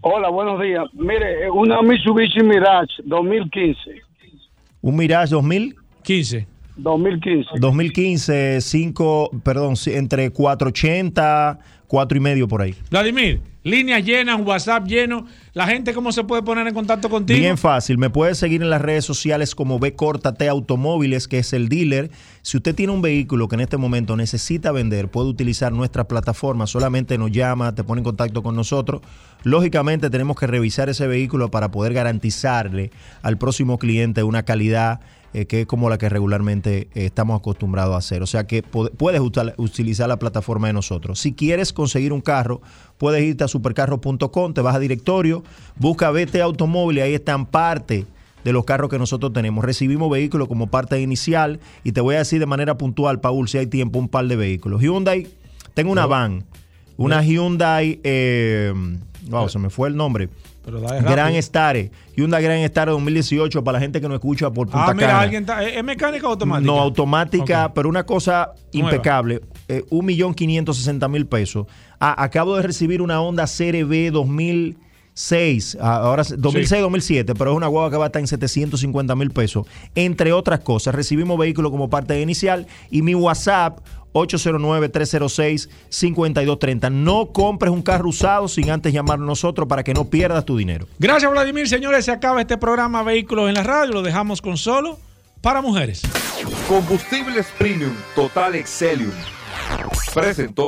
Hola, 0.01 0.29
buenos 0.29 0.61
días. 0.61 0.85
Mire, 0.93 1.49
una 1.49 1.81
Mitsubishi 1.81 2.43
Mirage 2.43 2.93
2015. 3.03 3.79
Un 4.81 4.95
Mirage 4.95 5.31
2000, 5.31 5.75
15. 6.03 6.47
2015. 6.77 7.49
2015, 7.59 8.61
5, 8.61 9.31
perdón, 9.43 9.73
entre 9.87 10.29
480, 10.29 11.59
4 11.93 12.17
y 12.17 12.21
medio 12.21 12.47
por 12.47 12.63
ahí. 12.63 12.73
Vladimir, 12.89 13.39
líneas 13.61 14.03
llenas, 14.03 14.41
WhatsApp 14.41 14.87
lleno. 14.87 15.27
La 15.53 15.67
gente, 15.67 15.93
¿cómo 15.93 16.11
se 16.11 16.23
puede 16.23 16.41
poner 16.41 16.65
en 16.65 16.73
contacto 16.73 17.07
contigo? 17.07 17.39
Bien 17.39 17.55
fácil, 17.55 17.99
me 17.99 18.09
puede 18.09 18.33
seguir 18.33 18.63
en 18.63 18.71
las 18.71 18.81
redes 18.81 19.05
sociales 19.05 19.53
como 19.53 19.77
B 19.77 19.93
Corta 19.93 20.33
T 20.33 20.49
Automóviles, 20.49 21.27
que 21.27 21.37
es 21.37 21.53
el 21.53 21.69
dealer. 21.69 22.09
Si 22.41 22.57
usted 22.57 22.73
tiene 22.73 22.93
un 22.93 23.03
vehículo 23.03 23.47
que 23.47 23.53
en 23.53 23.61
este 23.61 23.77
momento 23.77 24.17
necesita 24.17 24.71
vender, 24.71 25.07
puede 25.07 25.27
utilizar 25.27 25.71
nuestra 25.71 26.07
plataforma, 26.07 26.65
solamente 26.65 27.15
nos 27.19 27.29
llama, 27.29 27.75
te 27.75 27.83
pone 27.83 27.99
en 27.99 28.05
contacto 28.05 28.41
con 28.41 28.55
nosotros. 28.55 29.03
Lógicamente 29.43 30.09
tenemos 30.09 30.35
que 30.35 30.47
revisar 30.47 30.89
ese 30.89 31.05
vehículo 31.05 31.51
para 31.51 31.69
poder 31.69 31.93
garantizarle 31.93 32.89
al 33.21 33.37
próximo 33.37 33.77
cliente 33.77 34.23
una 34.23 34.41
calidad 34.41 34.99
eh, 35.33 35.45
que 35.45 35.61
es 35.61 35.67
como 35.67 35.89
la 35.89 35.97
que 35.97 36.09
regularmente 36.09 36.89
eh, 36.93 37.05
estamos 37.05 37.39
acostumbrados 37.39 37.95
a 37.95 37.97
hacer. 37.97 38.21
O 38.21 38.27
sea 38.27 38.45
que 38.45 38.61
puedes 38.61 39.21
utilizar 39.57 40.07
la 40.07 40.17
plataforma 40.17 40.67
de 40.67 40.73
nosotros. 40.73 41.19
Si 41.19 41.33
quieres 41.33 41.73
conseguir 41.73 42.13
un 42.13 42.21
carro, 42.21 42.61
puedes 42.97 43.23
irte 43.23 43.43
a 43.43 43.47
supercarro.com, 43.47 44.53
te 44.53 44.61
vas 44.61 44.75
a 44.75 44.79
directorio, 44.79 45.43
busca 45.75 46.11
BT 46.11 46.35
Automóvil 46.41 46.99
y 46.99 47.01
ahí 47.01 47.13
están 47.15 47.45
parte 47.45 48.05
de 48.43 48.53
los 48.53 48.65
carros 48.65 48.89
que 48.89 48.99
nosotros 48.99 49.33
tenemos. 49.33 49.65
Recibimos 49.65 50.09
vehículos 50.11 50.47
como 50.47 50.67
parte 50.67 50.99
inicial 51.01 51.59
y 51.83 51.93
te 51.93 52.01
voy 52.01 52.15
a 52.15 52.19
decir 52.19 52.39
de 52.39 52.45
manera 52.45 52.77
puntual, 52.77 53.19
Paul, 53.19 53.47
si 53.47 53.57
hay 53.57 53.67
tiempo, 53.67 53.99
un 53.99 54.09
par 54.09 54.27
de 54.27 54.35
vehículos. 54.35 54.81
Hyundai, 54.81 55.27
tengo 55.73 55.91
una 55.91 56.05
van, 56.05 56.43
una 56.97 57.23
Hyundai, 57.23 57.99
eh, 58.03 58.73
wow, 59.29 59.49
se 59.49 59.59
me 59.59 59.69
fue 59.69 59.89
el 59.89 59.95
nombre. 59.95 60.29
Pero 60.65 60.79
dale 60.79 61.01
Gran. 61.01 61.41
Stare, 61.43 61.91
Hyundai 62.15 62.41
Gran 62.41 62.65
Stare 62.69 62.91
2018 62.91 63.63
para 63.63 63.77
la 63.77 63.81
gente 63.81 63.99
que 63.99 64.07
no 64.07 64.15
escucha 64.15 64.49
por 64.51 64.67
Punta 64.67 64.85
Ah, 64.87 64.93
mira, 64.93 65.07
Cana. 65.07 65.19
alguien 65.19 65.43
está. 65.43 65.63
¿Es 65.63 65.83
mecánica 65.83 66.27
o 66.27 66.31
automática? 66.31 66.65
No, 66.65 66.79
automática, 66.79 67.73
pero 67.73 67.89
una 67.89 68.05
cosa 68.05 68.53
impecable. 68.71 69.41
Eh, 69.67 69.83
1.560.000 69.89 71.25
pesos. 71.27 71.67
Ah, 71.99 72.15
acabo 72.23 72.55
de 72.55 72.63
recibir 72.63 73.01
una 73.01 73.21
Honda 73.21 73.45
CRV 73.45 74.11
2006, 74.11 75.77
ah, 75.81 75.97
ahora 75.97 76.23
2006-2007, 76.23 77.33
pero 77.37 77.51
es 77.51 77.57
una 77.57 77.67
guagua 77.67 77.91
que 77.91 77.97
va 77.97 78.05
a 78.05 78.07
estar 78.07 78.19
en 78.21 78.27
750 78.27 79.15
mil 79.15 79.31
pesos. 79.31 79.67
Entre 79.95 80.31
otras 80.33 80.59
cosas, 80.61 80.95
recibimos 80.95 81.37
vehículos 81.37 81.71
como 81.71 81.89
parte 81.89 82.19
inicial 82.21 82.67
y 82.89 83.01
mi 83.01 83.15
WhatsApp 83.15 83.79
809-306-5230. 84.13 86.91
No 86.91 87.31
compres 87.33 87.71
un 87.71 87.81
carro 87.81 88.09
usado 88.09 88.47
sin 88.47 88.69
antes 88.71 88.93
llamar 88.93 89.19
a 89.19 89.23
nosotros 89.23 89.67
para 89.67 89.83
que 89.83 89.93
no 89.93 90.05
pierdas 90.05 90.45
tu 90.45 90.55
dinero. 90.57 90.87
Gracias, 90.99 91.29
Vladimir. 91.31 91.67
Señores, 91.67 92.05
se 92.05 92.11
acaba 92.11 92.39
este 92.41 92.57
programa 92.57 93.03
Vehículos 93.03 93.49
en 93.49 93.55
la 93.55 93.63
Radio. 93.63 93.93
Lo 93.93 94.01
dejamos 94.01 94.41
con 94.41 94.57
solo 94.57 94.97
para 95.41 95.61
mujeres. 95.61 96.01
Combustibles 96.67 97.47
Premium 97.57 97.93
Total 98.15 98.55
Excelium. 98.55 99.11
Presentó. 100.13 100.67